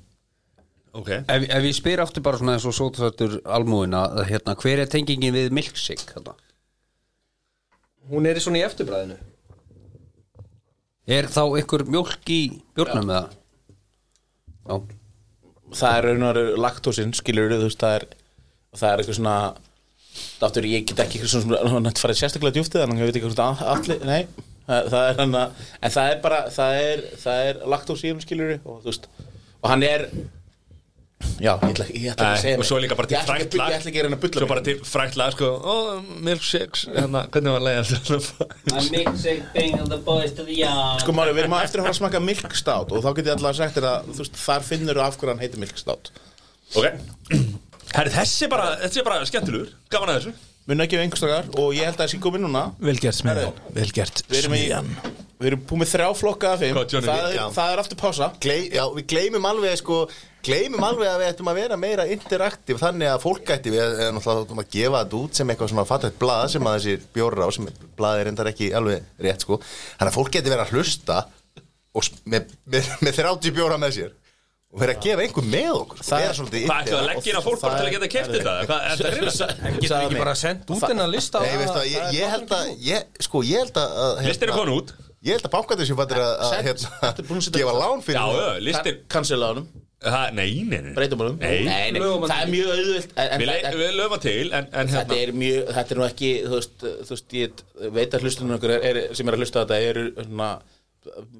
[0.96, 4.90] Ok Ef, ef ég spyr aftur bara svona eins og sótasættur almúina, hérna, hver er
[4.90, 6.14] tengingin við milkshake?
[6.14, 6.36] Hérna?
[8.08, 9.18] Hún er í svona í eftirbræðinu
[11.08, 12.40] Er þá ykkur mjólk í
[12.76, 13.28] bjórnum eða?
[14.68, 14.74] Já,
[15.72, 18.06] það er raun og veru laktósin skilur þú veist það er
[18.76, 19.36] það er eitthvað svona
[20.48, 23.18] aftur ég get ekki eitthvað svona svona þetta farið sérstaklega djúftið þannig að ég veit
[23.18, 24.22] ekki hvort að allir nei
[24.68, 28.12] það, það er hann að en það er bara það er það er laktós í
[28.12, 29.08] hann skilur og þú veist
[29.58, 30.06] og hann er
[31.38, 33.54] já ég ætla, ég ætla ekki að Nei, segja og svo líka bara til frækt
[33.58, 35.88] lag ég ætla ekki að reyna að bulla Svo bara til frækt lag sko oh,
[36.26, 38.10] Milkshakes hérna, Hvernig var leiðast
[38.78, 41.02] A milkshake thing and the boys to the yard.
[41.02, 43.36] Sko máli við erum að eftir að fara að smaka milkstout og þá get ég
[43.36, 46.12] alltaf að þú veist þar finnur þú af hverju hann heitir milkstout.
[46.74, 46.90] Ok.
[47.96, 49.72] Herri þessi er bara Þessi er bara skemmtilegur.
[49.94, 50.34] Gaman að þessu.
[50.68, 52.66] Mun ekki við einhverstakar og ég held að það sé komið núna.
[52.90, 53.64] Velgert smiðjan.
[53.78, 54.94] Velgert smiðjan
[55.38, 57.06] við erum búið með þrjá flokka af Johnny?
[57.06, 59.98] það, er, það er aftur pása Gley, Já, við gleymum alveg, sko
[60.48, 64.62] Gleymum alveg að við ættum að vera meira interaktiv Þannig að fólk ætti við ættum
[64.62, 67.66] að gefa þetta út sem eitthvað svona fatætt blað sem að þessi bjórar á sem
[67.98, 71.18] blað er endar ekki alveg rétt, sko Þannig að fólk geti verið að hlusta
[71.98, 74.14] og með, með, með 30 bjóra með sér
[74.68, 77.08] og verið að gefa einhver með okkur Það er- svolítið Hvað ættu að interaktiv.
[77.08, 78.56] leggja inn á fólk bara til að geta keft þetta?
[78.68, 79.76] Hvað er þetta reyna?
[79.78, 83.06] Getur við ekki bara sendt út en að lista að, ég, ég held að ég,
[83.24, 84.92] sko, ég held að að, Listin er komin út
[85.26, 88.62] Ég held að bankaður sem fattir að, að hérna, að gefa lán fyrir Já, já,
[88.68, 89.68] listin Cancela honum,
[89.98, 91.64] Það- Nei, nei, nei breytum honum Nei.
[91.66, 92.00] nei, nei.
[92.00, 95.32] Það er mjög auðvilt en, en, Við, löfum að til En, en Þetta hérna er
[95.42, 97.62] mjög, þetta er nú ekki Þú veist, þú veist ég
[97.98, 100.52] veit að hlustunum okkur er, er, sem er að hlusta á þetta eru svona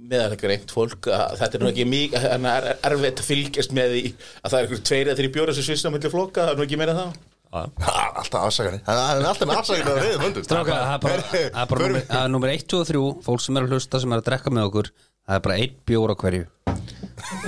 [0.08, 1.08] meðalega reynt fólk.
[1.12, 4.58] Að þetta er nú ekki mjög er, er erfitt að fylgjast með því að það
[4.58, 6.78] er einhver tveir eða þrý bjóra sem svissna á milli flokka, það er nú ekki
[6.80, 7.18] meira það
[7.48, 11.70] Alltaf afsakani hann er alltaf með afsakani að höndum Strákar, það er bara, það er
[11.70, 14.12] bara númer, það er númer 1, 2 og 3 fólk sem er að hlusta, sem
[14.12, 14.90] er að drekka með okkur
[15.28, 16.46] það er bara einn bjór á hverju.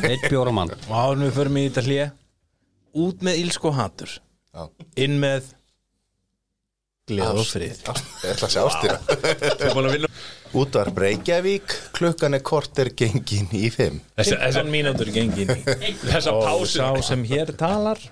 [0.05, 0.75] Einn bjór á mann.
[0.89, 2.11] Og en við förum í þetta hlje
[3.01, 4.13] Út með ílsk og hatur.
[4.51, 4.63] Já.
[5.05, 5.53] Inn með
[7.11, 7.81] Gleð og frið.
[8.23, 10.11] Ég ætla að sjá ástýra
[10.61, 13.99] Útvar Breykjavík Klukkan er korter gengin í fimm.
[14.19, 18.03] Þessa, þessa, 15 mínútur gengin í þessa Og pásur sá sem hér talar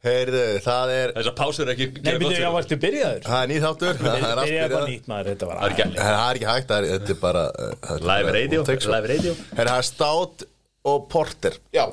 [0.00, 3.18] Heyrðu, það er Þessa pásur er ekki Nei, byrju, já, varstu byrjaður.
[3.26, 4.86] Það er nýþáttur Það er allt byrjað.
[4.88, 7.12] nýtt maður, þetta var Það er ekki- aðeins Það er ekki hægt, það er, þetta
[7.16, 8.62] er bara uh, er Live radio.
[8.94, 9.34] Live radio.
[9.58, 10.46] Herra, það er stát
[10.94, 11.58] og porter.
[11.76, 11.84] Já,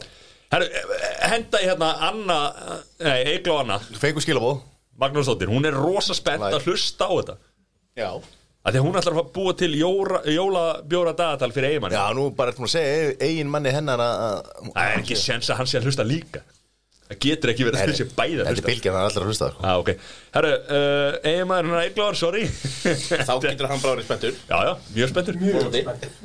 [0.56, 0.70] Herru,
[1.28, 2.40] henda í hérna Anna
[3.04, 3.80] Nei, Egil og Anna.
[4.00, 4.62] Fengu skilabóð
[5.04, 7.36] Magnúsdóttir, hún er rosa spennt að hlusta á þetta.
[8.00, 8.10] Já.
[8.68, 12.26] Að Því að hún ætlar að búa til jóra, jólabjóra dagatal fyrir eiginmanni Já, nú
[12.36, 15.70] bara eftir að segja eigin manni hennar að að- Það er ekki sens að hann
[15.72, 16.42] sé að hlusta líka
[17.08, 19.30] Það getur ekki verið að þessi bæði að Þetta er bylgjan, það er allir að
[19.32, 19.62] hlusta sko.
[19.64, 19.92] Já, ok.
[20.34, 22.42] Herru, uh, eiginmaður hennar Egilóðar, sorry.
[23.30, 24.42] Þá getur hann bara verið spenntur.
[24.52, 25.40] Já, já, mjög spenntur.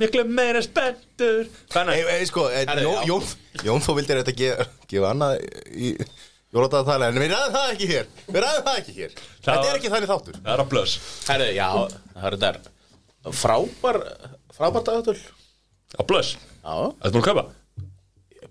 [0.02, 1.52] Miklu meira spenntur.
[1.76, 2.00] Hvernig?
[2.02, 2.66] Ei, ei, sko, eh,
[3.06, 3.30] Jón.
[3.62, 5.38] Jón, þú vildir þetta gefa, gefa annað
[5.70, 5.94] í
[6.52, 8.12] jóladagatali En við ræðum það ekki hér.
[8.26, 9.16] Við ræðum það ekki hér.
[9.46, 10.42] Þetta er ekki þannig þáttur.
[10.42, 10.98] Það er að blöss
[11.30, 11.68] Herðu, já,
[12.26, 14.02] er þetta frábær
[14.56, 15.18] frábær dagatöl.
[16.08, 17.44] Blöss Já, Það er búin að kaupa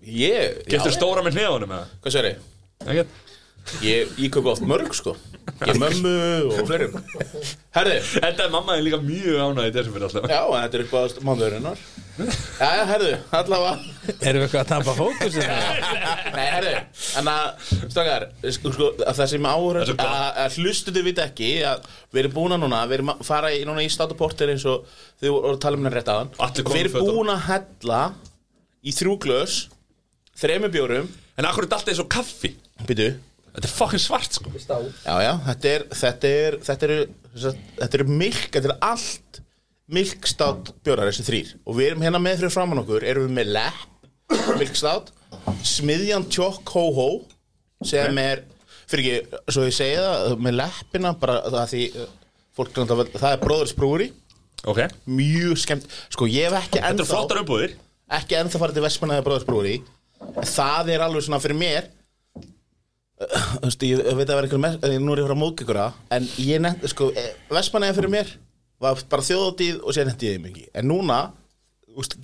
[0.02, 0.62] ég?
[0.66, 2.00] Getur já, stóra með hnefunum eða?
[2.02, 2.48] Hvað sér ég?
[2.86, 3.20] Ekkert.
[3.82, 5.14] Ég, ég kaupi oft mörg sko.
[5.62, 6.14] Ég mömmu
[6.50, 6.96] og fleirum.
[7.74, 10.26] Herðu, Þetta er mamma er líka mjög ánægð í desember alltaf.
[10.30, 13.92] Já, þetta er mánuðurinnar Já, já, herðu, allavega.
[14.20, 15.36] Erum við eitthvað að tapa fókus
[16.36, 16.72] Nei, herðu,
[17.22, 21.86] en að Stakar, sko, sko, að það sem áhör er að, hlustuðu vita ekki að
[22.12, 24.84] við erum búin að núna, við erum að fara í, núna í státuportir eins og
[25.22, 28.02] þið voru að tala um hennar rétt aðan Allir komnir Við erum búin að hella
[28.84, 29.16] í þrjú
[30.42, 31.08] þremur bjórum
[31.38, 32.50] En akkur er þetta alltaf eins og kaffi?
[32.88, 33.06] Býtu,
[33.52, 34.50] Þetta er fucking svart sko.
[34.56, 37.02] Já, já, þetta er þetta er, þetta er,
[37.82, 39.40] þetta er milk, þetta er allt
[39.92, 43.50] milkstát bjórar þessi þrýr og við erum hérna með fyrir framann okkur erum við með
[43.58, 45.10] lepp milkstát
[45.68, 47.06] smiðjan tjokk ho ho
[47.84, 48.44] sem er,
[48.88, 52.08] fyrir ekki svo ég segi það, með leppina bara það því uh,
[52.56, 54.10] fólk náttúrulega- það er bróðurs brúri,
[54.62, 54.78] Ok.
[55.10, 55.88] Mjög skemmt.
[56.14, 57.72] Sko ég hef ekki Þetta er flottar umbúðir.
[58.14, 59.72] Ekki ennþá farið til Vestmannaði bróðurs brúri
[60.42, 61.90] það er alveg svona fyrir mér.
[63.22, 65.42] Þú veist, ég veit að vera einhver með, eh, nú er ég að fara að
[65.44, 67.12] móðka ykkur það en ég nefnt, sko,
[67.52, 68.32] Vestmannaði fyrir mér
[68.82, 70.64] var bara þjóðatíð og sér hendi ég þeim ekki.
[70.74, 71.18] En núna,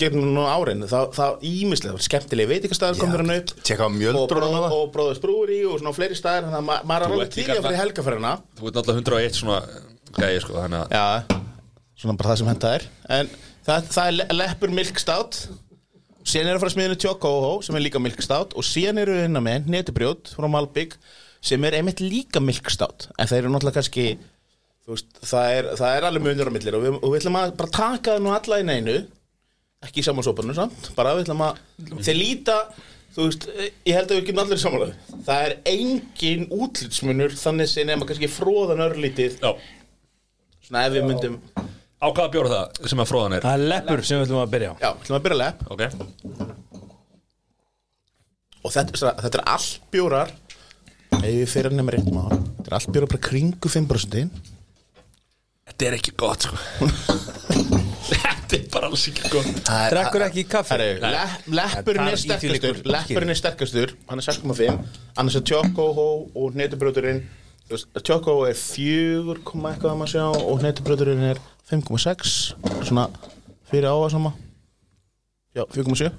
[0.01, 3.53] gegnum nú árin þá, þá ímislega, skemmtilega veitingastæður kom fyrir hann upp.
[3.63, 4.71] Tjekka á og, mjöldrunum bróð, hana.
[4.75, 7.81] og bróðus brúri og svona fleiri staðir þannig að ma maður er alveg að fyrir
[7.83, 9.59] helgaferðina Þú ert alltaf 101 svona
[10.19, 11.39] gæði sko Þannig að Já,
[12.01, 12.87] svona bara það sem henda er
[13.19, 13.31] En
[13.69, 15.41] það, það er le- leppur milkstátt
[16.29, 20.35] Síðan eru frá smiðinu Tjókóhó sem er líka milkstátt og síðan eru hérna með netibrjót
[20.37, 20.99] frá Malbygg
[21.41, 24.05] sem er einmitt líka milkstátt en þeir eru náttúrulega kannski
[24.89, 27.55] veist, það, er, það er alveg munur á millir og við, og við ætlum að
[27.63, 28.99] bara taka það nú alla í neinu
[29.87, 31.63] ekki í samansóparnu samt bara við ætlum að
[32.05, 32.59] þeir líta
[33.15, 33.49] þú veist,
[33.89, 38.31] ég held að við getum allir samanlega það er engin útlitsmunur þannig sem nema kannski
[38.33, 39.41] fróðan örlítið.
[39.41, 39.53] Já,
[40.69, 41.41] svona ef við myndum
[41.99, 43.47] á hvaða bjóra það sem að fróðan er?
[43.47, 44.75] Það er leppur sem við ætlum að byrja á.
[44.83, 45.59] Já, ætlum að byrja að lepp.
[45.75, 45.83] Ok,
[48.59, 50.37] og þetta, þetta er allt bjórar.
[51.19, 52.39] Ef við fyrir nefnir rétt mál
[52.69, 54.43] þetta er allt bjórar bara kringu 5%
[55.69, 56.59] þetta er ekki gott sko.
[58.09, 59.49] Þetta er bara alls ekki gott.
[59.93, 60.77] Drekkur ekki kaffi?
[61.53, 62.79] Leppurinn er er sterkastur.
[62.89, 64.79] leppurinn er sterkastur, hann er 6,5
[65.21, 67.21] annars er tjókóhó og netubrjóturinn
[68.01, 72.37] tjókóhó er 4, komma eitthvað að maður sjá og netubrjóturinn er 5,6
[72.89, 73.09] svona
[73.69, 74.33] fyrir áhersama
[75.57, 76.11] já, 4,7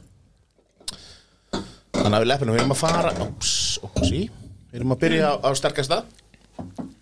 [2.00, 3.54] þannig að við leppurinn við erum að fara ups,
[3.86, 6.00] ups, við erum að byrja á, á sterkasta.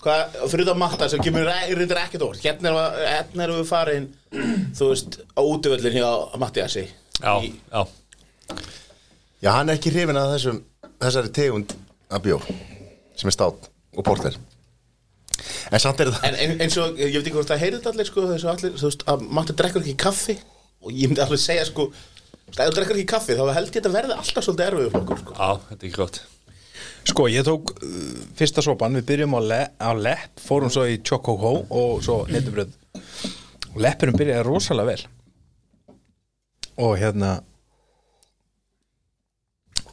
[0.04, 2.42] Hvað, fyrir það matta sem kemur reyndar ekkert orð.
[2.44, 4.08] Hérna erum við, hérna erum við farin
[4.78, 6.10] þú veist, á útivöllin hjá
[6.42, 6.86] Mattiasi.
[7.18, 7.82] Já, já.
[9.42, 10.62] Já, hann er ekki hrifin að þessum
[11.02, 11.74] þessari tegund
[12.10, 12.46] af bjór
[13.18, 13.68] sem er stát
[13.98, 14.38] og porter
[15.72, 18.10] En samt er það En ein, eins og, ég veit ekki hvort það þetta allir
[18.10, 20.38] sko, þessu allir, þú veist, að Matti drekkur ekki kaffi?
[20.84, 21.92] Og ég myndi alveg segja sko
[22.48, 25.36] ef þú drekkur ekki kaffi þá held ég þetta verði alltaf svolítið erfiðu flokkur sko.
[25.36, 26.20] Já, þetta er ekki gott.
[27.08, 30.98] Sko, ég tók uh, fyrsta sopan, við byrjum á, le á lepp, fórum svo í
[31.04, 32.74] Chocoho og svo netubröð.
[33.74, 35.06] Og leppurinn byrjaði rosalega vel.
[36.84, 37.38] Og hérna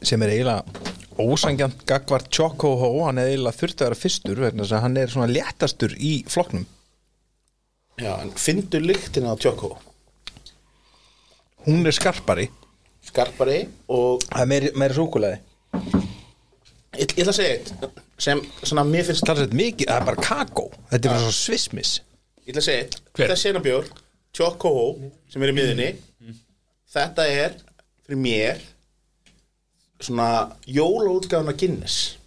[0.05, 0.63] sem er eiginlega
[1.21, 5.11] ósangjant gagvart Chocoho, hann er eiginlega þurfti að vera fyrstur vegna þess að hann er
[5.13, 6.65] svona léttastur í flokknum.
[8.01, 9.77] Já, en fyndu lyktina á tjókó
[11.65, 12.49] hún er skarpari,
[13.05, 15.39] skarpari og það er meiri, meiri súkulega
[16.95, 20.23] ég, ég ætla að segja eitt sem svona mér finnst talsett mikið, það er bara
[20.23, 20.69] kakó.
[20.91, 21.95] Þetta er bara svo svismis
[22.45, 22.99] ég ætla að segja eitt.
[23.01, 23.23] Hver?
[23.23, 23.89] þetta er senabjór,
[24.37, 24.73] tjókó
[25.33, 25.89] sem er í miðinni
[26.95, 27.57] þetta er
[28.05, 28.63] fyrir mér
[30.03, 30.29] svona
[30.67, 32.17] jólaútgáðan af Guinness.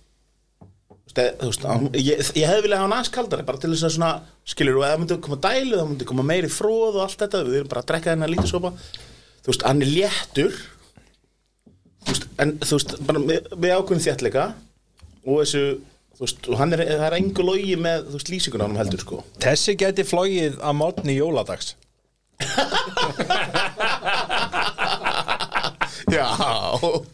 [1.19, 1.65] Þú veist,
[1.99, 4.11] ég, ég hefði viljað hafa hann aðeins kaldari bara til þess að svona,
[4.47, 7.59] skilur og eða myndi koma dælu, það myndi koma meiri fróð og allt þetta, við
[7.59, 8.71] erum bara að drekka þennan lítið sopa.
[9.43, 10.61] Þú veist, hann er léttur.
[12.05, 14.45] Þú veist, en þú veist bara með, með ákveðin þéttleika
[15.25, 15.65] og þessu,
[16.15, 19.03] þú veist, og hann er það er engu logi með, þú veist, lýsinguna hann heldur
[19.03, 19.21] sko.
[19.43, 21.75] Þessi geti flóið að mótni jóladags
[26.13, 26.27] Já.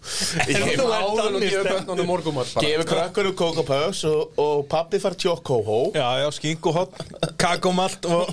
[0.51, 2.65] Ég hef áður og gefa bönnunum morgumat bara.
[2.66, 6.99] Gefur krakkunum kókapöðs og, og pappi fær tjókóhó Já, já, skinkuhott,
[7.41, 8.31] kakómalt og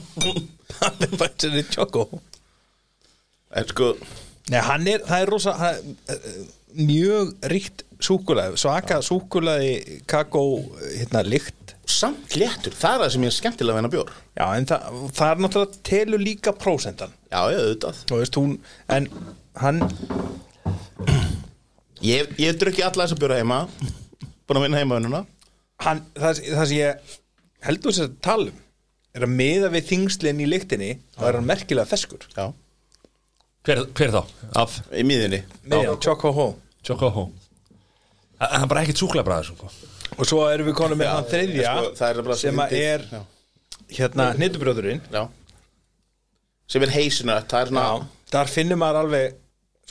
[0.81, 2.07] hann er bara sér í tjókó.
[3.51, 3.93] En sko,
[4.51, 6.43] Nei, hann er, það er rosa hann, er, eh,
[6.81, 10.45] mjög ríkt súkulæði svaka súkulæði kakó
[10.95, 11.75] hérna lykt.
[11.91, 14.99] Samt léttur, það er það sem ég er skemmtilega að venna bjór Já, en það,
[15.17, 17.11] það er náttúrulega telur líka prósentan.
[17.27, 17.99] Já, ég auðvitað.
[18.07, 18.53] Þú veist, hún,
[18.95, 19.09] en
[19.59, 19.81] hann
[22.01, 23.59] Ég, ég hef drukkið alla þessa bjóra heima
[24.49, 25.19] Búin að vinna heimavinnuna.
[25.85, 27.13] Hann, það, það sem ég
[27.65, 28.59] heldur þess að tala um
[29.11, 32.45] er að miða við þingslinn í lyktinni þá er hann merkilega feskur Já,
[33.67, 34.21] Hver, hver þá?
[34.61, 34.77] Af?
[34.97, 36.45] Í miðinni með Choco Ho
[36.87, 37.27] Chocoho.
[38.41, 39.67] Það er bara ekkert súklega bræður sko.
[40.17, 43.03] og svo erum við konum með hann þriðja sko, það er bara sem að er
[43.11, 43.19] Já.
[43.99, 45.21] hérna hnittubrjóðurinn Já.
[46.71, 49.37] Sem er heisinött, það er svona Já, þar finnum maður alveg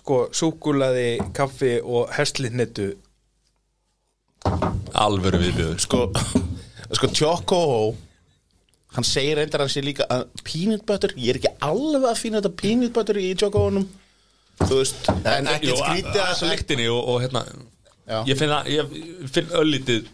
[0.01, 2.91] sko súkulaði, kaffi og herslinnettu
[4.97, 6.05] Alvöru viðbjöður Sko,
[6.97, 7.83] sko tjókóhó
[8.97, 12.41] Hann segir reyndar hann sé líka að peanut butter, ég er ekki alveg að fína
[12.41, 13.85] þetta peanut butter í tjókóhónum
[14.61, 17.45] Þú veist, en ekkert skrítið að að lyktinni og, og hérna
[18.11, 18.17] Já.
[18.27, 20.09] Ég finn, að, ég finn öllítið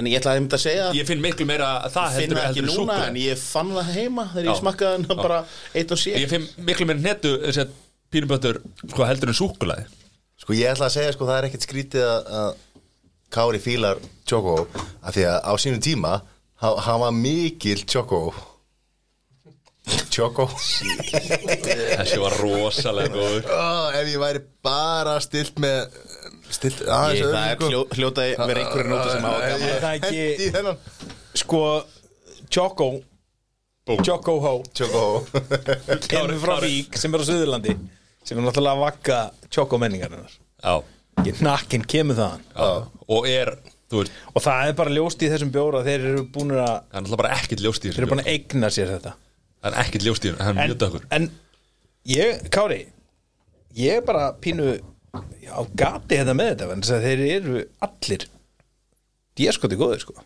[0.00, 2.48] En ég ætlaði einmitt að segja Ég finn miklu meira að það finn heldur, það
[2.48, 4.50] ekki heldur núna en ég fann það heima þegar Já.
[4.50, 5.38] ég smakkaði hann bara
[5.76, 7.76] eitt og sé Ég finn miklu meira netu þess að
[8.12, 8.60] pínubötur
[8.90, 9.86] sko, heldur en súkulaði
[10.40, 12.52] Sko ég ætla að segja sko það er ekkert skrítið að, að
[13.30, 14.54] Kári fílar Choco
[15.04, 16.14] af því að á sínum tíma
[16.62, 18.22] hann hann var mikil Choco
[20.12, 20.46] Choco
[21.10, 23.46] Þessi var rosalega góður.
[23.54, 25.94] Oh, Ef ég væri bara stilt með
[26.52, 27.70] stilt aðeins Ég, það er sko.
[27.70, 29.64] hljó, hljótaði verið einhverju nóta sem hafa gaman.
[29.70, 30.82] Er það ekki- Hendi í þennan.
[31.44, 31.62] Sko
[32.50, 32.88] Choco
[34.06, 35.04] Choco Ho Tjóko
[36.10, 37.74] kemur frá Vík sem er á Suðurlandi
[38.30, 39.18] sem er náttúrulega að vakka
[39.50, 40.74] Choco menningar hennar Já,
[41.26, 42.44] Ég nakkin kemur þaðan.
[43.10, 43.50] Og er,
[43.90, 46.78] þú veist, og það er bara ljóst í þessum bjóra þeir eru búin að það
[46.78, 49.12] er náttúrulega bara ekkert ljóst í þeir eru búin að eigna sér þetta.
[49.60, 51.06] Það er ekkert ljóst í hann, hann er en, mjög dökkur.
[51.18, 51.26] en
[52.14, 52.78] ég, Kári
[53.80, 54.70] ég er bara pínu
[55.50, 58.24] á gati þetta með þetta en þeir eru allir
[59.40, 60.16] díaskoti góðir sko.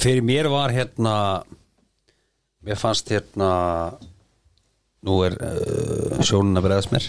[0.00, 1.16] Fyrir mér var hérna
[2.62, 3.50] Mér fannst hérna
[5.02, 7.06] Nú er uh, sjónin að bregðast mér.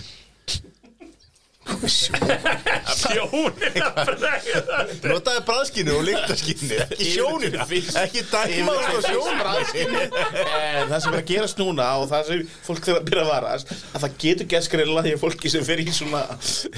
[2.93, 7.63] Sjónin að bregða Notaði bræðskinu og lyktaskinu Ekki sjónina
[8.01, 9.53] Ekki dæma á sjónina.
[9.79, 13.31] En það sem er að gerast núna og það sem fólk þurfa að byrja að
[13.31, 16.23] varast að það getur gert skrilla því að fólki sem fer í svona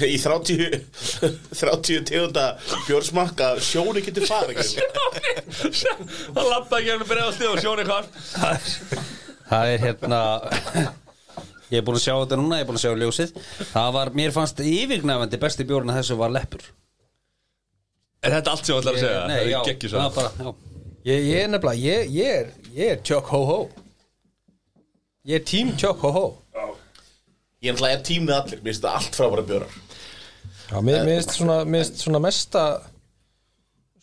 [0.06, 0.76] í 30
[1.62, 2.46] 30 tegunda
[2.86, 4.76] bjórsmakka sjóni getur farið
[6.36, 8.04] Það lappa ekki að bregða stíð og sjónin hvað?
[9.46, 10.22] Það er hérna
[11.70, 13.32] Ég er búin að sjá þetta núna, ég er búin að sjá ljósið.
[13.72, 16.62] Það var, mér fannst yfirgnæfandi besti bjórn að þessu var leppur.
[18.22, 19.24] Er þetta allt sem þú ætlar að segja?
[19.30, 20.76] Nei, já, er það svo var bara, já.
[21.06, 23.58] Ég, ég er nefnilega, ég, ég er ég er Chuck Ho Ho
[25.26, 26.24] Ég er tím Chuck Ho Ho
[27.62, 29.76] Ég er náttúrulega er tím með allir, mér finnst þetta allt frábæra bjórar.
[30.66, 32.64] Já, mér finnst svona, mér finnst svona mesta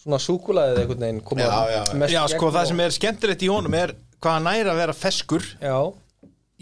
[0.04, 2.08] svona súkulaðið einhvern veginn koma Já, já, já.
[2.12, 5.46] Já, sko, það sem er skemmtilegt í honum er hvað hann næri að vera feskur.
[5.60, 5.78] Já,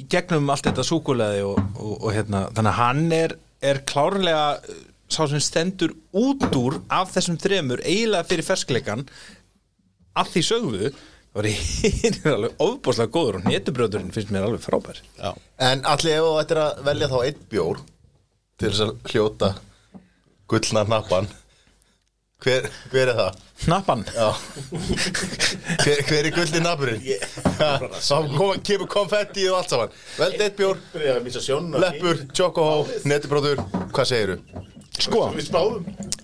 [0.10, 3.36] gegnum allt þetta súkuleði og, og, og hérna, þannig að hann er,
[3.72, 9.06] er klárlega uh, sá sem stendur út úr af þessum þremur eiginlega fyrir ferskleikan
[10.18, 10.92] að því sögðu
[11.32, 11.48] það
[12.02, 15.32] hinn alveg ofbúslega góður og netubrjóðurinn finnst mér alveg frábær Já.
[15.64, 17.84] En allir ef þú ættir að velja þá einn bjór
[18.62, 19.52] Til þess að hljóta
[20.52, 21.30] Gullna nappan
[22.42, 23.36] Hver, hver er það?
[23.70, 24.00] Nappan.
[24.16, 24.30] Já.
[25.84, 27.04] Hver, hver er gullni nappurinn?
[28.66, 29.94] Kemur konfetti og allt saman.
[30.18, 30.80] Veldi eitt bjór,
[31.84, 33.62] leppur, chocohó, netibróður
[33.94, 34.38] Hvað segiru?
[35.02, 35.28] Sko,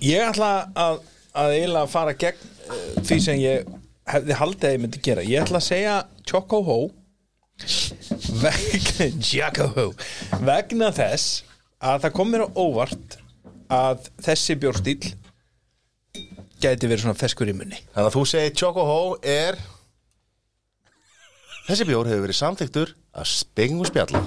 [0.02, 0.98] ég ætla að,
[1.38, 3.69] að eiginlega fara gegn uh, því sem ég
[4.10, 5.27] hefði haldið að ég myndi gera.
[5.27, 5.99] Ég ætla að segja
[6.72, 6.80] Ho.
[8.41, 9.88] Vegna Ho.
[10.49, 11.44] Vegna þess
[11.77, 13.18] að það kom mér á óvart
[13.69, 14.99] að þessi bjórstíl
[16.63, 17.79] gæti verið svona feskur í munni.
[17.93, 19.59] Þannig að þú segir chocohó er
[21.67, 24.21] Þessi bjór hefur verið samþyktur að spengum spjalla.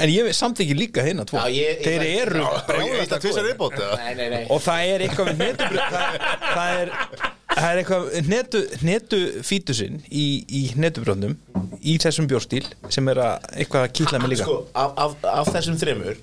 [0.00, 1.36] En ég samþykki líka hérna tvo.
[1.36, 3.96] Já, ég- ég- þeir eru Brjóðast að tvisar viðbót eða?
[4.00, 4.46] Nei, nei, nei.
[4.48, 6.16] Og það er eitthvað við netubröð það,
[6.54, 6.92] það er
[7.58, 11.36] það er eitthvað netu, netu fítusinn í, í netubröðnum
[11.84, 14.44] í þessum bjórstíl sem er að eitthvað að kýtla mig líka.
[14.48, 16.16] Sko, af, af, af þessum þremur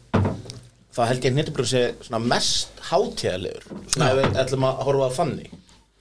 [0.95, 5.09] þá held ég að netubröð sé svona mest hátíðalegur svona ef við ætlum að horfa
[5.09, 5.51] að þannig.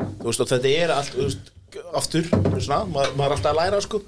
[0.04, 1.50] Þú veist og þetta er allt þú veist,
[1.98, 2.28] aftur,
[2.62, 4.00] svona, maður, maður er alltaf að læra sko.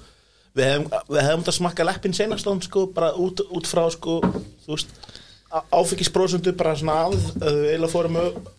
[0.57, 4.19] Við hefum, við hefum þetta smakka leppin senast án sko, bara út, út frá sko
[4.23, 4.95] þú veist
[5.47, 8.17] áfengisprósundu bara svona að eiginlega fórum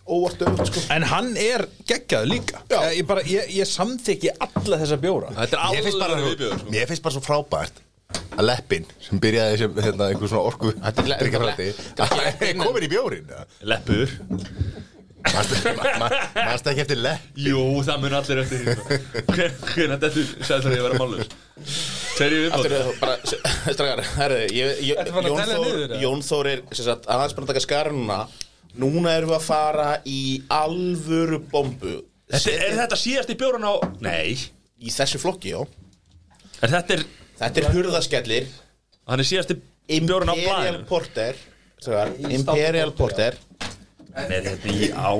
[0.09, 0.84] óvart öfugt sko.
[0.94, 2.62] En hann er geggjað líka.
[2.70, 2.78] Já.
[2.96, 5.34] ég, bara, ég, ég samþykki alla þessa bjóra.
[5.36, 6.72] Þetta er Mér finnst bara, alveg viðbjöður sko.
[6.72, 7.82] mér finnst bara svo frábært
[8.39, 10.72] að leppin sem byrjaði sem hérna, einhver svona orku
[12.62, 13.32] komin í bjórin
[13.68, 14.14] Leppur.
[15.28, 18.98] Mannst ekki eftir lepp Jú, það mun allir eftir því.
[19.32, 20.10] Hvernig þetta
[20.47, 21.24] segður ég að vera málur
[24.18, 28.18] herðu, ég, ég, að Jón, Þór, er sem sagt, aðeins bara að taka skara núna.
[28.78, 30.20] Núna erum við að fara í
[30.52, 31.94] alvöru bombu.
[32.28, 33.74] Þetta, Er þetta síðast í bjórun á
[34.05, 34.35] Nei.
[34.78, 35.62] Í þessu flokki, já.
[36.62, 37.06] Er þetta er
[37.39, 38.48] Þetta er hurðaskellir.
[39.09, 41.36] Hann er síðast í bjórun á Imperial blæðinu Porter
[41.78, 43.36] strákar, Imperial Porter.
[44.19, 45.10] Nei, þetta er í á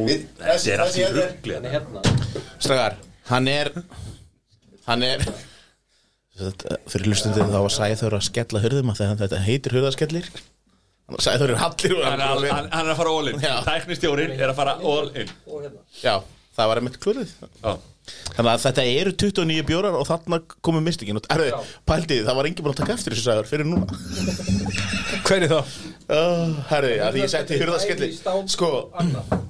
[0.43, 1.59] Þetta er allt í ruggli
[2.59, 2.97] Strákar,
[3.31, 3.71] hann er
[4.89, 5.23] Hann er
[6.39, 10.27] Þetta, Fyrir hlustundið þá var Sæður að skella hurðum að þetta heitir hurðaskellir.
[11.25, 13.41] Sæður er hallir og Hann er að- hann- hann er að fara all in.
[13.43, 13.55] Já.
[13.67, 15.31] Tæknistjórin er að fara all in.
[16.03, 16.15] Já,
[16.59, 17.33] það var einmitt klúrið
[17.65, 17.73] Já.
[18.37, 21.51] Þannig að þetta eru 29 bjórar og þarna komum mystikinn Erðu,
[21.89, 23.87] pældi, það var engin búin að taka eftir þessu sagður fyrir núna.
[25.29, 25.59] Hverju þá?
[26.09, 28.09] uh, Herði, að því ég setti hurðaskelli
[28.53, 28.69] Sko,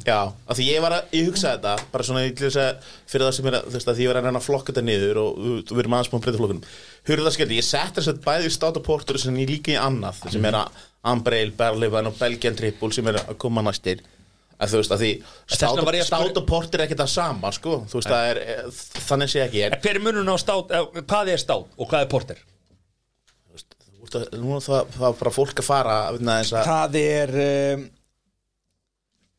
[0.06, 0.18] já,
[0.48, 2.42] að því ég var að ég hugsa þetta, bara svona að
[3.08, 4.72] fyrir það sem er að, þú veist, að því ég var að reyna að flokka
[4.74, 6.68] þetta niður og þú- við erum aðeins búin að breyta flokkunum.
[7.08, 10.58] Hurðaskelli, ég setti þess að bæði státa portur sem ég líka í annað, sem er
[10.64, 14.02] að Ambrail, Berlivan og Belgian Triple sem er að koma næstir
[14.58, 15.24] að þú veist að því ég
[15.62, 18.62] að spyrja- stát og porter er ekkert það sama sko, þú veist er, eh,
[19.08, 22.00] þannig sé ekki en Hver er munun á stát eh, Hvað er stát og hvað
[22.06, 22.40] er porter?
[23.52, 26.98] Þú veist að- nú það, það er bara fólk að fara vegna þess að það
[27.04, 27.86] er um,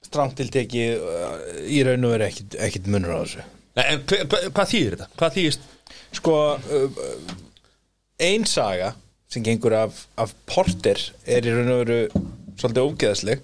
[0.10, 1.36] strángtildegi uh,
[1.68, 3.44] í raun og veru ekkit, ekkit munur á þessu
[3.78, 5.08] Nei, En hva, hva, hvað þýðir þetta?
[5.20, 5.68] Hvað þýðist?
[6.20, 7.04] Sko uh,
[8.20, 8.94] Ein saga
[9.30, 10.98] sem gengur af, af Porter
[11.30, 12.00] er í raun og veru
[12.60, 13.44] svolítið ógeðasleg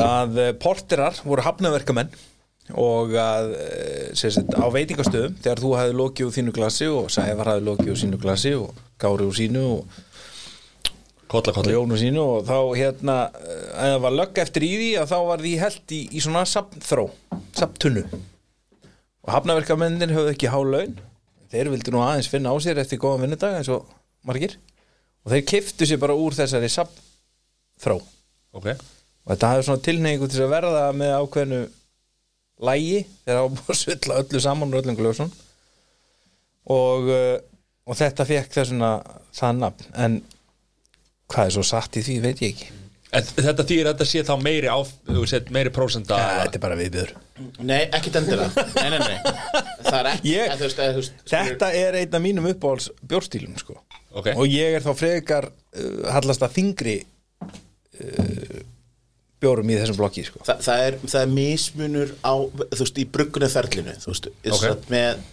[0.00, 2.10] að uh, Porterar voru hafnaverkamenn
[2.74, 3.52] og að
[4.18, 7.92] sem sagt, á veitingastöðum þegar þú hafði lokið úr þínu glasi og Sævar hafði lokið
[7.92, 10.00] úr sínu glasi og Gári úr sínu og
[11.26, 14.70] Kolla, og kolla Jónu sínu og þá hérna eh, að það var lögg eftir í
[14.78, 17.06] því að þá var því held í, í svona sapnþró
[17.56, 20.94] sapntunnu og hafnaverkamennir höfðu ekki há laun.
[21.50, 23.88] Þeir vildu nú aðeins finna á sér eftir góðan vinnudag eins og
[24.26, 24.54] margir.
[25.26, 27.98] Og þeir kiftu sér bara úr þessari sapnþró
[28.54, 28.70] Ok
[29.26, 31.60] og þetta hafði svona tilneyingu til að verða með ákveðnu
[32.66, 35.32] lægi þegar það var búið að svilla öllu saman og öllum glösum.
[36.72, 37.10] Og,
[37.86, 38.90] og þetta fekk þessuna
[39.36, 39.90] það nafn.
[39.94, 40.16] En
[41.30, 42.72] hvað er svo satt í því veit ég ekki.
[43.16, 46.58] En þetta þýðir að þetta sé þá meiri á, þú sett meiri prósenda ja, þetta
[46.58, 47.12] er bara viðbjör.
[47.62, 48.64] Nei, ekki endilega.
[48.74, 49.34] Nei, nei, nei.
[49.86, 52.48] Það er ekki Ég- eða, þú veist, eða, þú veist, þetta er einn af mínum
[52.50, 53.78] uppáhalds bjórstílum sko.
[54.16, 54.30] Ok.
[54.32, 56.96] og ég er þá frekar uh, hallast að þingri
[57.44, 58.60] uh,
[59.46, 60.42] bjórum í þessum blokki sko.
[60.46, 62.34] það, það, er, það er mismunur á
[62.66, 64.54] þú veist, í bruggunarferlinu þú veist, Ok.
[64.58, 64.76] okay.
[64.92, 65.24] með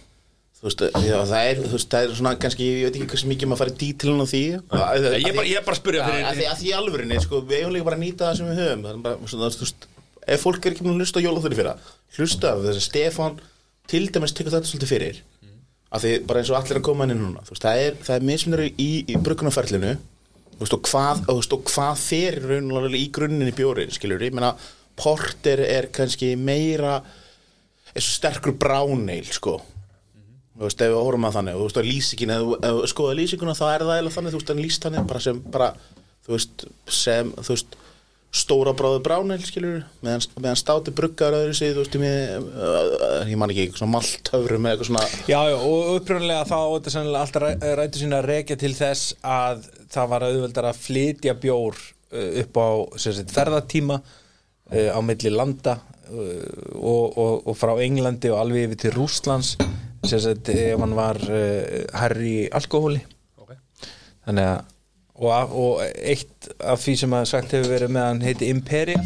[0.64, 3.30] þú veist, já, það er, þú veist, það er svona kannski, ég veit ekki hversu
[3.32, 6.06] mikið maður farið dítilin á því að, Ég er bara, ég er bara að spyrja
[6.06, 8.48] að, að, því, að í alvörinni, sko, við eigum líka bara að nýta það sem
[8.48, 9.86] við höfum það er bara, svona, þú veist,
[10.24, 13.38] ef fólk er ekki búin að hlusta á jólaþurri fyrir hlusta á þess að Stefán
[13.90, 15.20] til dæmis tekur þetta svolítið fyrir
[15.94, 18.16] að því bara eins og allir að koma inn núna þú veist, það er, það
[18.16, 19.92] er mismunur í, í bruggunarferlinu
[20.62, 22.40] veist, og hvað, veist, og hvað fer
[22.98, 24.54] í grunninn í bjórin skilur, ég meina,
[24.98, 27.00] porter er kannski meira
[27.94, 29.60] sterkur bráneil, sko.
[30.54, 33.56] Þú veist, ef við horfum að þannig þú veist, að lýsingin, ef þú skoða lýsinguna
[33.58, 35.70] þá er það eða þannig, þú veist, hann lýst þannig bara sem, bara,
[36.26, 36.64] þú veist,
[36.94, 37.74] sem þú veist,
[38.34, 43.38] stóra bráðu bráneil skilur, meðan, meðan státi bruggar öðru sig, þú veist, með, uh, ég
[43.38, 47.44] man ekki, svona maltöfrum eða eitthvað svona Já, já, og upprunlega þá þetta sennilega alltaf
[47.44, 52.30] ræ- rætur sína að rekja til þess að það var auðveldar að flytja bjór uh,
[52.42, 52.68] upp á
[53.00, 58.82] sagt, ferðatíma uh, á milli landa uh, og, og, og frá Englandi og alveg yfir
[58.84, 59.54] til Rússlands
[60.04, 61.16] sem sagt, ef hann var
[61.96, 63.00] herri alkohóli
[63.40, 63.54] Ok.
[64.26, 64.72] þannig að
[65.14, 69.04] og, og eitt af því sem að sagt hefur verið með hann heiti Imperial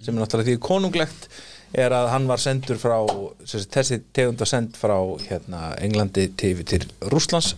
[0.00, 1.28] sem er náttúrulega því konunglegt
[1.76, 2.96] er að hann var sendur frá
[3.44, 4.96] sagt, þessi tegund var send frá
[5.28, 7.52] hérna, Englandi til, til Rússlands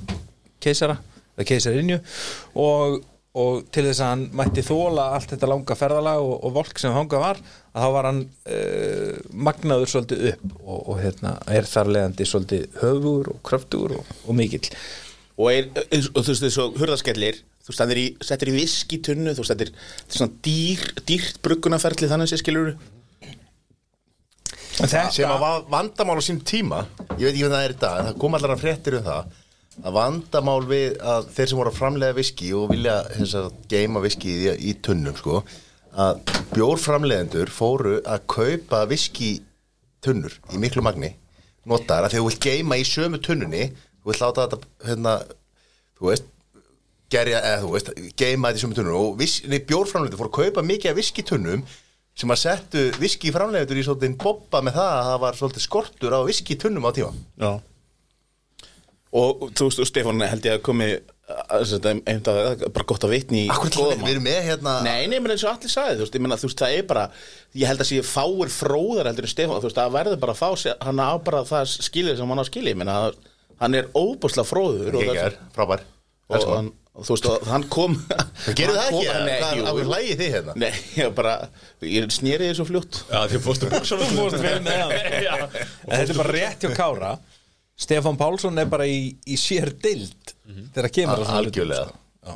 [0.63, 0.99] keisara,
[1.37, 1.99] eða keisarinju
[2.63, 2.99] og,
[3.39, 6.95] og til þess að hann mætti þóla allt þetta langa ferðalag og, og volk sem
[6.95, 9.15] þangað var að þá var hann uh,
[9.49, 14.37] magnaður svolítið upp og, og hérna, er þar leiðandi svolítið höfugur og kröftugur og, og
[14.37, 14.69] mikill.
[15.39, 15.71] Og, er,
[16.13, 19.45] og þú veist þessu hurðaskellir þú veist það er í, settir í viski tunnu þú
[19.45, 22.75] veist þetta er, þetta er svona dýr, dýrt bruggunarferli þannig sé skilur
[24.73, 26.87] sem að var vandamál á sín tíma.
[27.21, 29.05] Ég veit ekki hvað það er í dag en það kom allar að fréttir um
[29.07, 29.35] það
[29.81, 32.97] að vandamál við að þeir sem voru að framlega viski og vilja
[33.71, 35.41] geima viski í, í tunnum sko
[35.93, 36.21] að
[36.53, 39.35] bjórframlegendur fóru að kaupa viski
[40.05, 41.15] tunnur í miklu magni
[41.69, 45.17] notar að þegar þú vilt geima í sömu tunnunni þú vilt láta þetta hérna,
[45.97, 46.29] þú veist
[47.13, 50.39] gerja, eða þú veist, geima þetta í sömu tunnur og vis, nei, bjórframlegendur fóru að
[50.41, 51.67] kaupa mikið af viskitunnum
[52.13, 56.21] sem að settu viskiframlegendur í svolítið bobba með það að það var svolítið skortur á
[56.29, 57.13] viskitunnum á tíma.
[57.41, 57.53] Já
[59.13, 60.87] Og þú veist, og Stefán held ég að komi
[61.33, 65.99] bara gott að vitni við erum með hérna Nei, nei, menn eins og allir sagði,
[65.99, 67.05] þú veist, ég meina, þú veist, það er bara
[67.57, 70.43] ég held að sé fáir fróðar heldur en Stefán, þú veist, það verður bara að
[70.43, 72.99] fá sér, hann á bara það skilið sem hann á skilið, ég meina,
[73.63, 76.71] hann er óbúslega fróður er, frábær og, Elsku og, hann.
[76.97, 77.99] og þú veist, og hann kom
[78.43, 79.21] Það gerir það ekki, af
[79.53, 79.91] hverju jú.
[79.93, 80.57] hlægið þið hérna?
[80.59, 81.37] Nei, ég bara,
[81.87, 83.71] ég snýri því svo fljótt Já, því fórstu.
[85.83, 87.13] En þetta er bara rétt hjá Kára
[87.79, 90.35] Stefán Pálsson er bara í, í sér dild
[90.75, 91.87] þegar kemur að svona hlutum, Algjörlega.
[91.89, 91.97] sko.
[92.29, 92.33] Já.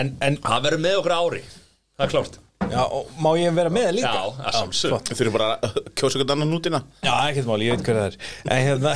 [0.00, 2.36] en, en Hann verður með okkur ári Það er klárt
[2.68, 4.10] já, og má ég vera með líka?
[4.12, 5.08] Já, að sjálfsög flott.
[5.08, 5.60] Við þurfum bara að
[5.96, 8.14] kjósa eitthvað annan nútina Já, ekkert mál, ég veit hver það er
[8.44, 8.92] En hérna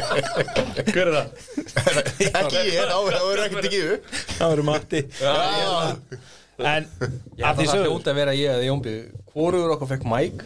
[0.94, 1.28] Hver er það?
[2.30, 4.02] Ekki ég, þá þá verður ekkert ekki upp
[4.38, 5.00] Það verður Matti
[6.60, 6.84] En
[7.40, 8.94] Já, að því það sögðu hljóta að vera ég eða Jónbi
[9.34, 10.36] Hvorugur okkur fekk mæk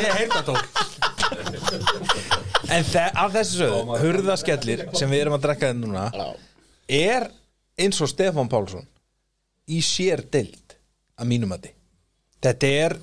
[0.00, 0.64] Ég heyrta tók
[2.70, 2.86] En
[3.18, 6.28] af þessu sögðu, hurðaskellir sem við erum að drekka þetta núna
[6.86, 7.26] er
[7.80, 8.86] eins og Stefán Pálsson
[9.70, 10.76] í sér dild
[11.18, 11.70] að mínum að
[12.40, 12.96] þetta er,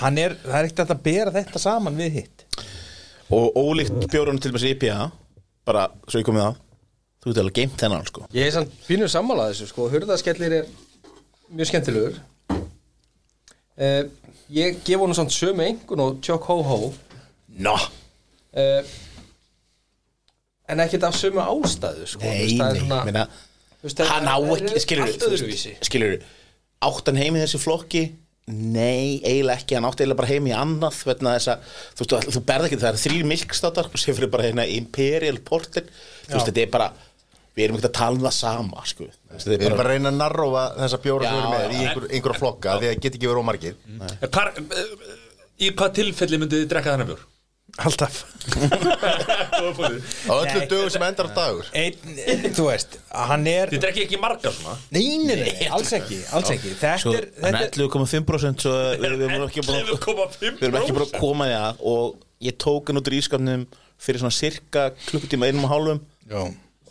[0.00, 2.46] hann er það er ekkert að bera þetta saman við hitt.
[3.30, 5.10] Og ólíkt bjórunum til þessi IPA
[5.68, 6.58] Bara, svo ég komið að
[7.20, 8.22] Þú getur alveg geimt þennan, sko.
[8.32, 9.90] Ég er samt pínur sammálað þessu sko.
[9.92, 10.70] Hurðaskellir er
[11.52, 12.14] mjög skemmtilegur.
[13.76, 14.06] Uh,
[14.50, 16.78] Ég gef honum samt sömu engun og Tjók Hó Hó
[17.60, 18.88] Nó, uh,
[20.72, 22.22] en ekkert af sömu ástæðu sko.
[22.22, 23.26] Þú Nei, það nei,
[23.80, 26.16] þú veist, það Hann á ekki, skilur Skilur
[26.80, 28.06] Átt hann heim í þessi flokki?
[28.50, 32.14] Nei, eiginlega ekki, hann átti eiginlega bara heim í annað vegna þess að, þú veist,
[32.14, 35.86] þú, þú berð ekki það er þrýr milkstátar, sem fyrir bara hérna Imperial Porter,
[36.24, 36.88] þú veist, þetta er bara
[37.54, 39.06] við erum ekki að tala um það sama sko.
[39.06, 41.40] Þú Við þetta er erum bara bara, að reyna að narrófa þessa bjóra sem við
[41.40, 43.74] erum Já, með í einhver, einhverja flokka því að geta ekki verið ómargir
[45.60, 47.24] Í hvað tilfelli myndið þið drekka þennan bjór?
[47.80, 51.66] Alltaf á öllu dögum sem endar á dagur.
[51.76, 54.76] Einn, þú veist, hann er Þið drekki ekki marga svona?
[54.94, 56.72] Nei, nei, nei, alls ekki, alls ekki.
[56.80, 60.66] Þetta svo, er, hann þetta er 11,5% svo við, við erum ekki bara við 11,5%
[60.66, 63.66] erum ekki bara að koma því að og ég tók hann út í ískapnum
[64.00, 66.02] fyrir svona cirka klukkutíma einum og hálfum.
[66.30, 66.42] Já,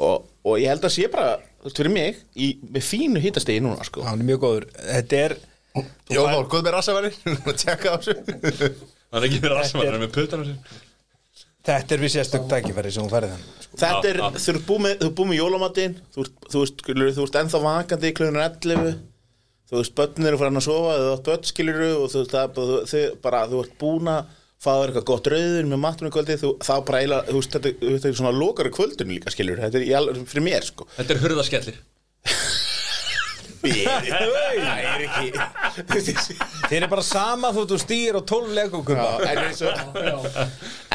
[0.06, 3.64] og, og ég held að sé bara, þú veist, fyrir mig í, með fínu hittastegi
[3.66, 4.06] núna, sko.
[4.06, 4.70] Hann er mjög góður.
[4.86, 5.40] Þetta er
[6.10, 7.12] Jón Már, góð með rassaværi
[7.50, 8.72] að tjekka á þessu
[9.10, 10.78] Það er ekki verið rassamæður, hann er með puttana sér
[11.70, 13.78] Þetta er við sérstök tækifæri sem hún færið hann sko.
[13.82, 16.64] Þetta er, þú ert búið með, þú búið með jólamatinn þú ert, þú
[17.18, 18.94] þú ert ennþá vakandi í klunar 11
[19.70, 22.56] þú veist, börnir eru farin að sofa þú ert börn, skilur og þú veist, það,
[22.56, 26.40] þú, þið, bara, þú ert búin að fá þér eitthvað gott rauður með matunum kvöldi
[26.42, 29.80] þú, þá bara eiginlega, þú veist, þetta, þetta er svona lokari kvöldun líka, skilur, þetta
[29.80, 30.90] er í fyrir mér, sko.
[30.98, 31.78] Þetta er hurðaskellir
[34.10, 36.36] Það er ekki
[36.70, 40.42] Þeir eru bara sama þú þú stýr og tólf legogumba Já, en, eins og,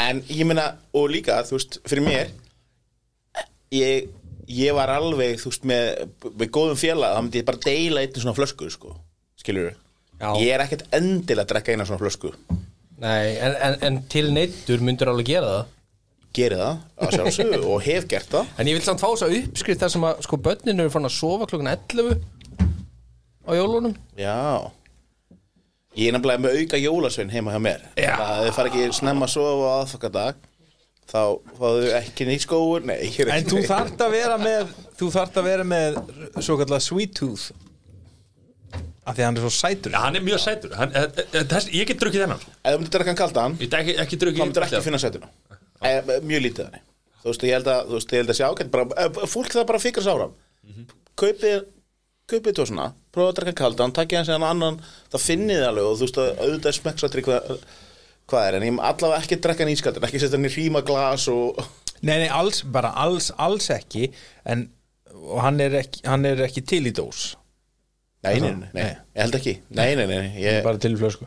[0.01, 2.33] en ég meina og líka, þú veist, fyrir mér
[3.75, 4.09] ég,
[4.49, 5.91] ég var alveg, þú veist, með,
[6.31, 8.97] með góðum félag, þá myndi ég bara deila einnig svona flösku, sko,
[9.41, 9.73] skilur
[10.21, 10.29] Já.
[10.39, 12.33] ég er ekkert endilega að drekka eina svona flösku.
[13.03, 15.73] Nei, en, en, en til neittur myndur alveg gera það.
[16.35, 18.49] Geri það, að sjálfsögðu, og hef gert það.
[18.59, 21.07] En ég vil samt fá þess að uppskrift þar sem að sko börnin eru fann
[21.07, 22.17] að sofa klokkan 11
[23.45, 23.95] á jólunum.
[24.19, 24.73] Já.
[25.95, 27.85] Ég er nefnilega með auka jólasvein heima hjá mér.
[27.95, 30.41] Það þið fara ekki snemma að sofa á aðfakadag
[31.05, 31.21] þá
[31.59, 35.37] fáðu ekki nýtt skóur nei, er En ekki þú þarft að vera með Þú þarft
[35.37, 35.99] að vera með
[36.39, 37.51] Svo kallar sweet tooth.
[39.05, 39.93] Af því að hann er svo sætur.
[39.93, 40.73] Já, hann er mjög sætur.
[40.79, 42.47] Hann, eh, eh, þess, Ég get drukkið þennan.
[42.57, 45.03] Ef þú myndir drekka hann kaldan Ég get ekki, ekki drukkið þá myndir ekki finna
[45.03, 45.29] sætuna.
[45.85, 45.93] E,
[46.25, 46.85] mjög lítið þannig
[47.25, 49.55] þú veist, ég held að, þú veist, ég held að sé ákvæmt bara, e, fólk
[49.55, 50.35] það bara fikra sáram
[51.21, 51.63] kaupið
[52.31, 54.79] kaupið tó svona, prófa að drekka kaldan takkið hans en annan,
[55.13, 57.51] það finnið alveg og þú veist, að auðvitað er smekksatri hvað,
[58.33, 61.29] hvað er, en ég allavega ekki drekka hann ískaldan ekki setja hann í hríma glas
[61.33, 61.61] og
[62.05, 64.11] Nei, nei, alls, bara alls, alls ekki
[64.45, 64.67] En
[65.15, 67.31] og hann er ekki, hann er ekki til í dós.
[68.27, 68.83] Nei, nei, nei, nei,
[69.15, 69.53] ég held ekki.
[69.79, 71.25] Nei, nei, nei, nei ég, Bara til í flösku.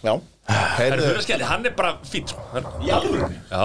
[0.00, 0.14] Já.
[0.50, 2.44] Það er hurðaskellir, hann er bara fýtt sko.
[2.56, 2.86] Alveg
[3.50, 3.60] Já,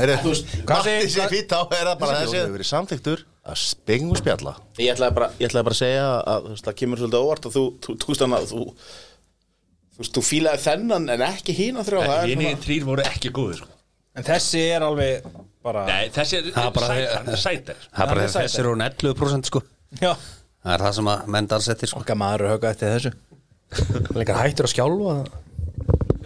[0.00, 0.32] Heyrðu,
[0.66, 2.40] Hvað Matti segir- sé fýtt á er það bara þessi.
[2.40, 4.52] hefur verið samþyktur að spengum spjalla.
[4.78, 7.64] Ég ætlaði bara, ég ætlaði bara að segja að það kemur svolítið óvart að þú,
[7.84, 8.62] þú, þú, þú, þú, þú,
[9.98, 13.32] þú, þú fílaði þennan en ekki hína þrjá það er hini svona- þrýr voru ekki
[13.38, 13.70] góðir sko.
[14.18, 15.26] En þessi er alveg
[15.62, 18.18] bara Nei, þessi er Það er bara- sætar, hann er sætar Það er bara Hann
[18.18, 19.62] er þegar þessir eru 11% sko.
[20.02, 20.12] Já.
[20.64, 22.00] Það er það sem að menn dansettir sko.
[22.02, 23.12] Okkar maður er högga eftir þessu.
[24.18, 25.14] Leikar hættur að skjálfa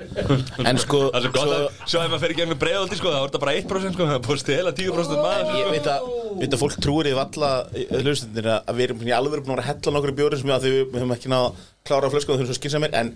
[0.69, 3.13] en sko Það er svo gott að Svo ef maður fer í gegnum breiðaldi sko,
[3.13, 5.53] Það voru bara 1% sko, Það er búið að stela 10% maður.
[5.59, 6.09] Ég veit að,
[6.43, 7.51] veit að fólk trúir í valla
[8.03, 11.17] hlustundin að við erum í alveg búin að hella nokkur bjóri sem við, við höfum
[11.17, 13.13] ekki náða að klára flösku og þau erum svo skynsamir en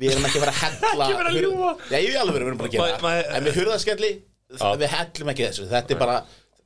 [0.00, 1.70] við erum ekki að fara að hella Ekki vera að ljúga.
[1.90, 3.36] Já, ég er alveg við erum bara að gera Ma- ma- það.
[3.38, 4.10] En við hurðaskelli,
[4.82, 5.68] við hellum ekki þessu.
[5.72, 6.16] Þetta er bara,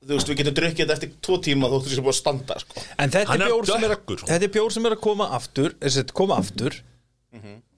[0.01, 2.59] þú veist, við getum drukkið þetta eftir tvo tíma þóttu því sem búið að standa
[2.65, 2.85] sko.
[2.97, 4.31] En þetta er, er bjór sem er, að, dökkur, sko.
[4.33, 6.81] þetta er bjór sem er að koma aftur Er koma aftur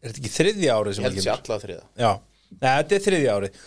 [0.03, 1.45] Er þetta ekki þriðja árið ég sem held hann sér kemur?
[1.53, 1.85] alla þriða.
[2.03, 2.13] Já,
[2.53, 3.61] Nei, þetta er þriðja árið.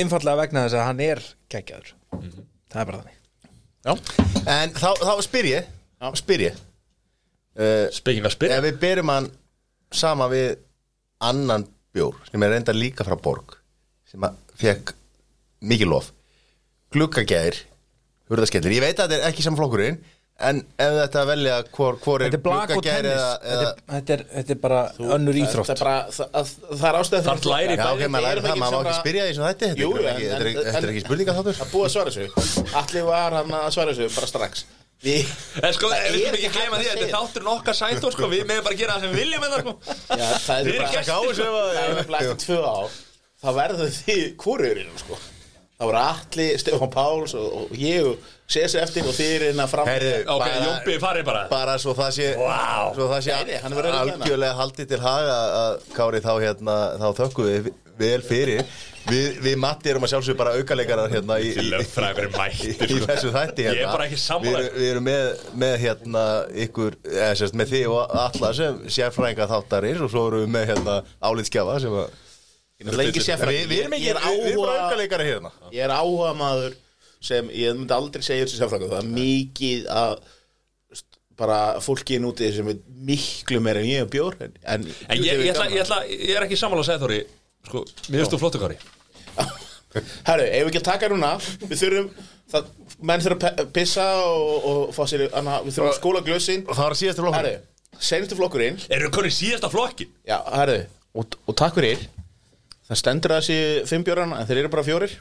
[0.00, 1.20] Einfallega vegna þess að hann er
[1.52, 1.90] geggjaður.
[2.72, 3.20] Það er bara þannig.
[4.54, 5.72] En þá, þá spyr ég
[6.18, 6.56] Spyr ég.
[7.54, 8.52] Uh, Speking of spyr.
[8.56, 9.28] Ef við berum hann
[9.94, 10.56] sama við
[11.24, 13.54] annan bjór sem er reynda líka frá Borg
[14.10, 14.92] sem að fekk
[15.64, 16.10] mikið lof.
[16.92, 17.60] Gluggagæðir
[18.32, 20.00] hurðaskellir, ég veit að þetta er ekki saman flokkurinn
[20.40, 23.12] en ef þetta að velja hvor, hvor er er og gluggagæðir tennis.
[23.14, 24.80] eða, þetta, er, þetta, er, þetta er bara
[25.14, 28.26] önnur íþrótt það er, bara, það, að, það er ástæð Þarf læri Já, ok, maður
[28.26, 30.48] læri það, maður má ekki spyrja því sem þetta Jú, Þetta er en- þetta er
[30.50, 32.26] ekki- er spurninga þáttur að búa að svara þessu.
[32.82, 34.54] Allir var hann að svara þessu bara strax.
[35.04, 35.22] Við,
[35.62, 37.14] En sko, Það við er skulum ekki ekki gleyma því að að Þetta er segja.
[37.20, 39.72] þátturinn okkar sætor sko, Við meðum bara gera það sem við viljum en það sko.
[40.14, 40.64] Já, það er
[45.74, 49.30] Þið það þið voru Atli, Stefán Páls og, og ég og Sesi eftir og þið
[49.34, 49.88] er inn að fram
[50.34, 52.92] Ok, Jómbi farið bara bara svo það sé Vá.
[52.94, 53.54] svo það sé Nei,
[53.88, 54.02] reyna.
[54.04, 58.62] algjörlega haldið til haga að Kári þá hérna þá þökkum við vel fyrir
[59.08, 63.66] við, við Matti erum að sjálfsögðu bara aukaleikarar hérna í, í, í, í þessu þætti
[63.66, 64.62] hérna Ég er bara ekki sammála.
[64.64, 65.28] við, við erum með,
[65.64, 66.24] með hérna
[66.66, 70.70] ykkur, eða sérst með þig og alla sem sérfræðinga þáttarins og svo erum við með
[70.72, 70.96] hérna
[71.30, 72.20] álitskjafa sem að
[72.92, 73.68] lengi sérfræðingur.
[73.68, 75.50] Við við erum ekki, við við erum bara áhuga- aukaleikari hérna.
[75.72, 76.74] Ég er áhuga maður
[77.24, 80.18] sem ég myndi aldrei segja þessu sérfræðingur Það er mikið að
[81.40, 82.76] bara fólki núti sem er
[83.08, 84.84] miklu meira en ég og bjór En, en,
[85.18, 87.20] ég, ég, ætla, ég, ætla, ég er ekki sammála að segja Þóri.
[87.66, 87.82] Sko,
[88.12, 88.76] mér finnst þú flottu kári.
[90.28, 91.32] Herru, ef við ekki að taka núna?
[91.64, 92.08] Við þurfum,
[92.52, 92.68] það,
[93.10, 96.64] menn þurfum að pissa og, og fá sér, anna, við þurfum að skóla glösin.
[96.68, 97.54] Og það var síðastu flokkur Herru,
[98.10, 98.78] senustu flokkurinn.
[98.94, 100.10] Eru konið síðasta flokkin?
[100.28, 100.78] Já, herru,
[101.14, 102.02] og, og takk fyrir
[102.88, 105.12] Það stendur að þessi fimm bjórana En þeir eru bara fjórir.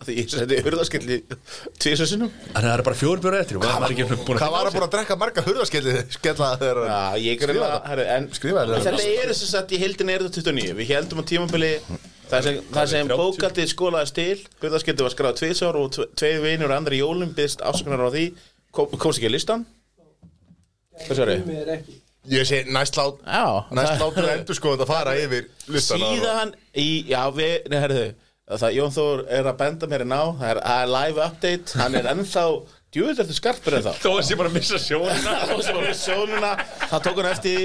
[0.00, 4.40] Af Því ég seti Þannig að það er bara fjóri bjóra eftir og búin að
[4.40, 9.02] Hvað var að búin að drekka marga hurðaskelli skella þegar Já, ég Skrifa grunna, þetta.
[9.20, 11.70] er þess að í heildin er þetta 29 Við heldum á tímabili
[12.30, 13.20] Það sem, það sem 30.
[13.20, 17.34] bókaldið skólaði stil Hurðaskilli var skráð tvisár og tve- tveir vinur og andri í jólum
[17.36, 18.24] Byggst afsökunar á því.
[18.72, 19.66] Kom, Komst ekki að listan
[21.04, 21.84] Hvað sér ég?
[22.28, 23.20] Ég sé næst lát
[23.72, 25.46] Næst látur endur sko að fara yfir
[25.80, 28.02] Síðan í, já við, nei herðu
[28.50, 31.96] Það Jón Þór er að benda mér ná Það er, það er live update Hann
[31.96, 32.44] er ennþá,
[32.92, 35.36] djúvill ertu skarpur en þá Þó að sé bara að missa sjónina.
[35.48, 36.52] Það sem var við sjónuna
[36.90, 37.64] Það tók hann eftir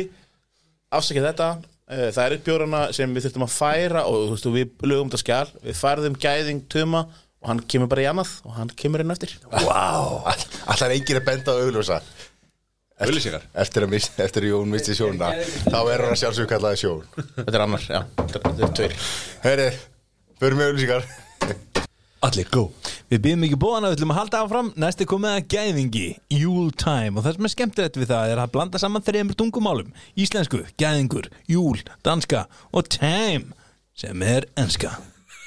[0.95, 1.50] Afsakið þetta.
[1.92, 5.09] Eh, Það er upp bjórana sem við þurftum að færa og þú veist, við lögum
[5.11, 7.01] þetta skjál við færðum gæðing tuma
[7.45, 9.34] og hann kemur bara í annað og hann kemur inn eftir.
[9.51, 12.00] Alltaf er enginn að benda á augljósa
[13.01, 15.33] Auðlýsingar Eftir að, mis, eftir að Jón misti sjónuna
[15.67, 17.01] Þá er hann að sjálfsög kallaði sjón
[17.35, 18.95] Þetta er annar, já, þetta er- tveir.
[19.43, 19.65] Heyri,
[20.40, 21.07] förum við auglýsingar.
[22.25, 22.64] Allir, go.
[23.11, 24.69] Við byrjum ekki bóðan að við ætlum að halda áfram.
[24.82, 27.19] Næst er komið að gæðingi, Júl Time.
[27.19, 29.91] Og það sem er skemmtilegt við það er að blanda saman þreymur tungumálum.
[30.17, 33.53] Íslensku, gæðingur, júl, danska og time
[33.95, 34.95] Sem er enska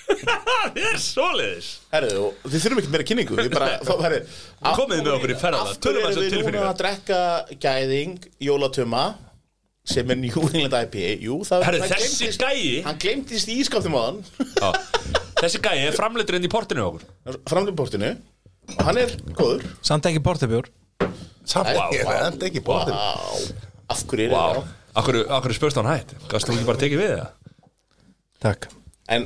[0.18, 1.68] Það er svoleiðis.
[1.92, 4.18] Herðu, og þið þurfum ekki meira kynningu Við bara, herðu
[4.62, 6.78] af- Komið með okkur í ferðalag, Af tölum hverju aðeins um erum við núna að
[6.82, 7.18] drekka
[7.64, 8.14] gæðing
[8.48, 9.02] Jólatuma
[9.88, 12.82] sem er New England IPA Jú, það Herru, hann þessi gleymdist- gæi.
[12.88, 14.18] Hann glemtist í ískaptum á hann
[14.58, 14.72] Já.
[15.42, 17.38] Þessi gæi er framleitur inn í portinu á okkur.
[17.48, 18.10] Framlumportinu
[18.74, 19.62] Og hann er góður.
[19.86, 20.66] Samt ekki portabjór.
[21.48, 22.10] Samt Vá, ekki, vá.
[22.10, 23.54] það er ekki bóttir Vá,
[23.94, 24.58] af hverju er það
[24.98, 27.30] Akkur, akkur spurst hann hætt Gast þú ekki bara tekið við það?
[28.44, 28.68] Takk
[29.08, 29.22] En,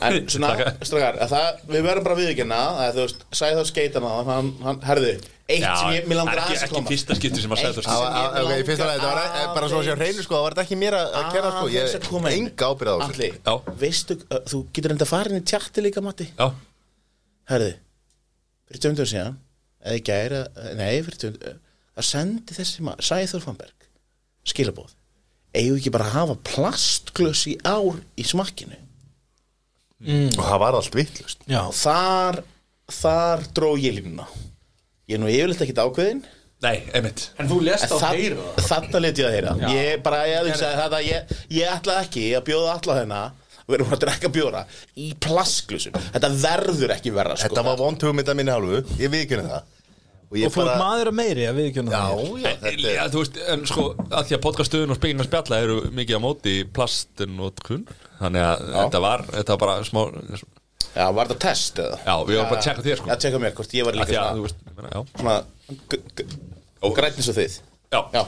[0.00, 4.48] en svona, að það, Við verðum bara viðkynna að þú veist, sæði þá skeitana hann,
[4.64, 5.10] hann, herðu,
[5.50, 6.90] eitt sem ég, mér langar ekki, aðeins að ekki koma.
[6.92, 9.68] fyrsta skipti sem að Það sem ég ok, í fyrsta lagi, þetta var eh, bara
[9.68, 11.74] svo að sé á hreinu sko, það var ekki mér að að kenna sko, að
[11.76, 12.46] ég inn.
[12.48, 13.10] enga ábyrð á þessu.
[13.10, 13.74] Atli, Já.
[13.84, 16.28] veistu, uh, þú getur enda að fara inn í tjatti líka, Matti?
[16.38, 16.48] Já,
[17.50, 17.72] Herði,
[18.70, 19.36] fyrir tjóndum síðan
[19.84, 20.40] eða í gæri,
[20.80, 21.60] nei, fyrir tjóndum
[22.00, 23.88] það sendi þessi maður, Sæður Fannberg
[24.48, 24.94] skilabóð
[25.54, 28.78] eigum við ekki bara að hafa plastglöss í ár í smakkinu?
[30.00, 31.42] Og það var allt vittlust
[31.76, 32.42] þar
[32.90, 34.24] þar dró ég línuna.
[35.10, 36.22] Ég er nú yfirleitt ekkert ákveðin
[36.64, 37.26] nei, einmitt.
[37.40, 39.52] En þú lest á En heyra það, þarna let ég að heyra.
[39.74, 43.38] Ég bara, ég hugsaði þetta ég, ég ætlaði ekki að bjóða alla þennan
[43.70, 44.64] við erum að drekka bjóra
[44.98, 47.50] í plastglössum þetta verður ekki verra sko.
[47.50, 49.76] Þetta var vond hugmynda minni hálfu, ég viðkynna það
[50.30, 53.02] Og og þú ert maður að meiri að viðkjöna Já, það já, En, þetta ja,
[53.04, 53.84] er þú veist, en sko,
[54.14, 57.62] að því að podcaststöðun og spegin að spjalla eru mikið á móti í plastin og
[57.66, 57.82] kun
[58.20, 60.00] Þannig að þetta var, þetta var bara smá
[60.94, 61.98] já, var þetta test eða?
[62.06, 63.10] Já, við varum bara að tjekka þér sko.
[63.10, 65.00] Já, tjekka mér hvort ég var líka að, svona, veist, ég meina, já.
[65.20, 65.36] svona
[65.90, 67.58] g- g- grænt eins og þið.
[67.90, 68.22] Já, Já,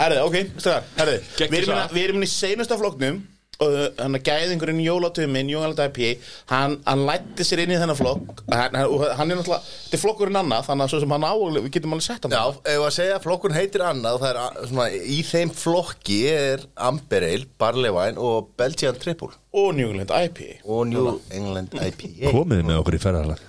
[0.00, 1.28] herrið, ok, stráðar, herrið.
[1.36, 3.20] Geggjað Við erum hérna- við erum inn í seinasta flokknum.
[3.20, 6.12] og hann að gæðingurinn Jólatuminn, Jónald IPA
[6.52, 8.42] hann, hann lætti sér inn í þennan flokk.
[8.48, 11.68] Hann, hann, er náttúrulega, þetta er flokkurinn annað þannig að svo sem hann á, við
[11.76, 14.88] getum alveg sett hann Já, ef að segja að flokkun heitir annað það er svona,
[14.96, 19.32] í þeim flokki er Amber Ale, Barley Wine og Belgian Triple.
[19.50, 23.46] Og New England IPA og New England IPA Komið með okkur í ferðarlag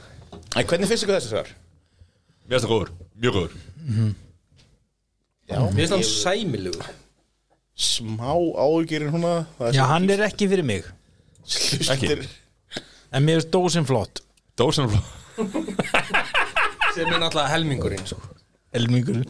[0.51, 1.51] hvernig finnst ykkur þessi svar?
[2.51, 2.90] Það góður,
[3.23, 3.53] mjög góður.
[5.51, 6.90] Já, Mér finnst hann sæmilugur
[7.77, 10.83] smá ágjörinn húnna Já, hann er ekki fyrir mig.
[11.45, 12.25] Hlustir
[13.11, 14.22] En mér finnst dósin flott.
[14.59, 14.90] Dósan
[16.95, 18.19] sem er náttúrulega helmingurinn sko.
[18.75, 19.22] Elmingur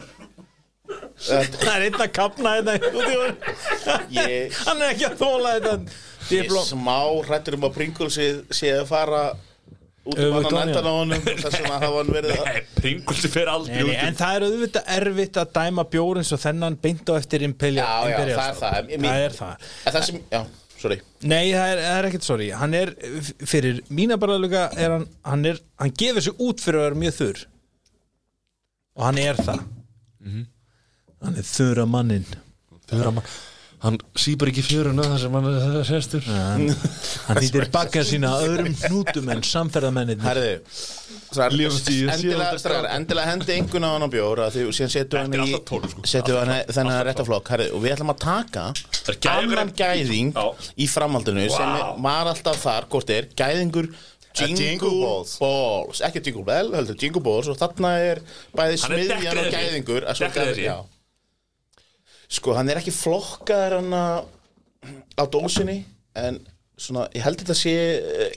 [1.22, 3.36] Það er einn að kapna þetta út í honum.
[4.12, 5.72] Ég, Hann er ekki að þóla þetta.
[6.32, 6.98] Ég Ég bló- smá
[7.28, 8.16] hrættur um að Pringles
[8.58, 9.22] sé að fara
[10.02, 13.30] út um ofan í endan á honum þess vegna hafa hann verið að Nei, Pringulsi
[13.30, 16.42] fer aldrei Nei, nei, út en það er auðvitað erfitt að dæma bjór eins og
[16.42, 18.90] þennan beint á eftir Imperial, Já, já, það er það.
[19.04, 19.68] Það er það.
[19.86, 20.40] Það sem, já,
[20.82, 20.98] sorry.
[21.22, 22.48] Nei, það er, það er ekkert sorry.
[22.62, 22.92] Hann er,
[23.54, 27.00] fyrir mína bara líka er hann, hann er, hann gefur sig út fyrir að vera
[27.04, 27.44] mjög þurr.
[28.98, 29.62] Og hann er það.
[31.22, 32.26] Hann er þurra mannin
[32.90, 33.26] Þurra mann
[33.82, 36.68] Hann sýpar ekki fjöruna þar sem hann er sestur Hann,
[37.26, 40.20] hann hýttir bakka sína öðrum hnútum en samferðamennir
[42.22, 45.90] endilega, hendi einhvern á hann á bjór að því síðan setjum hann í alltaf 12,
[45.90, 46.04] sko.
[46.76, 50.32] þennan rétta flokk herri, og við ætlum að taka gæðingur- annan gæðing
[50.78, 53.90] í framhaldinu sem var alltaf þar, hvort er gæðingur
[54.32, 55.34] Jingle, Jingle Balls.
[55.42, 55.98] balls.
[56.06, 58.22] ekki Jingle Bell, heldur Jingle Balls og þarna er
[58.56, 60.68] bæði smiðjan og gæðingur að svo Dekkriðið gæði- sé.
[60.70, 60.78] já.
[62.32, 63.96] Sko, hann er ekki flokkaður hann
[65.18, 65.82] á dósinni
[66.18, 66.40] en
[66.80, 68.30] svona, ég held þetta sé eh,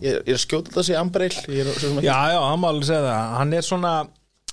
[0.00, 2.60] ég er ég er að skjóta þetta sé er svo sem ekki Já, já, hann
[2.62, 3.30] má alveg segja það.
[3.38, 3.94] Hann er svona,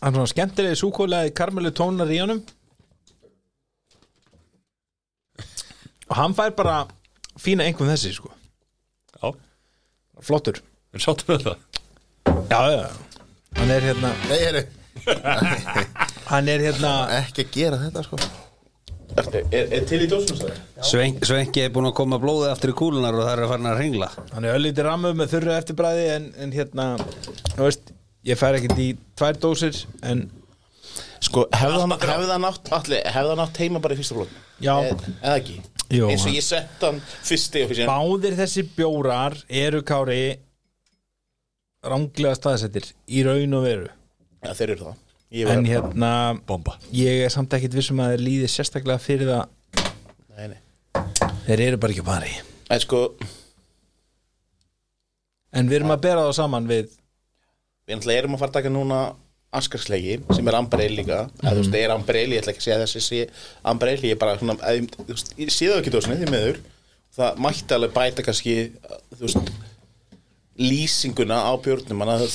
[0.02, 2.42] hann er svona skemmtilegi súkólaði karmelu tónar í honum.
[6.08, 6.78] Og hann fær bara
[7.42, 8.32] fína einhvern þessi sko.
[9.18, 9.34] Já,
[10.24, 10.62] flottur.
[10.96, 11.84] Við sáttum við það?
[12.48, 12.86] Já, já,
[13.58, 14.62] hann er hérna Nei, heru,
[16.32, 16.92] hann er hérna
[17.22, 18.20] ekki að gera þetta sko.
[19.18, 20.42] Er, er, er til í dósnum
[20.84, 23.70] Sven, Svenki er búin að koma blóðið aftur í kúlunar og það er að fara
[23.72, 26.88] að ringla hann er öllítið rammuð með þurru eftirbræði en, en hérna,
[27.56, 27.94] þú veist
[28.28, 30.28] ég fær ekkert í tvær dósir en
[31.24, 34.36] Sko, hefði hann, hefði hann átt allir, hefði hann átt heima bara í fyrsta flokk
[34.62, 34.74] Já.
[34.84, 35.56] Eða ekki?
[35.88, 37.88] Jú, Eins og hann- ég sett hann fyrsti og fyrsti.
[37.88, 40.22] Báðir þessi bjórar eru kári
[41.88, 43.90] ránglega staðsettir í raun og veru.
[44.44, 46.12] Já, þeir eru það en hérna
[46.48, 46.78] Bomba.
[46.96, 49.48] ég er samt ekkit vissum að þeir líði sérstaklega fyrir það.
[50.38, 50.60] Nei, nei.
[51.48, 52.34] Þeir eru bara ekki að pari.
[52.72, 53.02] En sko,
[55.58, 56.92] en við erum að bera það saman við
[57.88, 59.02] við erum að fara að taka núna
[59.58, 61.22] Askarslegi, sem er Ambrell líka.
[61.40, 63.20] Eða þú veist, það er Ambrell, ég ætla ekki að segja þessi sé
[63.72, 66.32] Ambrell, ég er bara svona að, ég- þú veist, ég sé það ekki dósinni, því
[66.34, 66.60] meður
[67.18, 68.56] það mætti alveg bæta kannski
[69.16, 69.54] þú veist,
[70.58, 72.26] lýsinguna á björnum, það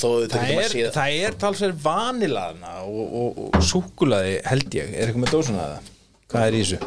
[0.53, 4.93] er, það er talsverð vanilaðna og, og, og súkulaði held ég.
[4.95, 5.91] Er eitthvað með dósuna það
[6.33, 6.79] hvað er í þessu?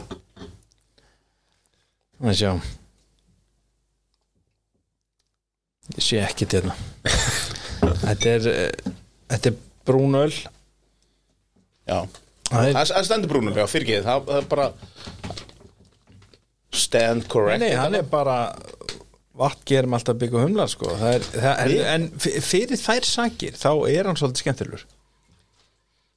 [2.17, 2.53] Það sjá.
[5.97, 6.79] Ég sé ekki til hérna.
[8.07, 8.95] Þetta er eh,
[9.31, 10.33] þetta er brúnöl
[11.87, 12.01] Já,
[12.51, 14.67] það er, það stendur brúnum, já, fyrir það, það er bara
[16.77, 18.39] stand correct nei, hann er bara
[19.37, 20.91] vatn gerum alltaf byggja humla sko.
[21.01, 24.87] það er, það er, en fyrir þær sakir þá er hann svolítið skemmtilegur.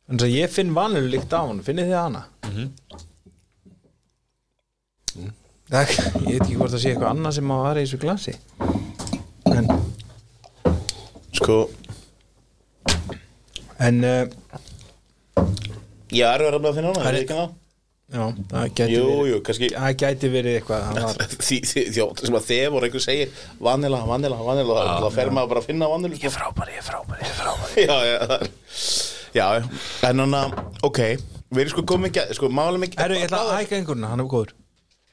[0.09, 2.23] En að ég finn vanlega líkt á hann finnið þið hana?
[5.69, 5.91] Það,
[6.25, 8.33] ég veit ekki hvort það sé eitthvað annað sem að vara í þessu glasi.
[9.53, 9.67] En,
[11.39, 11.57] Sko,
[13.85, 14.23] en uh,
[16.09, 17.53] ég er verið að finna hana, Það er ekki það?
[18.09, 22.07] Já, það gæti Jú, verið jú, kannski það gæti verið eitthvað var, því, því, því,
[22.25, 23.33] sem að þegar voru einhver segir
[23.69, 26.33] vanila, vanila, vanila þá fer maður bara að finna vanilu sko.
[26.37, 28.51] frábæri, ég er frábæri, ég er frábæri já, já, það er
[29.39, 29.69] já, já,
[30.09, 30.57] en hann að,
[30.89, 31.01] ok
[31.49, 34.29] við erum sko komið sko, málum ekki Herru, ég ætla að hækka einhverjuna, hann er
[34.29, 34.53] góður.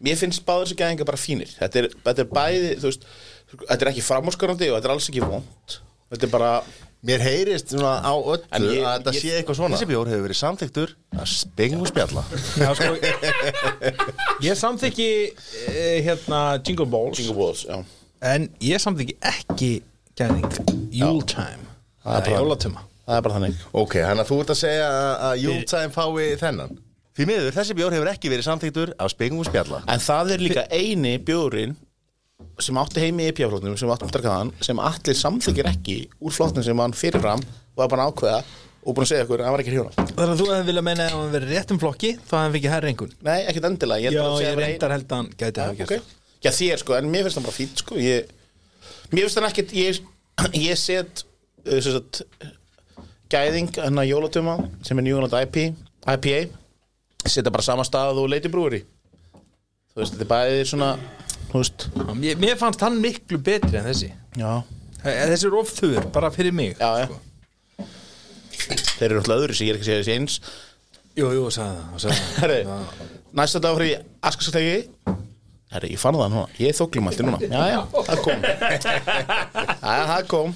[0.04, 1.52] Mér finnst báður þessi gæðingar bara fínir.
[1.56, 3.06] Þetta er, þetta er bæði, þú veist
[3.54, 5.76] þetta er ekki framúrskarandi og þetta er alls ekki vond
[6.12, 6.50] þetta er bara,
[7.06, 9.76] Mér heyrist svona á öllu ég- að þetta ég- sé eitthvað svona.
[9.76, 12.24] Þessi bjór hefur verið samþyktur að spengum og spjalla.
[12.58, 12.88] Já, sko,
[14.42, 15.08] ég samþykki
[15.68, 17.18] eh, hérna Jingle Balls.
[17.20, 17.78] Jingle balls, já.
[18.26, 19.70] En ég samþykki ekki
[20.18, 20.48] gæðing.
[20.90, 21.64] Yuletime
[22.02, 23.62] það er bara- jólatuma það er bara þannig.
[23.72, 26.78] Ok, hann að þú ert að segja að- að Júltæm fái þennan.
[27.16, 29.82] Því miður, þessi bjór hefur ekki verið samþyktur af spengum og spjalla.
[29.88, 31.76] En það er líka eini bjórin
[32.60, 36.80] sem átti heimi í EPA-flótnum sem áttum drakaðan sem allir samþykir ekki úr flótnum sem
[36.82, 37.42] hann fyrirfram
[37.76, 38.40] var bara að ákveða
[38.86, 40.86] og búin að segja okkur að hann var ekki hrjóna þannig að þú hefði viljað
[40.88, 44.20] meina að hann verið réttum flokki þá hann fikið herri einhvern Nei, ekkert endilega já,
[44.24, 46.12] að ég reyndar held að hann gæti hafa Já, gert.
[46.44, 48.30] Já, þér sko, en mér finnst hann bara fínt sko ég,
[49.12, 50.00] Mér finnst hann ekkert Ég,
[50.60, 51.24] ég set
[51.66, 52.22] uh, sagt,
[53.32, 55.72] Gæðing, hann að jólatuma sem er New England IP,
[56.06, 56.44] IPA
[57.26, 58.84] Seta bara sama stað og Lady Brewery.
[59.90, 60.90] Þú veist, þetta er bæði svona
[61.62, 61.88] veist.
[61.94, 62.12] Það.
[62.22, 64.12] mér, mér fannst hann miklu betri en þessi.
[64.36, 64.52] Já,
[65.02, 67.86] þessi er ofþur, bara fyrir mig já, já.
[68.96, 70.38] Þeir eru náttúrulega öðru sem ég er ekki að segja þessi eins.
[71.16, 72.38] Jú, jú, sagði það, sagði það.
[72.42, 72.60] Herri,
[73.40, 74.78] næsta dag fyrir Askastegi
[75.72, 76.46] Herri, ég fann það núna.
[76.62, 77.38] Ég er þóklum alltaf núna.
[77.42, 78.44] Já, já, það kom.
[79.82, 80.54] Já, það kom.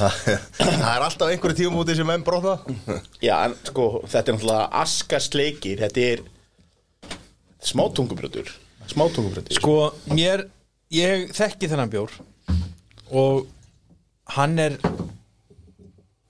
[0.00, 2.56] Það er alltaf einhverju tíumúti sem menn brotna.
[3.22, 6.24] Já, en sko, þetta er náttúrulega askasleikir, þetta er
[7.70, 8.50] smátungubröður
[8.92, 9.76] smátungubröður sko,
[10.12, 10.46] mér
[10.94, 12.14] ég þekki þennan bjór
[13.10, 13.46] og
[14.36, 14.76] hann er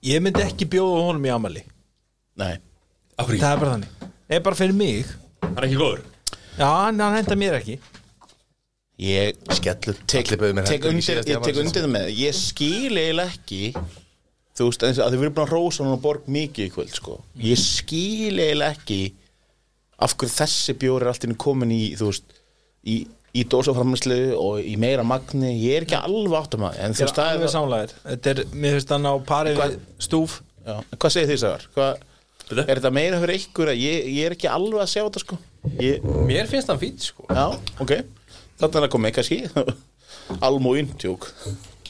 [0.05, 1.65] ég myndi ekki bjóða honum í amali
[2.41, 2.55] Nei,
[3.19, 5.09] Akkur það er bara þannig, er bara fyrir mig.
[5.43, 6.05] Hann er ekki góður?
[6.55, 7.75] Já, hann, hann henda mér ekki.
[9.01, 11.59] Ég Skellur tek, tek undir, síðasta ég tek afmælis.
[11.63, 13.61] undir það með ég skil eiginlega ekki
[14.57, 16.73] þú veist, eins og að þið verður búin að rósa hann og borg mikið í
[16.75, 17.15] kvöld, sko.
[17.41, 18.99] Ég skil eiginlega ekki
[20.01, 22.37] af hverju þessi bjór er alltaf komin í, þú veist
[22.87, 23.01] í
[23.31, 25.53] í dósaframlislu og í meira magni.
[25.63, 27.93] Ég er ekki alveg áttum að en þú Ég veist er það alveg er samlæðir
[28.03, 30.33] Þetta er, mér finnst hann á pari við stúf.
[30.65, 31.67] Já, hvað segir því Sævar?
[32.51, 35.37] Er þetta meira fyrir ykkur að ég, ég er ekki alveg að sjá þetta sko?
[35.79, 37.23] Ég, Mér finnst hann fýtt sko.
[37.31, 37.45] Já,
[37.79, 37.93] ok.
[38.59, 39.39] Þarna er að koma kannski.
[40.45, 41.29] Almúin tjók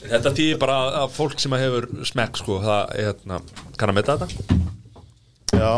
[0.02, 3.38] Þetta þýðir bara að fólk sem hefur smekk sko, það er hérna,
[3.78, 4.56] kann að metta þetta.
[5.54, 5.74] Já,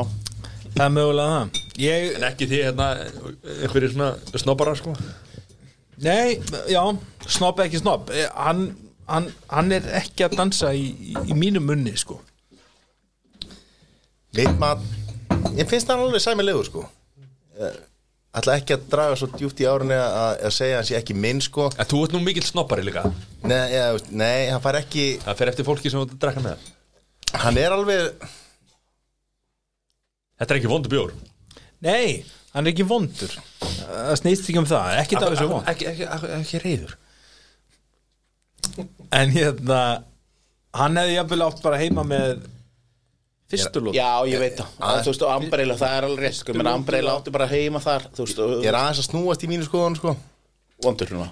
[0.73, 1.61] Það er mögulega það.
[1.83, 4.95] Ég, en ekki því hérna einhverjir svona snobbarar sko?
[6.03, 6.39] Nei,
[6.71, 6.81] já,
[7.29, 8.09] snobb ekki snobb.
[8.13, 8.65] Eh, hann,
[9.09, 12.19] hann, hann er ekki að dansa í, í, í mínum munni sko.
[14.33, 14.81] Mitt mat
[15.53, 16.83] Ég finnst það alveg sæmilegur sko.
[18.33, 21.15] Ætla ekki að draga svo djúpt í árunni að, að segja að hann sé ekki
[21.17, 21.67] minn sko.
[21.77, 23.03] En þú ert nú mikill snobbari líka.
[23.45, 23.59] Nei,
[23.93, 26.71] veist, nei hann fær ekki Það fer eftir fólki sem þú drekka með.
[27.43, 28.25] Hann er alveg
[30.43, 31.13] Þetta er ekki vondu bjór.
[31.83, 33.31] Nei, hann er ekki vondur.
[33.83, 36.95] Það snýst ekki um það, ekki það þessu vond Ekki, ekki, ekki, ekki reyður
[39.13, 39.79] En hérna
[40.73, 42.45] Hann hefði jafnvel átt bara heima með
[43.53, 44.69] Fyrstu lót já, ég veit það.
[44.81, 47.81] Að, þú veist, og Ambreyla, það er alveg rétt sko, menn Ambreyla átti bara heima
[47.83, 50.15] þar þú veist, Ég er aðeins að snúast í mínu skoðun sko.
[50.81, 51.27] Vondur hérna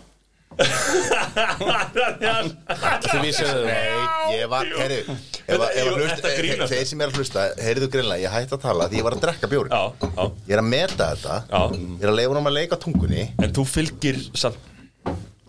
[1.92, 6.72] Þið vissu Nei, ég var, herru Ef að- ef að Jú, hlusta- þetta grínast.
[6.74, 9.22] Þeir sem er að hlusta, heyrðu greinlega Ég hætti að tala því ég var að
[9.26, 11.36] drekka bjóri Já, já, Ég er að meta þetta.
[11.50, 11.62] Já.
[11.72, 13.24] Ég er að leifa hann að leika tungunni.
[13.42, 14.58] En þú fylgir samt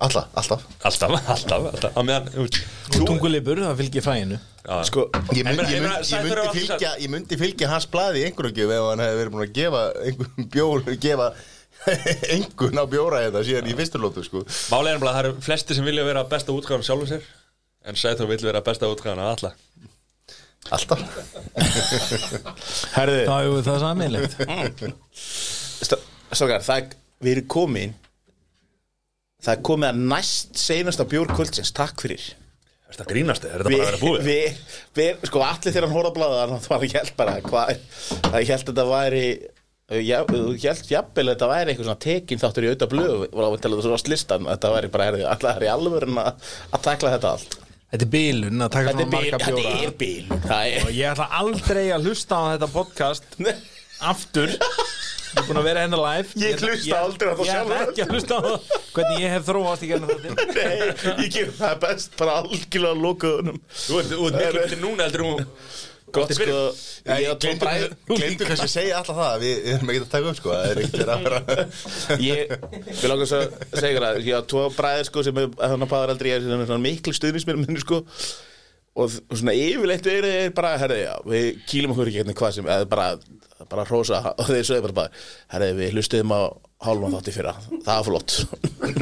[0.02, 0.62] Alltaf, alltaf.
[0.82, 1.98] Alltaf, alltaf, alltaf.
[2.02, 2.24] Meðan,
[2.90, 4.39] þú tungulipur, það fylgir fræinu.
[4.66, 8.24] Já, sko, Ég myndi, ég myndi, ég myndi, fylgja, ég myndi fylgja hans blaði í
[8.26, 11.28] einhverjum gjöf ef hann hefði verið búin að gefa einhverjum bjór, gefa
[12.35, 14.44] einhvern á bjóra þetta síðan í fyrstu lótu sko.
[14.73, 17.31] Málega er bara að það eru flesti sem vilja vera besta útgáðan sjálfum sér
[17.83, 19.51] En Sæþór vill vera besta útgáðan af alla.
[20.70, 21.01] Alltaf.
[22.97, 23.25] Herðu.
[23.27, 24.36] Það er það sammeilegt
[26.33, 27.97] Strákar, það er, við erum komin
[29.43, 32.28] Það er komið að næst seinasta bjór kvöldsins, takk fyrir.
[32.86, 34.28] Er þetta grínast eða er þetta bara að vera búið?
[34.28, 34.61] við,
[35.01, 37.83] við, sko allir þegar hann hóra bláða það var ekki held bara hvað,
[38.28, 39.25] það ég held að þetta væri
[39.91, 43.59] þú held jafnvel að þetta væri eitthvað svona tekin þáttur í auðvitað blöð var að
[43.65, 47.12] tala þessu varst listan þetta væri bara, herði, allar er í alvörin að, að takla
[47.17, 47.59] þetta allt.
[47.93, 51.11] Þetta er bílun að taka svona marga bjóra þetta er bíl það er Og ég
[51.11, 53.39] ætla aldrei að hlusta á þetta podcast
[54.12, 54.55] aftur.
[55.33, 56.33] Ég er búin að vera hennar live.
[56.41, 57.93] Ég hlusta aldrei á það Ég ætla sjálfur.
[57.93, 58.73] ekki að hlusta á það.
[58.97, 62.93] Hvernig ég hef þróast í gerna þetta Nei, ég ger það er best bara algjörlega
[62.97, 63.62] að honum.
[63.83, 65.47] Þú ert þú betur núna heldur þú
[66.12, 66.58] Gott sko,
[67.08, 70.39] ég tvo bræð Glemdu kannski að segja alltaf það Við erum ekki að taka upp
[70.39, 70.52] sko.
[70.52, 71.66] Það er ekkert verið að vera
[72.28, 72.55] Ég,
[72.92, 75.86] við langar svo að segja ykkur að ég á tvo bræðir sko sem er þannig
[75.89, 78.02] að paðar aldrei ég er miklu stuðnismér minni sko
[78.99, 82.69] og svona yfirleitt er er bara, herri, já, við kýlum okkur ekki hérna hvað sem,
[82.69, 83.07] eða bara,
[83.71, 85.23] bara hrósa og þeir sögðu bara bara,
[85.55, 86.43] herri, við hlustuðum á
[86.83, 87.53] hálfum þátti fyrra,
[87.87, 88.33] það er flott.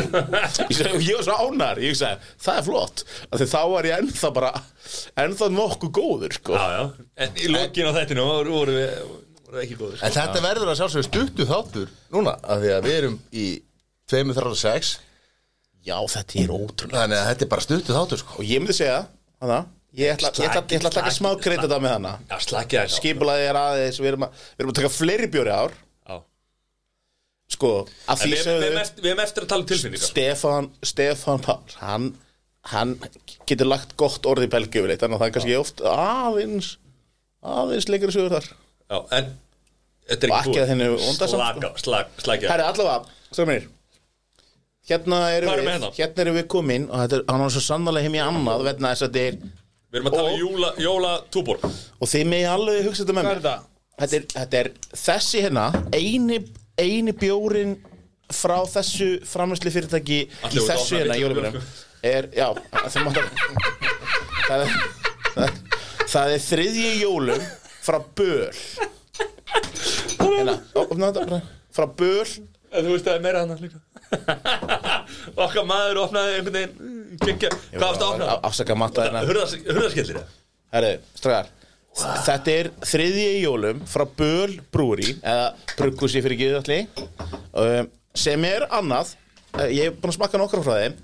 [0.71, 3.03] Ég, segi, ég var svo ánar ég sagði, það er flott.
[3.31, 4.51] Af því þá var ég ennþá bara
[5.25, 6.59] ennþá nokkuð góður sko.
[6.59, 7.07] Já, já.
[7.25, 10.07] En í lokin á þættinu voru voru við voru við ekki góður sko.
[10.11, 13.47] En þetta verður að sjálfsögðu stuttu þáttur Núna, af því að við erum í
[14.13, 14.93] 236
[15.89, 18.39] já, þetta er ótrúlega Þannig að þetta er bara stuttu þáttur sko.
[18.43, 19.05] Og ég myndi segja,
[19.41, 19.63] hana
[19.99, 22.81] ég ætla, ég ætla, ég ætla að taka smá kredit af með hana Já, slakið
[22.81, 25.77] það skipulaði er aðeins, við erum að, við erum að taka fleiri bjóri ár.
[26.07, 26.17] Já.
[27.57, 27.73] Sko,
[28.07, 30.07] En því við, við, við, hefum eftir að tala um tilfinningar.
[30.13, 32.09] Stefán, Stefán Pál hann,
[32.71, 32.97] hann
[33.51, 36.75] getur lagt gott orð í belgi yfirleitt, þannig að það er kannski oft aðeins
[37.41, 38.51] aðeins leikari sögur þar.
[38.91, 39.31] Já, en
[40.11, 43.69] Þetta er ekki að vondasamt, Slaka, slag, slakið Herri, allavega, mér
[44.91, 45.91] Hérna erum erum við, hérna?
[45.95, 48.91] hérna erum við komin og þetta er, hann var svo sannlega heim í annað vegna
[48.91, 49.37] þess að þetta er,
[49.91, 53.29] Við erum að tala um jóla, jóla túbor og þið með alveg hugsa þetta með
[53.29, 53.41] mér.
[53.41, 53.55] þetta?
[54.01, 54.71] þetta er, þetta er
[55.05, 55.65] þessi hérna
[55.97, 56.39] eini,
[56.79, 57.75] eini bjórin
[58.31, 61.75] frá þessu framlæsli fyrirtæki Allir í voru þessu hérna litlu jólubjörnum bjór,
[62.13, 62.47] er, já,
[62.87, 63.27] það mátt að
[64.47, 64.79] það er,
[65.35, 65.59] það er
[66.11, 67.45] það er þriðji jólum
[67.81, 68.51] frá böl.
[70.21, 71.41] Hérna, opna þetta bara.
[71.75, 72.27] Frá böl.
[72.71, 73.79] En þú veist að það er meira þannig líka
[75.35, 78.35] Okkar maður opnaði einhvern veginn Kekja, hvað varst að opna?
[78.49, 79.25] afsaka matta hérna.
[79.29, 80.23] Hurðaskillir
[80.71, 81.51] Herri, strákar
[82.01, 86.87] Þetta er þriðji í jólum frá Böl Brúri eða Bruggúsi fyrir allir
[87.51, 89.17] um, sem er annað.
[89.57, 90.95] Uh, ég hef búin að smakka nokkra frá þeim.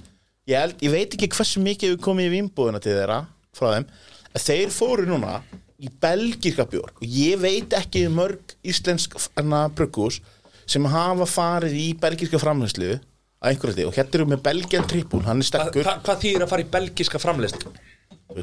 [0.46, 3.24] Ég, held, ég veit ekki hversu mikið við komið í vínbúðuna til þeirra
[3.56, 3.88] frá þeim
[4.36, 5.40] þeir fóru núna
[5.82, 10.20] í belgíska bjór og ég veit ekki um mörg íslensk hana, bruggús
[10.68, 12.96] sem hafa farið í belgíska framhæslu
[13.40, 15.86] að einhverju því og hérna erum við Belgian Triple, hann er Hvað sterkur.
[15.86, 17.20] Hva, hvað þýðir að fara í belgiska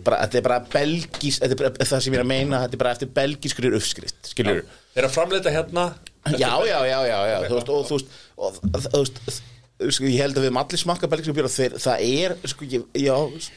[0.06, 2.78] bara, þetta er bara belgís þetta er bara, það sem ég er að meina, þetta
[2.78, 4.62] er bara eftir belgískur uppskrift, skilur
[4.94, 5.88] Er að framleita hérna.
[6.38, 9.42] Já, já, já, já, já, þú veist og þú veist, og, þú veist
[9.92, 12.86] sko, ég held að við erum allir smakka belgíska bjóra þeir, það er, sko, ég,
[13.04, 13.16] já,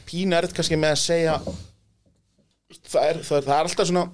[0.08, 1.36] pínu erð kannski með að segja
[2.90, 4.06] það er, það er, það er alltaf svona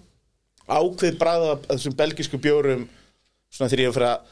[0.73, 2.85] ákveð bræða þessum belgísku bjórum
[3.53, 4.29] svona þegar ég er að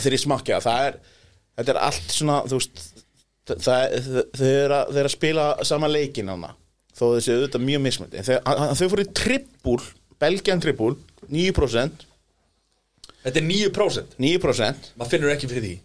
[0.00, 0.98] þegar ég smakka það er,
[1.56, 2.82] þetta er allt svona þú veist
[3.46, 6.54] þau eru að, að spila sama leikin hana
[6.96, 9.80] þó þessi auðvitað mjög mismöndi þau, fóru trippul,
[10.22, 10.94] belgian trippul
[11.30, 12.06] 9%
[13.26, 15.76] Þetta er 9% 9% Maður finnur ekki fyrir því.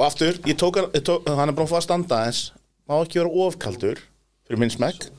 [0.00, 2.52] Og aftur, ég tók, hann- er bara að standa eins
[2.88, 3.98] má ekki vera ofkaldur
[4.46, 5.10] fyrir minn smekk?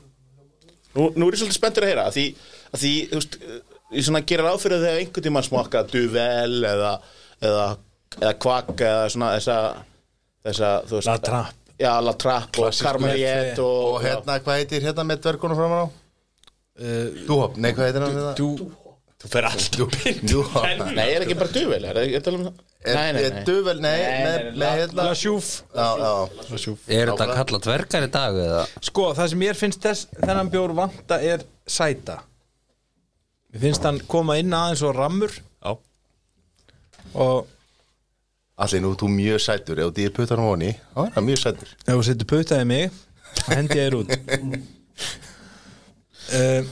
[0.96, 2.24] Nú, nú er ég svolítið spenntur að heyra að því,
[2.72, 3.38] að því þú veist,
[3.92, 6.90] ég svona gerir ráð fyrir að þegar einhvern tímann smakka duvel eða,
[7.40, 7.66] eða,
[8.20, 9.56] eða kvakk eða svona þessa,
[10.46, 11.74] þessa þú veist, La Trappe.
[11.82, 13.62] já, La Trappe og Carmeliet leffe.
[13.64, 15.86] og, Og hérna, hvað heitir hérna með dvergunum framan á?
[17.28, 18.38] Dúhop, nei, hvað heitir hann við það?
[18.42, 18.70] Dú,
[19.22, 19.92] Þú fer allt upp
[20.26, 20.64] Dúhop.
[20.96, 21.84] Nei, er ekki bara duvel?
[21.86, 22.38] Er, er, er,
[22.96, 23.42] nei, nei, nei.
[23.46, 26.72] Duvel, nei, Nei, með, nei, nei, með hérna La Chouf Já, já.
[26.96, 28.64] Er þetta kalla dvergar í dag eða?
[28.88, 32.16] Sko, það sem mér finnst þess, þennan bjór vanta er sæta.
[33.54, 35.38] Mér finnst hann koma inn aðeins og rammur.
[35.62, 35.76] Já.
[37.14, 37.46] Og
[38.60, 39.78] Allir nú, þú er mjög sætur.
[39.80, 41.68] Ef þú dýr puttar á honi, þá er það mjög sætur.
[41.86, 42.84] Ef þú setur putaði mig
[43.42, 44.10] þá hendi ég þér út.
[46.32, 46.62] Uh,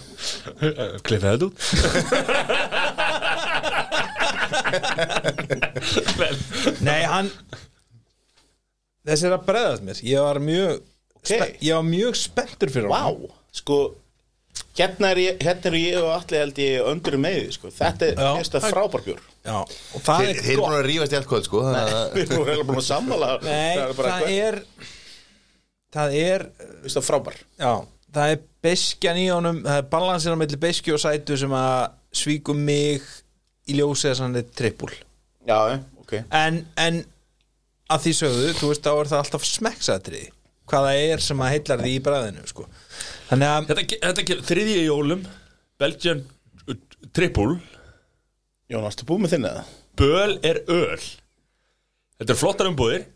[1.04, 1.56] Klippið þetta út.
[6.84, 7.28] Nei, hann
[9.04, 10.00] Þessi er að bregðast mér.
[10.06, 10.80] Ég var mjög
[11.20, 11.32] Ok.
[11.60, 13.32] Ég var mjög spenntur fyrir Vá, honum.
[13.52, 13.76] sko
[14.78, 18.06] hérna er ég, hérna er ég og allir held ég öndur með því, sko, þetta
[18.06, 18.30] er, Já.
[19.44, 19.56] Það Já,
[19.96, 22.42] og það Þeir er þeir eru búin að rífast í allt kvöld, sko Við erum
[22.44, 23.30] eiginlega búin að sammála.
[23.46, 24.58] Nei, það er bara það er
[25.90, 26.44] Það er
[26.86, 27.38] það frábær.
[27.58, 27.72] Já,
[28.14, 31.78] það er beskjan í honum Það er balansinn á milli beskju og sætu sem að
[32.20, 33.06] svíkum mig
[33.70, 34.90] í ljósi þess að hann er trippul.
[35.46, 35.58] Já,
[36.02, 36.14] ok.
[36.34, 37.00] En, en
[37.90, 40.28] að því sögðu, þú veist, þá er það alltaf smekksatriði
[40.70, 42.66] hvað það er sem að heillar því í bræðinu sko.
[43.30, 45.24] þannig að Þetta, þetta þriðji í jólum
[45.80, 46.22] Belgian
[46.68, 46.76] uh,
[48.70, 49.62] triple Jón, varstu búið með þinn eða?
[49.98, 51.06] Böl er öl.
[52.20, 53.08] Þetta er flottar umbúðir.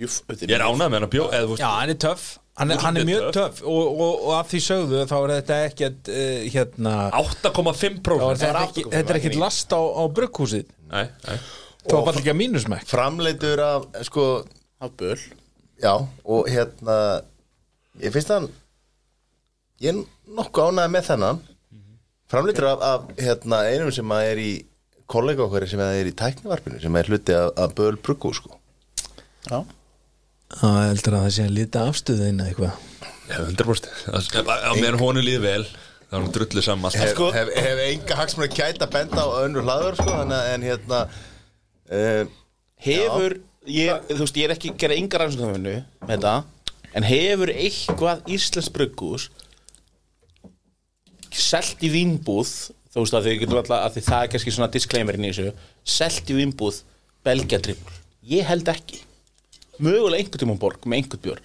[0.00, 2.38] Ég er ánægð með hann að bjó eða, þú já, hann er töff.
[2.56, 3.60] Hann er, hann er mjög töff.
[3.64, 8.40] og, og, og að því sögðu þá er þetta ekkert uh, hérna, 8,5% þá er
[8.40, 10.72] þetta er ekki, 8,5, þetta er ekkert last á, á brugghúsið.
[10.92, 11.36] Nei, nei.
[11.82, 12.88] Þá er bara ekki að mínusmekk.
[12.88, 14.26] Framleitur af, sko
[14.82, 15.16] Af böl.
[15.82, 16.96] Já, og hérna
[18.02, 18.48] Ég finnst hann
[19.82, 20.00] Ég er
[20.32, 21.40] nokkuð ánægð með þennan
[22.32, 24.50] Framleitur af, af hérna, einum sem að er í
[25.12, 28.56] kollega okkar sem er í tæknivarpinu sem er hluti af, af Böl Bruggu sko.
[29.50, 29.60] Já
[30.52, 32.74] það heldur að það sé að lita afstöðina eitthvað
[33.30, 36.96] Já, 100% Það- Á meðan honu líði vel Það er hún drullu saman allt.
[37.00, 40.66] hef, Sko- hef, hef enga kæta að benda á önnur hlaður sko, þannig að en
[40.68, 40.98] hérna
[41.88, 42.24] uh,
[42.82, 46.34] Hefur, ég, þú veist, ég er ekki að gera yngar rannsóknarvinnu með þetta
[46.92, 49.30] En hefur eitthvað Íslands brugghús
[51.32, 52.52] Selt í vínbúð
[52.92, 55.52] Þú veist að þau getur alltaf að það er kannski svona disclaimerin í þessu
[55.96, 56.82] Selt í vínbúð
[57.24, 59.00] Belgian trippul Ég held ekki.
[59.82, 61.44] Mögulega einhvern tímann borg með einhvern bjór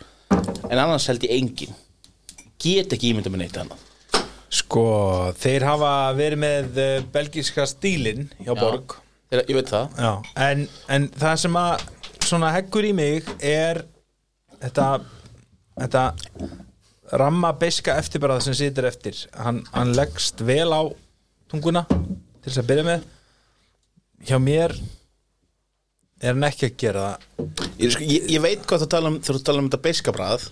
[0.67, 1.75] En annars held ég engin
[2.57, 3.83] Get ekki ímynda með neitt annað.
[4.57, 4.83] Sko,
[5.37, 8.95] þeir hafa verið með uh, belgíska stílin hjá Borg.
[9.27, 9.97] Þeirra, Ég veit það.
[9.99, 10.11] Já,
[10.47, 10.63] en,
[10.95, 11.83] en það sem að
[12.23, 13.83] svona heggur í mig er
[14.63, 14.87] þetta,
[15.77, 16.05] þetta
[17.11, 19.19] ramma beiska eftirbarað sem situr eftir.
[19.37, 20.81] Hann, hann leggst vel á
[21.51, 23.07] tunguna til þess að byrja með.
[24.27, 24.73] Hjá mér
[26.21, 27.67] er hann ekki að gera það.
[27.77, 30.47] Ég, sko, ég, ég veit hvað þú tala um þú tala um þetta beiska bræð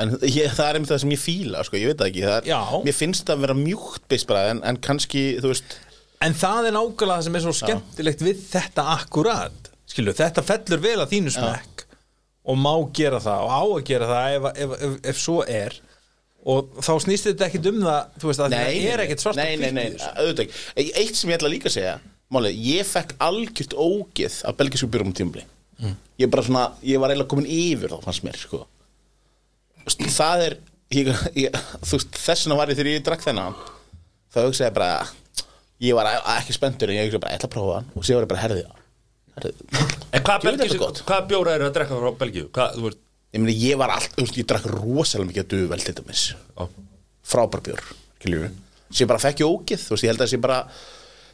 [0.00, 2.36] en ég, það er einmitt það sem ég fíla sko, ég veit það ekki, það
[2.38, 2.60] er, Já.
[2.86, 5.76] mér finnst það að vera mjúkt beisbræð en, en kannski, veist
[6.20, 9.70] En það er nákvæmlega það sem er svo skemmtilegt við þetta akkurat.
[9.88, 11.84] Skilu, þetta fellur vel að þínu smekk
[12.44, 15.76] og má gera það og á að gera það ef, ef, ef, ef svo er.
[16.50, 19.56] Og þá snýst þetta ekkit um það þú veist að það er ekkit svart nei,
[19.60, 20.92] nei, nei, auðvitað ekki.
[21.02, 21.96] Eitt sem ég ætla líka að segja
[22.32, 25.46] málið, ég fekk algjört ógeð af belgisku byrjum tímli
[25.80, 25.94] Mm.
[26.20, 28.66] ég svona, ég var eiginlega komin yfir þá fannst mér, sko.
[29.88, 30.56] Það er
[30.92, 33.56] ég, ég, veist, þessuna var ég þegar ég drakk þennan
[34.34, 34.90] þá hugsaði ég bara
[35.80, 38.18] ég var ekki spenntur en ég hugsaði bara, ég ætla að prófa hann og sér
[38.18, 38.79] var ég bara, herði herði,
[39.46, 41.02] En hvað, er gott.
[41.06, 42.48] hvað bjóra eru að drekka frá Belgíu?
[42.54, 45.84] Hvað, þú veist ég meni, ég var allt, veist, ég drakk rosalega mikið að duvel
[45.84, 46.24] til dæmis.
[47.30, 47.84] Frábær bjór,
[48.90, 50.58] sem bara fekk ég ógeð, þú veist, ég held að það sé bara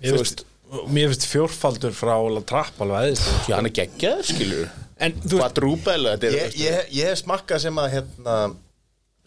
[0.02, 0.44] þú veist,
[0.90, 5.38] Mér finnst fjórfaldur frá La Trapp alveg aðeins já, hann er geggjað, skiljum En þú
[5.38, 8.38] veist, Quadruple, þetta er ég, ég, ég hef smakkað sem að hérna,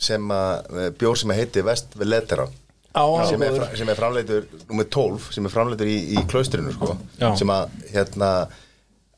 [0.09, 2.49] sem að eh, bjór sem að heiti Vest Veletera
[2.90, 6.95] á sem er, sem er framleitur nummer 12 sem er framleitur í, í klaustrinu sko,
[7.22, 7.30] Já.
[7.40, 8.32] sem að hérna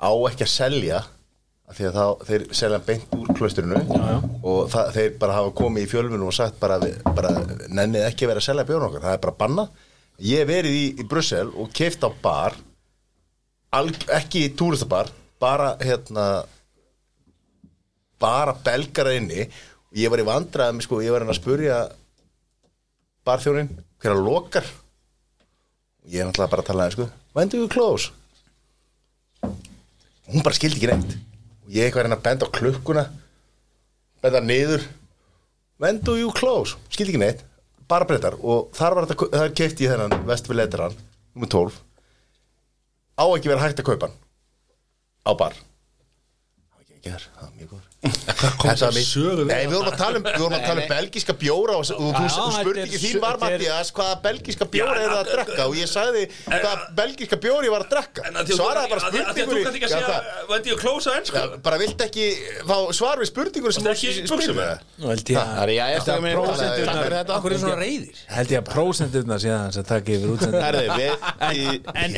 [0.01, 1.01] á ekki að selja
[1.71, 4.17] því að þá, þeir selja beint úr klausturinu já, já.
[4.43, 6.81] og það, þeir bara hafa komið í fjölmunum og sagt bara,
[7.15, 7.31] bara
[7.71, 9.67] nennið ekki vera að selja bjórn okkar, það er bara banna
[10.21, 12.57] ég verið í, í Brussel og keift á bar
[13.71, 15.09] alg, ekki í túristabar
[15.41, 16.43] bara hérna
[18.21, 19.47] bara belgara inni.
[19.91, 21.79] Og ég var í vandræðum, sko, ég var hann að spurja
[23.27, 23.71] barþjónin
[24.01, 24.67] hver að lokar.
[26.07, 28.11] Ég er náttúrulega bara að tala sko, when do you close
[30.31, 31.15] hún bara skildi ekki neitt.
[31.65, 33.05] Og ég eitthvað að reyna að benda á klukkuna
[34.23, 34.87] benda niður.
[35.81, 37.45] When do you close, skildi ekki neitt.
[37.91, 40.97] Bara breytar og þar var þetta þar kefti ég þennan Vestfjöld Letteran
[41.35, 41.79] nummer 12
[43.19, 44.19] á ekki vera hægt að kaupa hann.
[45.27, 45.57] Á bar.
[45.57, 49.89] Það var ekki ekki þar, það var mjög góður Þetta var mér- Nei, við vorum
[49.91, 52.53] að tala um, við vorum að tala um belgíska bjóra og, og þú, Já, þú
[52.55, 55.67] spurði ekki þín var er- Mattias hvaða belgíska bjóra er það að drekka?
[55.69, 59.05] Og ég sagði hvaða belgíska bjóri ég var að að að þú- svaraði bara að
[59.05, 59.61] að að spurningunni.
[59.61, 60.07] Þú kannt ekki að segja
[61.29, 61.53] hvað?
[61.69, 62.25] Bara vilt ekki
[62.71, 63.85] fá svar við spurningunni sem
[64.33, 64.77] buxum með það?
[64.97, 68.25] Nú held ég Það er að ég eftir að mér Takk Akkur er svona reyðir
[68.33, 70.29] held ég að prósenturna síðan sem taka yfir
[70.97, 71.13] við
[71.53, 72.15] í- en,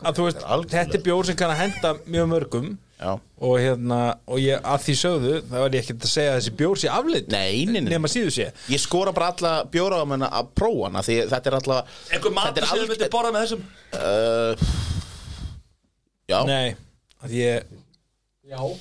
[0.00, 2.70] að þú er algjörlega- þetta er bjór sem kann að henda mjög mörgum
[3.00, 3.14] Já.
[3.40, 3.98] og hérna,
[4.28, 6.88] og ég að því sögðu þá er ég ekkert að segja að þessi bjór sé
[6.92, 7.88] aflit Nei, nei, nei.
[7.94, 8.48] nema síðu sé.
[8.68, 12.34] Ég skora bara alla bjóra á menna að prófa hana Því þetta er alltaf Einhver
[12.36, 13.62] matur sem þið myndir borða með þessum?
[13.96, 14.52] Uh,
[16.28, 16.38] Já.
[16.46, 16.74] Nei,
[17.24, 17.72] að ég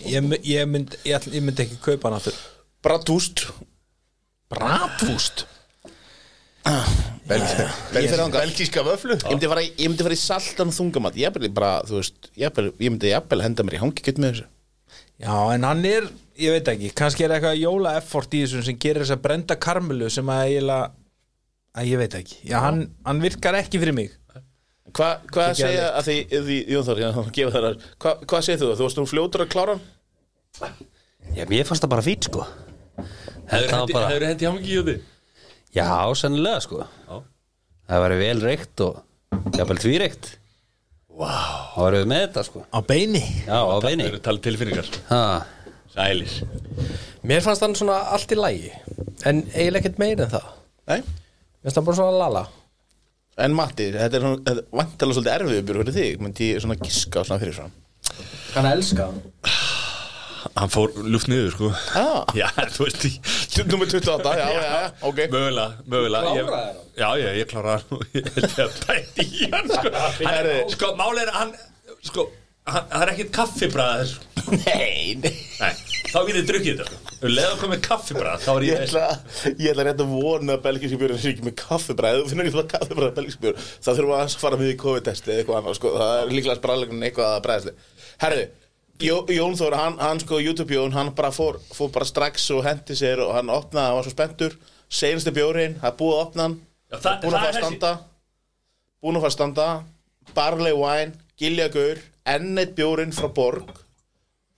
[0.09, 2.35] ég, my- ég, mynd, ég, ætl- ég myndi ekki kaupa hann aftur.
[2.83, 3.47] Bratúst
[4.49, 5.45] Bratwúst
[7.29, 7.65] Belgíska,
[8.81, 11.17] Ég vöflu Ég myndi fara í, ég myndi fara í saltan þungamat.
[11.19, 14.33] Ég myndi bara, þú veist Ég myndi, ég myndi jafnvel henda mér í hangikjöld með
[14.33, 14.47] þessu.
[15.19, 16.07] Já, en hann er,
[16.39, 19.57] ég veit ekki kannski er eitthvað jóla effort í þessum sem gerir þess að brenda
[19.59, 20.85] karmelu sem að eiginlega
[21.75, 24.15] að ég veit ekki, já, hann, hann virkar ekki fyrir mig.
[24.95, 26.15] Hva, Hvað Ekki segja að því,
[26.47, 27.65] því Jón Þór, já, gefa þar
[28.01, 28.69] hva, Hvað segir þú?
[28.71, 30.87] Þú varst nú fljótur að klára hann?
[31.35, 32.45] Já, mér fannst það bara fít sko.
[33.51, 34.95] Hefur Það hendi hamingi í því?
[35.75, 36.85] Já, sennilega sko.
[37.89, 38.99] Það var vel reykt og
[39.55, 40.27] jafnvel því reykt
[41.19, 41.31] Vá.
[41.73, 42.61] Það var við með þetta sko.
[42.71, 43.21] Á beini?
[43.47, 44.05] Já, á Þið beini.
[44.07, 45.21] eru talið tilfinningar Ha,
[45.95, 46.35] Sælis
[47.27, 48.69] Mér fannst hann svona allt í lægi
[49.27, 50.45] En eiginlega ekkert meir en það.
[50.87, 51.01] Nei.
[51.01, 52.43] Mér finnst hann bara svona lala.
[53.39, 56.63] En Matti, þetta er svona, þetta er vantilega svolítið erfiður björn fyrir þig, myndi ég
[56.63, 57.73] svona giska svona fyrir fram.
[58.55, 59.19] Hann elska hann.
[60.55, 61.69] Hann fór luft niður sko.
[61.99, 63.19] Ah, Já, þú veist ég
[63.67, 65.19] nummer 28, já, já, já, ok.
[65.33, 66.23] Mögulega, mögulega.
[66.29, 66.77] Kláraðir hann?
[66.99, 67.97] Já, já, ég kláraði hann.
[67.97, 71.39] Og ég held ég að bæti í hann sko, hann er, sko máli er að
[71.39, 71.53] hann
[72.07, 72.25] sko,
[72.69, 75.33] hann, það er ekkit kaffibræða þessu Nei, nei.
[75.59, 75.73] Nei,
[76.09, 76.99] þá getið drukkið þetta.
[77.19, 79.03] Sko leið að koma með kaffibræða, þá er Ég ég ætla,
[79.49, 82.55] ég ætla rétt að vona að belgíski björn er ekki með kaffibræð, þú finnur ekki
[82.55, 85.91] það kaffibræð belgíski björn, það þurfum að fara með í COVID-testi eða eitthvað annað, sko,
[85.99, 87.75] það er líklega spræðleikunum eitthvað að bræðsli.
[88.23, 88.47] Herðu,
[88.99, 92.65] Jó, Jón Þór, hann, hann sko, YouTube Jón, hann bara fór, fór bara strax og
[92.65, 94.57] hendi sér og hann opnaði, hann var svo spenntur,
[94.91, 96.57] seinasti bjórinn, það búið að opna hann,
[96.91, 97.91] Já, það- búin að fara að standa,
[98.99, 99.67] búin að fara að standa,
[100.35, 102.01] Barley Wine, Giljagaur,
[102.33, 103.71] enn eitt bjórinn frá Borg,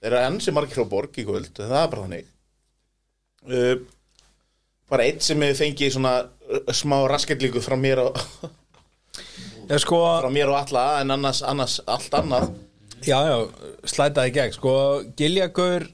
[0.01, 2.25] þeir eru enn sem margir frá Borg í kvöld, það er bara þannig.
[3.45, 3.75] Uh,
[4.89, 8.17] bara eitt sem hefur fengið svona uh, smá raskendlingu frá mér og
[9.69, 12.49] Já, sko, frá mér og alla en annars, annars allt annað
[13.05, 13.37] já, já,
[13.89, 14.55] slætaði gegn.
[14.55, 14.73] Sko,
[15.17, 15.87] Giljagur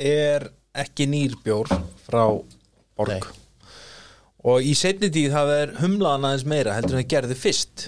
[0.00, 0.48] er
[0.82, 1.70] ekki nýr bjór
[2.06, 2.24] frá
[2.96, 3.12] Borg.
[3.12, 3.20] Nei.
[4.42, 7.84] Og í seinni tíð það er humlaðan aðeins meira heldur en það gerði fyrst.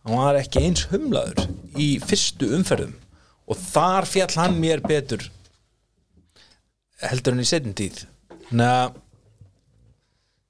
[0.00, 1.44] Hann var ekki eins humlaður
[1.78, 2.96] í fyrstu umferðum.
[3.50, 5.28] Og þar fjall hann mér betur
[7.04, 8.02] heldur en í seinni tíð.
[8.48, 8.98] Þannig að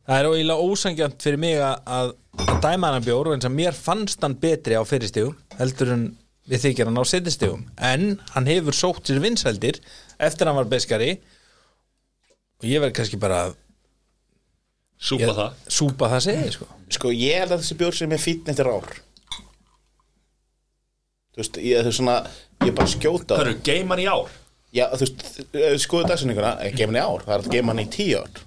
[0.06, 3.76] það er eiginlega ósangjant fyrir mig að, að að dæma hann bjór en sem mér
[3.76, 6.04] fannst hann betri á fyrirstígum heldur en
[6.50, 9.78] við þykir hann á setjastígum en hann hefur sótt sér vinsældir
[10.18, 11.12] eftir hann var beskari
[12.60, 13.58] og ég verð kannski bara að
[15.00, 15.52] Súpa ég, það.
[15.72, 16.66] súpa það segi sko.
[16.92, 18.88] sko ég held að þessi bjór sem er fýtn eftir ár.
[21.30, 22.16] Þú veist, ég, veist svona
[22.60, 23.44] ég er bara að skjóta Það.
[23.46, 24.34] eru geiman í ár?
[24.76, 25.22] Já, þú veist,
[25.54, 26.10] við skoðu
[26.76, 28.42] gefa hann í ár, það er að hann í tíu ár.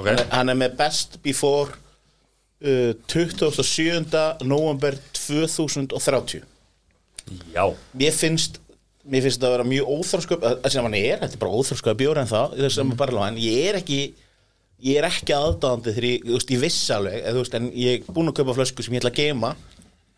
[0.00, 0.10] Ok.
[0.34, 1.78] Hann er með best before
[2.64, 4.24] uh, 27.
[4.46, 6.44] november 2030
[7.54, 8.60] Já mér finnst
[9.04, 12.58] mér finnst þetta að vera mjög óþrósköp er, þetta er bara óþrósköp bjór en það
[12.60, 12.96] mm.
[13.26, 14.00] en ég er ekki
[14.80, 18.14] ég er ekki aðdáðandi þegar ég, veist, ég viss alveg, þú veist, en ég er
[18.16, 19.52] búin að kaupa flösku sem ég ætla að geima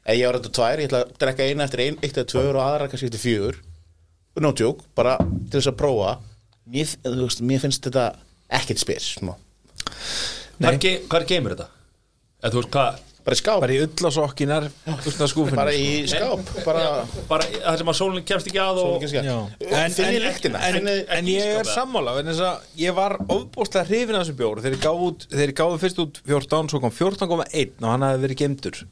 [0.02, 2.44] eða ég á þetta tvær, ég ætla að drekka eina eftir ein, eitt eða tvö
[2.52, 3.58] og aðra kannski eftir fjögur
[4.42, 6.14] no joke, bara til þess að prófa
[6.72, 8.06] mér, veist, mér finnst þetta
[8.52, 9.34] ekkert smá.
[10.62, 11.81] Hvar, ge hvar geimur þetta?
[12.42, 13.00] Eða þú veist hvað?
[13.22, 13.60] Bara í skáp.
[13.62, 13.76] Bara í
[15.30, 16.86] skúfinu bara í skáp bara
[17.28, 19.36] Bara það sem að sólinn kemst ekki að og Sólin Já.
[19.62, 20.26] en, en, finnið
[21.18, 24.62] en ég er sammála að ég var ofbúslega hrifin af þessu bjór.
[24.64, 28.08] Þegar ég gáði út, þegar ég gáði fyrst út 14 svo kom 14,1 og hann
[28.08, 28.82] hafði verið gemdur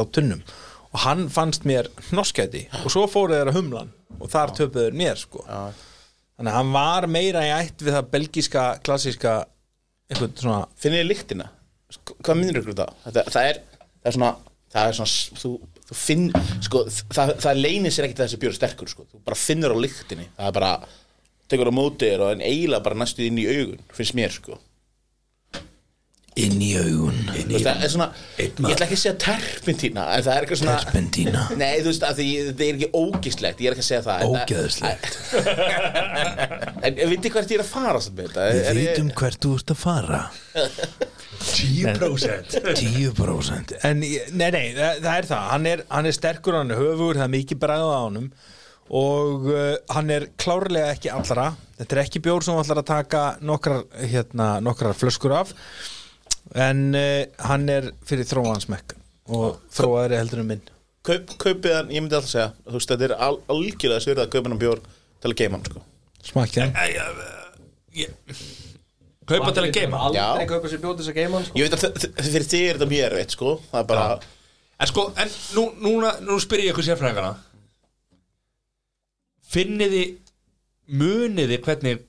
[0.00, 0.42] á tunnum.
[0.90, 5.00] Og hann fannst mér hnoskæti og svo fóru þeir að humlan og þar töpuðu þeir
[5.04, 5.44] mér sko.
[6.40, 9.36] Þannig að hann var meira í ætt við það belgíska, klassíska
[10.08, 11.44] eitthvað svona finnið lyktina?
[11.44, 11.59] sko,
[11.98, 12.94] hvað minnir ykkur það?
[13.08, 13.60] Þetta, það er
[14.00, 14.32] það er svona
[14.70, 15.52] það er svona þú,
[15.90, 16.26] þú finn
[16.62, 19.06] sko það, það leynir sér ekkert að þessi bjór er sterkur sko.
[19.10, 20.30] Þú bara finnur á lyktinni.
[20.38, 20.72] Það er bara
[21.50, 24.60] tekur á móti þér og en eiginlega bara næstu inn í augun finnst mér sko.
[26.38, 27.16] Inn í augun.
[27.26, 28.06] Þú veist, það er svona,
[28.38, 31.42] ég ætla ekki að segja terpentína en það er eitthvað svona Terpentína.
[31.60, 34.36] nei þú veist að það er ekki ógislegt ég er ekki að segja það en
[34.38, 35.12] ógeðslegt.
[36.86, 38.38] En viti hvert ég er að fara við
[38.78, 40.22] vitum hvert þú ert að fara
[41.40, 45.44] 10% 10% en ég- nei, nei, það, það er það.
[45.54, 48.26] Hann er, hann er sterkur, hann er höfugur, það er mikið bræða á honum.
[49.00, 51.46] Og uh, hann er klárlega ekki allra.
[51.78, 55.54] Þetta er ekki bjór sem allar að taka nokkrar, hérna, nokkrar flöskur af.
[56.58, 58.96] En uh, hann er fyrir þróansmekk
[59.30, 60.64] og þróaðri heldur en minn.
[61.06, 64.32] Kaup, kaupið hann, ég myndi alltaf segja þú veist, þetta er al, algjörlega svirða að
[64.34, 64.82] kaupa hann bjór
[65.22, 65.84] til að geima hann sko.
[66.28, 66.74] Smakkið hann
[69.30, 71.58] Kaupa til að geima Aldrei kaupa sér bjóð þess að geima sko.
[71.60, 73.54] ég veit að fyrir þig er þetta mér veit sko.
[73.70, 74.06] Það er bara,
[74.80, 77.34] En sko, en nú, núna, nú spyr ég ykkur sérfræðingana.
[79.50, 80.04] Finniði
[80.90, 82.00] Muniði hvernig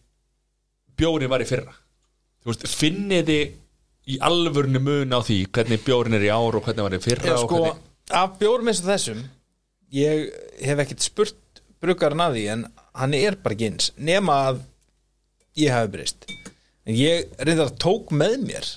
[0.98, 1.74] Bjórin var í fyrra?
[2.42, 3.42] Þú veist, finniði
[4.10, 7.34] Í alvörni mun á því Hvernig bjórin er í ár og hvernig var í fyrra
[7.34, 7.88] Já, og sko, hvernig...
[8.22, 9.22] af bjórum eins og þessum
[9.92, 10.30] ég
[10.64, 12.62] hef ekkert spurt bruggarinn að því en
[12.98, 14.62] hann er bara eins nema að
[15.60, 16.30] ég hafi breyst
[16.92, 18.68] en ég reyndar tók með mér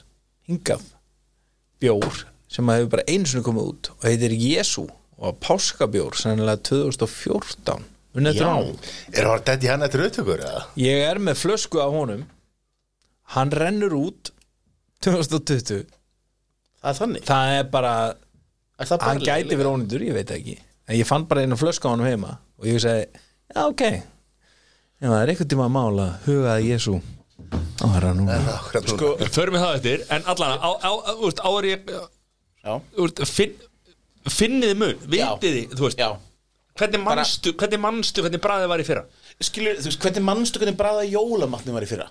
[0.46, 0.84] hingað
[1.82, 2.20] bjór
[2.54, 4.84] sem að hefur bara einu sinni komið út og heitir Jesu
[5.18, 7.82] og páskabjór sennilega 2014
[8.14, 8.50] unnið Já.
[9.10, 10.62] Er það þetta hann eftir auðtökur eða?
[10.78, 12.22] ég er með flösku af honum.
[13.34, 14.30] Hann rennur út
[15.02, 15.82] 2020
[16.78, 17.26] það er þannig?
[17.26, 17.94] Það er bara
[18.78, 20.58] er það hann gæti verið ónýtur, ég veit ekki.
[20.86, 23.08] En ég fann bara einu flösku á hann heima og ég segi,
[23.50, 23.82] já ok.
[25.02, 27.00] Já, það er eitthvað tíma að mála hugaði Jésu
[28.34, 30.90] er sko, Förum við það eftir En allan, á, á,
[31.42, 31.50] á,
[32.64, 33.56] já, Þú veist, finn
[34.24, 36.06] Finniði mun, vitiði, þú veist já.
[36.80, 39.02] Hvernig manstu, hvernig manstu, hvernig bræðið var í fyrra?
[39.36, 42.06] Skilur, þú veist, hvernig mannstu hvernig bræða jólamatni var í fyrra?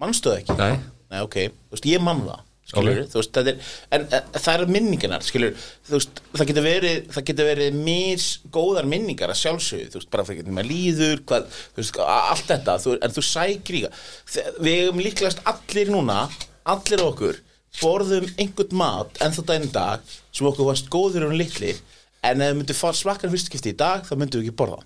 [0.00, 0.56] Mannstu það ekki?
[0.56, 0.78] Nei.
[1.12, 2.40] Nei, ok, þú veist, ég mann það
[2.70, 4.04] skilur, þú veist, það er en,
[4.36, 5.54] það eru minningarnar, skilur,
[5.90, 10.24] veist það getur verið, það getur verið mis góðar minningar að sjálfsögðu, þú veist, bara
[10.28, 14.04] fyrir hvernig maður líður, hvað, þú veist, allt þetta þú, en þú sækir í það.
[14.68, 16.20] Við hefum líklegast allir núna
[16.72, 17.40] allir okkur,
[17.82, 20.00] borðum einhvern mat en það daginn dag
[20.32, 21.78] sem okkur varst góður og litlir
[22.22, 24.82] en ef við myndum fara smakkan fyrstu skipti í dag þá myndum við ekki borða.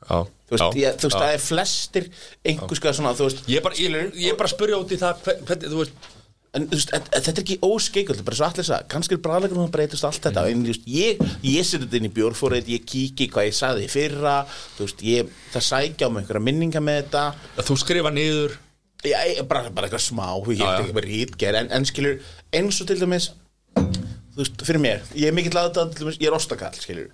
[0.00, 0.16] Já,
[0.48, 2.06] þú veist, já, ég, þú veist, það er flestir
[2.48, 4.98] einhvers konar svona, þú veist Ég er bara, ég, ég bara að spyrja út í
[4.98, 6.08] það hver- Hvernig, þú veist
[6.54, 9.20] en þú veist, en- en þetta er ekki óskeikull bara svo allir sagði, kannski er
[9.26, 12.70] bræðleikur hún breytast allt þetta, en þú veist, ég, ég seti þetta inn í bjórfórið,
[12.74, 14.34] ég kíki hvað ég sagði í fyrra,
[14.80, 17.24] veist, ég það sækja á mig einhverja minninga með þetta.
[17.70, 18.56] Þú skrifa niður.
[19.04, 20.76] Ég, ég, bara, bara eitthvað smá, ég Já, já.
[20.76, 22.18] hef ekki bara rítger en, en skilur,
[22.52, 23.30] eins og til dæmis
[23.78, 27.08] þú veist, fyrir mér, ég er mikill aðdæðan til dæmis, ég er ostakall, skilur.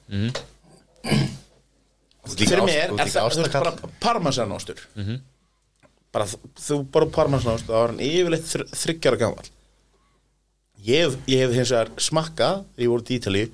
[2.27, 4.81] Fyrir mér er það, þú veist, bara parmesanostur
[6.17, 9.53] bara þú bara parmesanost þá er hann yfirleitt þr þryggjara gammal
[10.87, 13.45] ég ég hef hins vegar smakkað, þegar ég voru í Ítali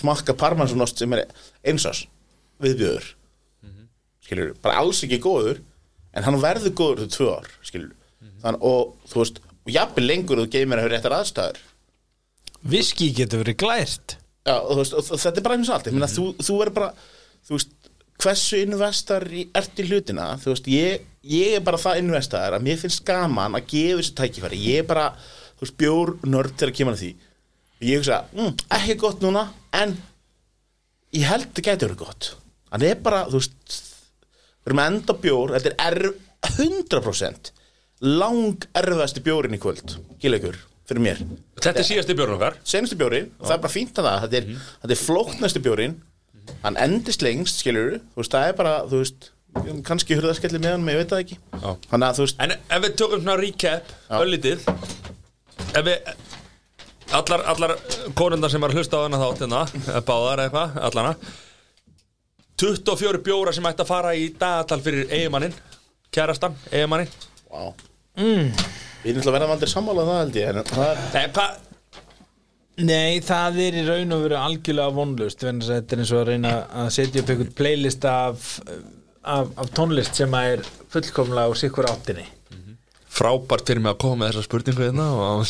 [0.00, 1.26] smakka parmesanost sem er
[1.66, 2.06] einsás
[2.62, 3.10] viðbjöður
[4.26, 5.60] skilur, bara alls ekki góður
[6.16, 7.92] en hann verður góður til tvö ár skilur,
[8.42, 11.58] þannig og þú veist og jafnvel lengur þú geymir að hefur réttar aðstæður.
[12.70, 14.16] Viski getur verið glært.
[14.46, 15.88] Já, og, veist, og, þetta er bara eins og allt.
[15.90, 16.90] Ég meina, þú, þú er bara
[17.46, 17.72] þú veist,
[18.22, 20.32] hversu investar ert í hlutina?
[20.42, 24.16] Þú veist, ég, ég er bara það investar að mér finnst gaman að gefa þessi
[24.20, 24.60] tækifæri.
[24.70, 25.06] Ég er bara,
[25.56, 27.12] þú veist, bjór nörd þegar kemur að því.
[27.86, 29.96] Ég hugsa, mm, ekki gott núna en
[31.16, 32.30] ég held það gæti verið gott.
[32.72, 37.52] Hann er bara, þú veist við erum að enda bjór, þetta er erf, 100%
[38.06, 41.22] lang erfasti bjórin í kvöld Gíleikur, fyrir mér.
[41.58, 42.58] Þetta er síðasti björn okkar.
[42.66, 44.24] Senustu bjórin og það er bara fínt að það.
[44.24, 45.96] Þetta er, þetta er flóknasti bjórin
[46.62, 49.32] hann endist lengst, skilur þú veist, það er bara, þú veist
[49.86, 51.38] kannski hurðaskelli með hann, ég veit það ekki
[51.90, 54.16] þannig að þú veist, En ef við tökum svona recap Já.
[54.20, 54.66] Öllítið
[55.76, 56.10] Ef við
[57.14, 57.72] Allar, allar
[58.18, 61.12] konundar sem var að hlusta á hana þátt hérna, eða báðar eða eitthvað, allana
[62.58, 65.54] 24 bjóra sem ætti að fara í dagatal fyrir eigimannin
[66.14, 67.12] kærastan, eigimannin
[67.52, 67.70] wow.
[68.18, 68.50] mm.
[69.04, 71.65] við erum alltaf verða vandir sammála um það held ég en það er, Nei, hvað
[72.84, 76.30] Nei, það er í raun og veru algjörlega vonlust en þetta er eins og að
[76.32, 78.48] reyna að setja upp einhvern playlist af,
[79.24, 82.26] af, af tónlist sem að er fullkomlega úr sikkur áttinni.
[83.16, 85.44] Frábært fyrir mig að koma með þessa spurningu hérna og að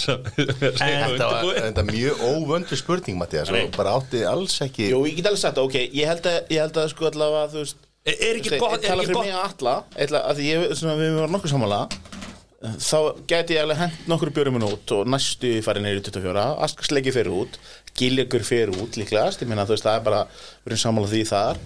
[1.66, 5.42] Þetta er mjög óvöndu spurning Mattias og bara átti alls ekki Jú, ég get alveg
[5.42, 8.52] sagt, ok, ég held að, ég held að sko allavega, þú veist Er er ekki
[8.54, 9.74] Ég gott, er tala ekki fyrir gott mig að alla
[10.06, 12.15] ætla, að því ég, svona, við varum nokkuð samanlega
[12.56, 17.34] þá gæti ég alveg hent nokkur björum út og næstu farið neyri 24 Askarsleiki fyrir
[17.36, 17.58] út,
[17.96, 21.22] Giljagur fyrir út líklegast, ég meina þú veist það er bara við erum sammála því
[21.30, 21.60] þar.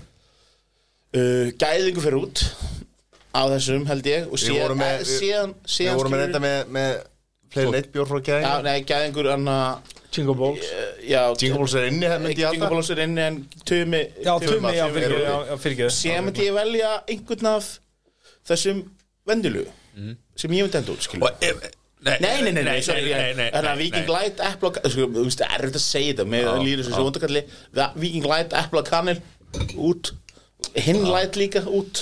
[1.11, 2.43] Uh, Gæðingu fyrir út
[3.35, 6.43] á þessum held ég og síðan, vorum með- eh, síðan, Við síðan vorum með þetta
[6.45, 6.93] með, með
[7.55, 9.57] fleiri neitt bjór frá Já, gæðin nei, gæðingur anna
[10.11, 10.67] Jingle Balls.
[11.07, 12.71] Já, Jingle er inni, það myndi ég alltaf.
[12.71, 15.95] Jingle er inni en Tumi Já, Tumi, já, fyrir já, já, fyrirgeðu.
[15.95, 17.69] Síðan myndi ég velja einhvern af
[18.51, 18.83] þessum
[19.31, 19.67] vendilu
[20.41, 21.69] sem ég myndi enda út, Og ef-
[22.01, 24.07] Nei, Nei, nei, nei, Þannig að Viking.
[24.09, 27.03] Light, Apple og Sko, þú veist, það er erfitt að segja þetta með líður þessu
[27.11, 27.43] undarkalli.
[28.01, 29.19] Viking Light, Apple og Kanel
[29.77, 30.13] út.
[30.81, 32.01] Hinn Light líka út.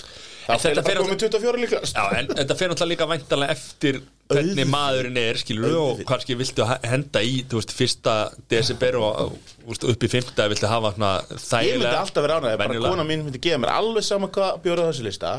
[0.48, 3.98] Það fer bara komið 24 líka Já, en þetta fer náttúrulega líka væntalega eftir
[4.30, 8.14] hvernig maðurinn er, skilur og kannski viltu henda í, þú veist, fyrsta
[8.48, 9.34] desember og
[9.76, 13.26] upp í fymta viltu hafa svona Ég myndi þægilega alltaf vera ánægð, bara kona mín
[13.26, 15.34] myndi gefa mér alveg sama hvað bjóra þessu lista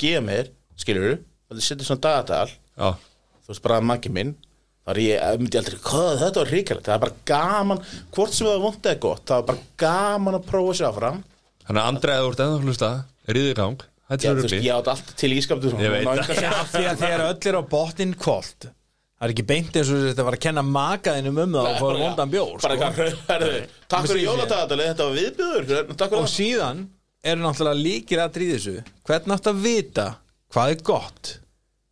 [0.00, 0.48] gefa mér,
[0.80, 2.50] skilur þú það setja svona dagatal.
[2.76, 2.88] Já,
[3.46, 4.36] þú veist bara að maki minn
[4.86, 7.82] þá er ég, eh, myndi ég aldrei, hvað, þetta var ríkalegt það er bara gaman,
[8.14, 11.20] hvort sem það vondið er gott það er bara gaman að prófa sér áfram.
[11.66, 11.90] Þannig að
[12.30, 12.90] ert ennþá að hlusta.
[13.26, 16.44] Ríðið í gang, þú er veist, rugli ég átt allt til ískaptu Ég veit það.
[16.46, 18.68] Að þegar öll er á botnin kvöld
[19.16, 22.00] Það er ekki beint eins og þetta var að kenna makaðinum um það og fóra
[22.02, 22.88] vondan bjór bara sko.
[22.90, 26.82] eitthvað, herðu, takk fyrir Precis, jóladagatalið, þetta var viðbjöður takk fyrir Og síðan
[27.32, 28.74] eru náttúrulega líkir að dríði þessu.
[29.08, 30.06] Hvernig átt að vita
[30.54, 31.32] hvað er gott?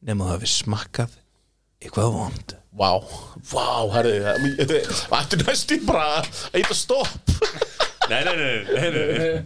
[0.04, 1.14] Nema það við smakkað
[1.84, 2.54] eitthvað vond.
[2.74, 2.90] Vá,
[3.52, 4.14] vá, herðu
[4.58, 7.34] Þetta er næstu bara að eitthvað stopp?
[8.10, 9.44] Nei, nei, nei, nei, nei, nei.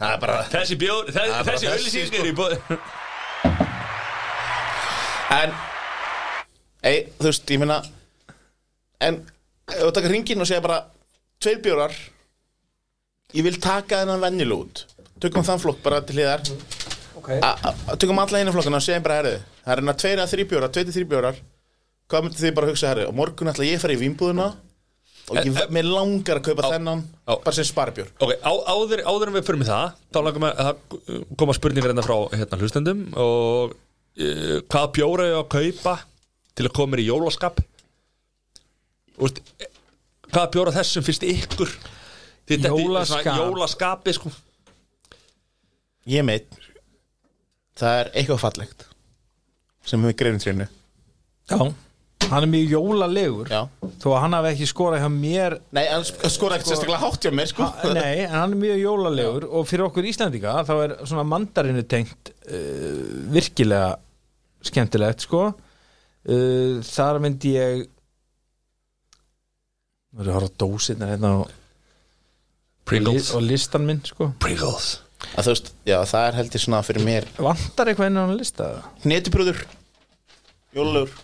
[0.00, 2.16] Það er bara Þessi bjór, þe- er bara þessi þessi, sko.
[2.18, 2.54] er í bóð
[5.36, 5.54] En
[6.86, 7.78] Ei, þú veist, ég meina
[9.04, 9.20] En
[9.70, 10.80] ef þú taka ringin og segja bara
[11.42, 11.94] Tveir bjórar
[13.36, 14.84] Ég vil taka þennan venjul út.
[15.20, 16.42] Tökum þann flokk bara til hliðar
[17.26, 17.96] okay.
[18.00, 20.72] Tökum alla einu flokkana og segjum bara herðu Það er hérna tveir að þrý bjórar,
[20.74, 21.40] tveir til þrý bjórar
[22.06, 24.46] Hvað myndi þið bara hugsa herðu Og morgun ætla ég að fara í vínbúðuna
[25.26, 27.32] Og ég, Eh, eh, mér langar að kaupa á- þennan á.
[27.42, 30.60] Bara sem sparbjór Ok, á, áður, áður en við fyrir með það þá langum að
[30.62, 31.08] að
[31.42, 35.96] koma spurningar hérna frá hérna hlustendum og uh, hvað bjóra ég að kaupa
[36.54, 37.58] til að koma í jólaskap
[39.18, 39.42] Úst,
[40.30, 41.74] hvað bjóra þessum finnst ykkur
[42.54, 43.26] í Jólaskap.
[43.42, 44.30] jólaskapi sko
[46.06, 46.46] Ég meit
[47.76, 48.86] Það er eitthvað fallegt
[49.86, 50.66] Sem við greifum trínu
[51.46, 51.58] Já,
[52.26, 53.50] hann er mjög jólalegur.
[53.52, 53.60] Já.
[54.02, 57.22] Þó að hann hafi ekki skorað hjá mér Nei, hann sk- skora ekkert sérstaklega hátt
[57.22, 57.68] hjá mér sko.
[57.70, 61.84] Ha- Nei, en hann er mjög jólalegur og fyrir okkur Íslandika þá er svona mandarinu
[61.86, 63.92] tengt uh, virkilega
[64.66, 65.44] skemmtilegt sko.
[66.26, 67.84] Uh, þar myndi ég
[70.16, 71.50] Nú erum við að horfa á dósirnar hérna og,
[72.86, 73.32] Pringles.
[73.36, 74.30] Og listan minn sko.
[74.42, 74.96] Pringles
[75.34, 77.26] að Þú veist, já, það er heldur svona fyrir mér.
[77.42, 78.68] Vantar eitthvað inn á hann lista?
[79.04, 79.64] Hnetibrúður.
[80.76, 81.14] Jólulegur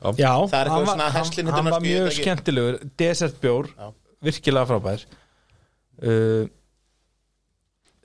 [0.00, 2.78] Já, Það er eitthvað svona heslin hann var mjög skemmtilegur.
[3.00, 3.88] Desertbjór, Já.
[4.24, 5.02] virkilega frábær.
[6.00, 6.46] Uh,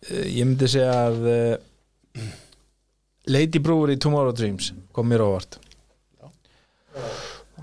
[0.10, 2.26] uh, Ég myndi segja að uh,
[3.32, 5.56] Lady Brewery Tomorrow Dreams kom mér óvart.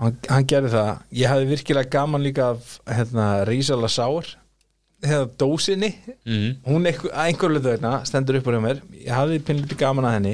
[0.01, 0.89] Hann, hann gerði það.
[1.13, 4.33] Ég hafði virkilega gaman líka af hérna, Rísala Sáur
[5.03, 5.91] hefða dósinni
[6.23, 6.49] mm.
[6.67, 8.81] hún einhver, að einhverju hlutu vegna stendur upp á mér.
[8.97, 10.33] Ég hafði pinnlítið gaman að henni.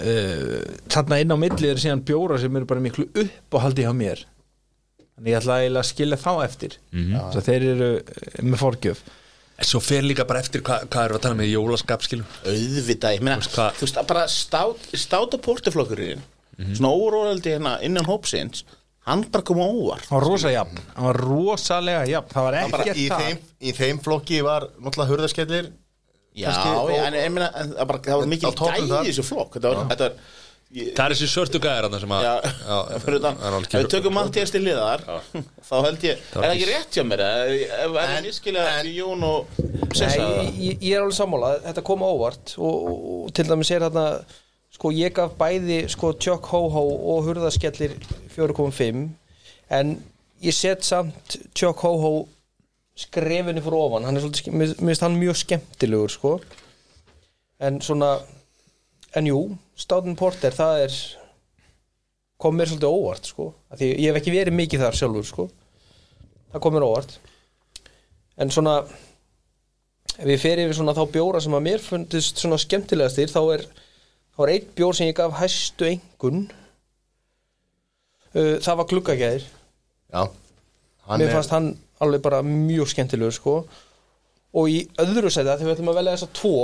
[0.00, 3.84] Uh, þarna inn á milli er síðan bjóra sem eru bara miklu upp og haldi
[3.84, 4.24] hjá mér.
[5.16, 6.76] Þannig ég ætla að skilja þá eftir.
[6.96, 7.16] Mm.
[7.34, 9.02] svo þeir eru eh, með forgjöf.
[9.60, 12.28] En svo fer líka bara eftir hvað hva við að tala með í jólaskap skilum
[12.48, 16.22] Auðvitað, ég meina Þú veist hvað- Þú veist, að bara stát, stát portaflokkurinn
[16.70, 18.64] Svona órólaldi hérna innan hópsins
[19.10, 20.06] Hann bara kom á óvart.
[20.08, 20.80] Hann var rosa jafn.
[20.96, 22.32] Hann var rosalega jafn.
[22.34, 25.70] Það var ekkert í, það þeim, í þeim flokki var náttúrulega hurðaskellir
[26.38, 29.02] Já, kannski, en ég meina en það, bara, það var mikil Á toppnum gæði þar.
[29.02, 29.56] í þessu flokk.
[29.56, 30.36] Þetta var, þetta var
[30.78, 32.34] ég, Það er þessi svörtu gæðir hann sem að Já,
[33.02, 33.40] fyrir utan.
[33.40, 35.02] það er alveg Ef við tökum Mattias til liðar
[35.70, 39.26] Þá held ég, er það ekki rétt hjá mér eða Ef er það miskilega Jón
[39.26, 39.58] og
[39.98, 43.48] Sessa Nei, ég, ég er alveg sammála, þetta kom á óvart og, og, og til
[43.50, 44.06] dæmis er þarna
[44.80, 47.98] sko ég gaf bæði sko Chuck Ho-Ho og Hurðaskellir
[48.32, 49.02] 4.5
[49.76, 49.90] en
[50.40, 52.14] ég set samt Chuck Ho-Ho
[52.96, 54.06] skrefinu fyrir ofan.
[54.08, 56.32] Hann er svolítið, mér mér finnst hann mjög skemmtilegur sko.
[57.60, 58.14] En svona
[59.16, 59.42] en jú,
[59.76, 60.96] Stoughton Porter það er
[62.40, 63.50] kom mér svolítið óvart sko.
[63.76, 65.46] Því ég hef ekki verið mikið þar sjálfur sko.
[66.54, 67.14] Það komur óvart.
[68.40, 68.80] En svona
[70.16, 73.68] ef ég fer yfir svona þá bjóra sem að mér fundist svona skemmtilegastir þá er,
[74.36, 76.40] þá er einn bjór sem ég gaf hæstu engun
[78.34, 79.44] uh, það var gluggagæðir.
[80.14, 80.22] Já.
[81.10, 83.54] Mér er- fannst hann alveg bara mjög skemmtilegur sko.
[84.56, 86.54] Og í öðru sæti þegar við ætlum að velja þessa tvo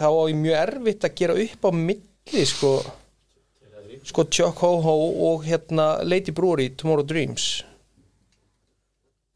[0.00, 2.72] þá á ég mjög erfitt að gera upp á milli sko.
[4.04, 4.94] Sko Chuck Ho Ho
[5.30, 7.62] og hérna Lady Brewery Tomorrow Dreams.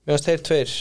[0.07, 0.73] Mér fannst þeir tveir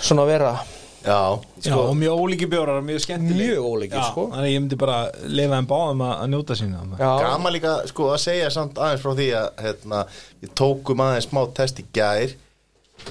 [0.00, 0.54] svona vera
[1.00, 4.26] Já, Já, og mjög ólíki bjórar, mjög skemmtileg Mjög ólíkir, sko.
[4.34, 7.72] Þannig að ég myndi bara leifa þeim báðum að, að njóta sína Já, Gaman líka
[7.88, 10.00] sko að segja samt aðeins frá því að hérna,
[10.42, 12.34] við tókum aðeins smá test í gær.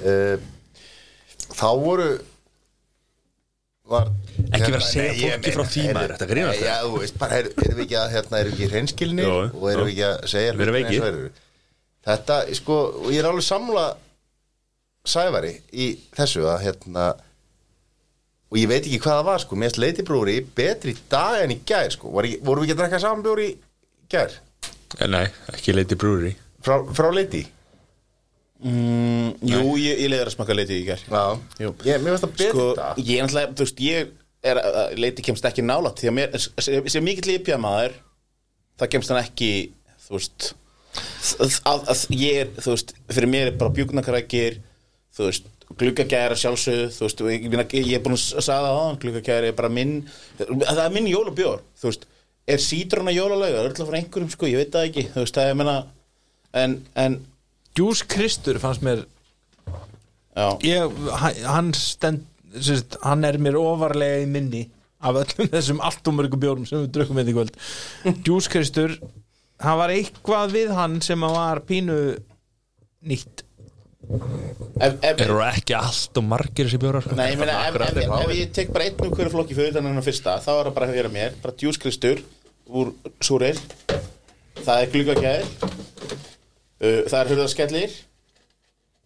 [0.06, 0.38] Uh,
[1.50, 2.10] þá voru
[3.90, 7.16] var Ekki vera að segja Nei, fólki frá heyrðu, maður, þetta grínast Já, þú veist,
[7.20, 9.94] bara er- erum við ekki að hérna, erum við ekki hreinskilni Jú, og erum við
[9.96, 11.24] ekki að segja Við erum eru.
[12.10, 13.88] Þetta, sko, og ég er alveg samla
[15.10, 17.08] sævari í þessu að hérna
[18.50, 21.60] og ég veit ekki hvað það var, sko, mér leiti brúri betri dag en í
[21.70, 22.10] gær, sko.
[22.16, 23.58] Var, ekki- vorum við ekki að drekka saman bjóri í
[24.10, 24.32] gær?
[25.00, 26.32] Eh, Nei, ekki Lady Brewery
[26.66, 27.44] frá, frá leiti
[28.64, 31.04] mm, Jú, ég, ég leiður að smaka leiti í gær.
[31.06, 31.22] Já,
[31.64, 31.74] Jú.
[31.88, 32.98] ég, mér finnst það betri Sko, dag.
[33.06, 34.16] ég er náttúrulega, þú veist, ég
[34.50, 37.96] er að að leiti kemst ekki nálægt því að mér, sem, sem mikill ípjað maður
[38.80, 39.52] það kemst hann ekki
[40.08, 40.50] þú veist
[41.44, 44.60] að, að, að ég er, þú veist, fyrir mér er bara bjúknakarækir,
[45.16, 48.80] þú veist gluggagæra sjálfsögðu, þú veist ég, ég, meina, ég er búin að sagða það
[48.80, 49.94] á gluggagæra er bara minn,
[50.40, 52.08] það er minn jólabjór þú veist,
[52.50, 55.60] er sítruna jólalega öll frá einhverjum, sko, ég veit það ekki þú veist, það er,
[55.62, 55.76] menna
[56.64, 56.76] en,
[57.06, 57.20] en,
[57.78, 59.06] Djús Kristur fannst mér
[60.34, 60.48] já.
[60.66, 62.26] Ég, hann- hann stend
[62.58, 64.64] sérst, hann er mér ofarlega í minni
[65.06, 67.54] af öllum þessum allt og mörgum bjórum sem við drukkum með í kvöld.
[68.26, 68.98] Djús Kristur,
[69.62, 72.00] hann var eitthvað við hann sem að var pínu
[73.08, 73.46] nýtt
[74.10, 77.06] ef, Eru ekki allt og margir þessi bjórar?
[77.06, 77.18] Sko?
[77.20, 79.74] Nei, ég meina, ef, ef, ef, ef ég tek bara einn úr hverju flokki fyrir
[79.76, 82.24] utan hennar fyrsta, þá er það bara að vera mér bara djúskristur
[82.70, 82.94] úr
[83.26, 83.58] súreil
[84.66, 87.98] það er glugagæðir uh, það er hurðaskellir.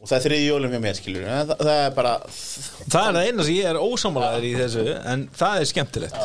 [0.03, 3.27] Og það er þriði jólum hjá mér, skilur það, það er bara, það er það
[3.29, 4.83] eina sem ég er ósámálaður í þessu
[5.13, 6.17] en það er skemmtilegt.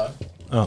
[0.49, 0.65] Já.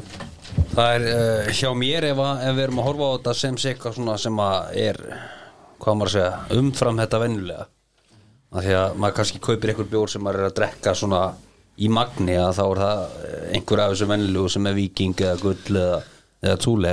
[0.72, 3.60] Það er uh, hjá mér ef, að, ef við erum að horfa á þetta sem
[3.60, 5.02] sé eitthvað svona sem að er
[5.82, 7.68] hvað maður að segja, umfram þetta venjulega
[8.52, 11.22] að því að maður kannski kaupir einhver bjór sem maður er að drekka svona
[11.82, 15.38] í magni að þá er það eh, einhver af þessu venjulegu sem er viking eða
[15.42, 16.02] gull eða,
[16.44, 16.92] eða túle.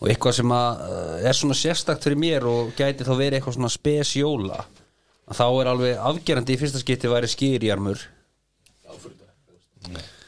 [0.00, 3.58] Og eitthvað sem að eh, er svona sérstakt fyrir mér og gæti þá verið eitthvað
[3.58, 4.60] svona spesjóla.
[5.30, 8.00] Að þá er alveg afgerandi í fyrsta skipti væri skýrjarmur.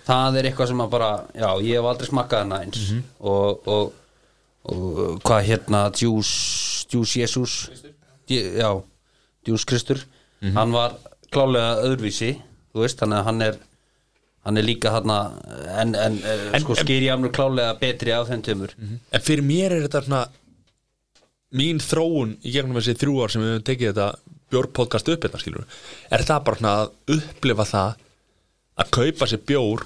[0.06, 2.86] Það er eitthvað sem að bara já, ég hef aldrei smakkað hana eins.
[3.22, 3.92] Og, og,
[4.72, 7.54] og hvað hérna Juice, Juice Jesus
[8.30, 8.70] Dj- já,
[9.46, 10.02] Juice Kristur
[10.56, 10.96] hann var
[11.32, 12.32] klálega öðruvísi
[12.72, 13.58] þú veist, þannig að hann er
[14.42, 19.22] hann er líka hann en, en, en sko skýrjamur klálega betri af þeim tömur En
[19.22, 20.22] fyrir mér er þetta svona
[21.52, 24.08] mín þróun í gegnum þessi þrjú ár sem við höfum tekið þetta
[24.52, 25.66] bjórpodcast upp hérna skilur
[26.10, 27.94] er það bara svona að upplifa það
[28.82, 29.84] að kaupa sér bjór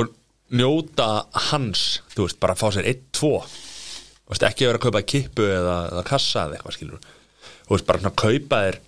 [0.00, 0.12] og
[0.50, 1.08] njóta
[1.50, 3.34] hans þú veist, bara að fá sér einn, tvo.
[3.46, 7.86] Þú veist, ekki vera að kaupa kippu eða, eða kassa eða eitthvað skilur þú veist,
[7.88, 8.80] bara að kaupa þér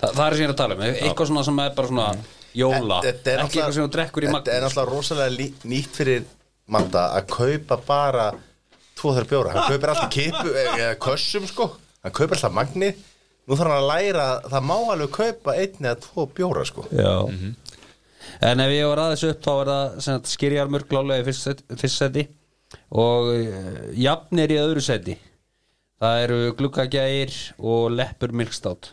[0.00, 2.06] Þa, það er sem ég er að tala um, eitthvað svona sem er bara svona
[2.58, 6.24] jóla, er ekki eitthvað sem þú drekkur í Þetta er magni náttúrulega rosalega nýtt fyrir
[6.72, 8.26] Manda að kaupa bara
[8.98, 11.72] tvo þar bjóra, hann kaupir alltaf kipu eða kössum sko,
[12.04, 12.92] hann kaupir alltaf magni.
[13.50, 16.84] Nú þarf hann að læra að það má alveg kaupa einn eða tvo bjóra sko.
[16.94, 17.26] Já.
[18.46, 21.64] En ef ég var aðeins upp þá er það sem sagt, skýrjarmur klálega í fyrst
[21.80, 22.24] fyrst seti
[22.94, 25.18] og uh, jafnir í öðru seti.
[26.02, 28.92] Það eru gluggagægir og leppur milkstátt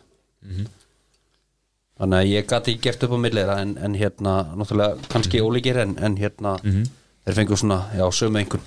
[1.99, 5.97] þannig að ég ekki gert upp á millera en, en hérna náttúrulega kannski ólíkir en,
[5.99, 8.63] en hérna þeir fengur svona, já, sömu einhvern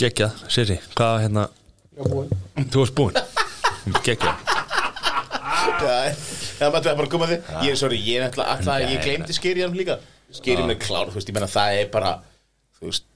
[0.00, 1.44] geggjað, Siri, hvað hérna?
[1.94, 3.20] Þú varst búinn.
[4.02, 4.40] Geggjað
[5.84, 7.38] það maður bara að koma því.
[7.66, 9.98] Ég er sorry, ég er alltaf, alltaf ég glemdi skýrjan líka.
[10.34, 12.12] Skýrjan er klár, þú veist, ég menna það er bara
[12.78, 13.06] þú veist,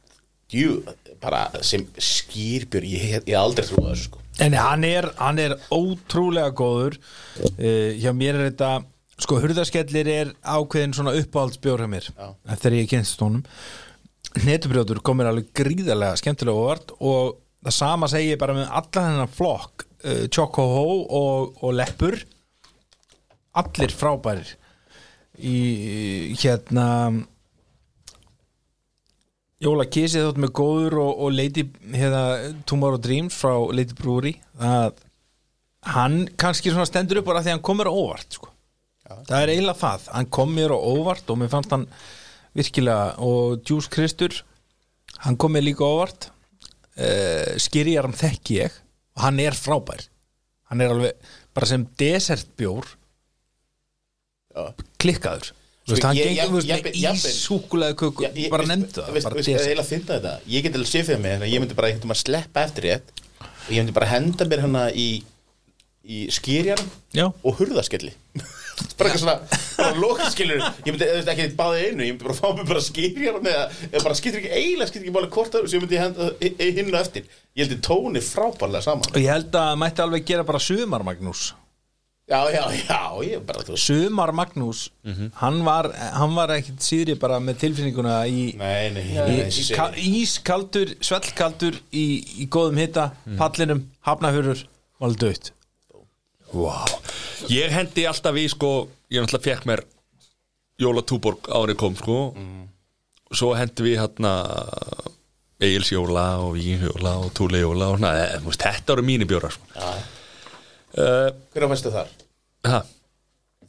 [0.55, 0.77] jú,
[1.23, 5.57] bara sem skýrbjör, ég ég hef aldrei trúið þessu sko En hann er, hann er
[5.75, 6.99] ótrúlega góður.
[7.59, 8.77] Uh, Hjá mér er þetta
[9.19, 12.05] Sko, hurðaskellir er ákveðin svona uppáhaldsbjór hjá mér
[12.53, 13.43] Þegar ég kynst honum.
[14.47, 19.33] Netubrjótur komir alveg gríðarlega skemmtilega óvart og það sama segi ég bara með alla þennan
[19.35, 22.21] flokk uh, Choco Ho og, og Leppur.
[23.59, 24.55] Allir frábærir
[25.39, 25.57] í
[26.39, 26.87] hérna
[29.63, 32.23] Jóla Kissi þótt með góður og, og Lady hérna,
[32.69, 35.03] Tomorrow Dreams frá Lady Brewery það
[35.89, 38.53] hann kannski svona stendur upp bara því að hann komur óvart sko.
[39.27, 41.89] það er eiginlega það hann kom mér á óvart og mér fannst hann
[42.59, 44.43] virkilega og Juice Kristur
[45.25, 46.31] hann kom mér líka óvart.
[46.99, 48.79] Uh, skýrjar hann þekki ég
[49.15, 50.01] og hann er frábær.
[50.67, 52.89] Hann er alveg bara sem desertbjór
[54.99, 55.53] klikkaður
[55.89, 58.23] Þú veist, hann ég- gengur ég- þú veist, ég- með ég- ís, súkulega köku.
[58.27, 59.65] Já, ég- bara veist- nefndu það veist- bara veist, desert.
[59.65, 60.35] ég eiginlega finna þetta.
[60.49, 63.09] Ég get alveg fyrir mig að ég myndi bara einhvern veginn sleppa eftir rétt
[63.41, 65.23] og ég myndi bara henda mér hana í
[66.09, 66.81] í skýrjar
[67.13, 67.27] Já.
[67.45, 68.13] og hurðaskelli.
[68.97, 69.41] Bara eitthvað svona,
[69.77, 72.87] bara lokaskilur ég myndi eða ekki báði einu ég myndi bara fá mig bara að
[73.91, 76.55] eða bara skýtur ekki eiginlega skýtur ekki máli hvort það sem ég myndi henda hi-
[76.61, 77.23] hi- hinn og eftir.
[77.57, 78.83] Ég held að tóni frábærlega
[82.29, 83.77] já, já, já, ég bara þú.
[83.81, 84.89] Sumar Magnús
[85.41, 89.67] hann, var, hann var ekkit síðri bara með tilfinninguna í, nei, nei, í, nei, í
[89.75, 92.07] ka, ískaldur, svellkaldur í,
[92.45, 94.67] í góðum hita, pallinum hafnafjörur,
[95.01, 95.53] var alveg dött
[96.53, 96.87] wow.
[97.53, 99.83] Ég hendi alltaf í sko Ég náttúrulega fekk mér
[100.79, 102.17] Jóla Túborg árið kom sko.
[103.35, 104.33] Svo hendi við hérna
[105.59, 109.27] Egils Jóla og Vín Jóla og Túli Jóla og na, e, veist, Þetta eru mínir
[109.31, 109.65] bjórar sko.
[110.97, 112.09] Uh, hver á bestu þar?
[112.69, 112.81] ha,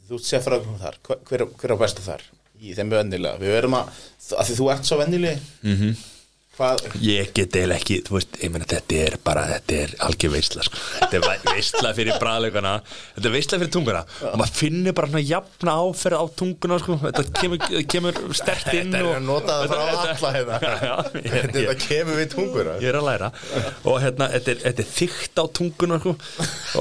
[0.08, 0.96] þú sér frá okkur þar
[1.28, 2.22] hver, hver, á bestu þar?
[2.60, 3.92] í þeim vennilega við verum að,
[4.36, 5.94] að því þú ert svo vennileg Mhm.
[6.60, 10.32] Hvað Ég get eða ekki, þú veist, ég meina þetta er bara, þetta er algjör
[10.34, 10.80] veistla sko.
[11.00, 12.74] Þetta er ve- veistla fyrir bræðleikana
[13.16, 16.98] Þetta er veistla fyrir tunguna Og maður finnur bara svona jafna áferð á tunguna sko.
[17.06, 17.64] Þetta kemur,
[17.94, 19.80] kemur stert inn Þetta er að nota það frá
[20.10, 20.60] alla hérna
[21.24, 23.32] Þetta kemur við tungura Ég er að læra
[23.88, 26.14] Og hérna, þetta er, þetta er þykkt á tunguna sko.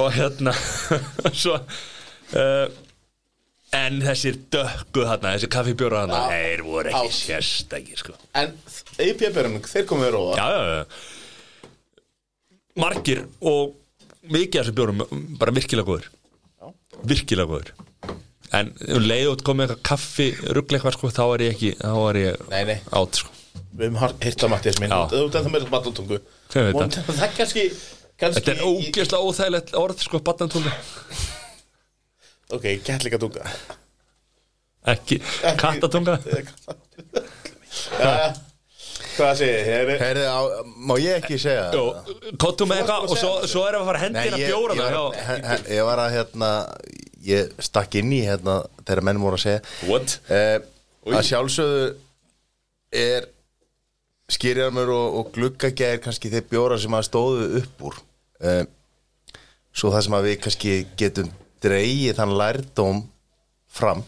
[0.04, 0.54] Og hérna
[1.42, 2.68] Svo uh,
[3.78, 6.30] En þessir dökku þarna Þessir kaffibjóra þarna Já.
[6.34, 7.18] Þeir voru ekki Átt.
[7.20, 8.14] sérstækir sko.
[8.42, 8.56] en
[9.06, 10.86] IPA-björnum, þeir komið óvart Já, já, já
[12.80, 13.76] Margir og
[14.30, 15.04] mikið af þessum bjórum
[15.42, 16.10] bara virkilega góður
[17.10, 17.72] Virkilega góður
[18.58, 21.94] En um leið og komið eitthvað kaffi ruggli eitthvað sko, þá er ég ekki þá
[22.10, 22.78] er ég Nei, nei.
[22.98, 23.30] átt sko.
[23.78, 25.02] við hefum hirt á Mattias minn Já.
[25.12, 27.12] þú ert ennþá með bataltungu Ég veit það.
[27.12, 27.66] það er kannski,
[28.18, 30.74] kannski Þetta er ógeðslega óþægilegt orð sko, batnantunga
[32.56, 33.48] ok, gætleika tunga
[34.90, 35.20] Ekki
[35.60, 36.16] kattatunga?
[38.00, 38.14] Ja,
[39.18, 40.24] hvað segir þið?
[40.88, 41.84] Má ég ekki segja Jó,
[42.40, 45.88] kottu með eitthvað og svo, svo erum við að fara hendina ég, bjóra það ég
[45.90, 46.52] var að hérna
[47.26, 49.64] ég stakk inn í hérna þegar menn voru að segja.
[49.90, 50.16] What?
[50.32, 50.58] eh,
[51.10, 51.86] að sjálfsögðu
[53.00, 53.28] er
[54.30, 58.00] skýrjarmur og, og gluggagæðir kannski þeir bjóra sem að stóðu upp úr.
[58.46, 58.64] Eh,
[59.74, 61.32] svo það sem að við kannski getum
[61.64, 63.02] dreigið þann lærdóm
[63.80, 64.04] fram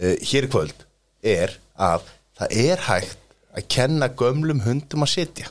[0.00, 0.84] eh, hér í kvöld
[1.22, 2.06] er að
[2.40, 3.18] það er hægt
[3.56, 5.48] að kenna gömlum hundum að sitja.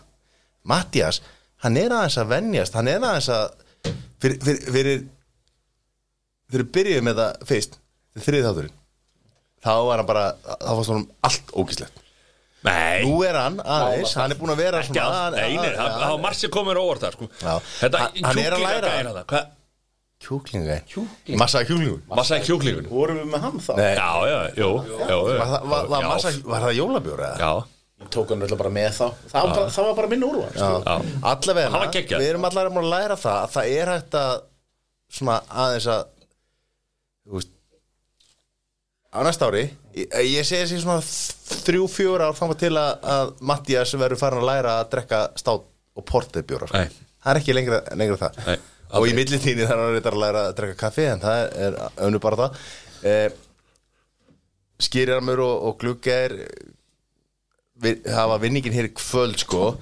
[0.69, 1.21] Mattias,
[1.63, 3.47] hann er aðeins að venjast hann er aðeins að
[4.21, 4.99] fyrir, fyrir, fyrir
[6.49, 7.79] þegar við byrjuðum með það fyrst
[8.19, 8.75] þriði þátturinn
[9.63, 11.97] þá var hann bara, þá fannst hann allt ógíslegt.
[12.63, 15.69] Nei, nú er hann aðeins, hann er búin að vera ekki svona allt Nei, nei,
[15.75, 17.27] það það var margt sem komur óvart það sko.
[17.79, 18.89] Þetta Hann- hann er að læra.
[18.89, 19.55] kjúklingagæðir
[20.19, 20.77] kjúklinga
[21.39, 23.73] massa kjúklingur Massa kjúklingun vorum við með hann þá?
[23.80, 23.91] Nei.
[23.95, 27.30] Já, já, jú, já, var það, var, var, já, massa, var það jólabjóra?
[27.39, 27.51] Já,
[28.15, 30.72] tók hann alltaf bara með þá það var bara, það var bara minn úrval sko.
[30.83, 30.95] já
[31.33, 32.23] allavega, Hann var geggjaður.
[32.25, 34.33] við erum allavega að læra það að það er hægt að
[35.19, 36.03] svona aðeins að
[37.25, 37.56] þú veist
[39.09, 39.64] á næsta ári,
[39.98, 41.01] ég, ég segi þessi svona
[41.65, 45.65] þrjú, fjóra ár þannig til að, að Mattias verður farin að læra að drekka stát
[45.99, 46.77] og portið bjóra sko.
[46.83, 47.07] Nei.
[47.23, 48.59] það er ekki lengra, lengra það Nei,
[48.98, 52.22] og í millitíni þarf hann reyndar að læra að drekka kaffi en það er önnu
[52.24, 52.59] bara það.
[53.09, 53.30] Eh,
[54.80, 56.38] skýrjarmur og, og glugger
[57.84, 59.74] við, hafa vinningin hér kvöld sko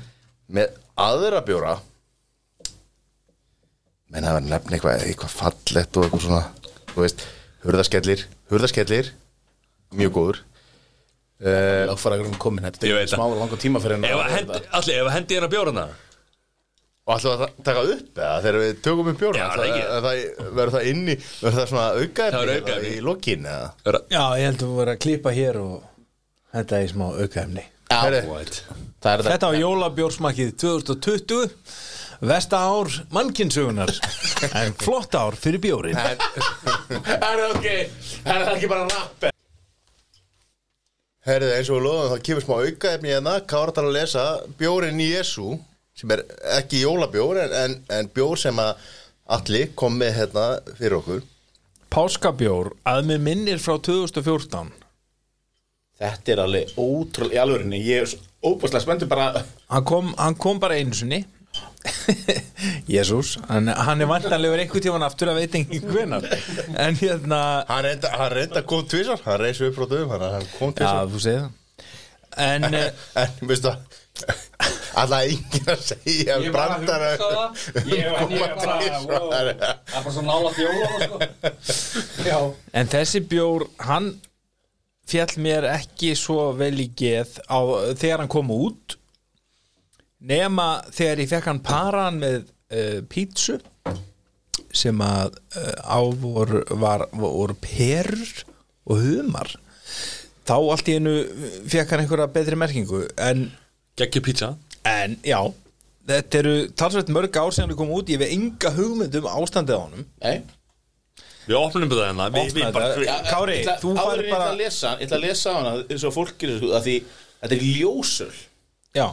[0.53, 1.77] með aðra bjóra.
[4.11, 6.43] Menn það var nefn eitthvað, eitthvað fallett og eitthvað svona
[6.93, 7.23] þú veist,
[7.67, 9.11] hurðaskellir hurðaskellir,
[9.97, 10.43] mjög góður.
[11.37, 13.11] Uh, Láfæragrun komin, þetta er það.
[13.13, 15.83] smá langa tíma fyrir Ef að hendi, allir, ef að hendi hérna bjórana
[17.07, 18.33] og alltaf að taka upp eða?
[18.43, 19.83] Þegar við tökum upp bjóra Já, það ekki.
[19.95, 22.91] það, verður það inni verður það svona Það verður aukaefni.
[22.91, 24.01] í lokin eða?
[24.11, 25.77] Já, ég held að við vorum að klippa hér og
[26.57, 27.65] þetta er smá aukaefni.
[27.87, 28.17] Er
[28.97, 29.47] Þetta.
[29.47, 31.53] Var jólabjórsmakið 2020
[32.27, 33.91] Vesta ár mannkynsugunar
[34.59, 36.17] En flott ár fyrir bjórin það
[37.29, 37.67] er ok,
[38.25, 39.27] það er ekki bara rapp
[41.27, 44.25] Herrið, eins og við loðum, það kemur smá aukaefni hérna, Kára þarf að lesa
[44.59, 45.47] bjórin Jésu,
[45.97, 46.23] sem er
[46.57, 48.75] ekki jólabjór, en, en, en bjór sem að
[49.37, 51.23] allir kom með hérna fyrir okkur.
[51.93, 54.75] Páskabjór að mér minnir frá 2014
[55.97, 58.13] þetta er alveg ótrúlega í alvörinni ég er
[58.45, 59.43] óbúslega spenntur bara.
[59.71, 61.23] Hann kom, hann kom bara einu sinni.
[62.91, 66.25] Jésús, hann, hann er vantanlegur einhvern tíman aftur að veit engin hvenar
[66.75, 70.49] En hérna Hann reynda, hann reynda kom tvisar Hann reysi upp frá döfum Hann hann
[70.57, 71.87] kom þú segir það.
[72.43, 73.97] En eh, En veistu að
[74.97, 77.51] Alltaf enginn að segja Ég var bara, wow.
[78.57, 79.51] Það er
[79.93, 81.19] bara svo nála fjóla sko.
[82.25, 82.39] Já.
[82.73, 84.15] En þessi bjór, hann
[85.07, 87.59] fjall mér ekki svo vel í geð á,
[87.95, 88.97] þegar hann kom út
[90.17, 93.59] nema þegar ég fekk hann paran með uh, pítsu
[94.75, 98.43] sem að uh, á voru, var, voru perur
[98.87, 99.53] og humar.
[100.47, 101.15] Þá allt í einu
[101.67, 103.49] fekk hann einhverja betri merkingu en,
[103.97, 104.53] Gekki pizza.
[104.87, 105.39] En já
[106.07, 108.09] þetta eru talsveit mörg ár sem hann kom út.
[108.11, 110.05] Ég hef enga hugmynd um ástandið á honum.
[110.23, 110.37] Nei.
[111.47, 112.27] Við opnum þetta hérna.
[112.35, 115.73] Við, við við, Kári, þú ætla bara- að lesa, ég ætla að lesa á hana
[115.87, 118.33] eins og fólk gerir sko, þetta er ljósul
[118.97, 119.07] já,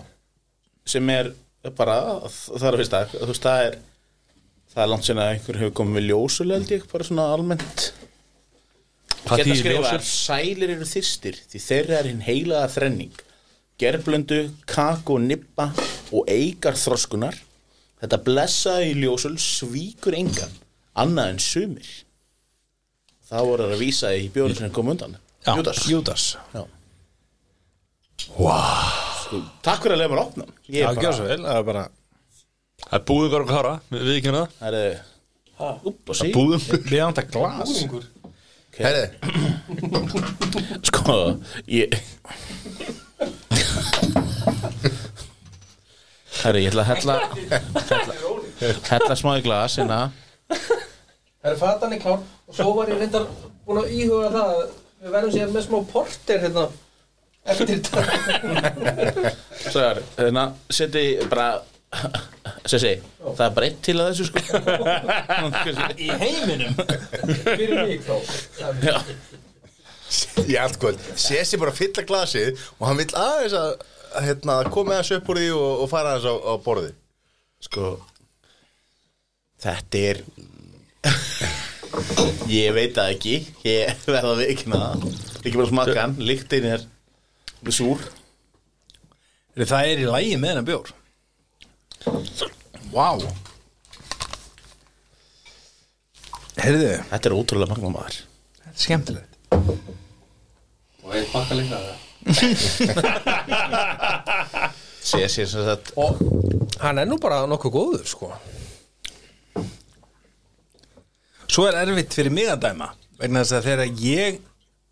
[0.87, 1.33] sem er
[1.79, 1.99] bara
[2.29, 3.03] það er að fyrsta.
[3.15, 3.77] Þú veist það er
[4.75, 7.85] það er langt sen að einhver hefur komið með ljósul held ég bara svona almennt.
[9.25, 10.01] Hvað þýðir ljósul?
[10.11, 13.24] sælir eru þyrstir því þeirra er hinn heilaða þrenning
[13.81, 15.71] gerblöndu, kakó, nippa
[16.15, 17.37] og eigar þroskunar.
[18.03, 20.53] Þetta blessaði í ljósul svíkur engan
[21.01, 21.91] annað en sumir.
[23.25, 25.17] Það voru að vísa í bjóri sem kom undan.
[25.45, 25.85] Já Júdas.
[25.91, 26.27] Júdas.
[26.55, 26.65] Já.
[28.25, 30.47] Sko, Takk fyrir að lega mér opna.
[30.71, 31.85] Ég er bara vel, það er bara
[32.85, 34.97] Það er búðum og kára, við ekki hérna Það er
[35.91, 37.75] upp og sí Búðum Við hann það glas.
[38.75, 39.05] Herri,
[40.91, 41.17] Sko,
[41.71, 41.95] ég
[46.45, 47.15] Herri, ég ætla að hella
[47.89, 48.15] hella,
[48.93, 49.99] hella smá í glas hérna.
[51.45, 53.29] Er fatan í klár og svo var ég reyndar
[53.65, 54.65] búin að íhuga það að
[55.05, 56.65] við verðum sér með smá porter hérna
[57.45, 57.99] eftir þetta.
[59.71, 61.49] Svo er, hérna, seti bara
[62.65, 64.39] Sessi, það er bara eitt til að þessu sko.
[66.05, 66.73] Í heiminum?
[67.45, 68.15] Fyrir mig þá
[70.51, 71.03] í allt kvöld.
[71.19, 73.75] Sessi bara að fylla glasið Og hann vill aðeins að
[74.15, 76.91] að, hérna, koma aðeins upp úr því og, og fara aðeins á, á borði
[77.65, 77.93] sko
[79.65, 80.21] Þetta er
[82.51, 83.35] Ég veit það ekki.
[83.65, 84.81] Ég verða að vikna
[85.45, 86.85] Ekki bara smakka hann, lyktin er
[87.73, 88.03] súr.
[89.55, 90.91] Það er í lægi með hennar bjór?
[92.93, 93.09] Vá.
[96.61, 98.19] Heyrðu, Þetta er ótrúlega magna maður.
[98.59, 99.35] Þetta er skemmtilegt
[101.05, 101.79] Og eitt bakka líka
[105.05, 106.17] Sér sér sem sagt og
[106.81, 108.31] hann er nú bara nokkuð góður sko.
[111.45, 112.89] Svo er erfitt fyrir mig að dæma
[113.21, 114.39] vegna þess að þegar ég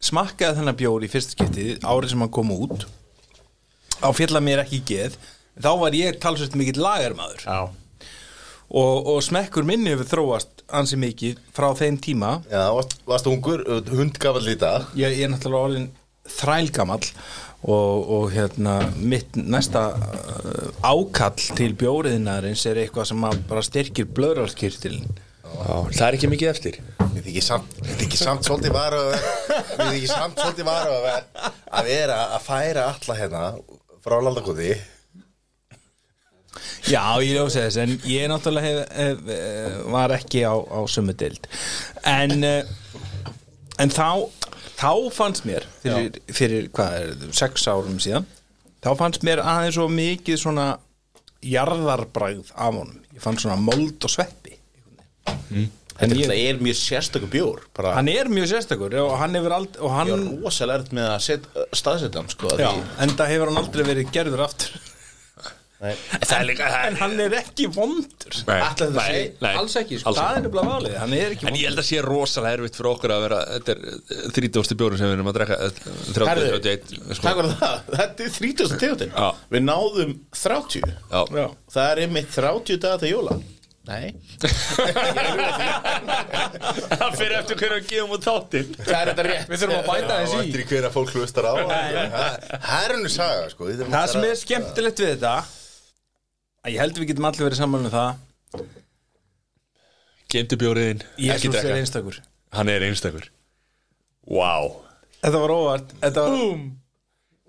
[0.03, 2.85] smakkaði þennan bjór í fyrsta skiptið árið sem hann kom út
[4.05, 5.17] á fjalla mér ekki geð
[5.57, 7.61] þá var ég talsvægt mikill lagarmaður Já.
[8.73, 12.39] Og, og smekkur minni hefur þróast ansi mikið frá þeim tíma.
[12.49, 13.61] Já, varst, varst ungur,
[13.93, 14.87] hundgafall í dag.
[14.97, 15.91] Ég, ég er náttúrulega orðin
[16.29, 17.03] þrælgamall
[17.63, 24.11] og, og hérna mitt næsta uh, ákall til bjóriðinarins er eitthvað sem að bara styrkir
[24.15, 25.07] blöðrálskirtilin
[25.53, 26.79] Það er ekki mikið eftir.
[27.13, 31.53] Við þykir samt, við þykir samt svolítið varu Við þykir samt svolítið varu að vera
[31.73, 33.43] að vera að færa alla hérna
[34.03, 34.73] frá landakoti.
[36.89, 41.15] Já, ég ljósi þess en ég náttúrulega hef, hef, hef, var ekki á, á sömu
[41.17, 41.47] deild.
[42.09, 42.61] En uh,
[43.81, 44.09] en þá
[44.83, 48.27] þá fannst mér fyrir, fyrir hvað er þetta, sex árum síðan
[48.83, 50.67] þá fannst mér aðeins svo mikið svona
[51.43, 52.99] jarðarbræð af honum.
[53.15, 54.57] Ég fann svona mold og sveppi.
[55.93, 59.83] Þetta ég- er mjög sérstöku bjór bara, hann er mjög sérstakur og hann hefur aldrei
[59.85, 61.45] og hann, Ég var rosalega erfitt með að set,
[61.77, 62.71] staðsetja hann sko, því,
[63.05, 64.81] en það hefur hann aldrei verið gerður aftur
[65.83, 65.97] Nei.
[66.23, 68.37] Það er líka en hann er ekki vondur.
[68.39, 70.13] Ætli þetta sé- nei, alls ekki sko.
[70.15, 72.91] Það er nefnilega valið, hann er ekki En ég held að sé rosalega erfitt fyrir
[72.93, 73.79] okkur að vera Þetta er
[74.37, 75.81] þrítjóðstu bjórum sem við erum að drekka eh,
[76.13, 77.27] 30, Herðu, 31 Takk sko.
[77.63, 78.77] það, þetta er 30.
[78.85, 79.11] tegundin.
[79.17, 79.29] Já.
[79.57, 81.21] Við náðum 30 Já.
[81.43, 81.47] Já.
[81.75, 83.35] Það er einmitt 30 dagar til jóla.
[83.83, 84.15] Nei.
[85.83, 87.17] Það.
[87.19, 88.69] Fyrir eftir hverju að gefa múið þáttinn.
[88.79, 89.49] Það er þetta rétt.
[89.51, 90.43] Við þurfum að bæta þessi í.
[90.47, 91.55] Eftir í hverja fólk hlustar á.
[91.67, 93.71] Það er hennu saga sko.
[93.83, 95.51] Það að sem er skemmtilegt við þetta að
[96.71, 98.67] ég held við getum allir verið saman um það.
[100.33, 101.03] Gemdi bjóriðin.
[101.19, 102.19] Ekki Jésús er einstakur.
[102.57, 103.27] Hann er einstakur.
[104.29, 104.53] Vá.
[105.23, 105.95] Þetta var óvart.
[106.03, 106.37] Þetta var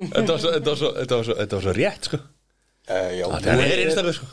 [0.04, 2.18] Þetta var svo, þetta var svo, þetta var svo, þetta var svo rétt sko.
[2.90, 4.28] Já, Hann er einstakur sko.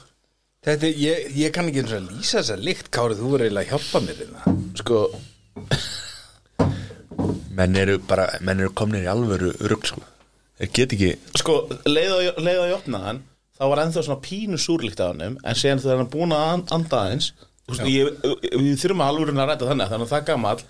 [0.66, 3.28] Þetta, er- ég, ég kann ekki eins og að lýsa þess að líkt Kárið, þú
[3.32, 4.40] verður eiginlega að hjálpa mér hérna.
[4.80, 4.98] Sko,
[7.60, 10.00] Menn eru bara, menn eru komnir í alvöru rugg sko.
[10.60, 11.10] Þeir get ekki
[11.40, 11.54] sko
[11.88, 13.20] leið að, leið að ég opna hann
[13.60, 16.44] þá var ennþá svona pínu súrlíkt af hannum en síðan þegar hann er búin að
[16.54, 17.30] an- anda aðeins
[17.70, 20.62] við þurfum að alveg að ræta þannig þannig að það er gamall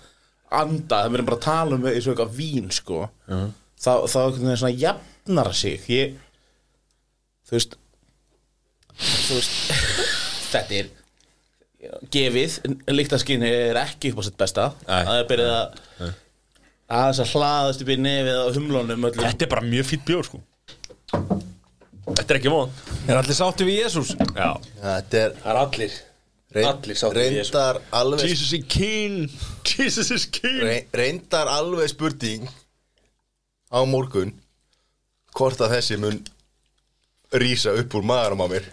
[0.51, 2.97] anda, það verðum bara að tala um eins og eitthvað vín sko
[3.81, 5.85] þá, þá einhvern veginn svona jafnar sig.
[5.87, 6.17] Ég
[7.47, 7.77] þú veist
[9.01, 9.55] þú veist
[10.51, 10.91] þetta er
[12.13, 12.57] gefið,
[12.93, 14.67] líktaskinni er ekki upp á sitt besta.
[14.85, 14.99] Nei.
[15.07, 16.11] það er byrjað að
[16.91, 19.23] aðeins að hlaðast upp í nefið á humlónum öllum.
[19.23, 20.43] Þetta er bara mjög fýtt bjór sko
[22.05, 22.71] Þetta er ekki von
[23.07, 24.13] Er allir sátti við Jésús?
[24.35, 24.49] Já.
[24.81, 25.97] Þetta er það er allir.
[26.51, 27.53] Reynd, Allir sáttir við Jesú.
[27.53, 29.13] reyndar alveg Jesus is king.
[29.63, 30.57] Jesus is king.
[30.65, 32.49] Re- reyndar alveg spurning
[33.71, 34.33] á morgun
[35.31, 36.17] hvort að þessi mun
[37.39, 38.65] rísa upp úr maðurum á mér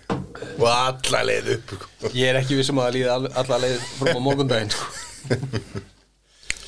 [0.59, 1.77] og alla leið upp.
[2.19, 4.91] Ég er ekki vissum að það líði all- alla leið frá á morgundaginn sko.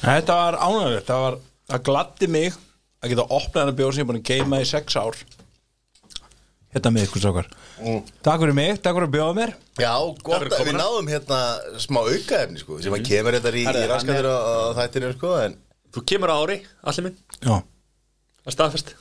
[0.00, 1.36] Þetta var ánægilegt Það var,
[1.72, 2.54] það gladdi mig
[3.02, 5.18] að geta opnað hennar bjór sem ég er búin að geima í sex ár
[6.70, 7.48] Hérna með ykkur sákar
[8.22, 9.52] Takk fyrir mig, takk fyrir að bjóða mér.
[9.80, 11.40] Já, gott að við náðum hérna
[11.82, 15.34] smá aukaefni sko, sem að kemur þetta í, Herðu, í raskatir á, á þættinu sko,
[15.48, 15.56] en
[15.90, 17.16] Þú kemur á ári, allir minn.
[17.42, 17.56] Já,
[18.40, 18.92] Það er staðfest.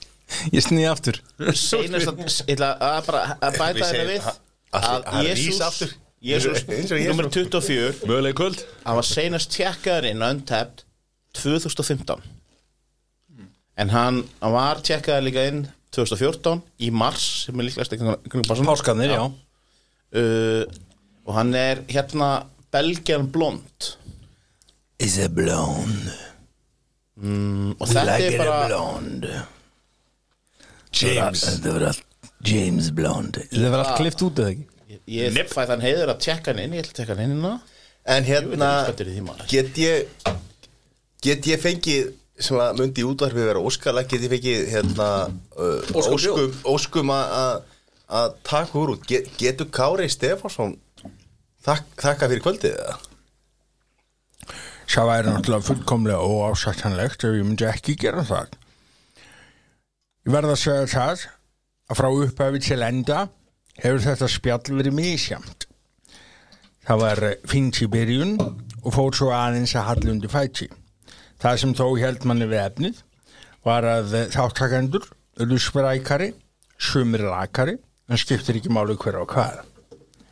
[0.53, 1.19] Ég snýði aftur.
[1.41, 4.29] Ég ætla að bara að bæta þetta við
[4.79, 5.93] að Jésús.
[6.19, 8.63] Jésús, og nummer 24 Mögulega í kvöld.
[8.83, 10.83] Hann var seinast tjekkaður inn Untapped
[11.39, 12.25] 2015
[13.79, 15.61] en hann, hann var tjekkaður líka inn
[15.95, 17.95] 2014 í mars sem er líklegast
[18.67, 19.23] Páskarnir, já.
[20.09, 20.63] Uh,
[21.25, 22.29] og hann er hérna
[22.73, 23.93] Belgian Blond.
[24.99, 26.13] Is a blonde.
[27.19, 29.41] Og þetta er bara blonde.
[30.95, 31.43] James.
[31.45, 32.05] Þetta var allt
[32.45, 33.43] James Blonde.
[33.51, 34.67] Þetta var allt klift út eða ekki?
[35.09, 37.53] Ég fæ þann heiður að tjekka hann inn ég ætla að tjekka hann inn hérna.
[38.09, 38.69] En Ég hérna
[39.51, 40.29] get ég
[41.21, 45.07] get ég fengið sem að myndi í útvarfi vera óskala get ég fengið hérna
[45.59, 50.77] uh, Óskum óskum, að- taka úr út get, getur Kári Stefánsson
[51.65, 52.95] þak, þakka fyrir kvöldið eða?
[54.89, 58.55] Það væri náttúrulega fullkomlega óásættanlegt ef ég myndi ekki gera það.
[60.25, 61.25] Ég verð að segja það
[61.89, 63.19] að frá upphafi til enda
[63.83, 65.67] hefur þetta spjall verið misjamt.
[66.89, 70.71] Það var fínt í byrjun og fór svo aðeins að hallundi fæti.
[71.39, 72.97] Það sem þó held manni við efnið
[73.67, 75.05] var að eh, þáttakendur
[75.39, 76.33] eru sprækari,
[76.79, 77.77] sumir lakari,
[78.09, 79.61] en skiptir ekki máli hver á hvað.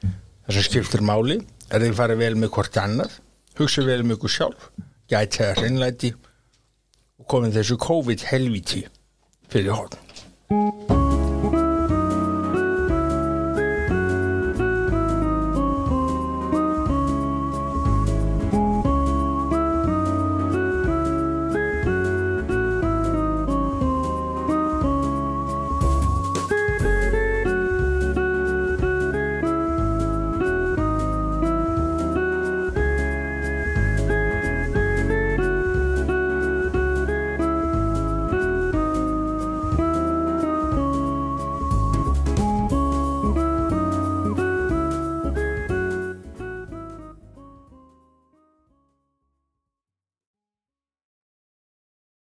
[0.03, 1.39] Það sem skiptir máli
[1.71, 3.17] er þeir farið vel með hvort annað,
[3.59, 4.69] hugsa vel með ykkur sjálf,
[5.07, 6.13] gæti það hreinlæti
[7.21, 8.85] og komið þessu COVID helviti
[9.51, 10.96] fyrir horn.